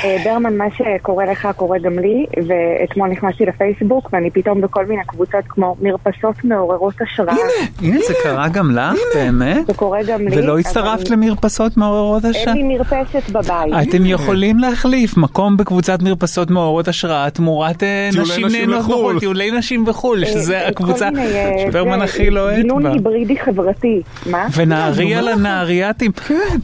אה, 0.05 0.17
ברמן, 0.25 0.57
מה 0.57 0.65
שקורה 0.71 1.25
לך 1.25 1.49
קורה 1.57 1.79
גם 1.79 1.99
לי, 1.99 2.27
ואתמול 2.49 3.09
נכנסתי 3.09 3.45
לפייסבוק, 3.45 4.09
ואני 4.13 4.31
פתאום 4.31 4.61
בכל 4.61 4.87
מיני 4.87 5.03
קבוצות 5.07 5.45
כמו 5.49 5.77
מרפסות 5.81 6.45
מעוררות 6.45 6.95
השראה. 7.01 7.37
הנה, 7.83 7.99
זה 8.09 8.15
קרה 8.23 8.49
גם 8.49 8.71
לך, 8.71 8.99
באמת? 9.15 9.67
זה 9.67 9.75
קורה 9.75 10.03
גם 10.03 10.29
לי. 10.29 10.39
ולא 10.39 10.59
הצטרפת 10.59 11.11
למרפסות 11.11 11.77
מעוררות 11.77 12.25
השראה? 12.25 12.57
אין 12.57 12.67
לי 12.69 12.77
מרפסת 12.77 13.31
בבית. 13.31 13.89
אתם 13.89 14.07
יכולים 14.07 14.59
להחליף 14.59 15.17
מקום 15.17 15.57
בקבוצת 15.57 16.03
מרפסות 16.03 16.51
מעוררות 16.51 16.89
השראה 16.89 17.31
תמורת 17.31 17.83
אה, 17.83 18.11
נשים 18.21 18.47
נהנות 18.47 18.79
לחו"ל. 18.79 18.95
בחו"ל, 18.95 19.21
טיולי 19.21 19.51
נשים 19.51 19.85
בחו"ל, 19.85 20.25
שזה 20.25 20.61
אה, 20.61 20.69
הקבוצה 20.69 21.11
מיני, 21.11 21.35
אה, 21.35 21.53
שברמן 21.67 21.99
זה, 21.99 22.05
הכי 22.05 22.31
לוהט 22.31 22.57
גינון 22.57 22.83
בה. 22.83 22.93
היברידי 22.93 23.37
חברתי. 23.37 24.03
מה? 24.27 24.47
ונהריה 24.57 25.23
לנהרייתים, 25.23 26.13
כן. 26.13 26.59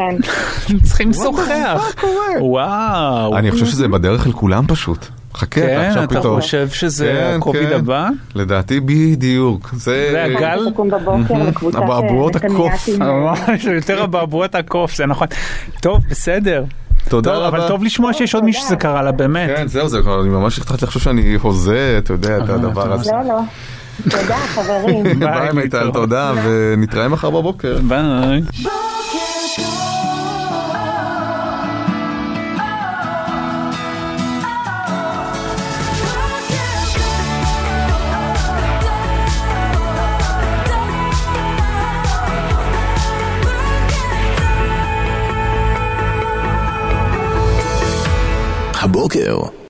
הם 0.68 0.80
צריכים 0.80 1.10
לשוחח. 1.10 1.94
וואו. 2.40 3.36
אני 3.36 3.50
חושב 3.50 3.66
שזה 3.66 3.88
בדרך 3.88 4.26
אל 4.26 4.32
כולם 4.32 4.64
פשוט. 4.66 5.06
חכה, 5.34 5.60
אתה 5.60 5.68
כן, 5.68 5.80
עכשיו 5.88 6.04
אתה 6.04 6.20
פתאום. 6.20 6.40
חושב 6.40 6.68
שזה 6.68 7.28
כן, 7.30 7.36
הקוביד 7.36 7.68
כן. 7.68 7.74
הבא? 7.74 8.08
לדעתי 8.34 8.80
בדיוק. 8.80 9.70
זה... 9.72 10.08
זה 10.12 10.24
הגל? 10.24 10.68
אבעבועות 11.78 12.36
אה, 12.36 12.40
הקוף. 12.44 12.88
אה, 12.88 13.06
ממש, 13.12 13.64
יותר 13.64 14.04
אבעבועות 14.04 14.54
הקוף, 14.54 14.96
זה 14.96 15.06
נכון. 15.06 15.26
טוב, 15.80 15.98
בסדר. 16.10 16.64
תודה 17.08 17.34
טוב, 17.34 17.42
אבל 17.42 17.58
רבה. 17.58 17.68
טוב 17.68 17.84
לשמוע 17.84 18.12
שיש 18.12 18.34
עוד 18.34 18.44
מישהו 18.44 18.62
שזה 18.62 18.76
קרה 18.76 19.02
לה, 19.02 19.12
באמת. 19.12 19.50
כן, 19.56 19.68
זהו, 19.68 19.88
זה 19.88 20.00
כבר, 20.02 20.20
אני 20.20 20.28
ממש 20.28 20.58
התחלתי 20.58 20.84
לחשוב 20.84 21.02
שאני 21.02 21.34
הוזה, 21.34 21.94
אתה 21.98 22.12
יודע, 22.12 22.38
את 22.38 22.48
הדבר 22.48 22.92
הזה. 22.92 23.12
לא, 23.12 23.28
לא. 23.28 23.40
תודה, 24.10 24.36
חברים. 24.36 25.04
ביי 25.20 25.52
מיטל, 25.54 25.90
תודה, 25.90 26.32
ונתראה 26.44 27.08
מחר 27.08 27.30
בבוקר. 27.30 27.78
ביי. 27.82 28.42
Boku. 48.98 49.58